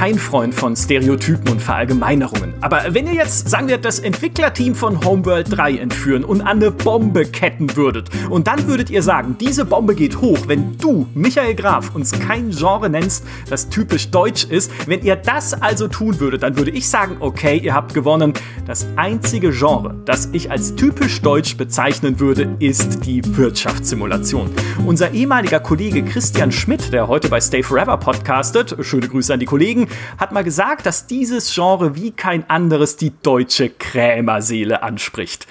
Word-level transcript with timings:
kein 0.00 0.18
Freund 0.18 0.54
von 0.54 0.74
Stereotypen 0.74 1.52
und 1.52 1.60
Verallgemeinerungen. 1.60 2.54
Aber 2.62 2.94
wenn 2.94 3.06
ihr 3.06 3.12
jetzt, 3.12 3.50
sagen 3.50 3.68
wir, 3.68 3.76
das 3.76 3.98
Entwicklerteam 3.98 4.74
von 4.74 5.04
Homeworld 5.04 5.54
3 5.54 5.76
entführen 5.76 6.24
und 6.24 6.40
an 6.40 6.56
eine 6.56 6.70
Bombe 6.70 7.26
ketten 7.26 7.76
würdet, 7.76 8.08
und 8.30 8.46
dann 8.46 8.66
würdet 8.66 8.88
ihr 8.88 9.02
sagen, 9.02 9.36
diese 9.38 9.66
Bombe 9.66 9.94
geht 9.94 10.22
hoch, 10.22 10.38
wenn 10.46 10.78
du, 10.78 11.06
Michael 11.12 11.54
Graf, 11.54 11.94
uns 11.94 12.12
kein 12.12 12.48
Genre 12.48 12.88
nennst, 12.88 13.26
das 13.50 13.68
typisch 13.68 14.10
deutsch 14.10 14.44
ist, 14.44 14.72
wenn 14.86 15.02
ihr 15.02 15.16
das 15.16 15.52
also 15.52 15.86
tun 15.86 16.18
würdet, 16.18 16.44
dann 16.44 16.56
würde 16.56 16.70
ich 16.70 16.88
sagen, 16.88 17.18
okay, 17.20 17.58
ihr 17.58 17.74
habt 17.74 17.92
gewonnen. 17.92 18.32
Das 18.66 18.86
einzige 18.96 19.50
Genre, 19.50 19.96
das 20.06 20.30
ich 20.32 20.50
als 20.50 20.76
typisch 20.76 21.20
deutsch 21.20 21.58
bezeichnen 21.58 22.20
würde, 22.20 22.56
ist 22.58 23.04
die 23.04 23.20
Wirtschaftssimulation. 23.36 24.48
Unser 24.86 25.10
ehemaliger 25.12 25.60
Kollege 25.60 26.02
Christian 26.02 26.52
Schmidt, 26.52 26.90
der 26.90 27.06
heute 27.06 27.28
bei 27.28 27.38
Stay 27.38 27.62
Forever 27.62 27.98
podcastet, 27.98 28.74
schöne 28.80 29.06
Grüße 29.06 29.34
an 29.34 29.40
die 29.40 29.46
Kollegen, 29.46 29.89
hat 30.18 30.32
mal 30.32 30.44
gesagt, 30.44 30.86
dass 30.86 31.06
dieses 31.06 31.54
Genre 31.54 31.94
wie 31.94 32.12
kein 32.12 32.48
anderes 32.48 32.96
die 32.96 33.12
deutsche 33.22 33.70
Krämerseele 33.70 34.82
anspricht. 34.82 35.46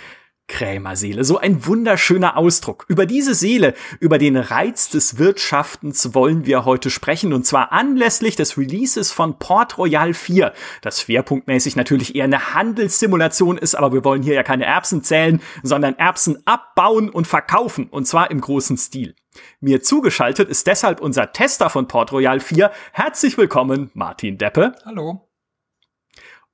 Krämerseele, 0.49 1.23
so 1.23 1.37
ein 1.37 1.65
wunderschöner 1.65 2.35
Ausdruck. 2.35 2.83
Über 2.89 3.05
diese 3.05 3.33
Seele, 3.33 3.73
über 4.01 4.17
den 4.17 4.35
Reiz 4.35 4.89
des 4.89 5.17
Wirtschaftens 5.17 6.13
wollen 6.13 6.45
wir 6.45 6.65
heute 6.65 6.89
sprechen 6.89 7.31
und 7.31 7.45
zwar 7.45 7.71
anlässlich 7.71 8.35
des 8.35 8.57
Releases 8.57 9.11
von 9.11 9.39
Port 9.39 9.77
Royal 9.77 10.13
4, 10.13 10.51
das 10.81 11.01
schwerpunktmäßig 11.01 11.77
natürlich 11.77 12.15
eher 12.15 12.25
eine 12.25 12.53
Handelssimulation 12.53 13.57
ist, 13.57 13.75
aber 13.75 13.93
wir 13.93 14.03
wollen 14.03 14.23
hier 14.23 14.33
ja 14.33 14.43
keine 14.43 14.65
Erbsen 14.65 15.03
zählen, 15.03 15.41
sondern 15.63 15.97
Erbsen 15.97 16.39
abbauen 16.45 17.09
und 17.09 17.27
verkaufen 17.27 17.87
und 17.87 18.05
zwar 18.05 18.31
im 18.31 18.41
großen 18.41 18.75
Stil. 18.75 19.15
Mir 19.59 19.81
zugeschaltet 19.81 20.49
ist 20.49 20.67
deshalb 20.67 21.01
unser 21.01 21.31
Tester 21.31 21.69
von 21.69 21.87
Port 21.87 22.11
Royal 22.11 22.39
4. 22.39 22.71
Herzlich 22.93 23.37
willkommen, 23.37 23.91
Martin 23.93 24.37
Deppe. 24.37 24.73
Hallo. 24.85 25.27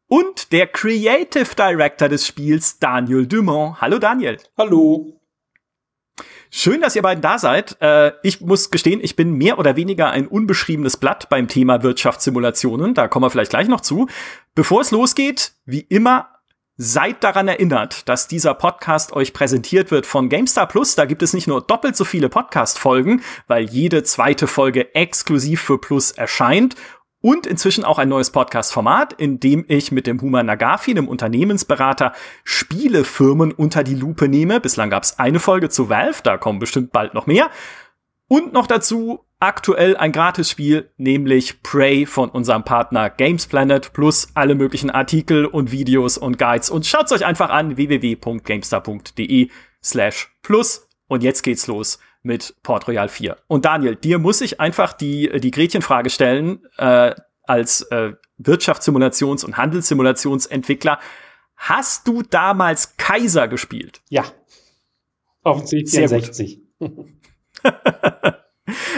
Und 0.07 0.51
der 0.51 0.67
Creative 0.67 1.55
Director 1.55 2.09
des 2.09 2.27
Spiels, 2.27 2.79
Daniel 2.79 3.25
Dumont. 3.25 3.81
Hallo 3.81 3.97
Daniel. 3.97 4.37
Hallo. 4.57 5.19
Schön, 6.51 6.79
dass 6.79 6.95
ihr 6.95 7.01
beiden 7.01 7.21
da 7.21 7.37
seid. 7.37 7.81
Äh, 7.81 8.13
ich 8.23 8.39
muss 8.39 8.71
gestehen, 8.71 9.01
ich 9.03 9.15
bin 9.15 9.33
mehr 9.33 9.59
oder 9.59 9.75
weniger 9.75 10.11
ein 10.11 10.27
unbeschriebenes 10.27 10.97
Blatt 10.97 11.27
beim 11.27 11.47
Thema 11.47 11.83
Wirtschaftssimulationen. 11.83 12.93
Da 12.93 13.07
kommen 13.07 13.25
wir 13.25 13.29
vielleicht 13.29 13.49
gleich 13.49 13.67
noch 13.67 13.81
zu. 13.81 14.07
Bevor 14.53 14.81
es 14.81 14.91
losgeht, 14.91 15.53
wie 15.65 15.81
immer 15.81 16.34
Seid 16.77 17.23
daran 17.23 17.47
erinnert, 17.47 18.09
dass 18.09 18.27
dieser 18.27 18.53
Podcast 18.53 19.13
euch 19.13 19.31
präsentiert 19.31 19.91
wird 19.91 20.05
von 20.05 20.27
GameStar 20.27 20.67
Plus. 20.67 20.95
Da 20.95 21.05
gibt 21.05 21.23
es 21.23 21.33
nicht 21.33 21.47
nur 21.47 21.61
doppelt 21.61 21.95
so 21.95 22.03
viele 22.03 22.27
Podcast-Folgen, 22.27 23.21
weil 23.47 23.63
jede 23.63 24.03
zweite 24.03 24.45
Folge 24.45 24.93
exklusiv 24.93 25.61
für 25.61 25.79
Plus 25.79 26.11
erscheint 26.11 26.75
und 27.21 27.47
inzwischen 27.47 27.85
auch 27.85 27.97
ein 27.97 28.09
neues 28.09 28.29
Podcast-Format, 28.29 29.13
in 29.13 29.39
dem 29.39 29.63
ich 29.69 29.91
mit 29.93 30.05
dem 30.05 30.21
Huma 30.21 30.43
Nagafi, 30.43 30.91
einem 30.91 31.07
Unternehmensberater, 31.07 32.11
Spielefirmen 32.43 33.53
unter 33.53 33.83
die 33.83 33.95
Lupe 33.95 34.27
nehme. 34.27 34.59
Bislang 34.59 34.89
gab 34.89 35.03
es 35.03 35.17
eine 35.17 35.39
Folge 35.39 35.69
zu 35.69 35.89
Valve, 35.89 36.19
da 36.23 36.37
kommen 36.37 36.59
bestimmt 36.59 36.91
bald 36.91 37.13
noch 37.13 37.25
mehr. 37.25 37.49
Und 38.27 38.53
noch 38.53 38.67
dazu 38.67 39.24
aktuell 39.39 39.97
ein 39.97 40.11
Gratisspiel, 40.11 40.89
nämlich 40.97 41.61
Prey 41.61 42.05
von 42.05 42.29
unserem 42.29 42.63
Partner 42.63 43.09
Games 43.09 43.47
Planet 43.47 43.93
plus 43.93 44.29
alle 44.33 44.55
möglichen 44.55 44.89
Artikel 44.89 45.45
und 45.45 45.71
Videos 45.71 46.17
und 46.17 46.37
Guides 46.37 46.69
und 46.69 46.85
schaut's 46.85 47.11
euch 47.11 47.25
einfach 47.25 47.49
an 47.49 47.77
www.gamestar.de 47.77 49.49
slash 49.83 50.35
plus 50.41 50.87
und 51.07 51.23
jetzt 51.23 51.43
geht's 51.43 51.67
los 51.67 51.99
mit 52.23 52.55
Port 52.63 52.87
Royal 52.87 53.07
4. 53.07 53.37
Und 53.47 53.65
Daniel, 53.65 53.95
dir 53.95 54.17
muss 54.17 54.41
ich 54.41 54.59
einfach 54.59 54.93
die, 54.93 55.29
die 55.39 55.51
Gretchenfrage 55.51 56.09
stellen, 56.09 56.65
äh, 56.77 57.13
als 57.43 57.83
äh, 57.83 58.13
Wirtschaftssimulations- 58.41 59.45
und 59.45 59.57
Handelssimulationsentwickler. 59.57 60.99
Hast 61.55 62.07
du 62.07 62.23
damals 62.23 62.97
Kaiser 62.97 63.47
gespielt? 63.47 64.01
Ja. 64.09 64.25
Dem 65.45 65.61
C64. 65.61 66.59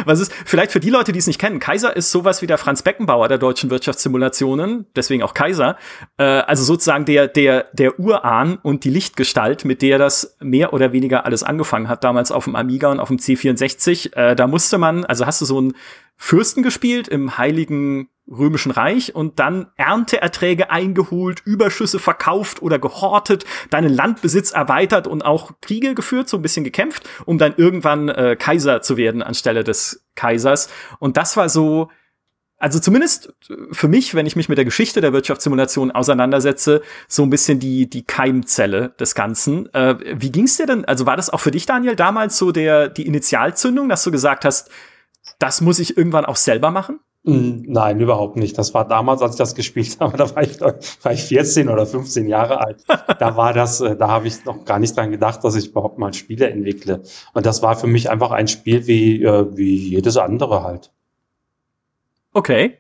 Was 0.08 0.20
ist, 0.20 0.34
vielleicht 0.46 0.72
für 0.72 0.80
die 0.80 0.90
Leute, 0.90 1.12
die 1.12 1.20
es 1.20 1.28
nicht 1.28 1.40
kennen, 1.40 1.60
Kaiser 1.60 1.96
ist 1.96 2.12
sowas 2.12 2.42
wie 2.42 2.48
der 2.48 2.58
Franz 2.58 2.82
Beckenbauer 2.82 3.28
der 3.28 3.38
deutschen 3.38 3.70
Wirtschaftssimulationen, 3.70 4.86
deswegen 4.96 5.24
auch 5.24 5.34
Kaiser. 5.34 5.78
Äh, 6.18 6.24
also 6.24 6.64
sozusagen 6.64 7.06
der, 7.06 7.28
der, 7.28 7.68
der 7.74 8.00
Urahn 8.00 8.58
und 8.62 8.84
die 8.84 8.90
Lichtgestalt, 8.90 9.66
mit 9.66 9.82
der 9.82 9.98
das 9.98 10.38
mehr 10.40 10.74
oder 10.74 10.94
weniger 10.94 11.26
alles 11.26 11.44
angefangen 11.44 11.90
hat, 11.90 12.04
damals 12.04 12.32
auf 12.32 12.46
dem 12.46 12.56
Amiga 12.56 12.90
und 12.90 13.00
auf 13.00 13.10
dem 13.10 13.18
C64. 13.18 14.16
Äh, 14.16 14.36
da 14.36 14.48
musste 14.48 14.78
man, 14.78 15.06
also 15.06 15.26
hast 15.26 15.42
du 15.42 15.46
so 15.46 15.62
ein 15.62 15.74
Fürsten 16.18 16.64
gespielt 16.64 17.08
im 17.08 17.38
Heiligen 17.38 18.10
Römischen 18.30 18.72
Reich 18.72 19.16
und 19.16 19.40
dann 19.40 19.68
Ernteerträge 19.78 20.70
eingeholt, 20.70 21.42
Überschüsse 21.46 21.98
verkauft 21.98 22.62
oder 22.62 22.78
gehortet, 22.78 23.46
deinen 23.70 23.94
Landbesitz 23.94 24.52
erweitert 24.52 25.08
und 25.08 25.24
auch 25.24 25.54
Kriege 25.62 25.96
geführt, 25.96 26.28
so 26.28 26.38
ein 26.38 26.42
bisschen 26.42 26.66
gekämpft, 26.66 27.08
um 27.26 27.38
dann 27.38 27.54
irgendwann 27.56 28.10
äh, 28.10 28.36
Kaiser 28.38 28.82
zu 28.82 28.98
werden 28.98 29.24
anstelle 29.24 29.64
des 29.64 30.06
Kaisers. 30.16 30.70
Und 31.00 31.16
das 31.16 31.38
war 31.38 31.48
so, 31.48 31.90
also 32.58 32.80
zumindest 32.80 33.34
für 33.72 33.88
mich, 33.88 34.14
wenn 34.14 34.26
ich 34.26 34.36
mich 34.36 34.50
mit 34.50 34.58
der 34.58 34.66
Geschichte 34.66 35.00
der 35.00 35.14
Wirtschaftssimulation 35.14 35.92
auseinandersetze, 35.92 36.82
so 37.08 37.24
ein 37.24 37.30
bisschen 37.30 37.60
die, 37.60 37.90
die 37.90 38.04
Keimzelle 38.04 38.94
des 39.00 39.16
Ganzen. 39.16 39.74
Äh, 39.74 39.96
wie 40.20 40.34
ging's 40.34 40.58
dir 40.58 40.66
denn? 40.66 40.84
Also 40.84 41.06
war 41.06 41.16
das 41.16 41.30
auch 41.30 41.40
für 41.40 41.52
dich, 41.52 41.66
Daniel, 41.66 41.96
damals 41.96 42.38
so 42.38 42.52
der, 42.52 42.90
die 42.90 43.08
Initialzündung, 43.08 43.88
dass 43.88 44.04
du 44.04 44.12
gesagt 44.12 44.44
hast, 44.44 44.70
das 45.40 45.62
muss 45.62 45.80
ich 45.80 45.98
irgendwann 45.98 46.26
auch 46.26 46.36
selber 46.36 46.72
machen? 46.72 47.00
Hm, 47.28 47.66
nein, 47.68 48.00
überhaupt 48.00 48.38
nicht. 48.38 48.58
Das 48.58 48.74
war 48.74 48.88
damals, 48.88 49.22
als 49.22 49.34
ich 49.34 49.38
das 49.38 49.54
gespielt 49.54 49.98
habe, 50.00 50.18
da 50.18 50.34
war 50.34 50.44
ich, 50.44 50.60
war 50.62 51.12
ich 51.12 51.24
14 51.24 51.68
oder 51.68 51.86
15 51.86 52.28
Jahre 52.28 52.62
alt. 52.62 52.84
Da 53.20 53.36
war 53.36 53.52
das, 53.52 53.82
äh, 53.82 53.96
da 53.96 54.10
habe 54.10 54.28
ich 54.28 54.46
noch 54.46 54.64
gar 54.64 54.78
nicht 54.80 54.96
dran 54.96 55.10
gedacht, 55.12 55.44
dass 55.44 55.56
ich 55.56 55.70
überhaupt 55.70 55.98
mal 55.98 56.14
Spiele 56.14 56.50
entwickle. 56.50 57.02
Und 57.34 57.46
das 57.46 57.64
war 57.64 57.76
für 57.76 57.88
mich 57.88 58.10
einfach 58.12 58.32
ein 58.32 58.48
Spiel 58.48 58.86
wie, 58.86 59.24
äh, 59.24 59.58
wie 59.58 59.76
jedes 59.76 60.18
andere 60.18 60.64
halt. 60.64 60.92
Okay. 62.32 62.78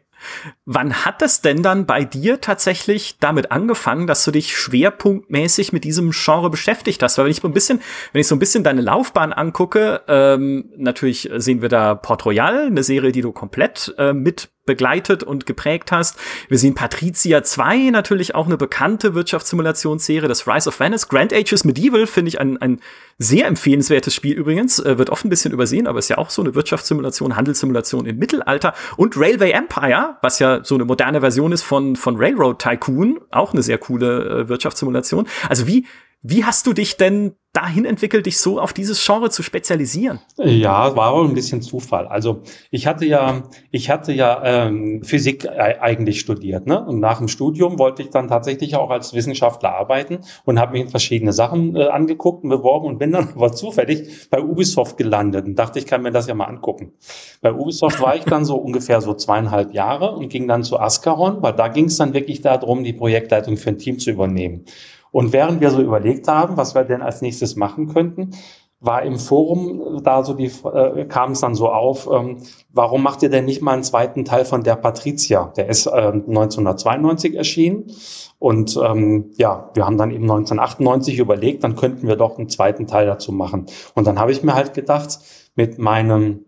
Wann 0.69 1.05
hat 1.05 1.21
es 1.21 1.39
denn 1.39 1.63
dann 1.63 1.85
bei 1.85 2.03
dir 2.03 2.41
tatsächlich 2.41 3.19
damit 3.21 3.53
angefangen, 3.53 4.05
dass 4.05 4.25
du 4.25 4.31
dich 4.31 4.57
schwerpunktmäßig 4.57 5.71
mit 5.71 5.85
diesem 5.85 6.11
Genre 6.11 6.49
beschäftigt 6.49 7.01
hast? 7.01 7.17
Weil 7.17 7.23
wenn 7.23 7.31
ich 7.31 7.39
so 7.39 7.47
ein 7.47 7.53
bisschen, 7.53 7.79
wenn 8.11 8.19
ich 8.19 8.27
so 8.27 8.35
ein 8.35 8.39
bisschen 8.39 8.65
deine 8.65 8.81
Laufbahn 8.81 9.31
angucke, 9.31 10.01
ähm, 10.09 10.65
natürlich 10.75 11.29
sehen 11.37 11.61
wir 11.61 11.69
da 11.69 11.95
Port 11.95 12.25
Royal, 12.25 12.65
eine 12.65 12.83
Serie, 12.83 13.13
die 13.13 13.21
du 13.21 13.31
komplett 13.31 13.95
äh, 13.97 14.11
mit 14.11 14.49
begleitet 14.67 15.23
und 15.23 15.47
geprägt 15.47 15.91
hast. 15.91 16.19
Wir 16.47 16.59
sehen 16.59 16.75
Patricia 16.75 17.41
2, 17.41 17.89
natürlich 17.89 18.35
auch 18.35 18.45
eine 18.45 18.57
bekannte 18.57 19.15
Wirtschaftssimulationsserie, 19.15 20.27
das 20.27 20.47
Rise 20.47 20.69
of 20.69 20.79
Venice. 20.79 21.07
Grand 21.07 21.33
Ages 21.33 21.63
Medieval 21.63 22.05
finde 22.05 22.29
ich 22.29 22.39
ein, 22.39 22.61
ein 22.61 22.81
sehr 23.17 23.47
empfehlenswertes 23.47 24.13
Spiel 24.13 24.35
übrigens, 24.35 24.77
äh, 24.77 24.99
wird 24.99 25.09
oft 25.09 25.25
ein 25.25 25.29
bisschen 25.29 25.53
übersehen, 25.53 25.87
aber 25.87 25.97
ist 25.97 26.09
ja 26.09 26.19
auch 26.19 26.29
so 26.29 26.43
eine 26.43 26.53
Wirtschaftssimulation, 26.53 27.35
Handelssimulation 27.35 28.05
im 28.05 28.19
Mittelalter. 28.19 28.75
Und 28.97 29.17
Railway 29.17 29.51
Empire, 29.51 30.17
was 30.21 30.37
ja 30.37 30.56
so 30.63 30.75
eine 30.75 30.85
moderne 30.85 31.21
Version 31.21 31.51
ist 31.51 31.63
von, 31.63 31.95
von 31.95 32.15
Railroad 32.17 32.59
Tycoon, 32.59 33.19
auch 33.31 33.53
eine 33.53 33.63
sehr 33.63 33.77
coole 33.77 34.25
äh, 34.25 34.49
Wirtschaftssimulation. 34.49 35.27
Also 35.49 35.67
wie, 35.67 35.85
wie 36.21 36.45
hast 36.45 36.67
du 36.67 36.73
dich 36.73 36.97
denn 36.97 37.35
dahin 37.57 37.85
entwickelt, 37.85 38.27
dich 38.27 38.39
so 38.39 38.59
auf 38.59 38.71
dieses 38.71 39.03
Genre 39.03 39.31
zu 39.31 39.41
spezialisieren? 39.41 40.19
Ja, 40.37 40.95
war 40.95 41.15
wohl 41.15 41.25
ein 41.27 41.33
bisschen 41.33 41.63
Zufall. 41.63 42.07
Also 42.07 42.43
ich 42.69 42.85
hatte 42.85 43.05
ja, 43.05 43.43
ich 43.71 43.89
hatte 43.89 44.13
ja 44.13 44.41
ähm, 44.43 45.01
Physik 45.03 45.47
eigentlich 45.49 46.19
studiert, 46.19 46.67
ne? 46.67 46.85
Und 46.85 46.99
nach 46.99 47.17
dem 47.17 47.27
Studium 47.27 47.79
wollte 47.79 48.03
ich 48.03 48.11
dann 48.11 48.27
tatsächlich 48.27 48.75
auch 48.75 48.91
als 48.91 49.13
Wissenschaftler 49.13 49.73
arbeiten 49.73 50.19
und 50.45 50.59
habe 50.59 50.73
mich 50.73 50.81
in 50.83 50.89
verschiedene 50.89 51.33
Sachen 51.33 51.75
äh, 51.75 51.87
angeguckt 51.87 52.43
und 52.43 52.49
beworben 52.51 52.85
und 52.85 52.99
bin 52.99 53.11
dann 53.11 53.29
aber 53.35 53.51
zufällig 53.51 54.29
bei 54.29 54.39
Ubisoft 54.39 54.97
gelandet 54.97 55.47
und 55.47 55.55
dachte, 55.55 55.79
ich 55.79 55.87
kann 55.87 56.03
mir 56.03 56.11
das 56.11 56.27
ja 56.27 56.35
mal 56.35 56.45
angucken. 56.45 56.93
Bei 57.41 57.51
Ubisoft 57.51 57.99
war 58.01 58.15
ich 58.15 58.23
dann 58.25 58.45
so 58.45 58.55
ungefähr 58.67 59.01
so 59.01 59.15
zweieinhalb 59.15 59.73
Jahre 59.73 60.11
und 60.11 60.29
ging 60.29 60.47
dann 60.47 60.63
zu 60.63 60.79
Ascaron, 60.79 61.41
weil 61.41 61.53
da 61.53 61.69
ging 61.69 61.85
es 61.85 61.97
dann 61.97 62.13
wirklich 62.13 62.41
darum, 62.41 62.83
die 62.83 62.93
Projektleitung 62.93 63.57
für 63.57 63.69
ein 63.69 63.79
Team 63.79 63.97
zu 63.97 64.11
übernehmen. 64.11 64.65
Und 65.11 65.33
während 65.33 65.61
wir 65.61 65.71
so 65.71 65.81
überlegt 65.81 66.27
haben, 66.27 66.57
was 66.57 66.75
wir 66.75 66.83
denn 66.83 67.01
als 67.01 67.21
nächstes 67.21 67.55
machen 67.55 67.87
könnten, 67.87 68.31
war 68.79 69.01
im 69.01 69.17
Forum 69.17 70.01
da 70.03 70.23
so 70.23 70.33
die 70.33 70.51
äh, 70.63 71.05
kam 71.05 71.31
es 71.31 71.41
dann 71.41 71.55
so 71.55 71.69
auf, 71.69 72.07
ähm, 72.11 72.37
warum 72.71 73.01
macht 73.01 73.23
ihr 73.23 73.29
denn 73.29 73.45
nicht 73.45 73.61
mal 73.61 73.73
einen 73.73 73.83
zweiten 73.83 74.23
Teil 74.23 74.45
von 74.45 74.63
der 74.63 74.75
Patricia? 74.75 75.51
Der 75.57 75.67
ist 75.67 75.87
äh, 75.87 75.89
1992 75.89 77.35
erschienen 77.35 77.91
und 78.37 78.79
ähm, 78.83 79.31
ja, 79.37 79.71
wir 79.73 79.85
haben 79.85 79.97
dann 79.97 80.11
eben 80.11 80.23
1998 80.23 81.17
überlegt, 81.17 81.63
dann 81.63 81.75
könnten 81.75 82.07
wir 82.07 82.17
doch 82.17 82.37
einen 82.37 82.49
zweiten 82.49 82.85
Teil 82.85 83.07
dazu 83.07 83.31
machen. 83.31 83.65
Und 83.95 84.05
dann 84.05 84.19
habe 84.19 84.31
ich 84.31 84.43
mir 84.43 84.53
halt 84.53 84.75
gedacht, 84.75 85.19
mit 85.55 85.79
meinem 85.79 86.45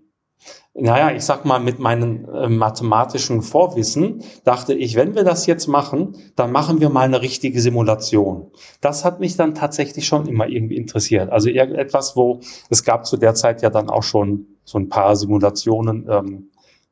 naja, 0.81 1.15
ich 1.15 1.23
sag 1.23 1.45
mal, 1.45 1.59
mit 1.59 1.79
meinem 1.79 2.25
äh, 2.25 2.49
mathematischen 2.49 3.41
Vorwissen 3.41 4.23
dachte 4.43 4.73
ich, 4.73 4.95
wenn 4.95 5.15
wir 5.15 5.23
das 5.23 5.45
jetzt 5.45 5.67
machen, 5.67 6.15
dann 6.35 6.51
machen 6.51 6.79
wir 6.79 6.89
mal 6.89 7.01
eine 7.01 7.21
richtige 7.21 7.61
Simulation. 7.61 8.51
Das 8.81 9.05
hat 9.05 9.19
mich 9.19 9.35
dann 9.37 9.55
tatsächlich 9.55 10.07
schon 10.07 10.27
immer 10.27 10.47
irgendwie 10.47 10.77
interessiert. 10.77 11.29
Also 11.29 11.49
irgendetwas, 11.49 12.15
wo 12.15 12.39
es 12.69 12.83
gab 12.83 13.05
zu 13.05 13.17
der 13.17 13.35
Zeit 13.35 13.61
ja 13.61 13.69
dann 13.69 13.89
auch 13.89 14.03
schon 14.03 14.47
so 14.63 14.77
ein 14.77 14.89
paar 14.89 15.15
Simulationen, 15.15 16.07
ähm, 16.09 16.49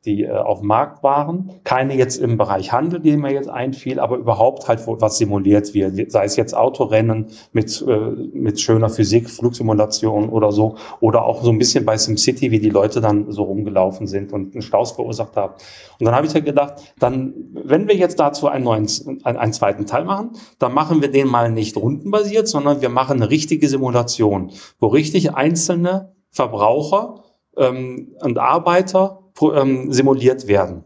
die 0.08 0.24
äh, 0.24 0.32
auf 0.32 0.60
dem 0.60 0.68
Markt 0.68 1.04
waren. 1.04 1.52
Keine 1.64 1.96
jetzt 1.96 2.18
im 2.18 2.38
Bereich 2.38 2.72
Handel, 2.72 3.00
die 3.00 3.16
mir 3.18 3.32
jetzt 3.32 3.50
einfiel, 3.50 4.00
aber 4.00 4.18
überhaupt 4.18 4.68
halt, 4.68 4.82
was 4.88 5.18
simuliert 5.18 5.74
wird. 5.74 6.12
Sei 6.12 6.26
es 6.26 6.36
jetzt 6.36 6.56
Autorennen 6.56 7.28
mit, 7.52 7.86
äh, 7.88 7.98
mit 8.34 8.60
schöner 8.60 8.90
Physik, 8.90 9.30
Flugsimulation 9.30 10.30
oder 10.30 10.52
so. 10.52 10.76
Oder 11.02 11.26
auch 11.26 11.44
so 11.44 11.52
ein 11.52 11.58
bisschen 11.60 11.86
bei 11.86 11.98
SimCity, 11.98 12.52
wie 12.52 12.60
die 12.60 12.70
Leute 12.70 13.02
dann 13.02 13.32
so 13.32 13.44
rumgelaufen 13.44 14.08
sind 14.08 14.32
und 14.34 14.54
einen 14.54 14.62
Staus 14.62 14.94
verursacht 14.94 15.36
haben. 15.36 15.54
Und 16.00 16.06
dann 16.06 16.16
habe 16.16 16.26
ich 16.26 16.34
ja 16.34 16.40
gedacht, 16.40 16.94
dann, 16.98 17.34
wenn 17.54 17.88
wir 17.88 17.96
jetzt 17.96 18.20
dazu 18.20 18.48
einen 18.48 18.64
neuen, 18.64 18.88
einen, 19.24 19.38
einen 19.38 19.54
zweiten 19.54 19.86
Teil 19.86 20.06
machen, 20.06 20.32
dann 20.58 20.74
machen 20.74 21.02
wir 21.02 21.12
den 21.12 21.28
mal 21.28 21.52
nicht 21.52 21.76
rundenbasiert, 21.76 22.48
sondern 22.48 22.82
wir 22.82 22.90
machen 22.90 23.18
eine 23.18 23.30
richtige 23.30 23.68
Simulation, 23.68 24.52
wo 24.80 24.88
richtig 24.88 25.36
einzelne 25.36 26.14
Verbraucher 26.32 27.24
ähm, 27.58 28.16
und 28.22 28.38
Arbeiter 28.38 29.27
ähm, 29.42 29.92
simuliert 29.92 30.48
werden 30.48 30.84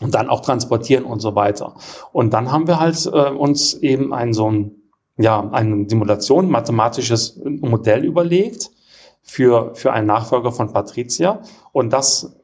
und 0.00 0.14
dann 0.14 0.28
auch 0.28 0.40
transportieren 0.40 1.04
und 1.04 1.20
so 1.20 1.34
weiter. 1.34 1.74
Und 2.12 2.32
dann 2.32 2.50
haben 2.50 2.66
wir 2.66 2.80
halt 2.80 3.06
äh, 3.06 3.30
uns 3.30 3.74
eben 3.74 4.12
ein 4.12 4.32
so 4.32 4.50
ein, 4.50 4.72
ja, 5.16 5.48
eine 5.50 5.88
Simulation, 5.88 6.50
mathematisches 6.50 7.40
Modell 7.44 8.04
überlegt 8.04 8.70
für, 9.22 9.74
für 9.74 9.92
einen 9.92 10.06
Nachfolger 10.06 10.52
von 10.52 10.72
Patricia. 10.72 11.40
Und 11.72 11.92
das 11.92 12.36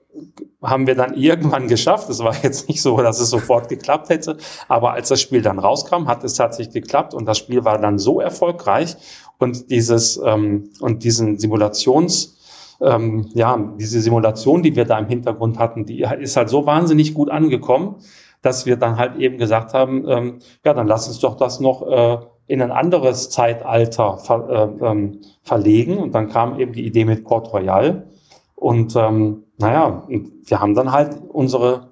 haben 0.63 0.87
wir 0.87 0.95
dann 0.95 1.15
irgendwann 1.17 1.69
geschafft. 1.69 2.09
Es 2.09 2.21
war 2.21 2.35
jetzt 2.43 2.69
nicht 2.69 2.83
so, 2.83 2.97
dass 2.99 3.21
es 3.21 3.31
sofort 3.31 3.69
geklappt 3.69 4.09
hätte, 4.09 4.37
aber 4.69 4.93
als 4.93 5.09
das 5.09 5.21
Spiel 5.21 5.43
dann 5.43 5.59
rauskam, 5.59 6.07
hat 6.07 6.25
es 6.25 6.35
tatsächlich 6.35 6.83
geklappt 6.85 7.15
und 7.15 7.27
das 7.27 7.39
Spiel 7.39 7.65
war 7.65 7.79
dann 7.79 7.99
so 7.99 8.21
erfolgreich 8.21 8.97
und 9.39 9.71
dieses 9.71 10.21
ähm, 10.25 10.71
und 10.81 11.03
diesen 11.03 11.39
Simulations 11.39 12.37
ähm, 12.81 13.29
ja, 13.35 13.59
diese 13.79 14.01
Simulation, 14.01 14.63
die 14.63 14.77
wir 14.77 14.85
da 14.85 14.99
im 14.99 15.07
Hintergrund 15.07 15.59
hatten, 15.59 15.85
die 15.85 16.07
ist 16.21 16.37
halt 16.37 16.49
so 16.49 16.67
wahnsinnig 16.67 17.15
gut 17.15 17.31
angekommen, 17.31 17.97
dass 18.43 18.67
wir 18.67 18.77
dann 18.77 18.97
halt 18.97 19.17
eben 19.17 19.39
gesagt 19.39 19.75
haben, 19.75 20.09
ähm, 20.09 20.39
ja, 20.65 20.73
dann 20.73 20.87
lass 20.87 21.09
uns 21.09 21.21
doch 21.21 21.37
das 21.37 21.61
noch 21.61 21.87
äh, 21.87 22.19
in 22.47 22.63
ein 22.63 22.71
anderes 22.71 23.31
Zeitalter 23.31 24.19
ver, 24.19 24.49
äh, 24.81 24.85
ähm, 24.85 25.21
verlegen. 25.43 25.99
Und 25.99 26.15
dann 26.15 26.29
kam 26.29 26.59
eben 26.59 26.73
die 26.73 26.87
Idee 26.87 27.05
mit 27.05 27.25
Port 27.25 27.53
Royal. 27.53 28.09
Und 28.57 28.97
ähm, 28.97 29.45
naja, 29.59 30.07
wir 30.09 30.61
haben 30.61 30.75
dann 30.75 30.91
halt 30.91 31.17
unsere 31.29 31.91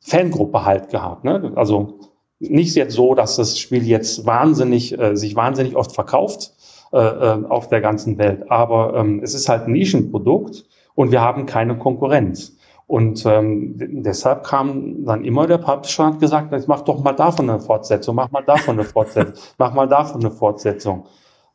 Fangruppe 0.00 0.64
halt 0.64 0.90
gehabt. 0.90 1.24
Ne? 1.24 1.52
Also 1.56 1.98
nicht 2.38 2.74
jetzt 2.76 2.94
so, 2.94 3.14
dass 3.14 3.36
das 3.36 3.58
Spiel 3.58 3.86
jetzt 3.86 4.24
wahnsinnig, 4.24 4.98
äh, 4.98 5.16
sich 5.16 5.34
wahnsinnig 5.34 5.76
oft 5.76 5.92
verkauft, 5.92 6.54
äh, 6.92 6.98
äh, 6.98 7.44
auf 7.48 7.68
der 7.68 7.80
ganzen 7.80 8.18
Welt. 8.18 8.50
Aber 8.50 8.94
ähm, 8.94 9.20
es 9.22 9.34
ist 9.34 9.48
halt 9.48 9.66
ein 9.66 9.72
Nischenprodukt 9.72 10.64
und 10.94 11.12
wir 11.12 11.20
haben 11.20 11.46
keine 11.46 11.78
Konkurrenz. 11.78 12.56
Und 12.86 13.26
ähm, 13.26 13.74
deshalb 13.76 14.44
kam 14.44 15.04
dann 15.04 15.22
immer 15.22 15.46
der 15.46 15.58
Publisher 15.58 16.06
und 16.06 16.12
hat 16.14 16.20
gesagt, 16.20 16.52
jetzt 16.52 16.68
mach 16.68 16.80
doch 16.80 17.04
mal 17.04 17.12
davon 17.12 17.50
eine 17.50 17.60
Fortsetzung, 17.60 18.14
mach 18.14 18.30
mal 18.30 18.42
davon 18.42 18.78
eine 18.78 18.84
Fortsetzung, 18.84 19.34
mach 19.58 19.74
mal 19.74 19.86
davon 19.86 20.22
eine 20.22 20.30
Fortsetzung. 20.30 21.04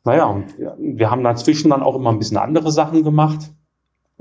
Naja, 0.04 0.26
und 0.26 0.56
wir, 0.56 0.76
wir 0.78 1.10
haben 1.10 1.24
dazwischen 1.24 1.70
dann 1.70 1.82
auch 1.82 1.96
immer 1.96 2.10
ein 2.10 2.20
bisschen 2.20 2.36
andere 2.36 2.70
Sachen 2.70 3.02
gemacht. 3.02 3.50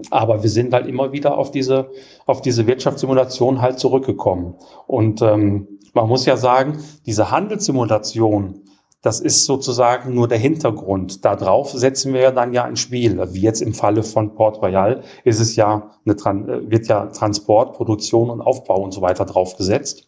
Aber 0.09 0.41
wir 0.41 0.49
sind 0.49 0.73
halt 0.73 0.87
immer 0.87 1.11
wieder 1.11 1.37
auf 1.37 1.51
diese, 1.51 1.91
auf 2.25 2.41
diese 2.41 2.65
Wirtschaftssimulation 2.65 3.61
halt 3.61 3.77
zurückgekommen. 3.77 4.55
Und 4.87 5.21
ähm, 5.21 5.67
man 5.93 6.07
muss 6.07 6.25
ja 6.25 6.35
sagen, 6.35 6.79
diese 7.05 7.29
Handelssimulation, 7.29 8.61
das 9.03 9.19
ist 9.19 9.43
sozusagen 9.45 10.15
nur 10.15 10.29
der 10.29 10.37
Hintergrund. 10.37 11.25
Darauf 11.25 11.71
setzen 11.71 12.13
wir 12.13 12.21
ja 12.21 12.31
dann 12.31 12.53
ja 12.53 12.63
ein 12.63 12.77
Spiel. 12.77 13.21
Wie 13.33 13.41
jetzt 13.41 13.61
im 13.61 13.73
Falle 13.73 14.01
von 14.01 14.33
Port 14.33 14.61
Royal 14.61 15.03
ist 15.25 15.41
es 15.41 15.57
ja 15.57 15.91
eine, 16.05 16.69
wird 16.69 16.87
ja 16.87 17.07
Transport, 17.07 17.73
Produktion 17.73 18.29
und 18.29 18.41
Aufbau 18.41 18.81
und 18.81 18.93
so 18.93 19.01
weiter 19.01 19.25
draufgesetzt. 19.25 20.07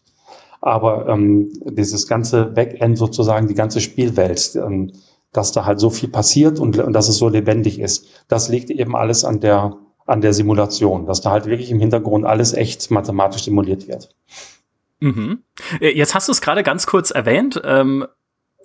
Aber 0.62 1.06
ähm, 1.08 1.52
dieses 1.66 2.08
ganze 2.08 2.46
Backend 2.46 2.96
sozusagen, 2.96 3.48
die 3.48 3.54
ganze 3.54 3.82
Spielwelt, 3.82 4.56
ähm, 4.56 4.92
dass 5.30 5.52
da 5.52 5.66
halt 5.66 5.78
so 5.78 5.90
viel 5.90 6.08
passiert 6.08 6.58
und, 6.58 6.78
und 6.78 6.94
dass 6.94 7.10
es 7.10 7.18
so 7.18 7.28
lebendig 7.28 7.78
ist, 7.78 8.06
das 8.28 8.48
liegt 8.48 8.70
eben 8.70 8.96
alles 8.96 9.26
an 9.26 9.40
der, 9.40 9.76
an 10.06 10.22
der 10.22 10.32
Simulation, 10.32 11.04
dass 11.04 11.20
da 11.20 11.32
halt 11.32 11.44
wirklich 11.44 11.70
im 11.70 11.80
Hintergrund 11.80 12.24
alles 12.24 12.54
echt 12.54 12.90
mathematisch 12.90 13.44
simuliert 13.44 13.88
wird. 13.88 14.08
Mhm. 15.00 15.42
Äh, 15.80 15.90
jetzt 15.90 16.14
hast 16.14 16.28
du 16.28 16.32
es 16.32 16.40
gerade 16.40 16.62
ganz 16.62 16.86
kurz 16.86 17.10
erwähnt. 17.10 17.60
Ähm, 17.62 18.06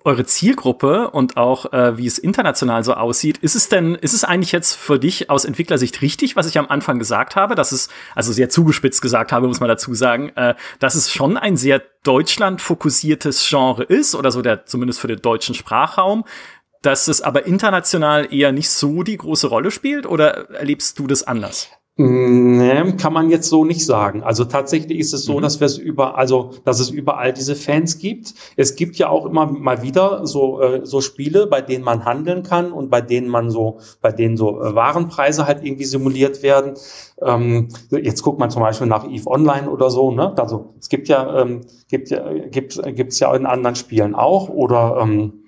eure 0.03 0.25
Zielgruppe 0.25 1.09
und 1.09 1.37
auch 1.37 1.71
äh, 1.73 1.97
wie 1.97 2.07
es 2.07 2.17
international 2.17 2.83
so 2.83 2.93
aussieht, 2.93 3.37
ist 3.37 3.55
es 3.55 3.69
denn, 3.69 3.95
ist 3.95 4.13
es 4.13 4.23
eigentlich 4.23 4.51
jetzt 4.51 4.73
für 4.75 4.99
dich 4.99 5.29
aus 5.29 5.45
Entwicklersicht 5.45 6.01
richtig, 6.01 6.35
was 6.35 6.47
ich 6.47 6.57
am 6.57 6.67
Anfang 6.67 6.99
gesagt 6.99 7.35
habe, 7.35 7.55
dass 7.55 7.71
es, 7.71 7.89
also 8.15 8.31
sehr 8.31 8.49
zugespitzt 8.49 9.01
gesagt 9.01 9.31
habe, 9.31 9.47
muss 9.47 9.59
man 9.59 9.69
dazu 9.69 9.93
sagen, 9.93 10.29
äh, 10.35 10.55
dass 10.79 10.95
es 10.95 11.11
schon 11.11 11.37
ein 11.37 11.57
sehr 11.57 11.81
Deutschland 12.03 12.61
fokussiertes 12.61 13.47
Genre 13.47 13.83
ist 13.83 14.15
oder 14.15 14.31
so 14.31 14.41
der, 14.41 14.65
zumindest 14.65 14.99
für 14.99 15.07
den 15.07 15.21
deutschen 15.21 15.55
Sprachraum, 15.55 16.25
dass 16.81 17.07
es 17.07 17.21
aber 17.21 17.45
international 17.45 18.33
eher 18.33 18.51
nicht 18.51 18.69
so 18.69 19.03
die 19.03 19.17
große 19.17 19.47
Rolle 19.47 19.71
spielt 19.71 20.05
oder 20.05 20.49
erlebst 20.51 20.97
du 20.97 21.07
das 21.07 21.23
anders? 21.23 21.69
Nee, 21.97 22.93
kann 22.93 23.11
man 23.11 23.29
jetzt 23.29 23.49
so 23.49 23.65
nicht 23.65 23.85
sagen. 23.85 24.23
Also 24.23 24.45
tatsächlich 24.45 24.97
ist 24.97 25.13
es 25.13 25.25
so, 25.25 25.37
mhm. 25.37 25.41
dass 25.41 25.59
wir 25.59 25.65
es 25.65 25.77
über, 25.77 26.17
also 26.17 26.51
dass 26.63 26.79
es 26.79 26.89
überall 26.89 27.33
diese 27.33 27.55
Fans 27.55 27.99
gibt. 27.99 28.33
Es 28.55 28.75
gibt 28.75 28.95
ja 28.95 29.09
auch 29.09 29.25
immer 29.25 29.45
mal 29.45 29.83
wieder 29.83 30.25
so 30.25 30.61
äh, 30.61 30.85
so 30.85 31.01
Spiele, 31.01 31.47
bei 31.47 31.61
denen 31.61 31.83
man 31.83 32.05
handeln 32.05 32.43
kann 32.43 32.71
und 32.71 32.89
bei 32.89 33.01
denen 33.01 33.27
man 33.27 33.51
so, 33.51 33.79
bei 34.01 34.13
denen 34.13 34.37
so 34.37 34.61
äh, 34.61 34.73
Warenpreise 34.73 35.45
halt 35.45 35.65
irgendwie 35.65 35.83
simuliert 35.83 36.43
werden. 36.43 36.75
Ähm, 37.21 37.67
jetzt 37.91 38.23
guckt 38.23 38.39
man 38.39 38.49
zum 38.49 38.61
Beispiel 38.61 38.87
nach 38.87 39.05
Eve 39.05 39.27
Online 39.27 39.69
oder 39.69 39.91
so. 39.91 40.11
Ne? 40.11 40.33
Also 40.37 40.73
es 40.79 40.87
gibt 40.87 41.09
ja 41.09 41.41
ähm, 41.41 41.61
gibt 41.89 42.09
ja 42.09 42.33
gibt 42.47 42.81
gibt's 42.95 43.19
ja 43.19 43.35
in 43.35 43.45
anderen 43.45 43.75
Spielen 43.75 44.15
auch 44.15 44.47
oder 44.47 44.97
ähm, 45.01 45.33
äh, 45.33 45.40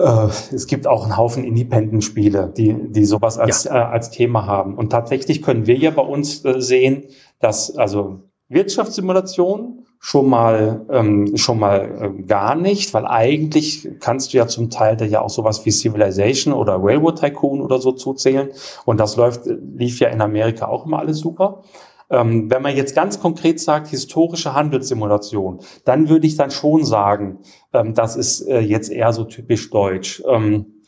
es 0.00 0.66
gibt 0.66 0.86
auch 0.86 1.04
einen 1.04 1.16
Haufen 1.16 1.44
Independent-Spiele, 1.44 2.52
die, 2.56 2.74
die 2.90 3.04
sowas 3.04 3.38
als, 3.38 3.64
ja. 3.64 3.74
äh, 3.74 3.92
als 3.92 4.10
Thema 4.10 4.46
haben. 4.46 4.74
Und 4.74 4.90
tatsächlich 4.90 5.42
können 5.42 5.66
wir 5.66 5.76
ja 5.76 5.90
bei 5.90 6.02
uns 6.02 6.44
äh, 6.44 6.60
sehen, 6.60 7.04
dass 7.38 7.76
also 7.76 8.20
Wirtschaftssimulation 8.48 9.86
schon 10.02 10.30
mal 10.30 10.86
ähm, 10.90 11.36
schon 11.36 11.58
mal 11.58 12.14
äh, 12.18 12.22
gar 12.22 12.54
nicht, 12.54 12.94
weil 12.94 13.06
eigentlich 13.06 13.86
kannst 14.00 14.32
du 14.32 14.38
ja 14.38 14.46
zum 14.46 14.70
Teil 14.70 14.96
da 14.96 15.04
ja 15.04 15.20
auch 15.20 15.28
sowas 15.28 15.66
wie 15.66 15.70
Civilization 15.70 16.54
oder 16.54 16.78
Railroad 16.82 17.20
Tycoon 17.20 17.60
oder 17.60 17.78
so 17.78 17.92
zuzählen 17.92 18.48
und 18.86 18.98
das 18.98 19.16
läuft 19.16 19.42
lief 19.44 20.00
ja 20.00 20.08
in 20.08 20.22
Amerika 20.22 20.68
auch 20.68 20.86
immer 20.86 21.00
alles 21.00 21.18
super. 21.18 21.62
Ähm, 22.10 22.50
wenn 22.50 22.62
man 22.62 22.76
jetzt 22.76 22.94
ganz 22.94 23.20
konkret 23.20 23.60
sagt, 23.60 23.88
historische 23.88 24.54
Handelssimulation, 24.54 25.60
dann 25.84 26.08
würde 26.08 26.26
ich 26.26 26.36
dann 26.36 26.50
schon 26.50 26.84
sagen, 26.84 27.38
ähm, 27.72 27.94
das 27.94 28.16
ist 28.16 28.42
äh, 28.42 28.60
jetzt 28.60 28.90
eher 28.90 29.12
so 29.12 29.24
typisch 29.24 29.70
deutsch. 29.70 30.22
Ähm, 30.26 30.82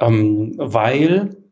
ähm, 0.00 0.54
weil 0.56 1.44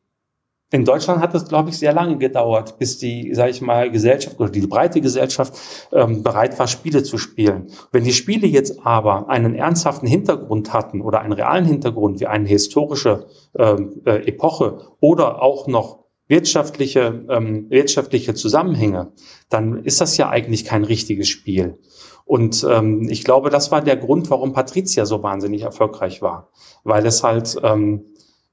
in 0.73 0.87
Deutschland 0.87 1.21
hat 1.21 1.35
es, 1.35 1.49
glaube 1.49 1.69
ich, 1.69 1.79
sehr 1.79 1.93
lange 1.93 2.17
gedauert, 2.17 2.79
bis 2.79 2.99
die, 2.99 3.35
sage 3.35 3.51
ich 3.51 3.61
mal, 3.61 3.91
Gesellschaft 3.91 4.41
oder 4.41 4.49
die 4.49 4.67
breite 4.67 5.03
Gesellschaft 5.03 5.55
ähm, 5.93 6.23
bereit 6.23 6.59
war, 6.59 6.67
Spiele 6.67 7.03
zu 7.03 7.19
spielen. 7.19 7.67
Wenn 7.93 8.05
die 8.05 8.15
Spiele 8.15 8.47
jetzt 8.47 8.85
aber 8.85 9.29
einen 9.29 9.55
ernsthaften 9.55 10.09
Hintergrund 10.09 10.73
hatten 10.73 11.03
oder 11.03 11.21
einen 11.21 11.35
realen 11.35 11.67
Hintergrund 11.67 12.21
wie 12.21 12.27
eine 12.27 12.49
historische 12.49 13.27
ähm, 13.57 14.01
äh, 14.07 14.27
Epoche 14.27 14.79
oder 15.01 15.43
auch 15.43 15.67
noch 15.67 16.02
wirtschaftliche, 16.29 17.25
ähm, 17.29 17.69
wirtschaftliche 17.71 18.35
Zusammenhänge, 18.35 19.13
dann 19.49 19.85
ist 19.85 20.01
das 20.01 20.17
ja 20.17 20.29
eigentlich 20.29 20.65
kein 20.65 20.85
richtiges 20.85 21.29
Spiel. 21.29 21.79
Und 22.25 22.67
ähm, 22.69 23.09
ich 23.11 23.25
glaube, 23.25 23.51
das 23.51 23.71
war 23.73 23.83
der 23.83 23.97
Grund, 23.97 24.31
warum 24.31 24.53
Patricia 24.53 25.05
so 25.05 25.23
wahnsinnig 25.23 25.63
erfolgreich 25.63 26.23
war, 26.23 26.51
weil 26.85 27.05
es 27.05 27.23
halt, 27.23 27.57
ähm, 27.63 28.05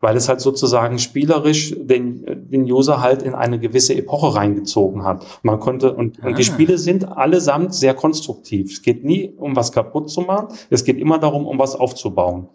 weil 0.01 0.15
es 0.15 0.29
halt 0.29 0.41
sozusagen 0.41 0.97
spielerisch 0.97 1.75
den, 1.77 2.49
den 2.49 2.63
User 2.63 3.01
halt 3.01 3.21
in 3.21 3.35
eine 3.35 3.59
gewisse 3.59 3.93
Epoche 3.95 4.33
reingezogen 4.33 5.03
hat. 5.03 5.25
Man 5.43 5.59
konnte 5.59 5.93
und, 5.93 6.19
ah. 6.21 6.27
und 6.27 6.37
die 6.37 6.43
ah. 6.43 6.45
Spiele 6.45 6.77
sind 6.77 7.07
allesamt 7.07 7.75
sehr 7.75 7.93
konstruktiv. 7.93 8.71
Es 8.71 8.81
geht 8.81 9.03
nie 9.03 9.33
um 9.37 9.55
was 9.55 9.71
kaputt 9.71 10.09
zu 10.09 10.21
machen, 10.21 10.49
es 10.69 10.83
geht 10.83 10.97
immer 10.97 11.19
darum, 11.19 11.45
um 11.45 11.59
was 11.59 11.75
aufzubauen. 11.75 12.49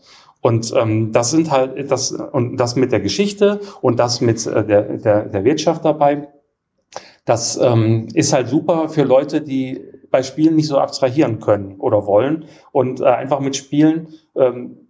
Und 0.45 0.75
ähm, 0.77 1.11
das 1.11 1.31
sind 1.31 1.51
halt 1.51 1.91
das 1.91 2.13
und 2.13 2.59
das 2.59 2.77
mit 2.77 2.93
der 2.93 3.01
Geschichte 3.01 3.61
und 3.81 3.99
das 3.99 4.21
mit 4.21 4.47
äh, 4.47 4.63
der, 4.63 4.83
der, 4.99 5.25
der 5.25 5.43
Wirtschaft 5.43 5.87
dabei. 5.87 6.29
Das 7.25 7.57
ähm, 7.57 8.09
ist 8.13 8.35
halt 8.35 8.49
super 8.49 8.91
für 8.91 9.05
Leute, 9.05 9.41
die 9.41 9.81
bei 10.11 10.23
Spielen 10.23 10.57
nicht 10.57 10.67
so 10.67 10.77
abstrahieren 10.77 11.41
können 11.41 11.77
oder 11.81 12.07
wollen 12.07 12.45
und 12.73 13.01
äh, 13.01 13.05
einfach 13.05 13.41
mit 13.41 13.57
Spielen 13.57 14.09
ähm, 14.37 14.84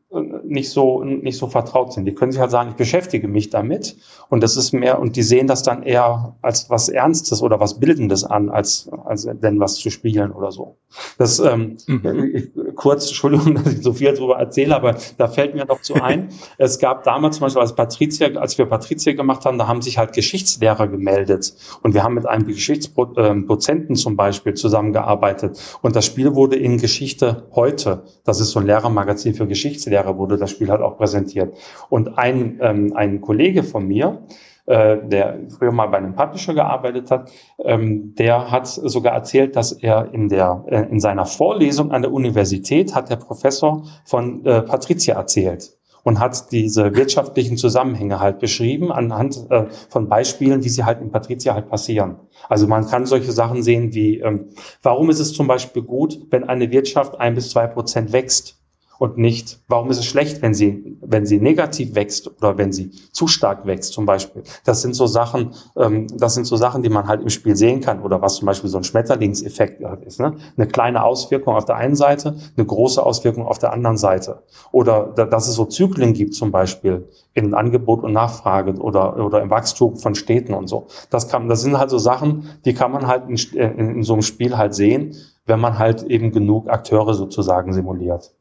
nicht 0.45 0.71
so 0.71 1.03
nicht 1.03 1.39
so 1.39 1.47
vertraut 1.49 1.93
sind. 1.93 2.05
Die 2.05 2.15
können 2.15 2.33
sich 2.33 2.41
halt 2.41 2.51
sagen, 2.51 2.71
ich 2.71 2.77
beschäftige 2.77 3.29
mich 3.29 3.51
damit 3.51 3.97
und 4.29 4.43
das 4.43 4.57
ist 4.57 4.73
mehr 4.73 4.99
und 4.99 5.17
die 5.17 5.23
sehen 5.23 5.47
das 5.47 5.63
dann 5.63 5.83
eher 5.83 6.37
als 6.43 6.71
was 6.71 6.89
Ernstes 6.89 7.43
oder 7.43 7.61
was 7.61 7.81
Bildendes 7.81 8.25
an, 8.25 8.51
als 8.51 8.89
als 9.05 9.25
denn 9.25 9.61
was 9.61 9.77
zu 9.77 9.91
spielen 9.91 10.33
oder 10.33 10.51
so. 10.53 10.77
Das 11.19 11.39
ähm, 11.41 11.77
mhm. 11.87 12.51
kurz, 12.75 13.07
Entschuldigung, 13.09 13.55
dass 13.65 13.73
ich 13.73 13.83
so 13.83 13.93
viel 13.93 14.13
darüber 14.13 14.37
erzähle, 14.37 14.77
aber 14.77 14.97
da 15.19 15.29
fällt 15.29 15.55
mir 15.55 15.65
noch 15.65 15.81
zu 15.81 15.95
ein. 15.95 16.29
es 16.59 16.79
gab 16.79 17.05
damals 17.05 17.37
zum 17.37 17.47
Beispiel 17.47 17.63
als 17.63 17.75
Patrizier, 17.75 18.41
als 18.41 18.59
wir 18.59 18.67
Patrizier 18.67 19.15
gemacht 19.15 19.45
haben, 19.45 19.59
da 19.59 19.67
haben 19.67 19.83
sich 19.83 19.99
halt 19.99 20.13
Geschichtslehrer 20.13 20.89
gemeldet. 20.89 21.55
Und 21.83 21.95
wir 21.95 22.03
haben 22.03 22.15
mit 22.15 22.27
einem 22.27 22.47
Geschichtsdozenten 22.47 23.97
zum 23.97 24.17
Beispiel 24.17 24.55
zusammengearbeitet. 24.55 25.61
Und 25.83 25.97
das 25.97 26.07
Spiel 26.07 26.35
wurde 26.35 26.57
in 26.57 26.79
Geschichte 26.79 27.47
heute, 27.55 28.05
das 28.25 28.41
ist 28.41 28.51
so 28.51 28.61
ein 28.61 28.67
Lehrermagazin 28.67 29.35
für 29.35 29.47
Geschichtslehrer, 29.47 30.04
wurde 30.07 30.37
das 30.37 30.51
Spiel 30.51 30.71
halt 30.71 30.83
auch 30.83 30.97
präsentiert. 30.97 31.57
Und 31.89 32.19
ein, 32.19 32.59
ähm, 32.61 32.93
ein 32.95 33.21
Kollege 33.21 33.63
von 33.63 33.87
mir, 33.87 34.23
äh, 34.67 34.97
der 35.07 35.41
früher 35.57 35.73
mal 35.73 35.87
bei 35.89 35.99
einem 35.99 36.15
Publisher 36.15 36.55
gearbeitet 36.55 37.11
hat, 37.11 37.31
ähm, 37.59 38.15
der 38.15 38.51
hat 38.51 38.67
sogar 38.67 39.13
erzählt, 39.13 39.57
dass 39.57 39.73
er 39.73 40.13
in 40.13 40.29
der 40.29 40.65
äh, 40.69 40.83
in 40.91 41.01
seiner 41.01 41.27
Vorlesung 41.27 41.93
an 41.93 42.03
der 42.03 42.13
Universität 42.13 42.95
hat 42.95 43.11
der 43.11 43.17
Professor 43.17 43.85
von 44.05 44.45
äh, 44.47 44.63
Patricia 44.63 45.17
erzählt 45.17 45.77
und 46.05 46.21
hat 46.21 46.53
diese 46.53 46.95
wirtschaftlichen 46.95 47.57
Zusammenhänge 47.57 48.21
halt 48.21 48.39
beschrieben 48.39 48.93
anhand 48.93 49.51
äh, 49.51 49.67
von 49.89 50.09
Beispielen, 50.09 50.63
wie 50.63 50.69
sie 50.69 50.85
halt 50.85 51.01
in 51.01 51.11
Patricia 51.11 51.55
halt 51.55 51.69
passieren. 51.69 52.17
Also 52.49 52.67
man 52.67 52.87
kann 52.87 53.07
solche 53.07 53.33
Sachen 53.33 53.63
sehen 53.63 53.95
wie, 53.95 54.21
ähm, 54.21 54.51
warum 54.83 55.11
ist 55.11 55.19
es 55.19 55.33
zum 55.33 55.47
Beispiel 55.47 55.83
gut, 55.83 56.21
wenn 56.31 56.45
eine 56.45 56.71
Wirtschaft 56.71 57.19
ein 57.19 57.35
bis 57.35 57.51
zwei 57.51 57.67
Prozent 57.67 58.13
wächst? 58.13 58.64
Und 59.05 59.19
nicht, 59.19 59.61
warum 59.69 59.91
ist 59.91 59.99
es 59.99 60.07
schlecht, 60.07 60.41
wenn 60.41 60.55
sie, 60.55 60.97
wenn 61.03 61.27
sie 61.27 61.39
negativ 61.39 61.95
wächst 61.95 62.27
oder 62.39 62.57
wenn 62.57 62.73
sie 62.73 62.91
zu 63.13 63.27
stark 63.27 63.67
wächst 63.67 63.93
zum 63.93 64.07
Beispiel. 64.07 64.45
Das 64.65 64.81
sind 64.81 64.95
so 64.95 65.07
Sachen, 65.07 65.51
ähm, 65.77 66.07
das 66.17 66.33
sind 66.33 66.47
so 66.47 66.57
Sachen, 66.57 66.83
die 66.83 66.89
man 66.89 67.07
halt 67.07 67.21
im 67.21 67.29
Spiel 67.29 67.55
sehen 67.55 67.83
kann 67.83 68.01
oder 68.01 68.23
was 68.23 68.37
zum 68.37 68.47
Beispiel 68.47 68.71
so 68.71 68.79
ein 68.79 68.85
Schmetterlingseffekt 68.85 69.83
ist. 70.07 70.21
Ne? 70.21 70.37
Eine 70.57 70.67
kleine 70.69 71.05
Auswirkung 71.05 71.55
auf 71.55 71.67
der 71.67 71.77
einen 71.77 71.97
Seite, 71.97 72.39
eine 72.57 72.65
große 72.65 73.05
Auswirkung 73.05 73.47
auf 73.47 73.59
der 73.59 73.75
anderen 73.75 73.99
Seite. 73.99 74.43
Oder 74.73 75.13
dass 75.15 75.49
es 75.49 75.55
so 75.55 75.67
Zyklen 75.67 76.15
gibt 76.15 76.33
zum 76.33 76.51
Beispiel 76.51 77.07
in 77.35 77.53
Angebot 77.53 78.05
und 78.05 78.15
Nachfrage 78.15 78.73
oder, 78.81 79.23
oder 79.23 79.43
im 79.43 79.51
Wachstum 79.51 79.97
von 79.97 80.15
Städten 80.15 80.55
und 80.55 80.69
so. 80.69 80.87
Das 81.11 81.29
kann, 81.29 81.51
das 81.51 81.61
sind 81.61 81.77
halt 81.77 81.91
so 81.91 81.99
Sachen, 81.99 82.49
die 82.65 82.73
kann 82.73 82.91
man 82.91 83.07
halt 83.07 83.29
in, 83.29 83.37
in, 83.59 83.97
in 83.97 84.03
so 84.03 84.15
einem 84.15 84.23
Spiel 84.23 84.57
halt 84.57 84.75
sehen, 84.75 85.15
wenn 85.45 85.61
man 85.61 85.79
halt 85.79 86.05
eben 86.05 86.33
genug 86.33 86.71
Akteure 86.71 87.13
sozusagen 87.13 87.75
simuliert. 87.75 88.33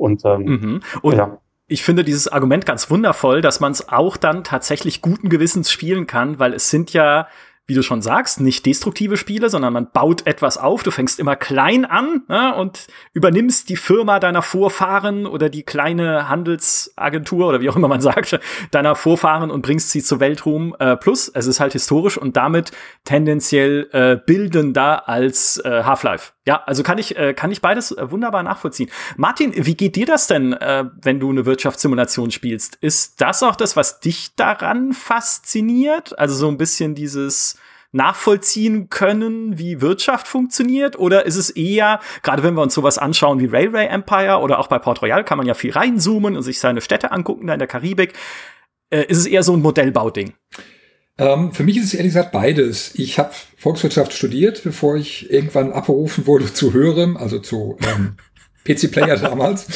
Und, 0.00 0.24
ähm, 0.24 0.42
mhm. 0.42 0.80
und 1.02 1.16
ja. 1.16 1.38
ich 1.66 1.82
finde 1.82 2.04
dieses 2.04 2.26
Argument 2.28 2.64
ganz 2.64 2.90
wundervoll, 2.90 3.42
dass 3.42 3.60
man 3.60 3.72
es 3.72 3.88
auch 3.90 4.16
dann 4.16 4.44
tatsächlich 4.44 5.02
guten 5.02 5.28
Gewissens 5.28 5.70
spielen 5.70 6.06
kann, 6.06 6.38
weil 6.38 6.54
es 6.54 6.70
sind 6.70 6.92
ja 6.92 7.28
wie 7.70 7.74
du 7.74 7.84
schon 7.84 8.02
sagst, 8.02 8.40
nicht 8.40 8.66
destruktive 8.66 9.16
Spiele, 9.16 9.48
sondern 9.48 9.72
man 9.72 9.92
baut 9.92 10.26
etwas 10.26 10.58
auf. 10.58 10.82
Du 10.82 10.90
fängst 10.90 11.20
immer 11.20 11.36
klein 11.36 11.84
an 11.84 12.24
ne, 12.26 12.52
und 12.56 12.88
übernimmst 13.12 13.68
die 13.68 13.76
Firma 13.76 14.18
deiner 14.18 14.42
Vorfahren 14.42 15.24
oder 15.24 15.48
die 15.48 15.62
kleine 15.62 16.28
Handelsagentur 16.28 17.46
oder 17.46 17.60
wie 17.60 17.70
auch 17.70 17.76
immer 17.76 17.86
man 17.86 18.00
sagt, 18.00 18.40
deiner 18.72 18.96
Vorfahren 18.96 19.52
und 19.52 19.62
bringst 19.62 19.90
sie 19.90 20.02
zu 20.02 20.18
Weltruhm. 20.18 20.74
Äh, 20.80 20.96
plus, 20.96 21.28
es 21.28 21.46
ist 21.46 21.60
halt 21.60 21.72
historisch 21.72 22.18
und 22.18 22.36
damit 22.36 22.72
tendenziell 23.04 23.88
äh, 23.92 24.16
bildender 24.16 25.08
als 25.08 25.62
äh, 25.64 25.84
Half-Life. 25.84 26.32
Ja, 26.46 26.62
also 26.64 26.82
kann 26.82 26.96
ich, 26.96 27.16
äh, 27.16 27.34
kann 27.34 27.50
ich 27.50 27.60
beides 27.60 27.92
äh, 27.92 28.10
wunderbar 28.10 28.42
nachvollziehen. 28.42 28.90
Martin, 29.16 29.52
wie 29.54 29.74
geht 29.74 29.96
dir 29.96 30.06
das 30.06 30.26
denn, 30.26 30.54
äh, 30.54 30.84
wenn 31.02 31.20
du 31.20 31.30
eine 31.30 31.44
Wirtschaftssimulation 31.44 32.30
spielst? 32.30 32.76
Ist 32.76 33.20
das 33.20 33.42
auch 33.42 33.56
das, 33.56 33.76
was 33.76 34.00
dich 34.00 34.34
daran 34.36 34.94
fasziniert? 34.94 36.18
Also 36.18 36.34
so 36.34 36.48
ein 36.48 36.56
bisschen 36.56 36.94
dieses 36.94 37.58
nachvollziehen 37.92 38.88
können, 38.88 39.58
wie 39.58 39.80
Wirtschaft 39.80 40.28
funktioniert? 40.28 40.98
Oder 40.98 41.26
ist 41.26 41.36
es 41.36 41.50
eher, 41.50 42.00
gerade 42.22 42.42
wenn 42.42 42.54
wir 42.54 42.62
uns 42.62 42.74
sowas 42.74 42.98
anschauen 42.98 43.40
wie 43.40 43.46
Railway 43.46 43.86
Empire 43.86 44.38
oder 44.38 44.60
auch 44.60 44.68
bei 44.68 44.78
Port 44.78 45.02
Royal, 45.02 45.24
kann 45.24 45.38
man 45.38 45.46
ja 45.46 45.54
viel 45.54 45.72
reinzoomen 45.72 46.36
und 46.36 46.42
sich 46.42 46.60
seine 46.60 46.80
Städte 46.80 47.12
angucken 47.12 47.48
da 47.48 47.52
in 47.52 47.58
der 47.58 47.68
Karibik, 47.68 48.14
äh, 48.90 49.04
ist 49.04 49.18
es 49.18 49.26
eher 49.26 49.42
so 49.42 49.52
ein 49.52 49.62
Modellbauding? 49.62 50.34
Ähm, 51.20 51.52
für 51.52 51.64
mich 51.64 51.76
ist 51.76 51.84
es 51.84 51.94
ehrlich 51.94 52.14
gesagt 52.14 52.32
beides. 52.32 52.92
Ich 52.94 53.18
habe 53.18 53.30
Volkswirtschaft 53.58 54.14
studiert, 54.14 54.62
bevor 54.64 54.96
ich 54.96 55.30
irgendwann 55.30 55.70
abberufen 55.72 56.26
wurde 56.26 56.52
zu 56.52 56.72
höherem, 56.72 57.18
also 57.18 57.38
zu 57.38 57.76
ähm, 57.82 58.14
PC-Player 58.64 59.18
damals. 59.18 59.66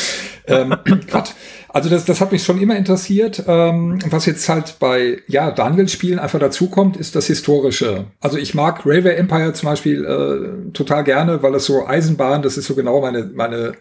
ähm, 0.46 0.74
Quatsch. 1.06 1.32
Also 1.68 1.90
das, 1.90 2.04
das 2.04 2.20
hat 2.20 2.32
mich 2.32 2.44
schon 2.44 2.60
immer 2.60 2.76
interessiert. 2.76 3.42
Ähm, 3.46 3.98
was 4.08 4.24
jetzt 4.24 4.48
halt 4.48 4.76
bei 4.78 5.18
ja 5.26 5.50
Daniels-Spielen 5.50 6.18
einfach 6.18 6.38
dazukommt, 6.38 6.96
ist 6.96 7.14
das 7.14 7.26
Historische. 7.26 8.06
Also 8.20 8.38
ich 8.38 8.54
mag 8.54 8.86
Railway 8.86 9.16
Empire 9.16 9.52
zum 9.52 9.68
Beispiel 9.68 10.04
äh, 10.04 10.72
total 10.72 11.04
gerne, 11.04 11.42
weil 11.42 11.52
das 11.52 11.66
so 11.66 11.86
Eisenbahn, 11.86 12.42
das 12.42 12.56
ist 12.56 12.66
so 12.66 12.74
genau 12.74 13.00
meine 13.00 13.30
meine 13.34 13.74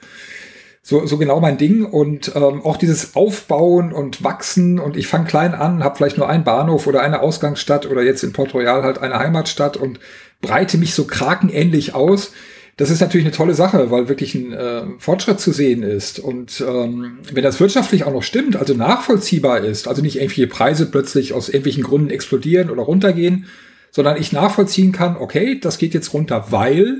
so, 0.85 1.05
so 1.07 1.17
genau 1.17 1.39
mein 1.39 1.57
Ding 1.57 1.85
und 1.85 2.33
ähm, 2.35 2.61
auch 2.61 2.77
dieses 2.77 3.15
Aufbauen 3.15 3.91
und 3.91 4.23
Wachsen 4.23 4.79
und 4.79 4.97
ich 4.97 5.07
fange 5.07 5.25
klein 5.25 5.55
an, 5.55 5.83
habe 5.83 5.95
vielleicht 5.95 6.17
nur 6.17 6.29
einen 6.29 6.43
Bahnhof 6.43 6.85
oder 6.85 7.01
eine 7.01 7.21
Ausgangsstadt 7.21 7.89
oder 7.89 8.03
jetzt 8.03 8.23
in 8.23 8.33
Port 8.33 8.53
Royal 8.53 8.83
halt 8.83 8.99
eine 8.99 9.17
Heimatstadt 9.17 9.77
und 9.77 9.99
breite 10.41 10.77
mich 10.77 10.93
so 10.93 11.05
krakenähnlich 11.05 11.95
aus 11.95 12.33
das 12.77 12.89
ist 12.89 13.01
natürlich 13.01 13.25
eine 13.25 13.35
tolle 13.35 13.53
Sache, 13.53 13.91
weil 13.91 14.09
wirklich 14.09 14.33
ein 14.33 14.51
äh, 14.51 14.83
Fortschritt 14.97 15.39
zu 15.39 15.51
sehen 15.51 15.83
ist. 15.83 16.19
Und 16.19 16.63
ähm, 16.67 17.19
wenn 17.31 17.43
das 17.43 17.59
wirtschaftlich 17.59 18.03
auch 18.03 18.13
noch 18.13 18.23
stimmt, 18.23 18.55
also 18.55 18.73
nachvollziehbar 18.73 19.59
ist, 19.59 19.87
also 19.87 20.01
nicht 20.01 20.15
irgendwelche 20.15 20.47
Preise 20.47 20.87
plötzlich 20.87 21.33
aus 21.33 21.49
irgendwelchen 21.49 21.83
Gründen 21.83 22.09
explodieren 22.09 22.71
oder 22.71 22.83
runtergehen, 22.83 23.45
sondern 23.91 24.17
ich 24.17 24.31
nachvollziehen 24.31 24.91
kann, 24.91 25.17
okay, 25.17 25.59
das 25.59 25.77
geht 25.77 25.93
jetzt 25.93 26.13
runter, 26.13 26.47
weil, 26.49 26.99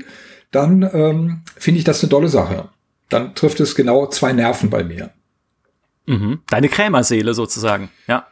dann 0.52 0.88
ähm, 0.92 1.40
finde 1.56 1.78
ich 1.78 1.84
das 1.84 2.00
eine 2.02 2.10
tolle 2.10 2.28
Sache. 2.28 2.68
Dann 3.08 3.34
trifft 3.34 3.60
es 3.60 3.74
genau 3.74 4.06
zwei 4.06 4.32
Nerven 4.32 4.70
bei 4.70 4.84
mir. 4.84 5.10
Mhm. 6.06 6.40
Deine 6.48 6.68
Krämerseele 6.68 7.34
sozusagen, 7.34 7.90
ja. 8.06 8.26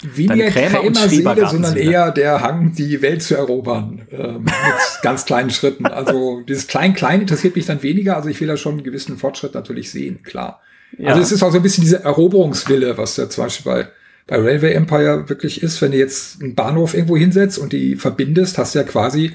Weniger 0.00 0.46
Krämerseele, 0.50 1.48
sondern 1.48 1.76
eher 1.76 2.12
der 2.12 2.40
Hang, 2.40 2.72
die 2.72 3.02
Welt 3.02 3.20
zu 3.20 3.34
erobern, 3.34 4.06
äh, 4.12 4.38
mit 4.38 4.52
ganz 5.02 5.24
kleinen 5.24 5.50
Schritten. 5.50 5.86
Also 5.86 6.42
dieses 6.42 6.68
Klein-Klein 6.68 7.22
interessiert 7.22 7.56
mich 7.56 7.66
dann 7.66 7.82
weniger. 7.82 8.14
Also 8.14 8.28
ich 8.28 8.40
will 8.40 8.46
da 8.46 8.56
schon 8.56 8.74
einen 8.74 8.84
gewissen 8.84 9.18
Fortschritt 9.18 9.54
natürlich 9.54 9.90
sehen, 9.90 10.22
klar. 10.22 10.60
Ja. 10.96 11.08
Also 11.10 11.22
es 11.22 11.32
ist 11.32 11.42
auch 11.42 11.50
so 11.50 11.56
ein 11.56 11.62
bisschen 11.62 11.82
diese 11.82 12.04
Eroberungswille, 12.04 12.96
was 12.96 13.16
ja 13.16 13.28
zum 13.28 13.44
Beispiel 13.44 13.72
bei, 13.72 13.88
bei 14.28 14.36
Railway 14.36 14.72
Empire 14.72 15.28
wirklich 15.28 15.64
ist. 15.64 15.82
Wenn 15.82 15.90
du 15.90 15.98
jetzt 15.98 16.40
einen 16.40 16.54
Bahnhof 16.54 16.94
irgendwo 16.94 17.16
hinsetzt 17.16 17.58
und 17.58 17.72
die 17.72 17.96
verbindest, 17.96 18.56
hast 18.56 18.76
du 18.76 18.78
ja 18.78 18.84
quasi 18.84 19.32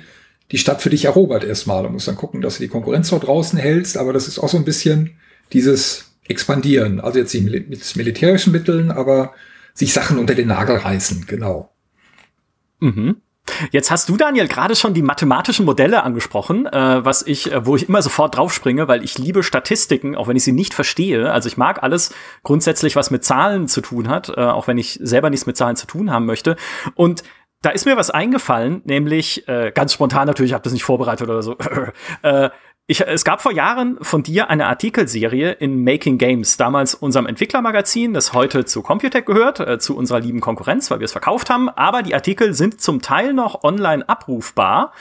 die 0.53 0.59
Stadt 0.59 0.83
für 0.83 0.91
dich 0.91 1.05
erobert 1.05 1.43
erstmal. 1.43 1.81
Du 1.81 1.89
musst 1.89 2.07
dann 2.07 2.15
gucken, 2.15 2.39
dass 2.39 2.57
du 2.57 2.63
die 2.63 2.69
Konkurrenz 2.69 3.09
dort 3.09 3.25
draußen 3.25 3.57
hältst. 3.57 3.97
Aber 3.97 4.13
das 4.13 4.27
ist 4.27 4.37
auch 4.37 4.49
so 4.49 4.57
ein 4.57 4.63
bisschen 4.63 5.17
dieses 5.51 6.13
Expandieren. 6.27 7.01
Also 7.01 7.17
jetzt 7.17 7.33
nicht 7.33 7.69
mit 7.69 7.95
militärischen 7.95 8.53
Mitteln, 8.53 8.91
aber 8.91 9.33
sich 9.73 9.91
Sachen 9.91 10.19
unter 10.19 10.35
den 10.35 10.49
Nagel 10.49 10.77
reißen, 10.77 11.25
genau. 11.25 11.73
Mhm. 12.79 13.15
Jetzt 13.71 13.91
hast 13.91 14.07
du, 14.07 14.15
Daniel, 14.15 14.47
gerade 14.47 14.75
schon 14.75 14.93
die 14.93 15.01
mathematischen 15.01 15.65
Modelle 15.65 16.03
angesprochen, 16.03 16.65
äh, 16.67 17.03
was 17.03 17.25
ich, 17.25 17.51
äh, 17.51 17.65
wo 17.65 17.75
ich 17.75 17.89
immer 17.89 18.01
sofort 18.01 18.37
draufspringe, 18.37 18.87
weil 18.87 19.03
ich 19.03 19.17
liebe 19.17 19.41
Statistiken, 19.41 20.15
auch 20.15 20.27
wenn 20.27 20.37
ich 20.37 20.43
sie 20.43 20.53
nicht 20.53 20.73
verstehe. 20.73 21.31
Also 21.31 21.47
ich 21.47 21.57
mag 21.57 21.81
alles 21.81 22.13
grundsätzlich, 22.43 22.95
was 22.95 23.11
mit 23.11 23.25
Zahlen 23.25 23.67
zu 23.67 23.81
tun 23.81 24.07
hat, 24.07 24.29
äh, 24.29 24.41
auch 24.41 24.67
wenn 24.67 24.77
ich 24.77 24.99
selber 25.01 25.29
nichts 25.29 25.45
mit 25.45 25.57
Zahlen 25.57 25.75
zu 25.75 25.87
tun 25.87 26.11
haben 26.11 26.25
möchte. 26.25 26.55
Und 26.95 27.23
da 27.63 27.69
ist 27.71 27.85
mir 27.85 27.97
was 27.97 28.11
eingefallen, 28.11 28.81
nämlich 28.85 29.47
äh, 29.47 29.71
ganz 29.73 29.93
spontan 29.93 30.27
natürlich, 30.27 30.51
ich 30.51 30.53
habe 30.53 30.63
das 30.63 30.73
nicht 30.73 30.83
vorbereitet 30.83 31.27
oder 31.27 31.41
so. 31.41 31.57
äh, 32.21 32.49
ich, 32.85 32.99
es 32.99 33.23
gab 33.23 33.41
vor 33.41 33.53
Jahren 33.53 33.97
von 34.01 34.23
dir 34.23 34.49
eine 34.49 34.67
Artikelserie 34.67 35.53
in 35.53 35.85
Making 35.85 36.17
Games, 36.17 36.57
damals 36.57 36.93
unserem 36.93 37.25
Entwicklermagazin, 37.25 38.13
das 38.13 38.33
heute 38.33 38.65
zu 38.65 38.81
Computec 38.81 39.25
gehört, 39.25 39.61
äh, 39.61 39.79
zu 39.79 39.95
unserer 39.95 40.19
lieben 40.19 40.41
Konkurrenz, 40.41 40.91
weil 40.91 40.99
wir 40.99 41.05
es 41.05 41.13
verkauft 41.13 41.49
haben. 41.49 41.69
Aber 41.69 42.03
die 42.03 42.13
Artikel 42.13 42.53
sind 42.53 42.81
zum 42.81 43.01
Teil 43.01 43.33
noch 43.33 43.63
online 43.63 44.07
abrufbar. 44.07 44.91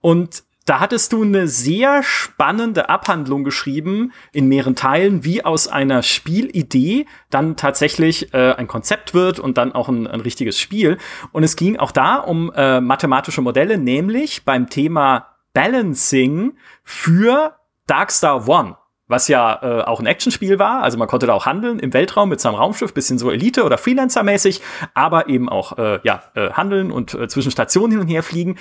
Und 0.00 0.44
da 0.64 0.80
hattest 0.80 1.12
du 1.12 1.22
eine 1.22 1.48
sehr 1.48 2.02
spannende 2.02 2.88
Abhandlung 2.88 3.44
geschrieben 3.44 4.12
in 4.32 4.46
mehreren 4.46 4.76
Teilen, 4.76 5.24
wie 5.24 5.44
aus 5.44 5.68
einer 5.68 6.02
Spielidee 6.02 7.06
dann 7.30 7.56
tatsächlich 7.56 8.32
äh, 8.32 8.52
ein 8.52 8.68
Konzept 8.68 9.14
wird 9.14 9.38
und 9.38 9.58
dann 9.58 9.72
auch 9.72 9.88
ein, 9.88 10.06
ein, 10.06 10.20
richtiges 10.20 10.58
Spiel. 10.58 10.98
Und 11.32 11.42
es 11.42 11.56
ging 11.56 11.78
auch 11.78 11.90
da 11.90 12.16
um 12.16 12.52
äh, 12.54 12.80
mathematische 12.80 13.42
Modelle, 13.42 13.78
nämlich 13.78 14.44
beim 14.44 14.68
Thema 14.68 15.28
Balancing 15.52 16.56
für 16.84 17.56
Darkstar 17.86 18.48
One 18.48 18.76
was 19.12 19.28
ja 19.28 19.60
äh, 19.62 19.82
auch 19.82 20.00
ein 20.00 20.06
Actionspiel 20.06 20.58
war. 20.58 20.82
Also 20.82 20.98
man 20.98 21.06
konnte 21.06 21.26
da 21.26 21.34
auch 21.34 21.46
handeln 21.46 21.78
im 21.78 21.92
Weltraum 21.92 22.30
mit 22.30 22.40
seinem 22.40 22.56
Raumschiff, 22.56 22.94
bisschen 22.94 23.18
so 23.18 23.30
Elite- 23.30 23.62
oder 23.62 23.76
Freelancer-mäßig, 23.76 24.60
aber 24.94 25.28
eben 25.28 25.48
auch 25.48 25.78
äh, 25.78 26.00
ja, 26.02 26.22
äh, 26.34 26.50
handeln 26.50 26.90
und 26.90 27.14
äh, 27.14 27.28
zwischen 27.28 27.52
Stationen 27.52 27.92
hin 27.92 28.00
und 28.00 28.08
her 28.08 28.22
fliegen. 28.22 28.56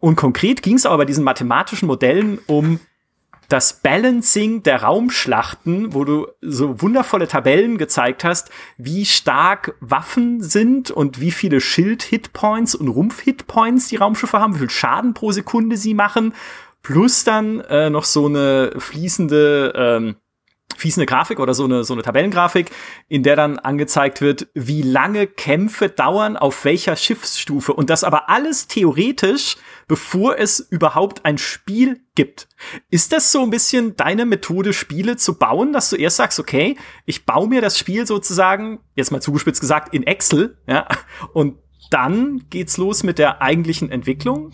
Und 0.00 0.16
konkret 0.16 0.62
ging 0.62 0.76
es 0.76 0.86
aber 0.86 0.98
bei 0.98 1.04
diesen 1.04 1.24
mathematischen 1.24 1.88
Modellen 1.88 2.38
um 2.46 2.80
das 3.48 3.80
Balancing 3.80 4.62
der 4.62 4.82
Raumschlachten, 4.82 5.94
wo 5.94 6.04
du 6.04 6.28
so 6.42 6.82
wundervolle 6.82 7.26
Tabellen 7.26 7.78
gezeigt 7.78 8.22
hast, 8.22 8.50
wie 8.76 9.06
stark 9.06 9.74
Waffen 9.80 10.42
sind 10.42 10.90
und 10.90 11.18
wie 11.20 11.30
viele 11.30 11.60
Schild-Hitpoints 11.60 12.74
und 12.74 12.88
Rumpf-Hitpoints 12.88 13.88
die 13.88 13.96
Raumschiffe 13.96 14.38
haben, 14.38 14.54
wie 14.54 14.60
viel 14.60 14.70
Schaden 14.70 15.14
pro 15.14 15.32
Sekunde 15.32 15.78
sie 15.78 15.94
machen, 15.94 16.34
plus 16.82 17.24
dann 17.24 17.60
äh, 17.60 17.88
noch 17.88 18.04
so 18.04 18.26
eine 18.26 18.72
fließende 18.76 19.72
ähm, 19.74 20.16
fließende 20.78 21.06
Grafik 21.06 21.40
oder 21.40 21.54
so 21.54 21.64
eine, 21.64 21.84
so 21.84 21.92
eine 21.92 22.02
Tabellengrafik, 22.02 22.70
in 23.08 23.22
der 23.22 23.36
dann 23.36 23.58
angezeigt 23.58 24.20
wird, 24.20 24.48
wie 24.54 24.82
lange 24.82 25.26
Kämpfe 25.26 25.88
dauern, 25.88 26.36
auf 26.36 26.64
welcher 26.64 26.96
Schiffsstufe. 26.96 27.72
Und 27.72 27.90
das 27.90 28.04
aber 28.04 28.28
alles 28.28 28.68
theoretisch, 28.68 29.56
bevor 29.88 30.38
es 30.38 30.60
überhaupt 30.60 31.24
ein 31.24 31.38
Spiel 31.38 32.00
gibt. 32.14 32.48
Ist 32.90 33.12
das 33.12 33.32
so 33.32 33.42
ein 33.42 33.50
bisschen 33.50 33.96
deine 33.96 34.26
Methode, 34.26 34.72
Spiele 34.72 35.16
zu 35.16 35.38
bauen, 35.38 35.72
dass 35.72 35.90
du 35.90 35.96
erst 35.96 36.16
sagst, 36.16 36.38
okay, 36.38 36.76
ich 37.06 37.26
baue 37.26 37.48
mir 37.48 37.60
das 37.60 37.78
Spiel 37.78 38.06
sozusagen, 38.06 38.80
jetzt 38.94 39.10
mal 39.10 39.22
zugespitzt 39.22 39.60
gesagt, 39.60 39.94
in 39.94 40.04
Excel, 40.04 40.58
ja, 40.66 40.86
und 41.32 41.56
dann 41.90 42.44
geht's 42.50 42.76
los 42.76 43.02
mit 43.02 43.18
der 43.18 43.40
eigentlichen 43.40 43.90
Entwicklung? 43.90 44.52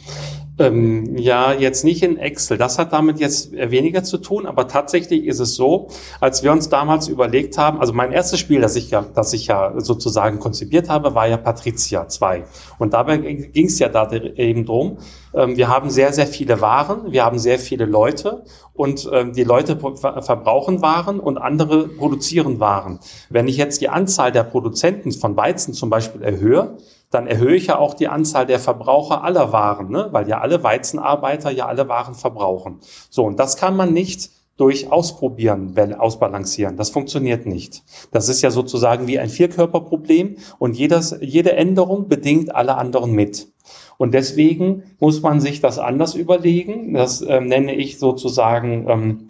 Ähm, 0.56 1.16
ja, 1.16 1.52
jetzt 1.52 1.84
nicht 1.84 2.04
in 2.04 2.16
Excel. 2.16 2.58
Das 2.58 2.78
hat 2.78 2.92
damit 2.92 3.18
jetzt 3.18 3.50
weniger 3.52 4.04
zu 4.04 4.18
tun, 4.18 4.46
aber 4.46 4.68
tatsächlich 4.68 5.24
ist 5.24 5.40
es 5.40 5.56
so, 5.56 5.88
als 6.20 6.44
wir 6.44 6.52
uns 6.52 6.68
damals 6.68 7.08
überlegt 7.08 7.58
haben, 7.58 7.80
also 7.80 7.92
mein 7.92 8.12
erstes 8.12 8.38
Spiel, 8.38 8.60
das 8.60 8.76
ich 8.76 8.90
ja, 8.90 9.04
das 9.14 9.32
ich 9.32 9.48
ja 9.48 9.74
sozusagen 9.78 10.38
konzipiert 10.38 10.88
habe, 10.88 11.16
war 11.16 11.26
ja 11.26 11.38
Patricia 11.38 12.06
2. 12.06 12.44
Und 12.78 12.94
dabei 12.94 13.16
ging 13.18 13.66
es 13.66 13.80
ja 13.80 13.88
da 13.88 14.12
eben 14.12 14.64
drum, 14.64 14.98
ähm, 15.34 15.56
wir 15.56 15.66
haben 15.66 15.90
sehr, 15.90 16.12
sehr 16.12 16.28
viele 16.28 16.60
Waren, 16.60 17.10
wir 17.10 17.24
haben 17.24 17.40
sehr 17.40 17.58
viele 17.58 17.84
Leute 17.84 18.44
und 18.74 19.10
ähm, 19.12 19.32
die 19.32 19.44
Leute 19.44 19.76
verbrauchen 19.76 20.82
Waren 20.82 21.18
und 21.18 21.36
andere 21.36 21.88
produzieren 21.88 22.60
Waren. 22.60 23.00
Wenn 23.28 23.48
ich 23.48 23.56
jetzt 23.56 23.80
die 23.80 23.88
Anzahl 23.88 24.30
der 24.30 24.44
Produzenten 24.44 25.10
von 25.10 25.36
Weizen 25.36 25.74
zum 25.74 25.90
Beispiel 25.90 26.22
erhöhe, 26.22 26.76
dann 27.14 27.26
erhöhe 27.26 27.54
ich 27.54 27.68
ja 27.68 27.78
auch 27.78 27.94
die 27.94 28.08
Anzahl 28.08 28.46
der 28.46 28.58
Verbraucher 28.58 29.22
aller 29.22 29.52
Waren, 29.52 29.90
ne? 29.90 30.08
weil 30.10 30.28
ja 30.28 30.40
alle 30.40 30.62
Weizenarbeiter 30.62 31.50
ja 31.50 31.66
alle 31.66 31.88
Waren 31.88 32.14
verbrauchen. 32.14 32.80
So, 33.08 33.24
und 33.24 33.38
das 33.38 33.56
kann 33.56 33.76
man 33.76 33.92
nicht 33.92 34.30
durch 34.56 34.90
Ausprobieren 34.92 35.76
ausbalancieren. 35.94 36.76
Das 36.76 36.90
funktioniert 36.90 37.46
nicht. 37.46 37.82
Das 38.12 38.28
ist 38.28 38.42
ja 38.42 38.50
sozusagen 38.50 39.06
wie 39.06 39.18
ein 39.18 39.28
Vierkörperproblem 39.28 40.36
und 40.58 40.76
jedes, 40.76 41.16
jede 41.20 41.52
Änderung 41.52 42.08
bedingt 42.08 42.54
alle 42.54 42.76
anderen 42.76 43.12
mit. 43.12 43.48
Und 43.96 44.14
deswegen 44.14 44.82
muss 45.00 45.22
man 45.22 45.40
sich 45.40 45.60
das 45.60 45.78
anders 45.78 46.14
überlegen. 46.14 46.94
Das 46.94 47.20
äh, 47.22 47.40
nenne 47.40 47.74
ich 47.74 47.98
sozusagen 47.98 48.86
ähm, 48.88 49.28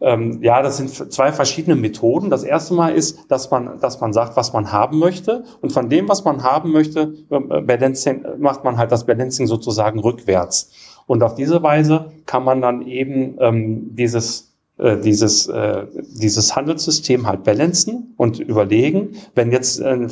ähm, 0.00 0.42
ja, 0.42 0.60
das 0.62 0.76
sind 0.76 0.90
zwei 0.90 1.32
verschiedene 1.32 1.76
Methoden. 1.76 2.30
Das 2.30 2.42
erste 2.42 2.74
Mal 2.74 2.94
ist, 2.94 3.30
dass 3.30 3.50
man, 3.50 3.80
dass 3.80 4.00
man 4.00 4.12
sagt, 4.12 4.36
was 4.36 4.52
man 4.52 4.72
haben 4.72 4.98
möchte. 4.98 5.44
Und 5.60 5.72
von 5.72 5.88
dem, 5.88 6.08
was 6.08 6.24
man 6.24 6.42
haben 6.42 6.72
möchte, 6.72 7.14
äh, 7.30 7.60
Balancing, 7.60 8.24
macht 8.38 8.64
man 8.64 8.76
halt 8.76 8.92
das 8.92 9.06
Balancing 9.06 9.46
sozusagen 9.46 10.00
rückwärts. 10.00 10.72
Und 11.06 11.22
auf 11.22 11.34
diese 11.34 11.62
Weise 11.62 12.12
kann 12.26 12.44
man 12.44 12.60
dann 12.60 12.82
eben 12.82 13.36
ähm, 13.40 13.94
dieses 13.94 14.53
äh, 14.76 14.98
dieses, 14.98 15.46
äh, 15.46 15.86
dieses 16.20 16.56
Handelssystem 16.56 17.26
halt 17.26 17.44
balancen 17.44 18.14
und 18.16 18.40
überlegen, 18.40 19.12
wenn 19.34 19.52
jetzt, 19.52 19.80
äh, 19.80 20.08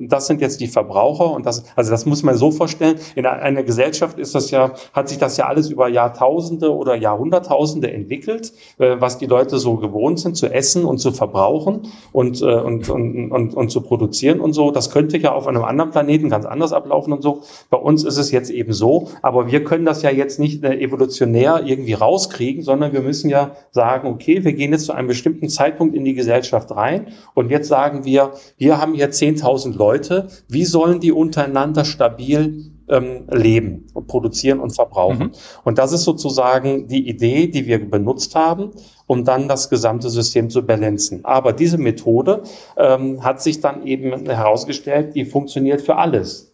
das 0.00 0.26
sind 0.26 0.40
jetzt 0.42 0.60
die 0.60 0.66
Verbraucher 0.66 1.30
und 1.32 1.46
das, 1.46 1.64
also 1.76 1.90
das 1.90 2.04
muss 2.04 2.22
man 2.22 2.36
so 2.36 2.50
vorstellen, 2.50 2.98
in 3.14 3.24
einer 3.24 3.62
Gesellschaft 3.62 4.18
ist 4.18 4.34
das 4.34 4.50
ja, 4.50 4.74
hat 4.92 5.08
sich 5.08 5.18
das 5.18 5.38
ja 5.38 5.46
alles 5.46 5.70
über 5.70 5.88
Jahrtausende 5.88 6.74
oder 6.74 6.94
Jahrhunderttausende 6.94 7.90
entwickelt, 7.90 8.52
äh, 8.78 8.96
was 8.98 9.16
die 9.16 9.26
Leute 9.26 9.58
so 9.58 9.76
gewohnt 9.76 10.20
sind 10.20 10.36
zu 10.36 10.46
essen 10.46 10.84
und 10.84 10.98
zu 10.98 11.12
verbrauchen 11.12 11.88
und, 12.12 12.42
äh, 12.42 12.44
und, 12.44 12.90
und, 12.90 13.30
und, 13.30 13.54
und 13.54 13.70
zu 13.70 13.80
produzieren 13.80 14.40
und 14.40 14.52
so. 14.52 14.70
Das 14.70 14.90
könnte 14.90 15.16
ja 15.16 15.32
auf 15.32 15.46
einem 15.46 15.64
anderen 15.64 15.90
Planeten 15.90 16.28
ganz 16.28 16.44
anders 16.44 16.74
ablaufen 16.74 17.12
und 17.14 17.22
so. 17.22 17.42
Bei 17.70 17.78
uns 17.78 18.04
ist 18.04 18.18
es 18.18 18.30
jetzt 18.30 18.50
eben 18.50 18.74
so, 18.74 19.08
aber 19.22 19.50
wir 19.50 19.64
können 19.64 19.86
das 19.86 20.02
ja 20.02 20.10
jetzt 20.10 20.38
nicht 20.38 20.62
äh, 20.64 20.78
evolutionär 20.78 21.62
irgendwie 21.64 21.94
rauskriegen, 21.94 22.62
sondern 22.62 22.92
wir 22.92 23.00
müssen 23.00 23.30
ja 23.30 23.52
sagen, 23.70 24.01
sagen, 24.02 24.14
okay, 24.14 24.44
wir 24.44 24.52
gehen 24.52 24.72
jetzt 24.72 24.86
zu 24.86 24.92
einem 24.92 25.08
bestimmten 25.08 25.48
Zeitpunkt 25.48 25.94
in 25.94 26.04
die 26.04 26.14
Gesellschaft 26.14 26.70
rein 26.72 27.08
und 27.34 27.50
jetzt 27.50 27.68
sagen 27.68 28.04
wir, 28.04 28.32
wir 28.58 28.80
haben 28.80 28.94
hier 28.94 29.10
10.000 29.10 29.76
Leute, 29.76 30.28
wie 30.48 30.64
sollen 30.64 31.00
die 31.00 31.12
untereinander 31.12 31.84
stabil 31.84 32.72
ähm, 32.88 33.26
leben 33.30 33.86
und 33.94 34.06
produzieren 34.08 34.60
und 34.60 34.74
verbrauchen? 34.74 35.28
Mhm. 35.28 35.32
Und 35.64 35.78
das 35.78 35.92
ist 35.92 36.04
sozusagen 36.04 36.88
die 36.88 37.08
Idee, 37.08 37.46
die 37.46 37.66
wir 37.66 37.78
benutzt 37.88 38.34
haben, 38.34 38.70
um 39.06 39.24
dann 39.24 39.48
das 39.48 39.70
gesamte 39.70 40.10
System 40.10 40.50
zu 40.50 40.62
balancen. 40.62 41.24
Aber 41.24 41.52
diese 41.52 41.78
Methode 41.78 42.42
ähm, 42.76 43.22
hat 43.22 43.40
sich 43.40 43.60
dann 43.60 43.86
eben 43.86 44.26
herausgestellt, 44.26 45.14
die 45.14 45.24
funktioniert 45.24 45.80
für 45.80 45.96
alles. 45.96 46.51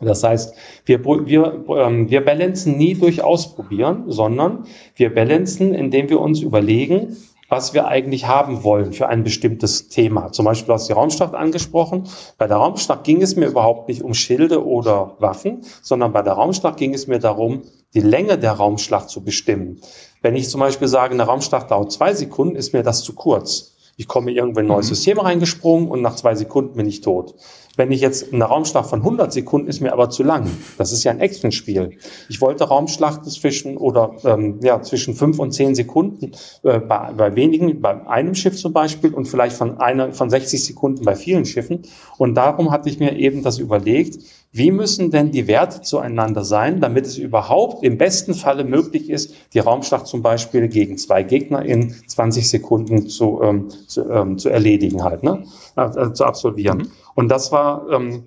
Das 0.00 0.24
heißt, 0.24 0.54
wir, 0.86 1.04
wir, 1.04 1.64
ähm, 1.68 2.10
wir 2.10 2.24
balancen 2.24 2.76
nie 2.78 2.94
durch 2.94 3.22
Ausprobieren, 3.22 4.04
sondern 4.08 4.64
wir 4.94 5.14
balancen, 5.14 5.74
indem 5.74 6.08
wir 6.08 6.20
uns 6.20 6.40
überlegen, 6.40 7.16
was 7.50 7.74
wir 7.74 7.88
eigentlich 7.88 8.26
haben 8.28 8.62
wollen 8.62 8.92
für 8.92 9.08
ein 9.08 9.24
bestimmtes 9.24 9.88
Thema. 9.88 10.30
Zum 10.30 10.44
Beispiel 10.44 10.72
hast 10.72 10.88
du 10.88 10.94
die 10.94 10.98
Raumschlacht 10.98 11.34
angesprochen. 11.34 12.04
Bei 12.38 12.46
der 12.46 12.56
Raumschlacht 12.56 13.04
ging 13.04 13.20
es 13.20 13.36
mir 13.36 13.48
überhaupt 13.48 13.88
nicht 13.88 14.02
um 14.02 14.14
Schilde 14.14 14.64
oder 14.64 15.16
Waffen, 15.18 15.62
sondern 15.82 16.12
bei 16.12 16.22
der 16.22 16.34
Raumschlacht 16.34 16.76
ging 16.76 16.94
es 16.94 17.08
mir 17.08 17.18
darum, 17.18 17.62
die 17.92 18.00
Länge 18.00 18.38
der 18.38 18.52
Raumschlacht 18.52 19.10
zu 19.10 19.24
bestimmen. 19.24 19.80
Wenn 20.22 20.36
ich 20.36 20.48
zum 20.48 20.60
Beispiel 20.60 20.86
sage, 20.86 21.12
eine 21.12 21.24
Raumschlacht 21.24 21.70
dauert 21.72 21.90
zwei 21.90 22.14
Sekunden, 22.14 22.54
ist 22.54 22.72
mir 22.72 22.84
das 22.84 23.02
zu 23.02 23.14
kurz. 23.14 23.76
Ich 23.96 24.06
komme 24.06 24.30
irgendwo 24.30 24.60
in 24.60 24.66
ein 24.66 24.68
neues 24.68 24.86
mhm. 24.86 24.94
System 24.94 25.18
reingesprungen 25.18 25.88
und 25.88 26.00
nach 26.00 26.14
zwei 26.14 26.34
Sekunden 26.34 26.76
bin 26.76 26.86
ich 26.86 27.00
tot. 27.00 27.34
Wenn 27.80 27.92
ich 27.92 28.02
jetzt 28.02 28.34
eine 28.34 28.44
Raumschlacht 28.44 28.90
von 28.90 28.98
100 28.98 29.32
Sekunden 29.32 29.66
ist 29.66 29.80
mir 29.80 29.94
aber 29.94 30.10
zu 30.10 30.22
lang. 30.22 30.50
Das 30.76 30.92
ist 30.92 31.02
ja 31.02 31.12
ein 31.12 31.18
Actionspiel. 31.18 31.96
Ich 32.28 32.42
wollte 32.42 32.64
Raumschlachten 32.64 33.30
zwischen 33.30 33.78
oder 33.78 34.16
ähm, 34.22 34.60
ja 34.62 34.82
zwischen 34.82 35.14
fünf 35.14 35.38
und 35.38 35.52
zehn 35.52 35.74
Sekunden 35.74 36.32
äh, 36.62 36.78
bei, 36.78 37.12
bei 37.16 37.34
wenigen, 37.36 37.80
bei 37.80 38.06
einem 38.06 38.34
Schiff 38.34 38.58
zum 38.58 38.74
Beispiel 38.74 39.14
und 39.14 39.28
vielleicht 39.28 39.56
von 39.56 39.78
einer 39.78 40.12
von 40.12 40.28
60 40.28 40.62
Sekunden 40.62 41.06
bei 41.06 41.16
vielen 41.16 41.46
Schiffen. 41.46 41.80
Und 42.18 42.34
darum 42.34 42.70
hatte 42.70 42.90
ich 42.90 42.98
mir 42.98 43.16
eben 43.16 43.42
das 43.42 43.56
überlegt. 43.56 44.18
Wie 44.52 44.72
müssen 44.72 45.10
denn 45.10 45.30
die 45.30 45.46
Werte 45.46 45.80
zueinander 45.80 46.44
sein, 46.44 46.82
damit 46.82 47.06
es 47.06 47.16
überhaupt 47.16 47.82
im 47.82 47.96
besten 47.96 48.34
Falle 48.34 48.64
möglich 48.64 49.08
ist, 49.08 49.32
die 49.54 49.60
Raumschlacht 49.60 50.06
zum 50.06 50.20
Beispiel 50.20 50.68
gegen 50.68 50.98
zwei 50.98 51.22
Gegner 51.22 51.64
in 51.64 51.94
20 52.08 52.50
Sekunden 52.50 53.08
zu, 53.08 53.40
ähm, 53.42 53.68
zu, 53.86 54.10
ähm, 54.10 54.36
zu 54.36 54.50
erledigen 54.50 55.02
halt, 55.02 55.22
ne? 55.22 55.44
Äh, 55.76 56.12
zu 56.12 56.24
absolvieren. 56.24 56.78
Mhm. 56.78 56.90
Und 57.14 57.28
das 57.28 57.52
war, 57.52 57.88
ähm, 57.90 58.24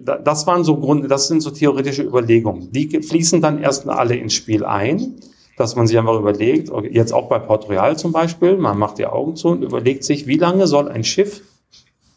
das 0.00 0.46
waren 0.46 0.64
so 0.64 0.76
Gründe, 0.76 1.08
das 1.08 1.28
sind 1.28 1.40
so 1.40 1.50
theoretische 1.50 2.02
Überlegungen. 2.02 2.70
Die 2.72 2.88
fließen 3.02 3.40
dann 3.40 3.62
erst 3.62 3.88
alle 3.88 4.16
ins 4.16 4.34
Spiel 4.34 4.64
ein, 4.64 5.16
dass 5.56 5.74
man 5.74 5.86
sich 5.86 5.98
einfach 5.98 6.18
überlegt, 6.18 6.70
jetzt 6.90 7.12
auch 7.12 7.28
bei 7.28 7.38
Port 7.38 7.68
Royal 7.68 7.96
zum 7.98 8.12
Beispiel, 8.12 8.56
man 8.56 8.78
macht 8.78 8.98
die 8.98 9.06
Augen 9.06 9.36
zu 9.36 9.48
und 9.48 9.62
überlegt 9.62 10.04
sich, 10.04 10.26
wie 10.26 10.36
lange 10.36 10.66
soll 10.66 10.88
ein 10.88 11.04
Schiff 11.04 11.42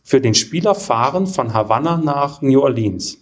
für 0.03 0.21
den 0.21 0.33
Spieler 0.33 0.75
fahren 0.75 1.25
von 1.25 1.53
Havanna 1.53 1.97
nach 1.97 2.41
New 2.41 2.61
Orleans? 2.61 3.17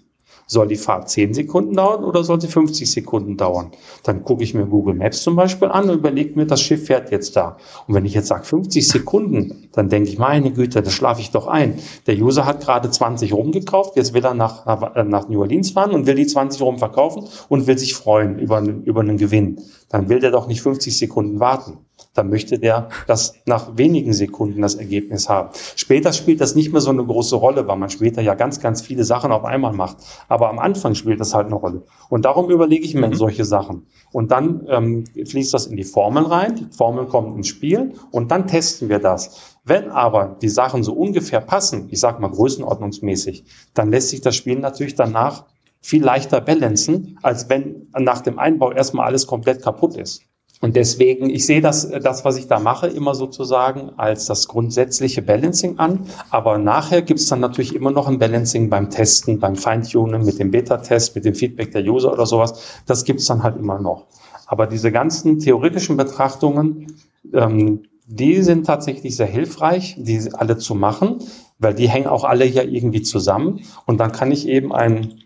Soll 0.50 0.70
die 0.70 0.78
Fahrt 0.78 1.10
10 1.10 1.34
Sekunden 1.34 1.76
dauern 1.76 2.06
oder 2.06 2.24
soll 2.24 2.40
sie 2.40 2.48
50 2.48 2.90
Sekunden 2.90 3.36
dauern? 3.36 3.72
Dann 4.04 4.24
gucke 4.24 4.44
ich 4.44 4.54
mir 4.54 4.66
Google 4.66 4.96
Maps 4.96 5.22
zum 5.22 5.36
Beispiel 5.36 5.68
an 5.68 5.90
und 5.90 5.98
überlege 5.98 6.36
mir, 6.40 6.46
das 6.46 6.62
Schiff 6.62 6.86
fährt 6.86 7.12
jetzt 7.12 7.36
da. 7.36 7.58
Und 7.86 7.96
wenn 7.96 8.06
ich 8.06 8.14
jetzt 8.14 8.28
sage 8.28 8.46
50 8.46 8.88
Sekunden, 8.88 9.68
dann 9.74 9.90
denke 9.90 10.10
ich, 10.10 10.18
meine 10.18 10.52
Güte, 10.52 10.82
das 10.82 10.94
schlafe 10.94 11.20
ich 11.20 11.32
doch 11.32 11.48
ein. 11.48 11.80
Der 12.08 12.16
User 12.16 12.46
hat 12.46 12.62
gerade 12.62 12.90
20 12.90 13.34
rumgekauft, 13.34 13.98
jetzt 13.98 14.14
will 14.14 14.24
er 14.24 14.34
nach, 14.34 14.66
nach 15.06 15.28
New 15.28 15.42
Orleans 15.42 15.72
fahren 15.72 15.92
und 15.92 16.08
will 16.08 16.16
die 16.16 16.28
20 16.28 16.62
rum 16.62 16.78
verkaufen 16.78 17.26
und 17.50 17.68
will 17.68 17.78
sich 17.78 17.94
freuen 17.94 18.40
über, 18.40 18.62
über 18.62 19.02
einen 19.02 19.18
Gewinn. 19.18 19.60
Dann 19.90 20.08
will 20.08 20.20
der 20.20 20.32
doch 20.32 20.48
nicht 20.48 20.62
50 20.62 20.98
Sekunden 20.98 21.42
warten 21.42 21.78
dann 22.14 22.30
möchte 22.30 22.60
der 22.60 22.90
das 23.06 23.36
nach 23.46 23.78
wenigen 23.78 24.14
Sekunden 24.14 24.62
das 24.62 24.76
Ergebnis 24.76 25.30
haben. 25.30 25.50
Später 25.76 26.14
spielt 26.14 26.42
das 26.42 26.56
nicht 26.56 26.72
mehr 26.72 26.82
so 26.82 26.90
eine 26.90 27.06
große 27.06 27.36
Rolle, 27.36 27.68
weil 27.68 27.78
man 27.78 27.90
später 27.90 28.22
ja 28.22 28.34
ganz, 28.34 28.60
ganz 28.60 28.82
viele 28.82 29.04
Sachen 29.04 29.32
auf 29.32 29.46
einmal 29.46 29.74
macht. 29.74 29.98
Aber 30.28 30.50
am 30.50 30.60
Anfang 30.60 30.96
spielt 30.96 31.20
das 31.20 31.34
halt 31.34 31.48
eine 31.48 31.56
Rolle. 31.56 31.84
Und 32.10 32.26
darum 32.26 32.50
überlege 32.50 32.86
ich 32.86 32.94
mir 32.94 33.08
mhm. 33.08 33.14
solche 33.14 33.46
Sachen. 33.46 33.88
Und 34.12 34.32
dann 34.32 34.66
ähm, 34.70 35.06
fließt 35.06 35.54
das 35.54 35.68
in 35.68 35.78
die 35.78 35.84
Formeln 35.84 36.26
rein, 36.26 36.56
die 36.56 36.76
Formel 36.76 37.06
kommt 37.06 37.38
ins 37.38 37.48
Spiel 37.48 37.94
und 38.12 38.32
dann 38.32 38.48
testen 38.48 38.90
wir 38.90 39.00
das. 39.00 39.58
Wenn 39.64 39.90
aber 39.90 40.38
die 40.42 40.50
Sachen 40.50 40.84
so 40.84 40.94
ungefähr 40.94 41.42
passen, 41.42 41.88
ich 41.92 42.00
sag 42.00 42.20
mal 42.20 42.32
größenordnungsmäßig, 42.32 43.44
dann 43.74 43.92
lässt 43.92 44.10
sich 44.10 44.22
das 44.22 44.36
Spiel 44.36 44.60
natürlich 44.60 44.96
danach 44.96 45.46
viel 45.82 46.04
leichter 46.04 46.42
balancen, 46.42 47.20
als 47.22 47.50
wenn 47.50 47.88
nach 47.98 48.22
dem 48.22 48.40
Einbau 48.40 48.72
erstmal 48.72 49.08
alles 49.08 49.28
komplett 49.28 49.62
kaputt 49.62 49.96
ist. 49.96 50.24
Und 50.60 50.76
deswegen, 50.76 51.30
ich 51.30 51.46
sehe 51.46 51.62
das, 51.62 51.88
das, 51.90 52.26
was 52.26 52.38
ich 52.38 52.48
da 52.48 52.60
mache, 52.60 52.88
immer 52.88 53.14
sozusagen 53.14 53.92
als 53.98 54.26
das 54.26 54.48
grundsätzliche 54.48 55.22
Balancing 55.22 55.78
an. 55.78 56.08
Aber 56.32 56.58
nachher 56.58 57.04
gibt 57.04 57.20
es 57.20 57.28
dann 57.28 57.40
natürlich 57.40 57.76
immer 57.76 57.92
noch 57.92 58.08
ein 58.08 58.18
Balancing 58.18 58.70
beim 58.70 58.90
Testen, 58.90 59.40
beim 59.40 59.56
Feintunen, 59.56 60.26
mit 60.26 60.40
dem 60.40 60.50
Beta-Test, 60.50 61.16
mit 61.16 61.26
dem 61.26 61.36
Feedback 61.36 61.72
der 61.74 61.84
User 61.84 62.12
oder 62.12 62.26
sowas. 62.26 62.82
Das 62.88 63.06
gibt 63.06 63.20
es 63.20 63.28
dann 63.28 63.44
halt 63.44 63.58
immer 63.58 63.80
noch. 63.80 64.08
Aber 64.48 64.66
diese 64.66 64.92
ganzen 64.92 65.40
theoretischen 65.40 65.96
Betrachtungen, 65.96 66.88
ähm, 67.34 67.84
die 68.08 68.42
sind 68.42 68.66
tatsächlich 68.66 69.16
sehr 69.16 69.28
hilfreich, 69.28 69.96
die 70.00 70.32
alle 70.34 70.58
zu 70.58 70.74
machen, 70.74 71.20
weil 71.60 71.76
die 71.76 71.90
hängen 71.90 72.08
auch 72.08 72.24
alle 72.24 72.46
ja 72.46 72.64
irgendwie 72.64 73.04
zusammen. 73.04 73.62
Und 73.86 74.00
dann 74.00 74.12
kann 74.12 74.32
ich 74.32 74.48
eben 74.48 74.74
ein, 74.74 75.22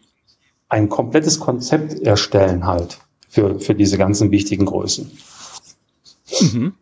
ein 0.67 0.89
komplettes 0.89 1.39
Konzept 1.39 2.01
erstellen 2.01 2.65
halt 2.65 2.99
für, 3.31 3.59
für 3.59 3.73
diese 3.73 3.97
ganzen 3.97 4.29
wichtigen 4.29 4.65
Größen. 4.65 5.09
Mhm. 6.41 6.73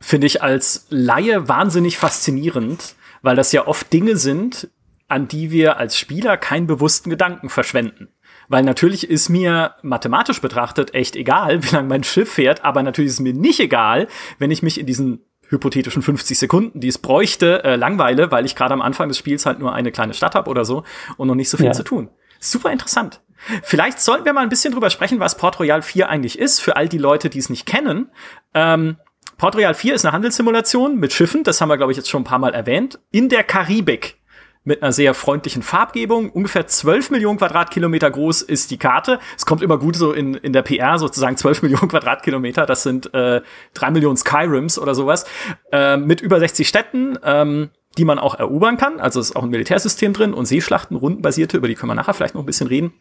finde 0.00 0.26
ich 0.26 0.42
als 0.42 0.86
Laie 0.90 1.48
wahnsinnig 1.48 1.96
faszinierend, 1.96 2.94
weil 3.22 3.36
das 3.36 3.52
ja 3.52 3.66
oft 3.66 3.92
Dinge 3.92 4.16
sind, 4.16 4.68
an 5.06 5.28
die 5.28 5.50
wir 5.50 5.78
als 5.78 5.98
Spieler 5.98 6.36
keinen 6.36 6.66
bewussten 6.66 7.10
Gedanken 7.10 7.48
verschwenden. 7.48 8.08
Weil 8.48 8.62
natürlich 8.62 9.08
ist 9.08 9.28
mir 9.28 9.74
mathematisch 9.82 10.40
betrachtet 10.40 10.94
echt 10.94 11.16
egal, 11.16 11.62
wie 11.64 11.74
lange 11.74 11.88
mein 11.88 12.04
Schiff 12.04 12.32
fährt, 12.32 12.64
aber 12.64 12.82
natürlich 12.82 13.12
ist 13.12 13.20
mir 13.20 13.34
nicht 13.34 13.60
egal, 13.60 14.08
wenn 14.38 14.50
ich 14.50 14.62
mich 14.62 14.78
in 14.78 14.86
diesen 14.86 15.20
hypothetischen 15.48 16.02
50 16.02 16.38
Sekunden, 16.38 16.80
die 16.80 16.88
es 16.88 16.98
bräuchte, 16.98 17.64
äh, 17.64 17.76
langweile, 17.76 18.30
weil 18.30 18.44
ich 18.44 18.54
gerade 18.54 18.74
am 18.74 18.82
Anfang 18.82 19.08
des 19.08 19.18
Spiels 19.18 19.46
halt 19.46 19.58
nur 19.58 19.74
eine 19.74 19.92
kleine 19.92 20.12
Stadt 20.12 20.34
habe 20.34 20.50
oder 20.50 20.66
so 20.66 20.84
und 21.16 21.28
noch 21.28 21.34
nicht 21.34 21.48
so 21.48 21.56
viel 21.56 21.66
ja. 21.66 21.72
zu 21.72 21.82
tun. 21.82 22.10
Super 22.38 22.70
interessant. 22.70 23.20
Vielleicht 23.62 24.00
sollten 24.00 24.24
wir 24.24 24.32
mal 24.32 24.42
ein 24.42 24.48
bisschen 24.48 24.72
drüber 24.72 24.90
sprechen, 24.90 25.20
was 25.20 25.36
Port 25.36 25.60
Royal 25.60 25.82
4 25.82 26.08
eigentlich 26.08 26.38
ist, 26.38 26.60
für 26.60 26.76
all 26.76 26.88
die 26.88 26.98
Leute, 26.98 27.30
die 27.30 27.38
es 27.38 27.50
nicht 27.50 27.66
kennen. 27.66 28.10
Ähm, 28.54 28.96
Port 29.36 29.56
Royal 29.56 29.74
4 29.74 29.94
ist 29.94 30.04
eine 30.04 30.12
Handelssimulation 30.12 30.96
mit 30.96 31.12
Schiffen, 31.12 31.44
das 31.44 31.60
haben 31.60 31.68
wir, 31.68 31.76
glaube 31.76 31.92
ich, 31.92 31.96
jetzt 31.96 32.10
schon 32.10 32.22
ein 32.22 32.24
paar 32.24 32.38
Mal 32.38 32.54
erwähnt, 32.54 32.98
in 33.10 33.28
der 33.28 33.44
Karibik 33.44 34.18
mit 34.64 34.82
einer 34.82 34.92
sehr 34.92 35.14
freundlichen 35.14 35.62
Farbgebung. 35.62 36.30
Ungefähr 36.30 36.66
12 36.66 37.10
Millionen 37.10 37.38
Quadratkilometer 37.38 38.10
groß 38.10 38.42
ist 38.42 38.70
die 38.70 38.76
Karte. 38.76 39.18
Es 39.36 39.46
kommt 39.46 39.62
immer 39.62 39.78
gut 39.78 39.96
so 39.96 40.12
in, 40.12 40.34
in 40.34 40.52
der 40.52 40.62
PR 40.62 40.98
sozusagen 40.98 41.36
12 41.36 41.62
Millionen 41.62 41.88
Quadratkilometer. 41.88 42.66
Das 42.66 42.82
sind 42.82 43.12
äh, 43.14 43.40
3 43.74 43.90
Millionen 43.90 44.18
Skyrims 44.18 44.78
oder 44.78 44.94
sowas. 44.94 45.24
Äh, 45.72 45.96
mit 45.96 46.20
über 46.20 46.38
60 46.38 46.68
Städten. 46.68 47.18
Ähm, 47.24 47.70
die 47.96 48.04
man 48.04 48.20
auch 48.20 48.38
erobern 48.38 48.76
kann. 48.76 49.00
Also 49.00 49.18
ist 49.18 49.34
auch 49.34 49.42
ein 49.42 49.50
Militärsystem 49.50 50.12
drin 50.12 50.32
und 50.32 50.46
Seeschlachten, 50.46 50.96
rundenbasierte, 50.96 51.56
über 51.56 51.66
die 51.66 51.74
können 51.74 51.90
wir 51.90 51.96
nachher 51.96 52.14
vielleicht 52.14 52.34
noch 52.34 52.42
ein 52.42 52.46
bisschen 52.46 52.68
reden. 52.68 52.92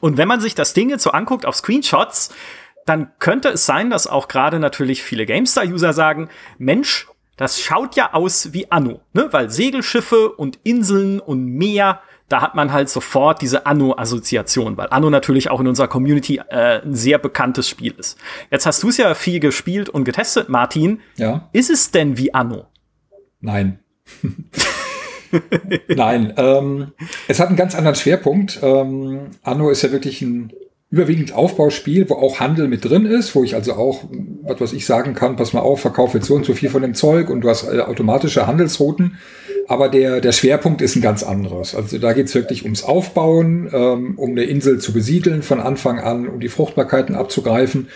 Und 0.00 0.16
wenn 0.16 0.28
man 0.28 0.40
sich 0.40 0.54
das 0.54 0.74
Ding 0.74 0.90
jetzt 0.90 1.02
so 1.02 1.10
anguckt 1.10 1.46
auf 1.46 1.56
Screenshots, 1.56 2.34
dann 2.84 3.10
könnte 3.18 3.48
es 3.48 3.66
sein, 3.66 3.90
dass 3.90 4.06
auch 4.06 4.28
gerade 4.28 4.58
natürlich 4.60 5.02
viele 5.02 5.26
GameStar-User 5.26 5.92
sagen, 5.92 6.28
Mensch, 6.58 7.08
das 7.36 7.60
schaut 7.60 7.96
ja 7.96 8.14
aus 8.14 8.52
wie 8.54 8.70
Anno, 8.70 9.00
ne? 9.12 9.28
Weil 9.30 9.50
Segelschiffe 9.50 10.32
und 10.32 10.58
Inseln 10.62 11.20
und 11.20 11.44
Meer, 11.44 12.00
da 12.28 12.40
hat 12.40 12.54
man 12.54 12.72
halt 12.72 12.88
sofort 12.88 13.42
diese 13.42 13.66
Anno-Assoziation, 13.66 14.76
weil 14.76 14.88
Anno 14.90 15.10
natürlich 15.10 15.50
auch 15.50 15.60
in 15.60 15.66
unserer 15.66 15.88
Community 15.88 16.40
äh, 16.48 16.80
ein 16.82 16.94
sehr 16.94 17.18
bekanntes 17.18 17.68
Spiel 17.68 17.94
ist. 17.98 18.18
Jetzt 18.50 18.66
hast 18.66 18.82
du 18.82 18.88
es 18.88 18.96
ja 18.96 19.14
viel 19.14 19.40
gespielt 19.40 19.88
und 19.88 20.04
getestet, 20.04 20.48
Martin. 20.48 21.00
Ja. 21.16 21.48
Ist 21.52 21.70
es 21.70 21.90
denn 21.90 22.16
wie 22.16 22.32
Anno? 22.32 22.66
Nein. 23.40 23.80
Nein, 25.88 26.32
ähm, 26.36 26.92
es 27.28 27.40
hat 27.40 27.48
einen 27.48 27.56
ganz 27.56 27.74
anderen 27.74 27.96
Schwerpunkt. 27.96 28.60
Ähm, 28.62 29.30
Anno 29.42 29.70
ist 29.70 29.82
ja 29.82 29.92
wirklich 29.92 30.22
ein 30.22 30.52
überwiegend 30.88 31.32
Aufbauspiel, 31.32 32.08
wo 32.08 32.14
auch 32.14 32.38
Handel 32.38 32.68
mit 32.68 32.84
drin 32.84 33.06
ist, 33.06 33.34
wo 33.34 33.42
ich 33.42 33.54
also 33.54 33.74
auch, 33.74 34.04
was 34.42 34.60
was 34.60 34.72
ich 34.72 34.86
sagen 34.86 35.14
kann, 35.14 35.36
pass 35.36 35.52
mal 35.52 35.60
auf, 35.60 35.80
verkauf 35.80 36.14
jetzt 36.14 36.26
so 36.26 36.34
und 36.34 36.46
so 36.46 36.54
viel 36.54 36.70
von 36.70 36.82
dem 36.82 36.94
Zeug 36.94 37.28
und 37.28 37.40
du 37.40 37.48
hast 37.48 37.64
äh, 37.64 37.80
automatische 37.80 38.46
Handelsrouten. 38.46 39.18
Aber 39.68 39.88
der, 39.88 40.20
der 40.20 40.30
Schwerpunkt 40.30 40.80
ist 40.80 40.94
ein 40.94 41.02
ganz 41.02 41.24
anderes. 41.24 41.74
Also 41.74 41.98
da 41.98 42.12
geht's 42.12 42.36
wirklich 42.36 42.62
ums 42.62 42.84
Aufbauen, 42.84 43.68
ähm, 43.72 44.14
um 44.16 44.30
eine 44.30 44.44
Insel 44.44 44.78
zu 44.78 44.92
besiedeln 44.92 45.42
von 45.42 45.60
Anfang 45.60 45.98
an, 45.98 46.28
um 46.28 46.38
die 46.38 46.48
Fruchtbarkeiten 46.48 47.16
abzugreifen. 47.16 47.88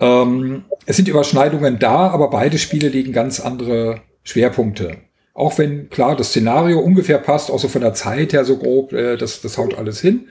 Ähm, 0.00 0.64
es 0.86 0.96
sind 0.96 1.08
Überschneidungen 1.08 1.78
da, 1.78 2.08
aber 2.08 2.30
beide 2.30 2.56
Spiele 2.56 2.88
legen 2.88 3.12
ganz 3.12 3.38
andere 3.38 4.00
Schwerpunkte. 4.22 4.96
Auch 5.34 5.58
wenn, 5.58 5.90
klar, 5.90 6.16
das 6.16 6.28
Szenario 6.28 6.78
ungefähr 6.78 7.18
passt, 7.18 7.50
auch 7.50 7.58
so 7.58 7.68
von 7.68 7.80
der 7.80 7.92
Zeit 7.92 8.32
her 8.32 8.44
so 8.44 8.56
grob, 8.56 8.92
äh, 8.92 9.16
das, 9.16 9.42
das 9.42 9.58
haut 9.58 9.76
alles 9.76 10.00
hin. 10.00 10.28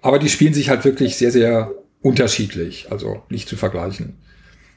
Aber 0.00 0.18
die 0.18 0.28
spielen 0.28 0.54
sich 0.54 0.68
halt 0.70 0.84
wirklich 0.84 1.16
sehr, 1.16 1.32
sehr 1.32 1.72
unterschiedlich, 2.00 2.86
also 2.90 3.22
nicht 3.30 3.48
zu 3.48 3.56
vergleichen. 3.56 4.18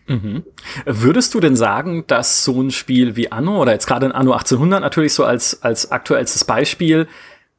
Mhm. 0.08 0.44
Würdest 0.86 1.34
du 1.34 1.40
denn 1.40 1.56
sagen, 1.56 2.06
dass 2.08 2.44
so 2.44 2.62
ein 2.62 2.72
Spiel 2.72 3.16
wie 3.16 3.32
Anno 3.32 3.62
oder 3.62 3.74
jetzt 3.74 3.86
gerade 3.86 4.06
in 4.06 4.14
Anno 4.14 4.32
1800 4.32 4.82
natürlich 4.82 5.14
so 5.14 5.26
als, 5.26 5.62
als 5.62 5.92
aktuellstes 5.92 6.46
Beispiel 6.46 7.08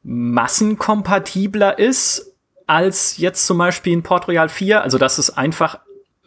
massenkompatibler 0.03 1.77
ist 1.77 2.33
als 2.65 3.17
jetzt 3.17 3.45
zum 3.45 3.57
Beispiel 3.57 3.93
in 3.93 4.03
Port 4.03 4.27
Royal 4.27 4.49
4? 4.49 4.83
Also, 4.83 4.97
dass 4.97 5.17
es 5.17 5.35
einfach 5.35 5.79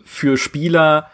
für 0.05 0.37
Spieler 0.37 1.11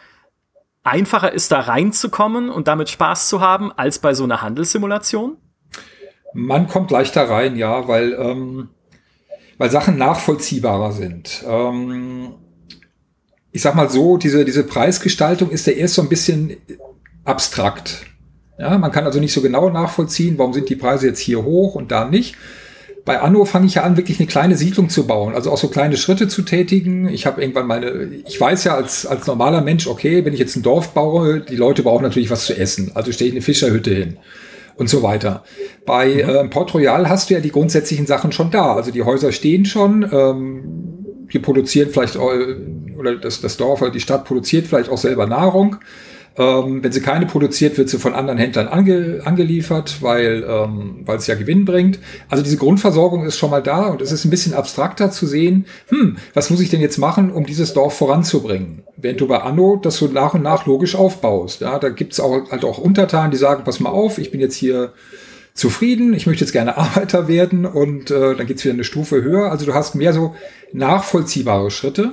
einfacher 0.88 1.32
ist, 1.32 1.52
da 1.52 1.60
reinzukommen 1.60 2.50
und 2.50 2.68
damit 2.68 2.88
Spaß 2.88 3.28
zu 3.28 3.40
haben, 3.40 3.72
als 3.72 3.98
bei 3.98 4.14
so 4.14 4.24
einer 4.24 4.42
Handelssimulation? 4.42 5.36
Man 6.34 6.68
kommt 6.68 6.90
leichter 6.90 7.28
rein, 7.28 7.56
ja, 7.56 7.88
weil 7.88 8.12
ähm, 8.12 8.68
weil 9.58 9.70
Sachen 9.70 9.98
nachvollziehbarer 9.98 10.92
sind. 10.92 11.44
Ähm, 11.46 12.34
ich 13.50 13.62
sag 13.62 13.74
mal 13.74 13.90
so, 13.90 14.16
diese, 14.16 14.44
diese 14.44 14.64
Preisgestaltung 14.64 15.50
ist 15.50 15.66
ja 15.66 15.72
erst 15.72 15.94
so 15.94 16.02
ein 16.02 16.08
bisschen 16.08 16.56
abstrakt. 17.24 18.06
Ja, 18.58 18.78
man 18.78 18.92
kann 18.92 19.04
also 19.04 19.20
nicht 19.20 19.32
so 19.32 19.42
genau 19.42 19.68
nachvollziehen, 19.68 20.38
warum 20.38 20.52
sind 20.52 20.68
die 20.68 20.76
Preise 20.76 21.08
jetzt 21.08 21.20
hier 21.20 21.44
hoch 21.44 21.74
und 21.74 21.90
da 21.90 22.04
nicht. 22.04 22.36
Bei 23.08 23.22
Anno 23.22 23.46
fange 23.46 23.64
ich 23.64 23.76
ja 23.76 23.84
an, 23.84 23.96
wirklich 23.96 24.20
eine 24.20 24.26
kleine 24.26 24.54
Siedlung 24.54 24.90
zu 24.90 25.06
bauen, 25.06 25.34
also 25.34 25.50
auch 25.50 25.56
so 25.56 25.68
kleine 25.68 25.96
Schritte 25.96 26.28
zu 26.28 26.42
tätigen. 26.42 27.08
Ich 27.08 27.24
habe 27.24 27.40
irgendwann 27.40 27.66
meine, 27.66 28.10
ich 28.26 28.38
weiß 28.38 28.64
ja 28.64 28.74
als, 28.74 29.06
als 29.06 29.26
normaler 29.26 29.62
Mensch, 29.62 29.86
okay, 29.86 30.26
wenn 30.26 30.34
ich 30.34 30.38
jetzt 30.38 30.56
ein 30.56 30.62
Dorf 30.62 30.90
baue, 30.90 31.40
die 31.40 31.56
Leute 31.56 31.82
brauchen 31.82 32.02
natürlich 32.02 32.28
was 32.28 32.44
zu 32.44 32.54
essen, 32.54 32.90
also 32.92 33.10
stelle 33.10 33.28
ich 33.28 33.34
eine 33.34 33.40
Fischerhütte 33.40 33.94
hin 33.94 34.18
und 34.76 34.90
so 34.90 35.02
weiter. 35.02 35.42
Bei 35.86 36.06
mhm. 36.06 36.18
äh, 36.18 36.48
Port 36.48 36.74
Royal 36.74 37.08
hast 37.08 37.30
du 37.30 37.34
ja 37.34 37.40
die 37.40 37.50
grundsätzlichen 37.50 38.04
Sachen 38.04 38.30
schon 38.30 38.50
da. 38.50 38.74
Also 38.74 38.90
die 38.90 39.02
Häuser 39.02 39.32
stehen 39.32 39.64
schon, 39.64 40.06
ähm, 40.12 41.26
die 41.32 41.38
produzieren 41.38 41.88
vielleicht, 41.90 42.16
äh, 42.16 42.18
oder 42.98 43.16
das, 43.16 43.40
das 43.40 43.56
Dorf 43.56 43.80
oder 43.80 43.90
die 43.90 44.00
Stadt 44.00 44.26
produziert 44.26 44.66
vielleicht 44.66 44.90
auch 44.90 44.98
selber 44.98 45.26
Nahrung. 45.26 45.76
Ähm, 46.38 46.84
wenn 46.84 46.92
sie 46.92 47.00
keine 47.00 47.26
produziert, 47.26 47.76
wird 47.78 47.88
sie 47.88 47.98
von 47.98 48.14
anderen 48.14 48.38
Händlern 48.38 48.68
ange, 48.68 49.22
angeliefert, 49.24 49.96
weil, 50.02 50.46
ähm, 50.48 51.00
weil 51.04 51.16
es 51.16 51.26
ja 51.26 51.34
Gewinn 51.34 51.64
bringt. 51.64 51.98
Also 52.28 52.44
diese 52.44 52.56
Grundversorgung 52.56 53.26
ist 53.26 53.36
schon 53.36 53.50
mal 53.50 53.62
da 53.62 53.88
und 53.88 54.00
es 54.00 54.12
ist 54.12 54.24
ein 54.24 54.30
bisschen 54.30 54.54
abstrakter 54.54 55.10
zu 55.10 55.26
sehen, 55.26 55.66
hm, 55.88 56.16
was 56.34 56.50
muss 56.50 56.60
ich 56.60 56.70
denn 56.70 56.80
jetzt 56.80 56.98
machen, 56.98 57.32
um 57.32 57.44
dieses 57.44 57.74
Dorf 57.74 57.98
voranzubringen? 57.98 58.84
Während 58.96 59.20
du 59.20 59.26
bei 59.26 59.40
Anno 59.40 59.80
das 59.82 59.96
so 59.96 60.06
nach 60.06 60.34
und 60.34 60.42
nach 60.42 60.64
logisch 60.64 60.94
aufbaust. 60.94 61.60
Ja, 61.60 61.80
da 61.80 61.88
gibt's 61.88 62.20
auch 62.20 62.50
halt 62.52 62.64
auch 62.64 62.78
Untertanen, 62.78 63.32
die 63.32 63.36
sagen, 63.36 63.64
pass 63.64 63.80
mal 63.80 63.90
auf, 63.90 64.18
ich 64.18 64.30
bin 64.30 64.40
jetzt 64.40 64.54
hier 64.54 64.92
zufrieden, 65.54 66.14
ich 66.14 66.28
möchte 66.28 66.44
jetzt 66.44 66.52
gerne 66.52 66.76
Arbeiter 66.78 67.26
werden 67.26 67.66
und 67.66 68.12
äh, 68.12 68.36
dann 68.36 68.46
geht's 68.46 68.64
wieder 68.64 68.74
eine 68.74 68.84
Stufe 68.84 69.24
höher. 69.24 69.50
Also 69.50 69.66
du 69.66 69.74
hast 69.74 69.96
mehr 69.96 70.12
so 70.12 70.36
nachvollziehbare 70.72 71.72
Schritte 71.72 72.12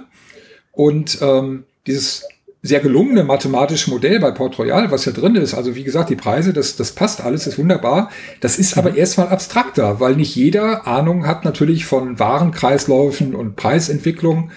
und 0.71 1.19
ähm, 1.21 1.65
dieses 1.85 2.23
sehr 2.65 2.79
gelungene 2.79 3.23
mathematische 3.23 3.91
Modell 3.91 4.19
bei 4.19 4.31
Port 4.31 4.57
Royal, 4.57 4.89
was 4.89 5.05
ja 5.05 5.11
drin 5.11 5.35
ist. 5.35 5.53
Also 5.53 5.75
wie 5.75 5.83
gesagt, 5.83 6.09
die 6.09 6.15
Preise, 6.15 6.51
das, 6.51 6.75
das 6.75 6.93
passt 6.93 7.21
alles, 7.21 7.45
ist 7.45 7.59
wunderbar. 7.59 8.09
Das 8.41 8.57
ist 8.57 8.75
aber 8.75 8.91
mhm. 8.91 8.97
erstmal 8.97 9.27
abstrakter, 9.27 9.99
weil 9.99 10.15
nicht 10.15 10.35
jeder 10.35 10.87
Ahnung 10.87 11.27
hat 11.27 11.45
natürlich 11.45 11.85
von 11.85 12.17
Warenkreisläufen 12.17 13.35
und 13.35 13.55
Preisentwicklung. 13.55 14.49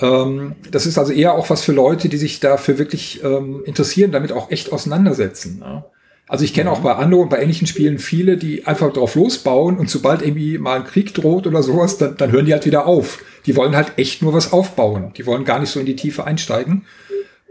Ähm, 0.00 0.56
das 0.70 0.84
ist 0.84 0.98
also 0.98 1.12
eher 1.12 1.32
auch 1.32 1.48
was 1.48 1.62
für 1.62 1.72
Leute, 1.72 2.10
die 2.10 2.18
sich 2.18 2.38
dafür 2.38 2.76
wirklich 2.76 3.24
ähm, 3.24 3.62
interessieren, 3.64 4.12
damit 4.12 4.32
auch 4.32 4.50
echt 4.50 4.70
auseinandersetzen. 4.70 5.62
Ja. 5.62 5.86
Also 6.26 6.44
ich 6.44 6.52
kenne 6.52 6.70
auch 6.70 6.80
bei 6.80 6.94
Anno 6.94 7.20
und 7.20 7.30
bei 7.30 7.40
ähnlichen 7.40 7.66
Spielen 7.66 7.98
viele, 7.98 8.36
die 8.36 8.66
einfach 8.66 8.92
drauf 8.92 9.14
losbauen 9.14 9.78
und 9.78 9.88
sobald 9.88 10.20
irgendwie 10.20 10.58
mal 10.58 10.76
ein 10.76 10.84
Krieg 10.84 11.14
droht 11.14 11.46
oder 11.46 11.62
sowas, 11.62 11.96
dann, 11.96 12.16
dann 12.16 12.30
hören 12.30 12.44
die 12.44 12.52
halt 12.52 12.66
wieder 12.66 12.86
auf. 12.86 13.22
Die 13.46 13.56
wollen 13.56 13.74
halt 13.74 13.92
echt 13.96 14.20
nur 14.20 14.34
was 14.34 14.52
aufbauen. 14.52 15.12
Die 15.16 15.26
wollen 15.26 15.44
gar 15.44 15.60
nicht 15.60 15.70
so 15.70 15.80
in 15.80 15.86
die 15.86 15.96
Tiefe 15.96 16.24
einsteigen. 16.24 16.84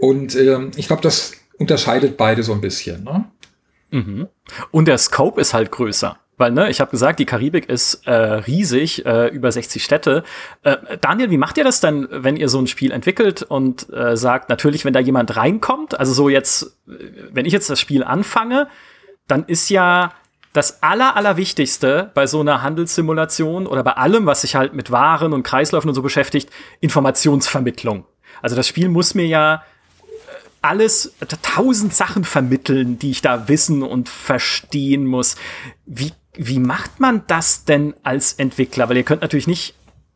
Und 0.04 0.36
ähm, 0.36 0.72
ich 0.76 0.88
glaube, 0.88 1.02
das 1.02 1.32
unterscheidet 1.58 2.18
beide 2.18 2.44
so 2.44 2.52
ein 2.52 2.60
bisschen. 2.60 3.06
Ne? 3.06 3.24
Mhm. 3.92 4.28
Und 4.70 4.89
der 4.89 4.98
Scope 4.98 5.39
ist 5.39 5.54
halt 5.54 5.72
größer. 5.72 6.18
Weil, 6.36 6.52
ne, 6.52 6.70
ich 6.70 6.82
habe 6.82 6.92
gesagt, 6.92 7.20
die 7.20 7.26
Karibik 7.26 7.70
ist 7.70 8.06
äh, 8.06 8.12
riesig, 8.12 9.06
äh, 9.06 9.28
über 9.28 9.50
60 9.50 9.82
Städte. 9.82 10.26
Äh, 10.63 10.98
Daniel, 11.00 11.30
wie 11.30 11.38
macht 11.38 11.58
ihr 11.58 11.63
das 11.63 11.80
denn, 11.80 12.10
wenn 12.12 12.36
ihr 12.36 12.50
so 12.50 12.60
ein 12.60 12.68
Spiel 12.68 12.92
entwickelt 12.92 13.44
und 13.44 13.88
äh, 13.94 14.18
sagt, 14.18 14.50
natürlich, 14.50 14.84
wenn 14.84 14.92
da 14.92 15.00
jemand 15.00 15.38
reinkommt, 15.38 15.98
also 15.98 16.12
so 16.12 16.28
jetzt, 16.28 16.76
wenn 16.86 17.46
ich 17.46 17.54
jetzt 17.54 17.70
das 17.70 17.80
Spiel 17.80 18.04
anfange, 18.04 18.68
dann 19.30 19.46
ist 19.46 19.70
ja 19.70 20.12
das 20.52 20.84
aller, 20.84 21.16
allerwichtigste 21.16 22.12
bei 22.13 22.28
so 22.28 22.42
einer 22.42 22.62
Handelssimulation 22.62 23.68
oder 23.68 23.84
bei 23.84 23.94
allem, 23.94 24.26
was 24.26 24.42
sich 24.42 24.56
halt 24.58 24.74
mit 24.74 24.92
Waren 24.92 25.32
und 25.32 25.44
Kreisläufen 25.44 25.88
und 25.88 25.96
so 25.96 26.02
beschäftigt, 26.02 26.50
Informationsvermittlung. 26.82 28.04
Also 28.42 28.58
das 28.58 28.68
Spiel 28.68 28.89
muss 28.89 29.16
mir 29.16 29.28
ja 29.28 29.63
alles, 30.63 31.13
tausend 31.41 31.93
Sachen 31.93 32.23
vermitteln, 32.23 32.97
die 32.99 33.12
ich 33.12 33.21
da 33.21 33.47
wissen 33.47 33.84
und 33.84 34.10
verstehen 34.10 35.06
muss. 35.06 35.36
Wie, 35.86 36.12
wie 36.36 36.60
macht 36.60 36.99
man 36.99 37.23
das 37.28 37.65
denn 37.65 37.93
als 38.04 38.34
Entwickler? 38.34 38.89
Weil 38.89 38.97
ihr 38.97 39.04
könnt 39.04 39.21
natürlich 39.21 39.47
nicht 39.47 39.76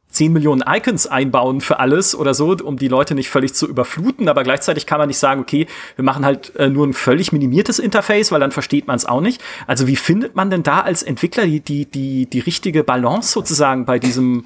10 0.10 0.32
Millionen 0.32 0.64
Icons 0.66 1.06
einbauen 1.06 1.62
für 1.62 1.80
alles 1.80 2.16
oder 2.16 2.34
so, 2.34 2.56
um 2.64 2.78
die 2.78 2.88
Leute 2.88 3.14
nicht 3.14 3.30
völlig 3.30 3.54
zu 3.54 3.68
überfluten, 3.68 4.30
aber 4.30 4.44
gleichzeitig 4.44 4.86
kann 4.86 5.00
man 5.00 5.10
nicht 5.10 5.20
sagen, 5.20 5.42
okay, 5.42 5.68
wir 5.96 6.06
machen 6.06 6.26
halt 6.26 6.56
äh, 6.56 6.70
nur 6.70 6.88
ein 6.88 6.94
völlig 6.94 7.34
minimiertes 7.34 7.78
Interface, 7.78 8.32
weil 8.32 8.40
dann 8.40 8.52
versteht 8.52 8.88
man 8.88 8.96
es 8.96 9.06
auch 9.06 9.22
nicht. 9.22 9.44
Also 9.68 9.86
wie 9.86 9.98
findet 9.98 10.36
man 10.36 10.50
denn 10.50 10.64
da 10.64 10.80
als 10.80 11.04
Entwickler 11.04 11.46
die, 11.46 11.60
die, 11.60 11.86
die, 11.86 12.26
die 12.26 12.40
richtige 12.40 12.84
Balance 12.84 13.32
sozusagen 13.32 13.86
bei 13.86 14.00
diesem, 14.00 14.46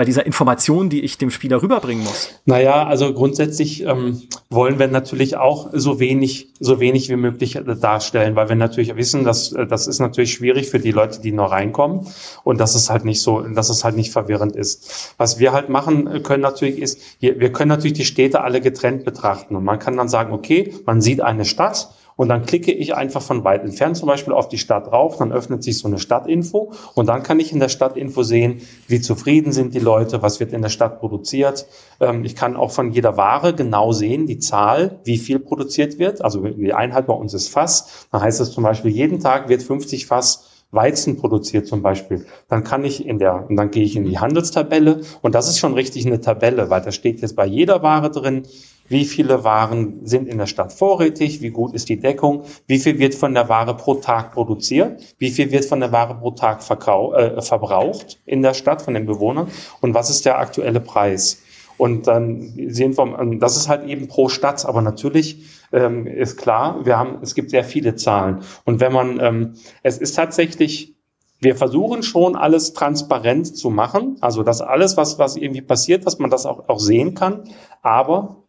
bei 0.00 0.06
dieser 0.06 0.24
Information, 0.24 0.88
die 0.88 1.02
ich 1.02 1.18
dem 1.18 1.30
Spieler 1.30 1.60
rüberbringen 1.62 2.02
muss? 2.02 2.30
Naja, 2.46 2.86
also 2.86 3.12
grundsätzlich 3.12 3.82
ähm, 3.84 4.22
wollen 4.48 4.78
wir 4.78 4.88
natürlich 4.88 5.36
auch 5.36 5.68
so 5.74 6.00
wenig, 6.00 6.54
so 6.58 6.80
wenig 6.80 7.10
wie 7.10 7.16
möglich 7.16 7.60
darstellen, 7.82 8.34
weil 8.34 8.48
wir 8.48 8.56
natürlich 8.56 8.96
wissen, 8.96 9.24
dass 9.24 9.52
äh, 9.52 9.66
das 9.66 9.86
ist 9.86 9.98
natürlich 9.98 10.32
schwierig 10.32 10.70
für 10.70 10.78
die 10.78 10.90
Leute, 10.90 11.20
die 11.20 11.32
noch 11.32 11.50
reinkommen 11.50 12.06
und 12.44 12.58
dass 12.58 12.74
es 12.74 12.88
halt 12.88 13.04
nicht 13.04 13.20
so, 13.20 13.42
dass 13.42 13.68
es 13.68 13.84
halt 13.84 13.94
nicht 13.94 14.10
verwirrend 14.10 14.56
ist. 14.56 15.14
Was 15.18 15.38
wir 15.38 15.52
halt 15.52 15.68
machen 15.68 16.22
können 16.22 16.40
natürlich 16.42 16.78
ist, 16.78 16.98
wir 17.20 17.52
können 17.52 17.68
natürlich 17.68 17.92
die 17.92 18.06
Städte 18.06 18.40
alle 18.40 18.62
getrennt 18.62 19.04
betrachten 19.04 19.54
und 19.54 19.64
man 19.64 19.78
kann 19.78 19.98
dann 19.98 20.08
sagen, 20.08 20.32
okay, 20.32 20.72
man 20.86 21.02
sieht 21.02 21.20
eine 21.20 21.44
Stadt 21.44 21.90
und 22.20 22.28
dann 22.28 22.44
klicke 22.44 22.70
ich 22.70 22.94
einfach 22.94 23.22
von 23.22 23.44
weit 23.44 23.64
entfernt 23.64 23.96
zum 23.96 24.06
Beispiel 24.06 24.34
auf 24.34 24.46
die 24.46 24.58
Stadt 24.58 24.88
drauf, 24.88 25.16
dann 25.16 25.32
öffnet 25.32 25.62
sich 25.62 25.78
so 25.78 25.88
eine 25.88 25.98
Stadtinfo 25.98 26.70
und 26.94 27.06
dann 27.06 27.22
kann 27.22 27.40
ich 27.40 27.50
in 27.50 27.60
der 27.60 27.70
Stadtinfo 27.70 28.22
sehen, 28.24 28.60
wie 28.88 29.00
zufrieden 29.00 29.52
sind 29.52 29.72
die 29.72 29.78
Leute, 29.78 30.20
was 30.20 30.38
wird 30.38 30.52
in 30.52 30.60
der 30.60 30.68
Stadt 30.68 31.00
produziert. 31.00 31.64
Ähm, 31.98 32.22
ich 32.26 32.36
kann 32.36 32.56
auch 32.56 32.72
von 32.72 32.92
jeder 32.92 33.16
Ware 33.16 33.54
genau 33.54 33.92
sehen, 33.92 34.26
die 34.26 34.38
Zahl, 34.38 35.00
wie 35.04 35.16
viel 35.16 35.38
produziert 35.38 35.98
wird. 35.98 36.20
Also 36.20 36.42
die 36.42 36.74
Einheit 36.74 37.06
bei 37.06 37.14
uns 37.14 37.32
ist 37.32 37.48
Fass. 37.48 38.06
Dann 38.12 38.20
heißt 38.20 38.38
es 38.42 38.52
zum 38.52 38.64
Beispiel, 38.64 38.90
jeden 38.90 39.20
Tag 39.20 39.48
wird 39.48 39.62
50 39.62 40.04
Fass 40.04 40.50
Weizen 40.72 41.16
produziert 41.16 41.66
zum 41.66 41.82
Beispiel, 41.82 42.26
dann 42.48 42.62
kann 42.62 42.84
ich 42.84 43.04
in 43.04 43.18
der, 43.18 43.48
und 43.48 43.56
dann 43.56 43.72
gehe 43.72 43.82
ich 43.82 43.96
in 43.96 44.04
die 44.04 44.20
Handelstabelle 44.20 45.00
und 45.20 45.34
das 45.34 45.48
ist 45.48 45.58
schon 45.58 45.74
richtig 45.74 46.06
eine 46.06 46.20
Tabelle, 46.20 46.70
weil 46.70 46.80
da 46.80 46.92
steht 46.92 47.20
jetzt 47.22 47.34
bei 47.34 47.44
jeder 47.44 47.82
Ware 47.82 48.10
drin, 48.10 48.44
wie 48.90 49.04
viele 49.04 49.44
Waren 49.44 50.04
sind 50.04 50.28
in 50.28 50.36
der 50.36 50.46
Stadt 50.46 50.72
vorrätig, 50.72 51.40
wie 51.40 51.50
gut 51.50 51.74
ist 51.74 51.88
die 51.88 52.00
Deckung, 52.00 52.42
wie 52.66 52.80
viel 52.80 52.98
wird 52.98 53.14
von 53.14 53.32
der 53.34 53.48
Ware 53.48 53.76
pro 53.76 53.94
Tag 53.94 54.32
produziert, 54.32 55.00
wie 55.18 55.30
viel 55.30 55.52
wird 55.52 55.64
von 55.64 55.78
der 55.78 55.92
Ware 55.92 56.16
pro 56.16 56.32
Tag 56.32 56.58
äh, 56.58 57.40
verbraucht 57.40 58.18
in 58.26 58.42
der 58.42 58.52
Stadt 58.52 58.82
von 58.82 58.94
den 58.94 59.06
Bewohnern 59.06 59.46
und 59.80 59.94
was 59.94 60.10
ist 60.10 60.26
der 60.26 60.38
aktuelle 60.40 60.80
Preis. 60.80 61.40
Und 61.78 62.08
dann 62.08 62.52
sehen 62.66 62.98
wir, 62.98 63.38
das 63.38 63.56
ist 63.56 63.68
halt 63.68 63.88
eben 63.88 64.08
pro 64.08 64.28
Stadt, 64.28 64.66
aber 64.66 64.82
natürlich 64.82 65.46
ähm, 65.72 66.08
ist 66.08 66.36
klar, 66.36 66.84
wir 66.84 66.98
haben, 66.98 67.20
es 67.22 67.36
gibt 67.36 67.50
sehr 67.50 67.64
viele 67.64 67.94
Zahlen. 67.94 68.40
Und 68.64 68.80
wenn 68.80 68.92
man, 68.92 69.20
ähm, 69.20 69.54
es 69.82 69.98
ist 69.98 70.16
tatsächlich 70.16 70.96
wir 71.42 71.56
versuchen 71.56 72.02
schon 72.02 72.36
alles 72.36 72.74
transparent 72.74 73.56
zu 73.56 73.70
machen, 73.70 74.18
also 74.20 74.42
dass 74.42 74.60
alles, 74.60 74.98
was, 74.98 75.18
was 75.18 75.36
irgendwie 75.36 75.62
passiert, 75.62 76.04
dass 76.04 76.18
man 76.18 76.28
das 76.28 76.44
auch, 76.44 76.68
auch 76.68 76.78
sehen 76.78 77.14
kann. 77.14 77.44
Aber 77.80 78.44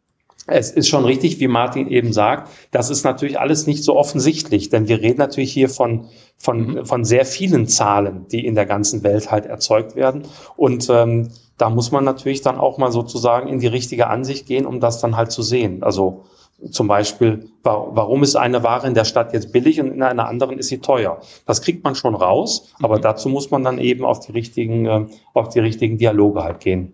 es 0.47 0.71
ist 0.71 0.89
schon 0.89 1.05
richtig, 1.05 1.39
wie 1.39 1.47
Martin 1.47 1.87
eben 1.87 2.13
sagt, 2.13 2.49
das 2.71 2.89
ist 2.89 3.03
natürlich 3.03 3.39
alles 3.39 3.67
nicht 3.67 3.83
so 3.83 3.95
offensichtlich, 3.95 4.69
denn 4.69 4.87
wir 4.87 5.01
reden 5.01 5.19
natürlich 5.19 5.53
hier 5.53 5.69
von, 5.69 6.07
von, 6.37 6.65
mhm. 6.65 6.85
von 6.85 7.05
sehr 7.05 7.25
vielen 7.25 7.67
Zahlen, 7.67 8.25
die 8.31 8.45
in 8.45 8.55
der 8.55 8.65
ganzen 8.65 9.03
Welt 9.03 9.31
halt 9.31 9.45
erzeugt 9.45 9.95
werden. 9.95 10.23
Und 10.55 10.89
ähm, 10.89 11.29
da 11.57 11.69
muss 11.69 11.91
man 11.91 12.03
natürlich 12.03 12.41
dann 12.41 12.57
auch 12.57 12.79
mal 12.79 12.91
sozusagen 12.91 13.47
in 13.47 13.59
die 13.59 13.67
richtige 13.67 14.07
Ansicht 14.07 14.47
gehen, 14.47 14.65
um 14.65 14.79
das 14.79 14.99
dann 14.99 15.15
halt 15.15 15.31
zu 15.31 15.43
sehen. 15.43 15.83
Also 15.83 16.23
zum 16.71 16.87
Beispiel, 16.87 17.49
warum 17.63 18.23
ist 18.23 18.35
eine 18.35 18.63
Ware 18.63 18.87
in 18.87 18.93
der 18.93 19.05
Stadt 19.05 19.33
jetzt 19.33 19.51
billig 19.51 19.79
und 19.79 19.91
in 19.91 20.03
einer 20.03 20.27
anderen 20.27 20.57
ist 20.57 20.69
sie 20.69 20.79
teuer? 20.79 21.21
Das 21.45 21.61
kriegt 21.61 21.83
man 21.83 21.95
schon 21.95 22.15
raus, 22.15 22.73
aber 22.81 22.97
mhm. 22.97 23.01
dazu 23.01 23.29
muss 23.29 23.51
man 23.51 23.63
dann 23.63 23.79
eben 23.79 24.05
auf 24.05 24.19
die 24.19 24.31
richtigen, 24.31 24.85
äh, 24.85 25.05
auf 25.33 25.49
die 25.49 25.59
richtigen 25.59 25.97
Dialoge 25.97 26.43
halt 26.43 26.59
gehen. 26.59 26.93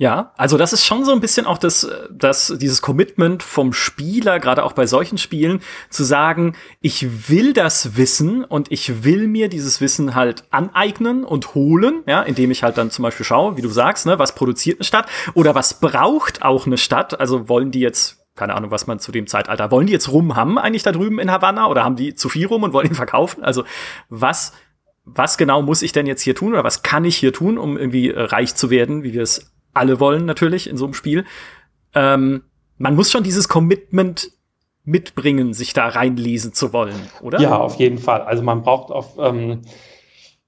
Ja, 0.00 0.32
also 0.36 0.56
das 0.56 0.72
ist 0.72 0.86
schon 0.86 1.04
so 1.04 1.10
ein 1.10 1.18
bisschen 1.18 1.44
auch 1.44 1.58
das, 1.58 1.90
das, 2.08 2.54
dieses 2.56 2.82
Commitment 2.82 3.42
vom 3.42 3.72
Spieler, 3.72 4.38
gerade 4.38 4.62
auch 4.62 4.72
bei 4.72 4.86
solchen 4.86 5.18
Spielen, 5.18 5.60
zu 5.90 6.04
sagen, 6.04 6.54
ich 6.80 7.28
will 7.28 7.52
das 7.52 7.96
wissen 7.96 8.44
und 8.44 8.70
ich 8.70 9.02
will 9.02 9.26
mir 9.26 9.48
dieses 9.48 9.80
Wissen 9.80 10.14
halt 10.14 10.44
aneignen 10.50 11.24
und 11.24 11.56
holen, 11.56 12.04
ja, 12.06 12.22
indem 12.22 12.52
ich 12.52 12.62
halt 12.62 12.78
dann 12.78 12.92
zum 12.92 13.02
Beispiel 13.02 13.26
schaue, 13.26 13.56
wie 13.56 13.60
du 13.60 13.68
sagst, 13.68 14.06
ne, 14.06 14.20
was 14.20 14.36
produziert 14.36 14.78
eine 14.78 14.84
Stadt 14.84 15.08
oder 15.34 15.56
was 15.56 15.80
braucht 15.80 16.42
auch 16.42 16.66
eine 16.66 16.78
Stadt? 16.78 17.18
Also 17.18 17.48
wollen 17.48 17.72
die 17.72 17.80
jetzt 17.80 18.24
keine 18.36 18.54
Ahnung, 18.54 18.70
was 18.70 18.86
man 18.86 19.00
zu 19.00 19.10
dem 19.10 19.26
Zeitalter, 19.26 19.72
wollen 19.72 19.88
die 19.88 19.92
jetzt 19.92 20.12
Rum 20.12 20.36
haben 20.36 20.58
eigentlich 20.58 20.84
da 20.84 20.92
drüben 20.92 21.18
in 21.18 21.28
Havanna 21.28 21.66
oder 21.66 21.82
haben 21.82 21.96
die 21.96 22.14
zu 22.14 22.28
viel 22.28 22.46
Rum 22.46 22.62
und 22.62 22.72
wollen 22.72 22.86
ihn 22.86 22.94
verkaufen? 22.94 23.42
Also 23.42 23.64
was, 24.10 24.52
was 25.04 25.38
genau 25.38 25.60
muss 25.60 25.82
ich 25.82 25.90
denn 25.90 26.06
jetzt 26.06 26.22
hier 26.22 26.36
tun 26.36 26.52
oder 26.52 26.62
was 26.62 26.84
kann 26.84 27.04
ich 27.04 27.16
hier 27.16 27.32
tun, 27.32 27.58
um 27.58 27.76
irgendwie 27.76 28.10
reich 28.10 28.54
zu 28.54 28.70
werden, 28.70 29.02
wie 29.02 29.12
wir 29.12 29.22
es 29.22 29.57
alle 29.78 30.00
wollen 30.00 30.24
natürlich 30.24 30.68
in 30.68 30.76
so 30.76 30.84
einem 30.84 30.94
Spiel. 30.94 31.24
Ähm, 31.94 32.42
man 32.76 32.94
muss 32.94 33.10
schon 33.10 33.22
dieses 33.22 33.48
Commitment 33.48 34.30
mitbringen, 34.84 35.52
sich 35.52 35.72
da 35.72 35.88
reinlesen 35.88 36.52
zu 36.52 36.72
wollen, 36.72 36.98
oder? 37.20 37.40
Ja, 37.40 37.58
auf 37.58 37.76
jeden 37.76 37.98
Fall. 37.98 38.22
Also 38.22 38.42
man 38.42 38.62
braucht 38.62 38.90
auf, 38.90 39.18
ähm, 39.18 39.62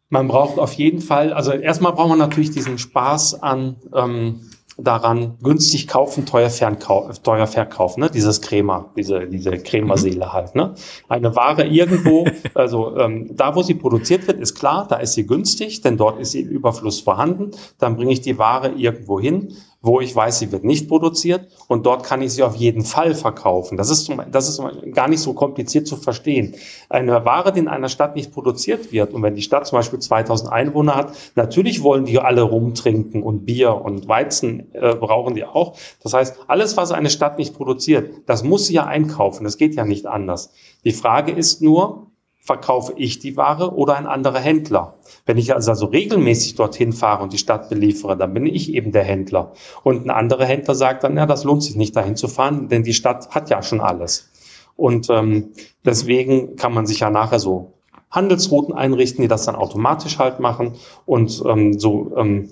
man 0.09 0.29
braucht 0.29 0.59
auf 0.59 0.73
jeden 0.73 1.01
Fall, 1.01 1.33
also 1.33 1.53
erstmal 1.53 1.93
braucht 1.93 2.09
man 2.09 2.19
natürlich 2.19 2.51
diesen 2.51 2.79
Spaß 2.79 3.43
an 3.43 3.77
ähm, 3.95 4.41
daran, 4.85 5.37
günstig 5.43 5.89
kaufen, 5.89 6.27
teuer, 6.27 6.51
Fernkau 6.51 7.11
teuer 7.23 7.47
verkaufen, 7.47 8.01
ne? 8.01 8.11
dieses 8.11 8.41
Crema, 8.41 8.91
diese, 8.97 9.27
diese 9.27 9.53
Cremerseele 9.59 10.27
mhm. 10.27 10.33
halt. 10.33 10.55
Ne? 10.55 10.75
Eine 11.09 11.35
Ware 11.37 11.67
irgendwo, 11.67 12.27
also 12.55 12.97
ähm, 12.97 13.31
da, 13.37 13.55
wo 13.55 13.63
sie 13.63 13.75
produziert 13.75 14.27
wird, 14.27 14.41
ist 14.41 14.55
klar, 14.55 14.87
da 14.89 14.97
ist 14.97 15.15
sie 15.15 15.27
günstig, 15.27 15.81
denn 15.83 15.97
dort 15.97 16.21
ist 16.21 16.33
sie 16.33 16.41
im 16.41 16.49
Überfluss 16.49 17.01
vorhanden. 17.01 17.51
Dann 17.79 17.97
bringe 17.97 18.13
ich 18.13 18.21
die 18.21 18.39
Ware 18.39 18.71
irgendwo 18.71 19.21
hin, 19.21 19.55
wo 19.83 20.01
ich 20.01 20.15
weiß, 20.15 20.39
sie 20.39 20.53
wird 20.53 20.65
nicht 20.65 20.89
produziert 20.89 21.49
und 21.67 21.87
dort 21.87 22.05
kann 22.05 22.21
ich 22.21 22.33
sie 22.33 22.43
auf 22.43 22.55
jeden 22.55 22.85
Fall 22.85 23.15
verkaufen. 23.15 23.79
Das 23.79 23.89
ist, 23.89 24.11
das 24.31 24.49
ist 24.49 24.63
gar 24.93 25.09
nicht 25.09 25.21
so 25.21 25.33
kompliziert 25.33 25.87
zu 25.87 25.97
verstehen. 25.97 26.55
Eine 26.91 27.25
Ware, 27.25 27.53
die 27.53 27.61
in 27.61 27.69
einer 27.69 27.89
Stadt 27.89 28.15
nicht 28.15 28.33
produziert 28.33 28.93
wird 28.93 29.15
und 29.15 29.23
wenn 29.23 29.35
die 29.35 29.43
Stadt 29.43 29.67
zum 29.67 29.79
Beispiel 29.79 29.99
2000 29.99 30.53
Einwohner 30.53 30.97
hat, 30.97 31.13
natürlich 31.35 31.83
wollen 31.83 32.05
die 32.05 32.19
alle 32.19 32.43
rumtrinken 32.43 33.23
und 33.23 33.47
Bier 33.47 33.75
und 33.75 34.07
Weizen 34.07 34.73
äh, 34.75 34.95
brauchen 34.95 35.35
die 35.35 35.45
auch. 35.45 35.77
Das 36.03 36.13
heißt, 36.13 36.41
alles, 36.47 36.77
was 36.77 36.93
eine 36.93 37.09
Stadt 37.09 37.39
nicht 37.39 37.55
produziert, 37.55 38.11
das 38.27 38.45
muss 38.45 38.67
sie 38.67 38.75
ja 38.75 38.87
einkaufen. 38.87 39.45
Das 39.45 39.57
geht 39.57 39.75
ja 39.75 39.85
nicht 39.85 40.07
anders. 40.07 40.53
Die 40.85 40.93
Frage 40.93 41.33
ist 41.33 41.63
nur, 41.63 42.10
verkaufe 42.41 42.95
ich 42.97 43.19
die 43.19 43.37
Ware 43.37 43.75
oder 43.75 43.97
ein 43.97 44.07
anderer 44.07 44.41
Händler. 44.41 44.95
Wenn 45.27 45.39
ich 45.39 45.55
also, 45.55 45.87
regelmäßig 45.87 46.55
dorthin 46.55 46.93
fahre 46.93 47.23
und 47.23 47.33
die 47.33 47.39
Stadt 47.39 47.69
beliefere, 47.69 48.17
dann 48.17 48.35
bin 48.35 48.47
ich 48.47 48.73
eben 48.73 48.93
der 48.93 49.05
Händler. 49.05 49.53
Und 49.83 50.07
ein 50.07 50.11
anderer 50.11 50.47
Händler 50.47 50.75
sagt 50.75 51.05
dann, 51.05 51.17
ja, 51.17 51.27
das 51.27 51.45
lohnt 51.45 51.63
sich 51.63 51.77
nicht 51.77 51.95
dahin 51.95 52.17
zu 52.17 52.29
fahren, 52.29 52.69
denn 52.69 52.83
die 52.83 52.95
Stadt 52.95 53.31
hat 53.31 53.51
ja 53.51 53.63
schon 53.63 53.81
alles. 53.81 54.31
Und 54.77 55.11
ähm, 55.11 55.51
deswegen 55.85 56.57
kann 56.57 56.73
man 56.73 56.87
sich 56.87 57.01
ja 57.01 57.11
nachher 57.11 57.39
so 57.39 57.75
Handelsrouten 58.11 58.75
einrichten, 58.75 59.23
die 59.23 59.29
das 59.29 59.45
dann 59.45 59.55
automatisch 59.55 60.19
halt 60.19 60.41
machen. 60.41 60.73
Und 61.05 61.43
ähm, 61.47 61.79
so 61.79 62.13
ähm, 62.17 62.49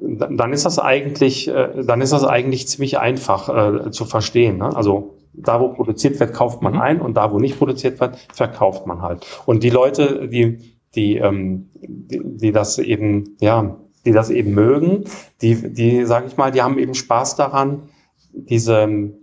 dann 0.00 0.52
ist 0.52 0.66
das 0.66 0.78
eigentlich, 0.78 1.48
äh, 1.48 1.82
dann 1.82 2.00
ist 2.00 2.12
das 2.12 2.24
eigentlich 2.24 2.68
ziemlich 2.68 2.98
einfach 2.98 3.48
äh, 3.48 3.90
zu 3.90 4.04
verstehen. 4.04 4.58
Ne? 4.58 4.76
Also 4.76 5.14
da, 5.36 5.60
wo 5.60 5.68
produziert 5.68 6.18
wird, 6.20 6.32
kauft 6.32 6.62
man 6.62 6.74
mhm. 6.74 6.80
ein 6.80 7.00
und 7.00 7.16
da, 7.16 7.32
wo 7.32 7.38
nicht 7.38 7.58
produziert 7.58 8.00
wird, 8.00 8.16
verkauft 8.32 8.86
man 8.86 9.02
halt. 9.02 9.26
Und 9.46 9.62
die 9.62 9.70
Leute, 9.70 10.28
die, 10.28 10.76
die, 10.94 11.16
ähm, 11.16 11.70
die, 11.74 12.20
die 12.24 12.52
das 12.52 12.78
eben, 12.78 13.36
ja, 13.40 13.76
die 14.04 14.12
das 14.12 14.30
eben 14.30 14.52
mögen, 14.52 15.04
die, 15.42 15.72
die, 15.72 16.04
sage 16.04 16.26
ich 16.26 16.36
mal, 16.36 16.52
die 16.52 16.62
haben 16.62 16.78
eben 16.78 16.94
Spaß 16.94 17.36
daran, 17.36 17.88
diese, 18.32 19.14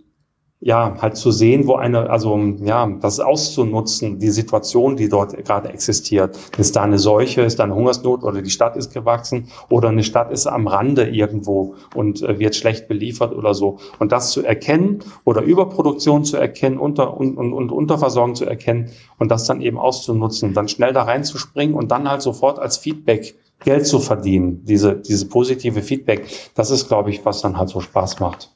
ja, 0.64 0.94
halt 1.02 1.16
zu 1.16 1.32
sehen, 1.32 1.66
wo 1.66 1.74
eine, 1.74 2.08
also 2.08 2.38
ja, 2.62 2.86
das 3.00 3.18
auszunutzen, 3.18 4.20
die 4.20 4.30
Situation, 4.30 4.94
die 4.94 5.08
dort 5.08 5.36
gerade 5.44 5.68
existiert. 5.70 6.38
Ist 6.56 6.76
da 6.76 6.82
eine 6.82 7.00
Seuche, 7.00 7.42
ist 7.42 7.58
da 7.58 7.64
eine 7.64 7.74
Hungersnot 7.74 8.22
oder 8.22 8.42
die 8.42 8.50
Stadt 8.50 8.76
ist 8.76 8.94
gewachsen 8.94 9.48
oder 9.68 9.88
eine 9.88 10.04
Stadt 10.04 10.30
ist 10.30 10.46
am 10.46 10.68
Rande 10.68 11.08
irgendwo 11.08 11.74
und 11.96 12.22
äh, 12.22 12.38
wird 12.38 12.54
schlecht 12.54 12.86
beliefert 12.86 13.34
oder 13.34 13.54
so. 13.54 13.78
Und 13.98 14.12
das 14.12 14.30
zu 14.30 14.42
erkennen 14.42 15.00
oder 15.24 15.42
Überproduktion 15.42 16.24
zu 16.24 16.36
erkennen, 16.36 16.78
unter 16.78 17.16
und, 17.16 17.36
und, 17.36 17.52
und 17.52 17.72
Unterversorgung 17.72 18.36
zu 18.36 18.44
erkennen 18.44 18.90
und 19.18 19.32
das 19.32 19.46
dann 19.46 19.62
eben 19.62 19.78
auszunutzen, 19.78 20.54
dann 20.54 20.68
schnell 20.68 20.92
da 20.92 21.02
reinzuspringen 21.02 21.74
und 21.74 21.90
dann 21.90 22.08
halt 22.08 22.22
sofort 22.22 22.60
als 22.60 22.76
Feedback 22.76 23.34
Geld 23.64 23.86
zu 23.86 23.98
verdienen, 23.98 24.64
diese, 24.64 24.96
diese 24.96 25.26
positive 25.26 25.82
Feedback, 25.82 26.26
das 26.54 26.70
ist, 26.70 26.88
glaube 26.88 27.10
ich, 27.10 27.24
was 27.24 27.42
dann 27.42 27.58
halt 27.58 27.68
so 27.68 27.80
Spaß 27.80 28.20
macht. 28.20 28.50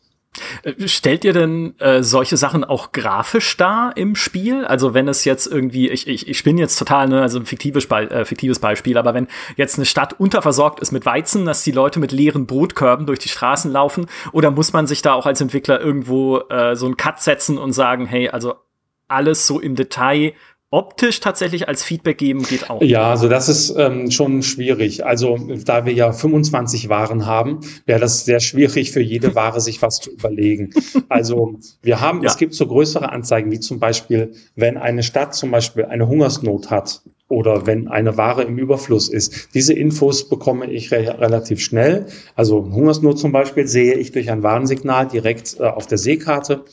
Äh, 0.63 0.89
stellt 0.89 1.25
ihr 1.25 1.33
denn 1.33 1.79
äh, 1.79 2.03
solche 2.03 2.37
Sachen 2.37 2.65
auch 2.65 2.93
grafisch 2.93 3.57
dar 3.57 3.97
im 3.97 4.15
Spiel? 4.15 4.65
Also 4.65 4.95
wenn 4.95 5.09
es 5.09 5.25
jetzt 5.25 5.47
irgendwie, 5.47 5.89
ich, 5.89 6.07
ich, 6.07 6.29
ich 6.29 6.45
bin 6.45 6.59
jetzt 6.59 6.79
total, 6.79 7.09
ne, 7.09 7.23
also 7.23 7.39
ein 7.39 7.47
fiktives, 7.47 7.87
Be 7.87 8.11
äh, 8.11 8.25
fiktives 8.25 8.59
Beispiel, 8.59 8.99
aber 8.99 9.15
wenn 9.15 9.29
jetzt 9.57 9.77
eine 9.77 9.87
Stadt 9.87 10.19
unterversorgt 10.19 10.81
ist 10.81 10.93
mit 10.93 11.07
Weizen, 11.07 11.45
dass 11.45 11.65
die 11.65 11.73
Leute 11.73 12.01
mit 12.01 12.13
leeren 12.13 12.47
Brotkörben 12.47 13.07
durch 13.07 13.19
die 13.19 13.29
Straßen 13.29 13.71
laufen, 13.71 14.07
oder 14.33 14.51
muss 14.51 14.73
man 14.73 14.87
sich 14.87 15.03
da 15.03 15.15
auch 15.15 15.27
als 15.27 15.41
Entwickler 15.41 15.81
irgendwo 15.81 16.39
äh, 16.49 16.77
so 16.77 16.87
einen 16.87 16.97
Cut 16.97 17.21
setzen 17.21 17.59
und 17.59 17.73
sagen, 17.73 18.07
hey, 18.07 18.29
also 18.29 18.55
alles 19.09 19.47
so 19.47 19.61
im 19.61 19.77
Detail 19.77 20.33
optisch 20.77 21.21
tatsächlich 21.21 21.69
als 21.69 21.83
Feedback 21.83 22.19
geben 22.19 22.43
geht 22.43 22.69
auch. 22.69 22.83
Ja, 22.83 23.11
also 23.11 23.29
das 23.29 23.49
ist 23.49 23.75
ähm, 23.79 24.11
schon 24.11 24.43
schwierig. 24.43 25.07
Also 25.07 25.39
da 25.65 25.87
wir 25.87 25.95
ja 25.95 26.13
25 26.13 26.91
Waren 26.91 27.25
haben, 27.25 27.61
wäre 27.87 27.99
das 27.99 28.27
sehr 28.27 28.41
schwierig 28.41 28.93
für 28.93 29.01
jede 29.01 29.35
Ware 29.35 29.63
sich 29.63 29.81
was 29.81 30.01
zu 30.01 30.11
überlegen. 30.11 30.71
Also 31.09 31.59
wir 31.83 32.01
haben, 32.01 32.23
ja. 32.23 32.29
es 32.29 32.37
gibt 32.37 32.53
so 32.53 32.67
größere 32.67 33.11
Anzeigen, 33.11 33.51
wie 33.51 33.61
zum 33.61 33.79
Beispiel, 33.79 34.33
wenn 34.55 34.77
eine 34.77 35.03
Stadt 35.03 35.35
zum 35.35 35.51
Beispiel 35.51 35.87
eine 35.87 36.09
Hungersnot 36.09 36.71
hat 36.71 37.03
oder 37.29 37.67
wenn 37.67 37.89
eine 37.89 38.17
Ware 38.17 38.43
im 38.43 38.59
Überfluss 38.59 39.09
ist. 39.09 39.55
Diese 39.55 39.73
Infos 39.73 40.29
bekomme 40.29 40.71
ich 40.71 40.93
re 40.93 41.19
relativ 41.19 41.61
schnell. 41.61 42.07
Also 42.35 42.65
Hungersnot 42.65 43.19
zum 43.19 43.33
Beispiel 43.33 43.67
sehe 43.67 43.95
ich 43.95 44.13
durch 44.13 44.31
ein 44.31 44.43
Warnsignal 44.43 45.09
direkt 45.09 45.59
äh, 45.59 45.65
auf 45.65 45.87
der 45.87 45.99
Seekarte. 45.99 46.65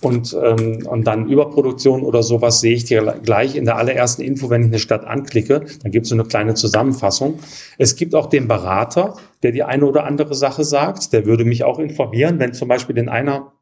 Und, 0.00 0.36
ähm, 0.42 0.86
und 0.86 1.06
dann 1.06 1.28
Überproduktion 1.28 2.02
oder 2.02 2.22
sowas 2.22 2.60
sehe 2.60 2.74
ich 2.74 2.84
dir 2.84 3.20
gleich 3.22 3.56
in 3.56 3.64
der 3.64 3.76
allerersten 3.78 4.22
Info, 4.22 4.50
wenn 4.50 4.62
ich 4.62 4.68
eine 4.68 4.78
Stadt 4.78 5.04
anklicke. 5.04 5.64
Dann 5.82 5.92
gibt 5.92 6.04
es 6.04 6.10
so 6.10 6.14
eine 6.14 6.24
kleine 6.24 6.54
Zusammenfassung. 6.54 7.38
Es 7.78 7.96
gibt 7.96 8.14
auch 8.14 8.26
den 8.26 8.46
Berater, 8.46 9.16
der 9.42 9.52
die 9.52 9.62
eine 9.62 9.86
oder 9.86 10.04
andere 10.04 10.34
Sache 10.34 10.64
sagt. 10.64 11.12
Der 11.14 11.24
würde 11.24 11.44
mich 11.46 11.64
auch 11.64 11.78
informieren, 11.78 12.38
wenn 12.38 12.52
zum 12.52 12.68
Beispiel 12.68 12.98
in 12.98 13.08
einer 13.08 13.53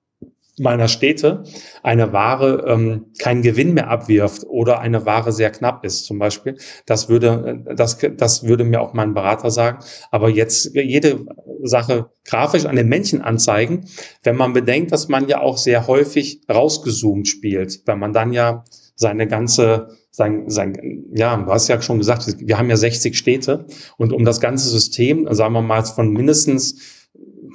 meiner 0.63 0.89
Städte 0.89 1.45
eine 1.83 2.13
Ware 2.13 2.65
ähm, 2.67 3.07
keinen 3.19 3.43
Gewinn 3.43 3.75
mehr 3.75 3.89
abwirft 3.89 4.45
oder 4.45 4.81
eine 4.81 5.05
Ware 5.05 5.33
sehr 5.33 5.51
knapp 5.51 5.85
ist 5.85 6.05
zum 6.07 6.19
Beispiel. 6.19 6.57
Das 6.87 7.09
würde, 7.09 7.63
äh, 7.67 7.75
das, 7.75 7.99
das 8.17 8.47
würde 8.47 8.65
mir 8.65 8.81
auch 8.81 8.95
mein 8.95 9.15
Berater 9.15 9.51
sagen. 9.51 9.85
Aber 10.11 10.31
jetzt 10.31 10.75
jede 10.75 11.27
Sache 11.63 12.11
grafisch 12.25 12.65
an 12.65 12.77
den 12.77 12.89
Männchen 12.89 13.21
anzeigen, 13.21 13.87
wenn 14.23 14.37
man 14.37 14.53
bedenkt, 14.53 14.93
dass 14.93 15.09
man 15.09 15.29
ja 15.29 15.41
auch 15.41 15.59
sehr 15.59 15.87
häufig 15.87 16.43
rausgezoomt 16.49 17.29
spielt, 17.29 17.83
wenn 17.87 17.99
man 17.99 18.13
dann 18.13 18.33
ja 18.33 18.65
seine 18.95 19.27
ganze 19.27 19.89
sein, 20.15 20.51
sein, 20.51 21.07
ja, 21.15 21.35
du 21.37 21.51
hast 21.51 21.69
ja 21.69 21.81
schon 21.81 21.99
gesagt, 21.99 22.27
wir 22.39 22.59
haben 22.59 22.69
ja 22.69 22.77
60 22.77 23.17
Städte 23.17 23.67
und 23.97 24.13
um 24.13 24.27
das 24.27 24.41
ganze 24.41 24.69
System, 24.69 25.27
sagen 25.31 25.55
wir 25.55 25.63
mal, 25.63 25.83
von 25.85 26.11
mindestens 26.11 27.02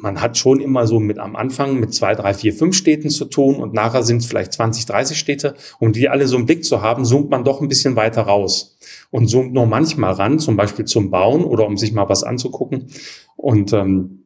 man 0.01 0.21
hat 0.21 0.37
schon 0.37 0.59
immer 0.59 0.87
so 0.87 0.99
mit 0.99 1.19
am 1.19 1.35
Anfang 1.35 1.79
mit 1.79 1.93
zwei, 1.93 2.15
drei, 2.15 2.33
vier, 2.33 2.53
fünf 2.53 2.75
Städten 2.75 3.09
zu 3.09 3.25
tun 3.25 3.55
und 3.55 3.73
nachher 3.73 4.03
sind 4.03 4.17
es 4.17 4.25
vielleicht 4.25 4.53
20, 4.53 4.85
30 4.85 5.17
Städte. 5.17 5.55
Und 5.79 5.95
die 5.95 6.09
alle 6.09 6.27
so 6.27 6.37
im 6.37 6.45
Blick 6.45 6.63
zu 6.63 6.81
haben, 6.81 7.05
zoomt 7.05 7.29
man 7.29 7.43
doch 7.43 7.61
ein 7.61 7.67
bisschen 7.67 7.95
weiter 7.95 8.21
raus 8.23 8.77
und 9.11 9.27
zoomt 9.27 9.53
nur 9.53 9.65
manchmal 9.65 10.13
ran, 10.13 10.39
zum 10.39 10.55
Beispiel 10.55 10.85
zum 10.85 11.09
Bauen 11.09 11.43
oder 11.43 11.65
um 11.65 11.77
sich 11.77 11.93
mal 11.93 12.09
was 12.09 12.23
anzugucken. 12.23 12.87
Und 13.35 13.73
ähm, 13.73 14.23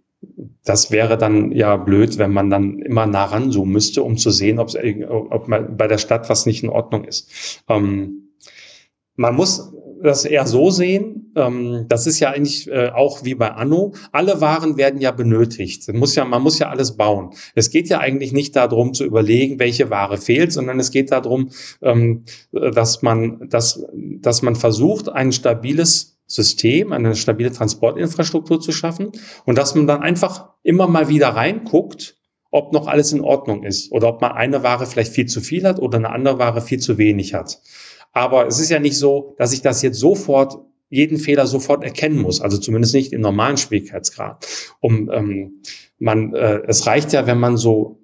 das 0.63 0.91
wäre 0.91 1.17
dann 1.17 1.51
ja 1.51 1.77
blöd, 1.77 2.17
wenn 2.17 2.31
man 2.31 2.49
dann 2.49 2.79
immer 2.79 3.05
nah 3.07 3.25
ranzoomen 3.25 3.73
müsste, 3.73 4.03
um 4.03 4.17
zu 4.17 4.29
sehen, 4.29 4.59
ob, 4.59 4.71
bei 5.47 5.87
der 5.87 5.97
Stadt 5.97 6.29
was 6.29 6.45
nicht 6.45 6.63
in 6.63 6.69
Ordnung 6.69 7.05
ist. 7.05 7.63
Ähm, 7.67 8.29
man 9.15 9.35
muss 9.35 9.73
das 10.03 10.25
eher 10.25 10.45
so 10.45 10.69
sehen. 10.69 11.31
Ähm, 11.35 11.85
das 11.87 12.07
ist 12.07 12.19
ja 12.19 12.31
eigentlich 12.31 12.69
äh, 12.69 12.89
auch 12.89 13.23
wie 13.23 13.35
bei 13.35 13.51
Anno. 13.51 13.93
Alle 14.11 14.41
Waren 14.41 14.77
werden 14.77 14.99
ja 14.99 15.11
benötigt. 15.11 15.87
Man 15.87 15.97
muss 15.97 16.15
ja, 16.15 16.25
man 16.25 16.41
muss 16.41 16.59
ja 16.59 16.69
alles 16.69 16.97
bauen. 16.97 17.31
Es 17.55 17.69
geht 17.69 17.89
ja 17.89 17.99
eigentlich 17.99 18.33
nicht 18.33 18.55
darum 18.55 18.93
zu 18.93 19.05
überlegen, 19.05 19.59
welche 19.59 19.89
Ware 19.89 20.17
fehlt, 20.17 20.51
sondern 20.51 20.79
es 20.79 20.91
geht 20.91 21.11
darum, 21.11 21.49
ähm, 21.81 22.25
dass 22.51 23.01
man, 23.01 23.49
dass, 23.49 23.85
dass 23.93 24.41
man 24.41 24.55
versucht, 24.55 25.09
ein 25.09 25.31
stabiles 25.31 26.19
System, 26.27 26.93
eine 26.93 27.15
stabile 27.15 27.51
Transportinfrastruktur 27.51 28.61
zu 28.61 28.71
schaffen 28.71 29.11
und 29.45 29.57
dass 29.57 29.75
man 29.75 29.87
dann 29.87 30.01
einfach 30.01 30.49
immer 30.63 30.87
mal 30.87 31.09
wieder 31.09 31.29
reinguckt, 31.29 32.15
ob 32.51 32.73
noch 32.73 32.87
alles 32.87 33.11
in 33.13 33.21
Ordnung 33.21 33.63
ist 33.63 33.91
oder 33.91 34.09
ob 34.09 34.21
man 34.21 34.33
eine 34.33 34.63
Ware 34.63 34.85
vielleicht 34.85 35.13
viel 35.13 35.25
zu 35.25 35.41
viel 35.41 35.65
hat 35.65 35.79
oder 35.79 35.97
eine 35.97 36.09
andere 36.09 36.39
Ware 36.39 36.61
viel 36.61 36.79
zu 36.79 36.97
wenig 36.97 37.33
hat. 37.33 37.61
Aber 38.11 38.47
es 38.47 38.59
ist 38.59 38.69
ja 38.69 38.79
nicht 38.79 38.97
so, 38.97 39.35
dass 39.37 39.53
ich 39.53 39.61
das 39.61 39.81
jetzt 39.81 39.99
sofort 39.99 40.59
jeden 40.89 41.17
Fehler 41.17 41.47
sofort 41.47 41.83
erkennen 41.83 42.19
muss, 42.19 42.41
also 42.41 42.57
zumindest 42.57 42.93
nicht 42.93 43.13
im 43.13 43.21
normalen 43.21 43.57
Schwierigkeitsgrad. 43.57 44.45
Um 44.81 45.09
ähm, 45.11 45.61
man, 45.99 46.33
äh, 46.33 46.61
es 46.67 46.85
reicht 46.85 47.13
ja, 47.13 47.25
wenn 47.27 47.39
man 47.39 47.55
so 47.55 48.01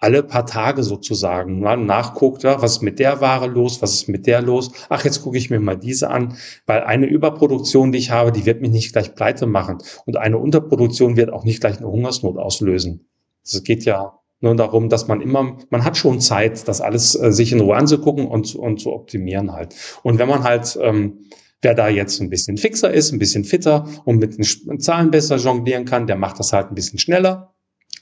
alle 0.00 0.22
paar 0.22 0.46
Tage 0.46 0.82
sozusagen 0.82 1.60
ne, 1.60 1.76
nachguckt, 1.76 2.42
ja, 2.42 2.60
was 2.60 2.72
ist 2.72 2.82
mit 2.82 2.98
der 2.98 3.20
Ware 3.20 3.46
los, 3.46 3.80
was 3.82 3.94
ist 3.94 4.08
mit 4.08 4.26
der 4.26 4.42
los. 4.42 4.70
Ach, 4.88 5.04
jetzt 5.04 5.22
gucke 5.22 5.38
ich 5.38 5.50
mir 5.50 5.60
mal 5.60 5.76
diese 5.76 6.10
an, 6.10 6.36
weil 6.66 6.82
eine 6.82 7.06
Überproduktion, 7.06 7.92
die 7.92 7.98
ich 7.98 8.10
habe, 8.10 8.32
die 8.32 8.46
wird 8.46 8.62
mich 8.62 8.70
nicht 8.70 8.92
gleich 8.92 9.14
pleite 9.14 9.46
machen 9.46 9.78
und 10.06 10.16
eine 10.16 10.38
Unterproduktion 10.38 11.16
wird 11.16 11.30
auch 11.30 11.44
nicht 11.44 11.60
gleich 11.60 11.78
eine 11.78 11.88
Hungersnot 11.88 12.38
auslösen. 12.38 13.08
Das 13.42 13.62
geht 13.62 13.84
ja 13.84 14.19
nur 14.40 14.56
darum, 14.56 14.88
dass 14.88 15.06
man 15.06 15.20
immer, 15.20 15.58
man 15.68 15.84
hat 15.84 15.96
schon 15.96 16.20
Zeit, 16.20 16.66
das 16.66 16.80
alles 16.80 17.14
äh, 17.14 17.32
sich 17.32 17.52
in 17.52 17.60
Ruhe 17.60 17.76
anzugucken 17.76 18.26
und, 18.26 18.54
und 18.54 18.80
zu 18.80 18.92
optimieren 18.92 19.52
halt. 19.52 19.74
Und 20.02 20.18
wenn 20.18 20.28
man 20.28 20.44
halt, 20.44 20.78
ähm, 20.80 21.26
wer 21.62 21.74
da 21.74 21.88
jetzt 21.88 22.20
ein 22.20 22.30
bisschen 22.30 22.56
fixer 22.56 22.90
ist, 22.90 23.12
ein 23.12 23.18
bisschen 23.18 23.44
fitter 23.44 23.86
und 24.04 24.18
mit 24.18 24.38
den 24.38 24.80
Zahlen 24.80 25.10
besser 25.10 25.36
jonglieren 25.36 25.84
kann, 25.84 26.06
der 26.06 26.16
macht 26.16 26.38
das 26.38 26.52
halt 26.52 26.70
ein 26.70 26.74
bisschen 26.74 26.98
schneller. 26.98 27.52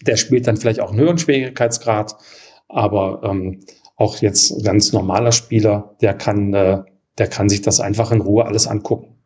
Der 0.02 0.16
spielt 0.16 0.46
dann 0.46 0.56
vielleicht 0.56 0.80
auch 0.80 0.90
einen 0.90 1.00
höheren 1.00 1.18
Schwierigkeitsgrad, 1.18 2.16
aber 2.68 3.22
ähm, 3.24 3.60
auch 3.96 4.18
jetzt 4.18 4.64
ganz 4.64 4.92
normaler 4.92 5.32
Spieler, 5.32 5.96
der 6.00 6.14
kann, 6.14 6.54
äh, 6.54 6.84
der 7.18 7.26
kann 7.26 7.48
sich 7.48 7.62
das 7.62 7.80
einfach 7.80 8.12
in 8.12 8.20
Ruhe 8.20 8.46
alles 8.46 8.68
angucken. 8.68 9.16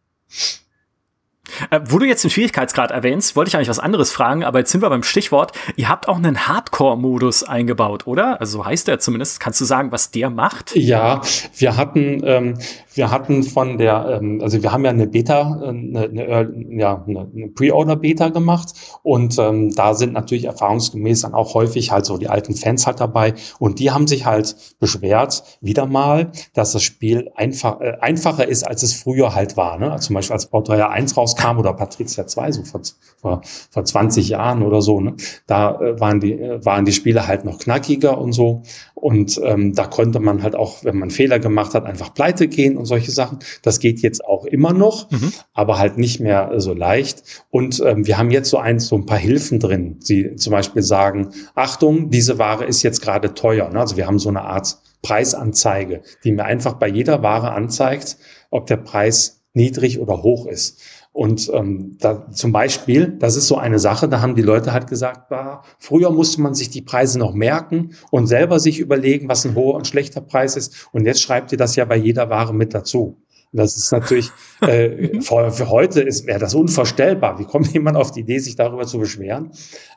Äh, 1.70 1.81
wo 1.85 1.98
du 1.98 2.07
jetzt 2.07 2.25
den 2.25 2.31
Schwierigkeitsgrad 2.31 2.90
erwähnst, 2.90 3.37
wollte 3.37 3.48
ich 3.48 3.57
eigentlich 3.57 3.68
was 3.68 3.79
anderes 3.79 4.11
fragen, 4.11 4.44
aber 4.44 4.61
jetzt 4.61 4.72
sind 4.72 4.83
wir 4.83 4.90
beim 4.90 5.03
Stichwort. 5.03 5.53
Ihr 5.77 5.88
habt 5.88 6.09
auch 6.09 6.16
einen 6.16 6.46
Hardcore-Modus 6.48 7.44
eingebaut, 7.44 8.07
oder? 8.07 8.40
Also 8.40 8.59
so 8.59 8.66
heißt 8.66 8.88
der 8.88 8.98
zumindest. 8.98 9.40
Kannst 9.40 9.61
du 9.61 9.64
sagen, 9.64 9.92
was 9.92 10.11
der 10.11 10.31
macht? 10.31 10.75
Ja, 10.77 11.20
wir 11.57 11.77
hatten, 11.77 12.22
ähm, 12.25 12.59
wir 12.94 13.11
hatten 13.11 13.42
von 13.42 13.79
der, 13.79 14.20
ähm, 14.20 14.40
also 14.42 14.62
wir 14.62 14.72
haben 14.72 14.85
ja 14.85 14.90
eine 14.90 15.07
Beta, 15.07 15.61
äh, 15.62 15.68
eine, 15.68 16.01
eine, 16.05 16.79
ja, 16.79 17.05
eine 17.07 17.48
Pre-Order-Beta 17.55 18.29
gemacht 18.29 18.75
und 19.03 19.38
ähm, 19.38 19.75
da 19.75 19.94
sind 19.94 20.12
natürlich 20.12 20.44
erfahrungsgemäß 20.44 21.22
dann 21.22 21.35
auch 21.35 21.55
häufig 21.55 21.90
halt 21.90 22.07
so 22.07 22.18
die 22.18 22.29
alten 22.29 22.55
Fans 22.55 22.87
halt 22.87 23.01
dabei 23.01 23.35
und 23.59 23.79
die 23.79 23.90
haben 23.90 24.07
sich 24.07 24.27
halt 24.27 24.57
beschwert, 24.81 25.42
wieder 25.61 25.87
mal, 25.87 26.33
dass 26.55 26.72
das 26.72 26.83
Spiel 26.83 27.31
einfach, 27.35 27.81
äh, 27.81 27.96
einfacher 28.01 28.46
ist, 28.46 28.64
als 28.64 28.83
es 28.83 28.94
früher 28.94 29.35
halt 29.35 29.57
war. 29.57 29.79
Ne? 29.79 29.90
Also 29.90 30.09
zum 30.09 30.14
Beispiel 30.14 30.35
als 30.35 30.46
Bauteuer 30.46 30.90
1 30.90 31.16
rauskam 31.16 31.52
oder 31.59 31.73
Patricia 31.73 32.27
2, 32.27 32.53
so 32.53 32.62
vor, 32.65 32.83
vor, 33.21 33.43
vor 33.71 33.85
20 33.85 34.29
Jahren 34.29 34.62
oder 34.62 34.83
so, 34.83 35.01
ne? 35.01 35.15
da 35.47 35.81
äh, 35.81 36.01
waren, 36.01 36.21
die, 36.21 36.33
äh, 36.33 36.65
waren 36.65 36.85
die 36.85 36.93
Spiele 36.93 37.27
halt 37.27 37.45
noch 37.45 37.59
knackiger 37.59 38.19
und 38.19 38.33
so 38.33 38.62
und 39.03 39.41
ähm, 39.43 39.75
da 39.75 39.87
konnte 39.87 40.21
man 40.21 40.45
halt 40.45 40.55
auch, 40.55 40.85
wenn 40.85 40.97
man 40.97 41.11
Fehler 41.11 41.41
gemacht 41.41 41.75
hat, 41.75 41.87
einfach 41.87 42.15
pleite 42.15 42.47
gehen 42.47 42.77
und 42.77 42.85
solche 42.85 43.11
Sachen. 43.11 43.41
Das 43.62 43.81
geht 43.81 43.99
jetzt 44.01 44.25
auch 44.25 44.45
immer 44.45 44.73
noch, 44.73 45.11
mhm. 45.11 45.33
aber 45.55 45.79
halt 45.79 45.99
nicht 45.99 46.21
mehr 46.21 46.53
so 46.59 46.73
leicht. 46.73 47.25
Und 47.51 47.83
ähm, 47.85 48.07
wir 48.07 48.17
haben 48.17 48.31
jetzt 48.31 48.49
so 48.49 48.59
ein, 48.59 48.79
so 48.79 48.95
ein 48.95 49.05
paar 49.05 49.19
Hilfen 49.19 49.59
drin. 49.59 49.97
Sie 49.99 50.37
zum 50.37 50.53
Beispiel 50.53 50.83
sagen, 50.83 51.33
Achtung, 51.57 52.11
diese 52.11 52.38
Ware 52.38 52.65
ist 52.65 52.85
jetzt 52.85 53.03
gerade 53.03 53.35
teuer. 53.35 53.69
Ne? 53.71 53.81
Also 53.81 53.97
wir 53.97 54.07
haben 54.07 54.21
so 54.21 54.29
eine 54.29 54.43
Art 54.43 54.79
Preisanzeige, 55.03 56.03
die 56.23 56.31
mir 56.31 56.45
einfach 56.45 56.75
bei 56.75 56.87
jeder 56.87 57.25
Ware 57.25 57.51
anzeigt, 57.51 58.19
ob 58.51 58.67
der 58.67 58.77
Preis 58.77 59.43
niedrig 59.53 59.99
oder 59.99 60.23
hoch 60.23 60.47
ist. 60.47 60.81
Und 61.12 61.51
ähm, 61.53 61.98
da 62.01 62.31
zum 62.31 62.53
Beispiel, 62.53 63.09
das 63.18 63.37
ist 63.37 63.46
so 63.46 63.57
eine 63.57 63.79
Sache, 63.79 64.09
da 64.09 64.22
haben 64.22 64.35
die 64.35 64.42
Leute 64.42 64.72
halt 64.72 64.87
gesagt, 64.87 65.29
bah, 65.29 65.62
früher 65.79 66.11
musste 66.11 66.40
man 66.40 66.55
sich 66.55 66.70
die 66.70 66.81
Preise 66.81 67.18
noch 67.18 67.35
merken 67.35 67.90
und 68.11 68.27
selber 68.27 68.59
sich 68.59 68.79
überlegen, 68.79 69.29
was 69.29 69.44
ein 69.44 69.55
hoher 69.55 69.75
und 69.75 69.87
schlechter 69.87 70.22
Preis 70.22 70.57
ist. 70.57 70.88
Und 70.92 71.05
jetzt 71.05 71.20
schreibt 71.20 71.53
ihr 71.53 71.59
das 71.59 71.77
ja 71.77 71.85
bei 71.85 71.96
jeder 71.96 72.31
Ware 72.31 72.55
mit 72.55 72.72
dazu. 72.72 73.18
Das 73.55 73.77
ist 73.77 73.92
natürlich, 73.92 74.31
äh, 74.62 75.20
für, 75.20 75.51
für 75.51 75.68
heute 75.68 76.01
ist 76.01 76.27
wäre 76.27 76.38
das 76.38 76.55
unvorstellbar. 76.55 77.38
Wie 77.38 77.44
kommt 77.44 77.72
jemand 77.75 77.98
auf 77.98 78.12
die 78.12 78.20
Idee, 78.20 78.38
sich 78.38 78.57
darüber 78.57 78.87
zu 78.87 78.98
beschweren? 78.98 79.51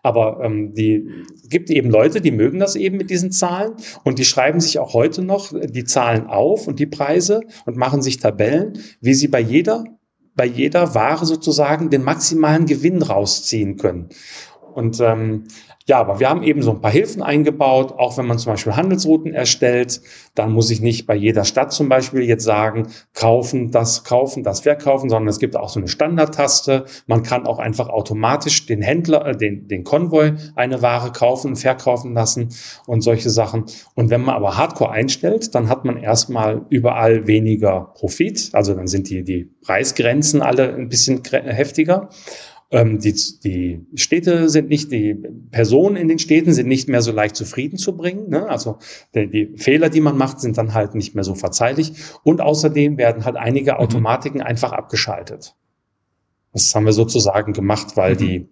Aber 0.04 0.42
ähm, 0.44 0.74
die 0.74 1.08
gibt 1.48 1.70
eben 1.70 1.90
Leute, 1.90 2.20
die 2.20 2.32
mögen 2.32 2.60
das 2.60 2.76
eben 2.76 2.98
mit 2.98 3.10
diesen 3.10 3.32
Zahlen 3.32 3.76
und 4.04 4.20
die 4.20 4.26
schreiben 4.26 4.60
sich 4.60 4.80
auch 4.80 4.94
heute 4.94 5.24
noch 5.24 5.54
die 5.54 5.86
Zahlen 5.86 6.28
auf 6.28 6.68
und 6.68 6.80
die 6.80 6.88
Preise 6.88 7.40
und 7.66 7.78
machen 7.78 8.02
sich 8.02 8.18
Tabellen, 8.18 8.80
wie 9.00 9.14
sie 9.14 9.30
bei 9.30 9.40
jeder 9.40 9.86
bei 10.36 10.46
jeder 10.46 10.94
Ware 10.96 11.26
sozusagen 11.26 11.90
den 11.90 12.04
maximalen 12.04 12.66
Gewinn 12.66 13.02
rausziehen 13.02 13.78
können. 13.78 14.10
Und 14.74 15.00
ähm, 15.00 15.46
ja, 15.88 16.00
aber 16.00 16.20
wir 16.20 16.30
haben 16.30 16.42
eben 16.42 16.64
so 16.64 16.72
ein 16.72 16.82
paar 16.82 16.90
Hilfen 16.90 17.22
eingebaut, 17.22 17.94
auch 18.00 18.18
wenn 18.18 18.26
man 18.26 18.40
zum 18.40 18.54
Beispiel 18.54 18.76
Handelsrouten 18.76 19.36
erstellt, 19.36 20.02
dann 20.34 20.52
muss 20.52 20.72
ich 20.72 20.82
nicht 20.82 21.06
bei 21.06 21.14
jeder 21.16 21.46
Stadt 21.46 21.72
zum 21.74 21.90
Beispiel 21.90 22.24
jetzt 22.24 22.44
sagen, 22.44 22.88
kaufen, 23.14 23.70
das 23.70 24.04
kaufen, 24.04 24.42
das 24.42 24.62
verkaufen, 24.62 25.12
sondern 25.12 25.28
es 25.28 25.38
gibt 25.38 25.56
auch 25.56 25.70
so 25.70 25.80
eine 25.80 25.88
Standardtaste. 25.88 26.86
Man 27.06 27.22
kann 27.22 27.46
auch 27.46 27.60
einfach 27.60 27.90
automatisch 27.90 28.66
den 28.66 28.82
Händler, 28.82 29.28
äh, 29.28 29.38
den, 29.38 29.68
den 29.68 29.84
Konvoi 29.84 30.34
eine 30.56 30.82
Ware 30.82 31.12
kaufen 31.12 31.50
und 31.50 31.58
verkaufen 31.58 32.16
lassen 32.16 32.50
und 32.88 33.02
solche 33.02 33.30
Sachen. 33.30 33.66
Und 33.94 34.10
wenn 34.10 34.22
man 34.22 34.34
aber 34.34 34.58
Hardcore 34.58 34.90
einstellt, 34.90 35.54
dann 35.54 35.70
hat 35.70 35.86
man 35.86 35.98
erstmal 35.98 36.66
überall 36.70 37.28
weniger 37.28 37.92
Profit. 37.94 38.50
Also 38.54 38.74
dann 38.74 38.88
sind 38.88 39.08
die, 39.12 39.24
die 39.24 39.52
Preisgrenzen 39.62 40.42
alle 40.42 40.74
ein 40.74 40.90
bisschen 40.90 41.22
heftiger. 41.24 42.10
Ähm, 42.72 43.00
die, 43.00 43.14
die 43.44 43.86
Städte 43.96 44.50
sind 44.50 44.70
nicht, 44.70 44.92
die 44.92 45.16
Personen 45.52 45.96
in 45.96 46.08
den 46.08 46.20
Städten 46.20 46.54
sind 46.54 46.68
nicht 46.68 46.90
mehr 46.90 47.02
so 47.02 47.12
leicht 47.12 47.36
zufrieden 47.36 47.78
zu 47.78 47.96
bringen. 47.96 48.30
Ne? 48.30 48.50
Also 48.50 48.80
die, 49.14 49.28
die 49.30 49.58
Fehler, 49.58 49.90
die 49.90 50.02
man 50.02 50.18
macht, 50.18 50.40
sind 50.40 50.58
dann 50.58 50.74
halt 50.74 50.96
nicht 50.96 51.14
mehr 51.14 51.24
so 51.24 51.36
verzeihlich. 51.36 51.94
Und 52.24 52.42
außerdem 52.42 52.98
werden 52.98 53.24
halt 53.24 53.36
einige 53.36 53.74
mhm. 53.74 53.78
Automatiken 53.78 54.40
mhm. 54.40 54.46
einfach 54.46 54.72
abgeschaltet. 54.72 55.56
Das 56.54 56.74
haben 56.74 56.86
wir 56.86 56.94
sozusagen 56.94 57.54
gemacht, 57.54 57.98
weil 57.98 58.14
mhm. 58.14 58.18
die, 58.18 58.50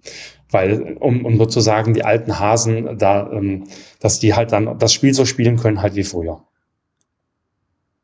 weil, 0.51 0.97
um, 0.99 1.25
um 1.25 1.37
sozusagen 1.37 1.93
die 1.93 2.03
alten 2.03 2.39
Hasen 2.39 2.97
da, 2.97 3.31
ähm, 3.31 3.63
dass 3.99 4.19
die 4.19 4.35
halt 4.35 4.51
dann 4.51 4.77
das 4.77 4.93
Spiel 4.93 5.13
so 5.13 5.25
spielen 5.25 5.57
können, 5.57 5.81
halt 5.81 5.95
wie 5.95 6.03
früher. 6.03 6.43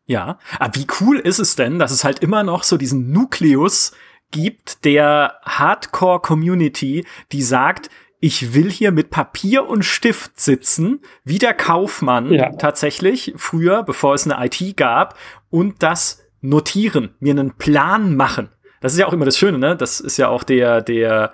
Ja, 0.05 0.39
aber 0.57 0.75
wie 0.75 0.87
cool 1.01 1.19
ist 1.19 1.37
es 1.37 1.55
denn, 1.55 1.77
dass 1.77 1.91
es 1.91 2.03
halt 2.03 2.17
immer 2.19 2.43
noch 2.43 2.63
so 2.63 2.77
diesen 2.77 3.11
Nukleus 3.11 3.91
gibt 4.31 4.85
der 4.85 5.39
Hardcore-Community, 5.45 7.05
die 7.31 7.41
sagt, 7.41 7.89
ich 8.19 8.53
will 8.53 8.69
hier 8.69 8.91
mit 8.91 9.09
Papier 9.09 9.67
und 9.67 9.83
Stift 9.83 10.39
sitzen, 10.39 11.01
wie 11.23 11.37
der 11.37 11.53
Kaufmann 11.53 12.31
ja. 12.33 12.51
tatsächlich 12.51 13.33
früher, 13.37 13.83
bevor 13.83 14.13
es 14.13 14.29
eine 14.29 14.45
IT 14.45 14.75
gab, 14.75 15.17
und 15.49 15.81
das 15.83 16.23
notieren, 16.41 17.15
mir 17.19 17.31
einen 17.31 17.53
Plan 17.53 18.15
machen. 18.15 18.49
Das 18.81 18.93
ist 18.93 18.99
ja 18.99 19.07
auch 19.07 19.13
immer 19.13 19.25
das 19.25 19.37
Schöne, 19.37 19.57
ne? 19.57 19.75
Das 19.75 19.99
ist 19.99 20.17
ja 20.17 20.29
auch 20.29 20.43
der, 20.43 20.81
der, 20.81 21.33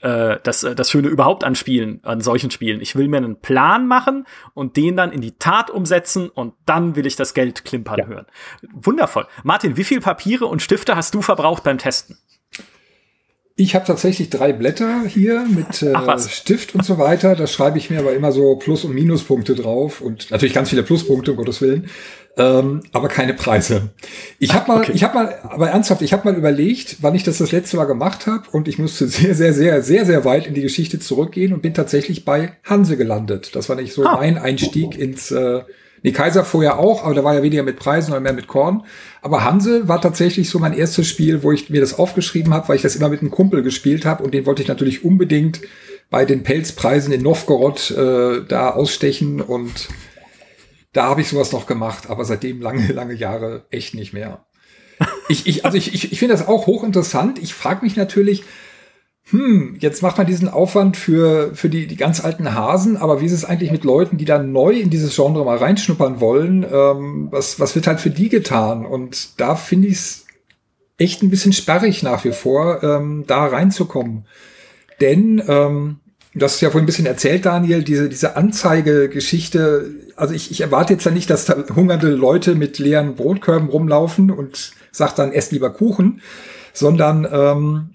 äh, 0.00 0.38
das, 0.42 0.62
äh, 0.64 0.74
das 0.74 0.90
Schöne 0.90 1.08
überhaupt 1.08 1.44
an 1.44 1.54
Spielen, 1.54 2.00
an 2.02 2.20
solchen 2.20 2.50
Spielen. 2.50 2.80
Ich 2.80 2.96
will 2.96 3.08
mir 3.08 3.18
einen 3.18 3.40
Plan 3.40 3.86
machen 3.86 4.26
und 4.54 4.76
den 4.76 4.96
dann 4.96 5.12
in 5.12 5.20
die 5.20 5.38
Tat 5.38 5.70
umsetzen 5.70 6.28
und 6.28 6.54
dann 6.66 6.96
will 6.96 7.06
ich 7.06 7.16
das 7.16 7.34
Geld 7.34 7.64
klimpern 7.64 7.98
ja. 7.98 8.06
hören. 8.06 8.26
Wundervoll. 8.72 9.26
Martin, 9.42 9.76
wie 9.76 9.84
viel 9.84 10.00
Papiere 10.00 10.46
und 10.46 10.60
Stifte 10.60 10.96
hast 10.96 11.14
du 11.14 11.22
verbraucht 11.22 11.62
beim 11.64 11.78
Testen? 11.78 12.18
Ich 13.54 13.74
habe 13.74 13.84
tatsächlich 13.84 14.30
drei 14.30 14.52
Blätter 14.52 15.02
hier 15.06 15.44
mit 15.46 15.82
äh, 15.82 16.18
Stift 16.28 16.74
und 16.74 16.84
so 16.84 16.98
weiter. 16.98 17.36
Da 17.36 17.46
schreibe 17.46 17.78
ich 17.78 17.90
mir 17.90 18.00
aber 18.00 18.14
immer 18.14 18.32
so 18.32 18.56
Plus- 18.56 18.84
und 18.84 18.94
Minuspunkte 18.94 19.54
drauf 19.54 20.00
und 20.00 20.30
natürlich 20.30 20.54
ganz 20.54 20.70
viele 20.70 20.82
Pluspunkte, 20.82 21.32
um 21.32 21.36
Gottes 21.36 21.60
Willen 21.60 21.88
ähm, 22.36 22.82
aber 22.92 23.08
keine 23.08 23.34
Preise. 23.34 23.90
Ich 24.38 24.54
habe 24.54 24.68
mal, 24.68 24.80
okay. 24.80 24.92
ich 24.94 25.04
habe 25.04 25.14
mal, 25.14 25.38
aber 25.42 25.70
ernsthaft, 25.70 26.00
ich 26.00 26.12
habe 26.12 26.30
mal 26.30 26.36
überlegt, 26.36 26.98
wann 27.00 27.14
ich 27.14 27.24
das 27.24 27.38
das 27.38 27.52
letzte 27.52 27.76
Mal 27.76 27.84
gemacht 27.84 28.26
habe 28.26 28.44
und 28.52 28.68
ich 28.68 28.78
musste 28.78 29.06
sehr, 29.08 29.34
sehr, 29.34 29.52
sehr, 29.52 29.82
sehr, 29.82 30.06
sehr 30.06 30.24
weit 30.24 30.46
in 30.46 30.54
die 30.54 30.62
Geschichte 30.62 30.98
zurückgehen 30.98 31.52
und 31.52 31.62
bin 31.62 31.74
tatsächlich 31.74 32.24
bei 32.24 32.56
Hanse 32.64 32.96
gelandet. 32.96 33.54
Das 33.54 33.68
war 33.68 33.76
nicht 33.76 33.92
so 33.92 34.04
ah. 34.04 34.16
mein 34.16 34.38
Einstieg 34.38 34.98
ins, 34.98 35.30
äh, 35.30 35.62
nee, 36.02 36.12
Kaiser 36.12 36.44
vorher 36.44 36.78
auch, 36.78 37.04
aber 37.04 37.14
da 37.14 37.24
war 37.24 37.34
ja 37.34 37.42
weniger 37.42 37.62
mit 37.62 37.76
Preisen, 37.76 38.06
sondern 38.06 38.22
mehr 38.24 38.32
mit 38.32 38.46
Korn. 38.46 38.84
Aber 39.20 39.44
Hanse 39.44 39.88
war 39.88 40.00
tatsächlich 40.00 40.50
so 40.50 40.58
mein 40.58 40.72
erstes 40.72 41.08
Spiel, 41.08 41.42
wo 41.42 41.52
ich 41.52 41.70
mir 41.70 41.80
das 41.80 41.98
aufgeschrieben 41.98 42.52
habe, 42.52 42.68
weil 42.68 42.76
ich 42.76 42.82
das 42.82 42.96
immer 42.96 43.08
mit 43.08 43.20
einem 43.20 43.30
Kumpel 43.30 43.62
gespielt 43.62 44.04
habe 44.04 44.24
und 44.24 44.34
den 44.34 44.46
wollte 44.46 44.62
ich 44.62 44.68
natürlich 44.68 45.04
unbedingt 45.04 45.60
bei 46.10 46.24
den 46.24 46.42
Pelzpreisen 46.42 47.12
in 47.12 47.22
Novgorod 47.22 47.90
äh, 47.92 48.44
da 48.46 48.70
ausstechen 48.70 49.40
und 49.40 49.88
da 50.92 51.04
habe 51.04 51.22
ich 51.22 51.28
sowas 51.28 51.52
noch 51.52 51.66
gemacht, 51.66 52.10
aber 52.10 52.24
seitdem 52.24 52.60
lange, 52.60 52.86
lange 52.92 53.14
Jahre 53.14 53.64
echt 53.70 53.94
nicht 53.94 54.12
mehr. 54.12 54.44
Ich, 55.28 55.46
ich, 55.46 55.64
also 55.64 55.76
ich, 55.76 55.94
ich, 55.94 56.12
ich 56.12 56.18
finde 56.18 56.34
das 56.34 56.46
auch 56.46 56.66
hochinteressant. 56.66 57.38
Ich 57.40 57.54
frage 57.54 57.84
mich 57.84 57.96
natürlich, 57.96 58.44
hm, 59.30 59.76
jetzt 59.78 60.02
macht 60.02 60.18
man 60.18 60.26
diesen 60.26 60.48
Aufwand 60.48 60.96
für, 60.96 61.54
für 61.54 61.68
die, 61.68 61.86
die 61.86 61.96
ganz 61.96 62.24
alten 62.24 62.54
Hasen, 62.54 62.96
aber 62.96 63.20
wie 63.20 63.26
ist 63.26 63.32
es 63.32 63.44
eigentlich 63.44 63.70
mit 63.70 63.84
Leuten, 63.84 64.18
die 64.18 64.24
da 64.24 64.38
neu 64.42 64.72
in 64.72 64.90
dieses 64.90 65.14
Genre 65.14 65.44
mal 65.44 65.58
reinschnuppern 65.58 66.20
wollen? 66.20 66.66
Ähm, 66.70 67.28
was, 67.30 67.60
was 67.60 67.74
wird 67.74 67.86
halt 67.86 68.00
für 68.00 68.10
die 68.10 68.28
getan? 68.28 68.84
Und 68.84 69.40
da 69.40 69.54
finde 69.54 69.88
ich 69.88 69.94
es 69.94 70.26
echt 70.98 71.22
ein 71.22 71.30
bisschen 71.30 71.52
sperrig 71.52 72.02
nach 72.02 72.24
wie 72.24 72.32
vor, 72.32 72.82
ähm, 72.82 73.24
da 73.26 73.46
reinzukommen. 73.46 74.26
Denn 75.00 75.42
ähm, 75.48 75.96
Du 76.34 76.46
hast 76.46 76.62
ja 76.62 76.70
vorhin 76.70 76.84
ein 76.84 76.86
bisschen 76.86 77.06
erzählt, 77.06 77.44
Daniel, 77.44 77.82
diese, 77.82 78.08
diese 78.08 78.36
Anzeigegeschichte. 78.36 79.90
Also 80.16 80.32
ich, 80.32 80.50
ich 80.50 80.62
erwarte 80.62 80.94
jetzt 80.94 81.04
ja 81.04 81.10
nicht, 81.10 81.28
dass 81.28 81.44
da 81.44 81.62
hungernde 81.74 82.08
Leute 82.08 82.54
mit 82.54 82.78
leeren 82.78 83.16
Brotkörben 83.16 83.68
rumlaufen 83.68 84.30
und 84.30 84.72
sagt 84.92 85.18
dann, 85.18 85.32
esst 85.32 85.52
lieber 85.52 85.70
Kuchen, 85.70 86.22
sondern 86.72 87.28
ähm, 87.30 87.90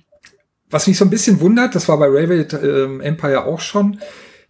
was 0.70 0.88
mich 0.88 0.98
so 0.98 1.06
ein 1.06 1.10
bisschen 1.10 1.40
wundert, 1.40 1.76
das 1.76 1.88
war 1.88 1.98
bei 1.98 2.08
Railway 2.08 2.42
äh, 2.42 3.06
Empire 3.06 3.46
auch 3.46 3.62
schon, 3.62 4.00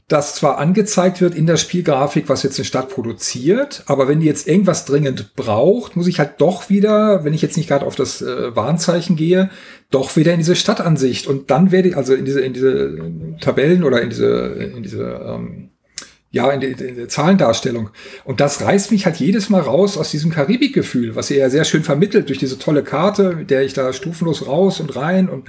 dass 0.07 0.35
zwar 0.35 0.57
angezeigt 0.57 1.19
wird 1.19 1.35
in 1.35 1.47
der 1.47 1.57
Spielgrafik, 1.57 2.29
was 2.29 2.43
jetzt 2.43 2.57
eine 2.57 2.65
Stadt 2.65 2.89
produziert, 2.89 3.83
aber 3.87 4.07
wenn 4.07 4.21
die 4.21 4.25
jetzt 4.25 4.47
irgendwas 4.47 4.85
dringend 4.85 5.35
braucht, 5.35 5.97
muss 5.97 6.07
ich 6.07 6.19
halt 6.19 6.35
doch 6.37 6.69
wieder, 6.69 7.25
wenn 7.25 7.33
ich 7.33 7.41
jetzt 7.41 7.57
nicht 7.57 7.67
gerade 7.67 7.85
auf 7.85 7.95
das 7.95 8.21
äh, 8.21 8.55
Warnzeichen 8.55 9.17
gehe, 9.17 9.49
doch 9.91 10.15
wieder 10.15 10.31
in 10.31 10.39
diese 10.39 10.55
Stadtansicht 10.55 11.27
und 11.27 11.51
dann 11.51 11.71
werde 11.71 11.89
ich 11.89 11.97
also 11.97 12.13
in 12.13 12.23
diese 12.23 12.39
in 12.39 12.53
diese 12.53 12.97
Tabellen 13.41 13.83
oder 13.83 14.01
in 14.01 14.09
diese 14.09 14.27
in 14.75 14.81
diese 14.81 15.03
ähm, 15.03 15.69
ja, 16.29 16.51
in 16.51 16.59
die 16.59 17.07
Zahlendarstellung. 17.07 17.89
Und 18.25 18.41
das 18.41 18.61
reißt 18.61 18.91
mich 18.91 19.05
halt 19.05 19.15
jedes 19.15 19.49
Mal 19.49 19.61
raus 19.61 19.97
aus 19.97 20.11
diesem 20.11 20.29
Karibikgefühl, 20.29 21.15
was 21.15 21.31
ihr 21.31 21.37
ja 21.37 21.49
sehr 21.49 21.63
schön 21.63 21.83
vermittelt 21.83 22.27
durch 22.27 22.37
diese 22.37 22.59
tolle 22.59 22.83
Karte, 22.83 23.33
mit 23.35 23.49
der 23.49 23.63
ich 23.63 23.73
da 23.73 23.93
stufenlos 23.93 24.45
raus 24.45 24.81
und 24.81 24.95
rein 24.95 25.29
und 25.29 25.45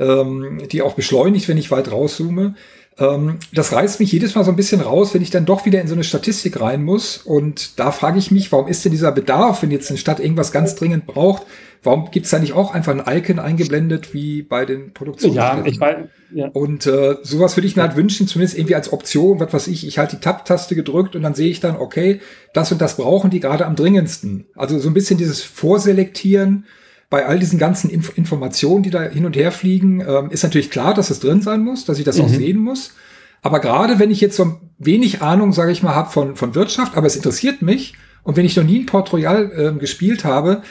ähm, 0.00 0.62
die 0.72 0.82
auch 0.82 0.94
beschleunigt, 0.94 1.46
wenn 1.46 1.58
ich 1.58 1.70
weit 1.70 1.92
rauszoome. 1.92 2.54
Ähm, 2.98 3.38
das 3.52 3.72
reißt 3.72 4.00
mich 4.00 4.10
jedes 4.10 4.34
Mal 4.34 4.44
so 4.44 4.50
ein 4.50 4.56
bisschen 4.56 4.80
raus, 4.80 5.14
wenn 5.14 5.22
ich 5.22 5.30
dann 5.30 5.46
doch 5.46 5.66
wieder 5.66 5.80
in 5.80 5.88
so 5.88 5.94
eine 5.94 6.04
Statistik 6.04 6.60
rein 6.60 6.82
muss. 6.82 7.18
Und 7.18 7.78
da 7.78 7.92
frage 7.92 8.18
ich 8.18 8.30
mich, 8.30 8.50
warum 8.50 8.66
ist 8.66 8.84
denn 8.84 8.92
dieser 8.92 9.12
Bedarf, 9.12 9.62
wenn 9.62 9.70
jetzt 9.70 9.90
eine 9.90 9.98
Stadt 9.98 10.18
irgendwas 10.18 10.52
ganz 10.52 10.74
dringend 10.74 11.06
braucht, 11.06 11.46
warum 11.82 12.10
gibt 12.10 12.26
es 12.26 12.30
da 12.30 12.38
nicht 12.38 12.54
auch 12.54 12.74
einfach 12.74 12.92
ein 12.92 13.18
Icon 13.18 13.38
eingeblendet 13.38 14.12
wie 14.14 14.42
bei 14.42 14.64
den 14.64 14.92
Produktionen? 14.92 15.36
Ja, 15.36 15.62
ich 15.64 15.78
weiß. 15.78 15.96
Ja. 16.32 16.48
Und 16.48 16.86
äh, 16.86 17.16
sowas 17.22 17.56
würde 17.56 17.66
ich 17.66 17.76
mir 17.76 17.82
halt 17.82 17.96
wünschen, 17.96 18.28
zumindest 18.28 18.56
irgendwie 18.56 18.76
als 18.76 18.92
Option, 18.92 19.40
was 19.40 19.52
weiß 19.52 19.66
ich, 19.66 19.86
ich 19.86 19.98
halte 19.98 20.16
die 20.16 20.22
Tab-Taste 20.22 20.76
gedrückt 20.76 21.16
und 21.16 21.22
dann 21.22 21.34
sehe 21.34 21.50
ich 21.50 21.60
dann, 21.60 21.76
okay, 21.76 22.20
das 22.54 22.70
und 22.70 22.80
das 22.80 22.96
brauchen 22.96 23.30
die 23.30 23.40
gerade 23.40 23.66
am 23.66 23.76
dringendsten. 23.76 24.46
Also 24.54 24.78
so 24.78 24.88
ein 24.88 24.94
bisschen 24.94 25.18
dieses 25.18 25.42
Vorselektieren 25.42 26.66
bei 27.10 27.26
all 27.26 27.38
diesen 27.38 27.58
ganzen 27.58 27.90
Inf 27.90 28.16
Informationen, 28.16 28.82
die 28.82 28.90
da 28.90 29.02
hin 29.02 29.26
und 29.26 29.36
her 29.36 29.52
fliegen, 29.52 30.00
ähm, 30.00 30.30
ist 30.30 30.44
natürlich 30.44 30.70
klar, 30.70 30.94
dass 30.94 31.10
es 31.10 31.20
drin 31.20 31.42
sein 31.42 31.62
muss, 31.62 31.84
dass 31.84 31.98
ich 31.98 32.04
das 32.04 32.16
mhm. 32.16 32.24
auch 32.24 32.28
sehen 32.28 32.58
muss. 32.58 32.94
Aber 33.42 33.60
gerade 33.60 33.98
wenn 33.98 34.10
ich 34.10 34.20
jetzt 34.20 34.36
so 34.36 34.60
wenig 34.78 35.20
Ahnung, 35.20 35.52
sage 35.52 35.72
ich 35.72 35.82
mal, 35.82 35.94
habe 35.94 36.10
von, 36.10 36.36
von 36.36 36.54
Wirtschaft, 36.54 36.96
aber 36.96 37.06
es 37.06 37.16
interessiert 37.16 37.62
mich 37.62 37.94
und 38.22 38.36
wenn 38.36 38.46
ich 38.46 38.56
noch 38.56 38.64
nie 38.64 38.80
ein 38.80 38.86
Port 38.86 39.12
Royal 39.12 39.50
äh, 39.52 39.78
gespielt 39.78 40.24
habe, 40.24 40.62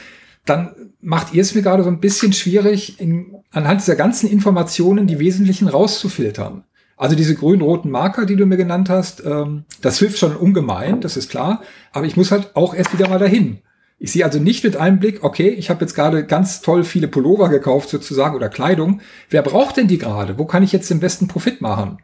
dann 0.46 0.72
macht 1.02 1.34
ihr 1.34 1.42
es 1.42 1.54
mir 1.56 1.62
gerade 1.62 1.84
so 1.84 1.90
ein 1.90 2.00
bisschen 2.00 2.34
schwierig, 2.34 3.00
in, 3.00 3.36
anhand 3.52 3.82
dieser 3.82 3.96
ganzen 3.96 4.30
Informationen 4.30 5.08
die 5.08 5.20
wesentlichen 5.20 5.68
rauszufiltern. 5.68 6.64
Also 6.98 7.16
diese 7.16 7.36
grün-roten 7.36 7.90
Marker, 7.90 8.26
die 8.26 8.36
du 8.36 8.46
mir 8.46 8.58
genannt 8.58 8.90
hast, 8.90 9.26
ähm, 9.26 9.64
das 9.82 10.00
hilft 10.00 10.18
schon 10.18 10.36
ungemein, 10.36 11.02
das 11.02 11.18
ist 11.18 11.30
klar. 11.30 11.62
Aber 11.94 12.06
ich 12.06 12.18
muss 12.18 12.32
halt 12.32 12.56
auch 12.56 12.74
erst 12.74 12.94
wieder 12.94 13.08
mal 13.08 13.20
dahin. 13.20 13.60
Ich 14.02 14.14
sehe 14.14 14.24
also 14.24 14.40
nicht 14.40 14.64
mit 14.64 14.78
einem 14.78 15.00
Blick, 15.00 15.24
okay, 15.24 15.50
ich 15.50 15.70
habe 15.70 15.82
jetzt 15.82 15.94
gerade 15.94 16.26
ganz 16.26 16.62
toll 16.62 16.86
viele 16.86 17.10
Pullover 17.10 17.50
gekauft 17.50 17.90
sozusagen 17.90 18.36
oder 18.36 18.48
Kleidung. 18.48 19.02
Wer 19.30 19.42
braucht 19.42 19.76
denn 19.76 19.90
die 19.90 19.98
gerade? 19.98 20.40
Wo 20.40 20.46
kann 20.46 20.64
ich 20.64 20.72
jetzt 20.72 20.90
den 20.90 21.02
besten 21.02 21.28
Profit 21.28 21.60
machen? 21.60 21.98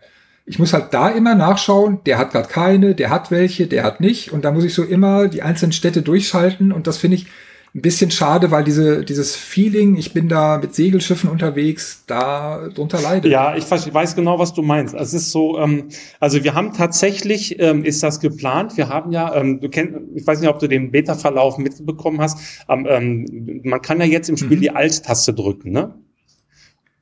Ich 0.46 0.60
muss 0.60 0.74
halt 0.74 0.94
da 0.94 1.10
immer 1.10 1.36
nachschauen, 1.36 2.00
der 2.06 2.18
hat 2.18 2.32
gerade 2.32 2.50
keine, 2.50 2.96
der 2.96 3.10
hat 3.10 3.32
welche, 3.32 3.68
der 3.68 3.84
hat 3.84 4.02
nicht. 4.02 4.34
Und 4.34 4.44
da 4.44 4.52
muss 4.52 4.66
ich 4.66 4.74
so 4.74 4.84
immer 4.84 5.30
die 5.30 5.42
einzelnen 5.42 5.72
Städte 5.72 6.02
durchschalten. 6.02 6.74
Und 6.74 6.86
das 6.86 6.98
finde 6.98 7.16
ich 7.16 7.28
ein 7.76 7.82
bisschen 7.82 8.10
schade, 8.10 8.52
weil 8.52 8.64
diese, 8.64 9.04
dieses 9.04 9.36
Feeling, 9.36 9.98
ich 9.98 10.14
bin 10.14 10.30
da 10.30 10.58
mit 10.58 10.74
Segelschiffen 10.74 11.30
unterwegs, 11.30 12.06
da 12.08 12.70
drunter 12.70 13.02
leidet. 13.02 13.30
Ja, 13.30 13.58
ich 13.58 13.70
weiß 13.70 14.16
genau, 14.16 14.40
was 14.40 14.54
du 14.54 14.62
meinst. 14.62 14.96
Es 14.96 15.14
ist 15.14 15.32
so, 15.32 15.60
ähm, 15.60 15.90
also 16.22 16.42
wir 16.42 16.54
haben 16.54 16.72
tatsächlich, 16.72 17.60
ähm, 17.60 17.84
ist 17.84 18.02
das 18.02 18.22
geplant. 18.22 18.78
Wir 18.78 18.88
haben 18.88 19.12
ja, 19.12 19.36
ähm, 19.36 19.60
du 19.60 19.68
kennst, 19.68 19.94
ich 20.16 20.26
weiß 20.26 20.40
nicht, 20.40 20.50
ob 20.50 20.60
du 20.60 20.68
den 20.68 20.92
Beta-Verlauf 20.92 21.58
mitbekommen 21.58 22.22
hast. 22.22 22.38
Ähm, 22.70 23.62
man 23.66 23.82
kann 23.82 24.00
ja 24.00 24.06
jetzt 24.06 24.30
im 24.30 24.38
Spiel 24.38 24.56
mhm. 24.56 24.62
die 24.62 24.72
Alt-Taste 24.72 25.34
drücken, 25.34 25.72
ne? 25.72 25.96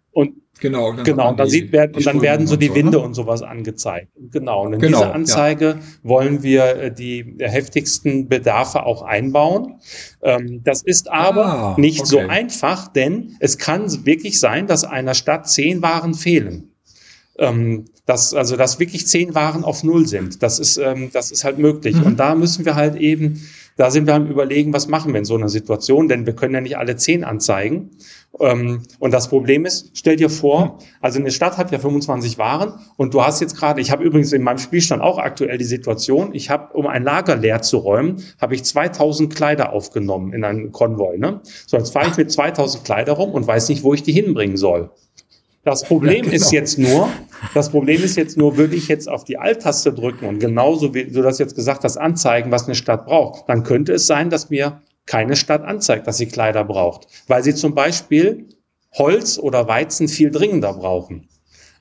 Und 0.09 0.42
Genau, 0.63 0.91
und 0.91 0.95
dann, 0.95 1.03
genau, 1.03 1.29
und 1.29 1.39
dann, 1.41 1.49
sieht, 1.49 1.73
werden, 1.73 1.93
und 1.93 2.05
dann 2.05 2.21
werden 2.21 2.47
so 2.47 2.55
die 2.55 2.69
so, 2.69 2.75
Winde 2.75 2.97
ne? 2.97 3.03
und 3.03 3.15
sowas 3.15 3.41
angezeigt. 3.41 4.07
Genau, 4.31 4.65
und 4.65 4.71
in 4.71 4.79
genau, 4.79 4.99
diese 4.99 5.11
Anzeige 5.11 5.65
ja. 5.65 5.79
wollen 6.03 6.41
wir 6.41 6.75
äh, 6.77 6.93
die 6.93 7.35
heftigsten 7.37 8.29
Bedarfe 8.29 8.85
auch 8.85 9.01
einbauen. 9.01 9.81
Ähm, 10.21 10.61
das 10.63 10.81
ist 10.81 11.11
aber 11.11 11.45
ah, 11.45 11.75
nicht 11.77 11.99
okay. 11.99 12.09
so 12.09 12.19
einfach, 12.19 12.87
denn 12.87 13.35
es 13.41 13.57
kann 13.57 14.05
wirklich 14.05 14.39
sein, 14.39 14.65
dass 14.65 14.85
einer 14.85 15.15
Stadt 15.15 15.49
zehn 15.49 15.81
Waren 15.81 16.13
fehlen. 16.13 16.71
Ähm, 17.37 17.83
dass, 18.05 18.33
also, 18.33 18.55
dass 18.55 18.79
wirklich 18.79 19.05
zehn 19.05 19.35
Waren 19.35 19.65
auf 19.65 19.83
Null 19.83 20.07
sind. 20.07 20.41
Das 20.43 20.59
ist, 20.59 20.77
ähm, 20.77 21.09
das 21.11 21.31
ist 21.31 21.43
halt 21.43 21.57
möglich. 21.57 21.95
Mhm. 21.97 22.03
Und 22.03 22.19
da 22.21 22.35
müssen 22.35 22.63
wir 22.63 22.75
halt 22.75 22.95
eben 22.95 23.41
da 23.75 23.91
sind 23.91 24.07
wir 24.07 24.15
am 24.15 24.27
überlegen, 24.27 24.73
was 24.73 24.87
machen 24.87 25.13
wir 25.13 25.19
in 25.19 25.25
so 25.25 25.35
einer 25.35 25.49
Situation, 25.49 26.07
denn 26.07 26.25
wir 26.25 26.33
können 26.33 26.53
ja 26.53 26.61
nicht 26.61 26.77
alle 26.77 26.95
zehn 26.95 27.23
anzeigen. 27.23 27.91
Ähm, 28.39 28.83
und 28.99 29.13
das 29.13 29.29
Problem 29.29 29.65
ist, 29.65 29.91
stell 29.93 30.15
dir 30.15 30.29
vor, 30.29 30.79
also 31.01 31.19
eine 31.19 31.31
Stadt 31.31 31.57
hat 31.57 31.71
ja 31.71 31.79
25 31.79 32.37
Waren 32.37 32.73
und 32.97 33.13
du 33.13 33.23
hast 33.23 33.41
jetzt 33.41 33.55
gerade, 33.57 33.81
ich 33.81 33.91
habe 33.91 34.03
übrigens 34.03 34.33
in 34.33 34.43
meinem 34.43 34.57
Spielstand 34.57 35.01
auch 35.01 35.17
aktuell 35.17 35.57
die 35.57 35.65
Situation, 35.65 36.33
ich 36.33 36.49
habe, 36.49 36.73
um 36.73 36.87
ein 36.87 37.03
Lager 37.03 37.35
leer 37.35 37.61
zu 37.61 37.77
räumen, 37.77 38.23
habe 38.39 38.55
ich 38.55 38.63
2000 38.63 39.33
Kleider 39.33 39.73
aufgenommen 39.73 40.33
in 40.33 40.43
einen 40.43 40.71
Konvoi. 40.71 41.17
Ne? 41.17 41.41
So, 41.67 41.77
jetzt 41.77 41.93
fahre 41.93 42.09
ich 42.09 42.17
mit 42.17 42.31
2000 42.31 42.83
Kleider 42.83 43.13
rum 43.13 43.31
und 43.31 43.45
weiß 43.45 43.69
nicht, 43.69 43.83
wo 43.83 43.93
ich 43.93 44.03
die 44.03 44.13
hinbringen 44.13 44.57
soll. 44.57 44.91
Das 45.65 45.83
Problem 45.83 46.25
ja, 46.25 46.31
genau. 46.31 46.35
ist 46.35 46.51
jetzt 46.51 46.77
nur, 46.77 47.09
das 47.53 47.69
Problem 47.69 48.03
ist 48.03 48.17
jetzt 48.17 48.37
nur, 48.37 48.57
würde 48.57 48.75
ich 48.75 48.89
jetzt 48.89 49.07
auf 49.07 49.23
die 49.23 49.37
Alt-Taste 49.37 49.93
drücken 49.93 50.25
und 50.25 50.39
genauso 50.39 50.93
wie 50.93 51.05
du 51.05 51.21
das 51.21 51.39
jetzt 51.39 51.55
gesagt 51.55 51.85
hast, 51.85 51.95
anzeigen, 51.95 52.51
was 52.51 52.65
eine 52.65 52.75
Stadt 52.75 53.05
braucht, 53.05 53.47
dann 53.47 53.63
könnte 53.63 53.93
es 53.93 54.05
sein, 54.05 54.29
dass 54.29 54.49
mir 54.49 54.81
keine 55.05 55.35
Stadt 55.35 55.63
anzeigt, 55.63 56.05
dass 56.07 56.17
sie 56.17 56.25
Kleider 56.25 56.65
braucht, 56.65 57.07
weil 57.27 57.43
sie 57.43 57.55
zum 57.55 57.75
Beispiel 57.75 58.49
Holz 58.93 59.37
oder 59.37 59.67
Weizen 59.67 60.07
viel 60.07 60.31
dringender 60.31 60.73
brauchen. 60.73 61.29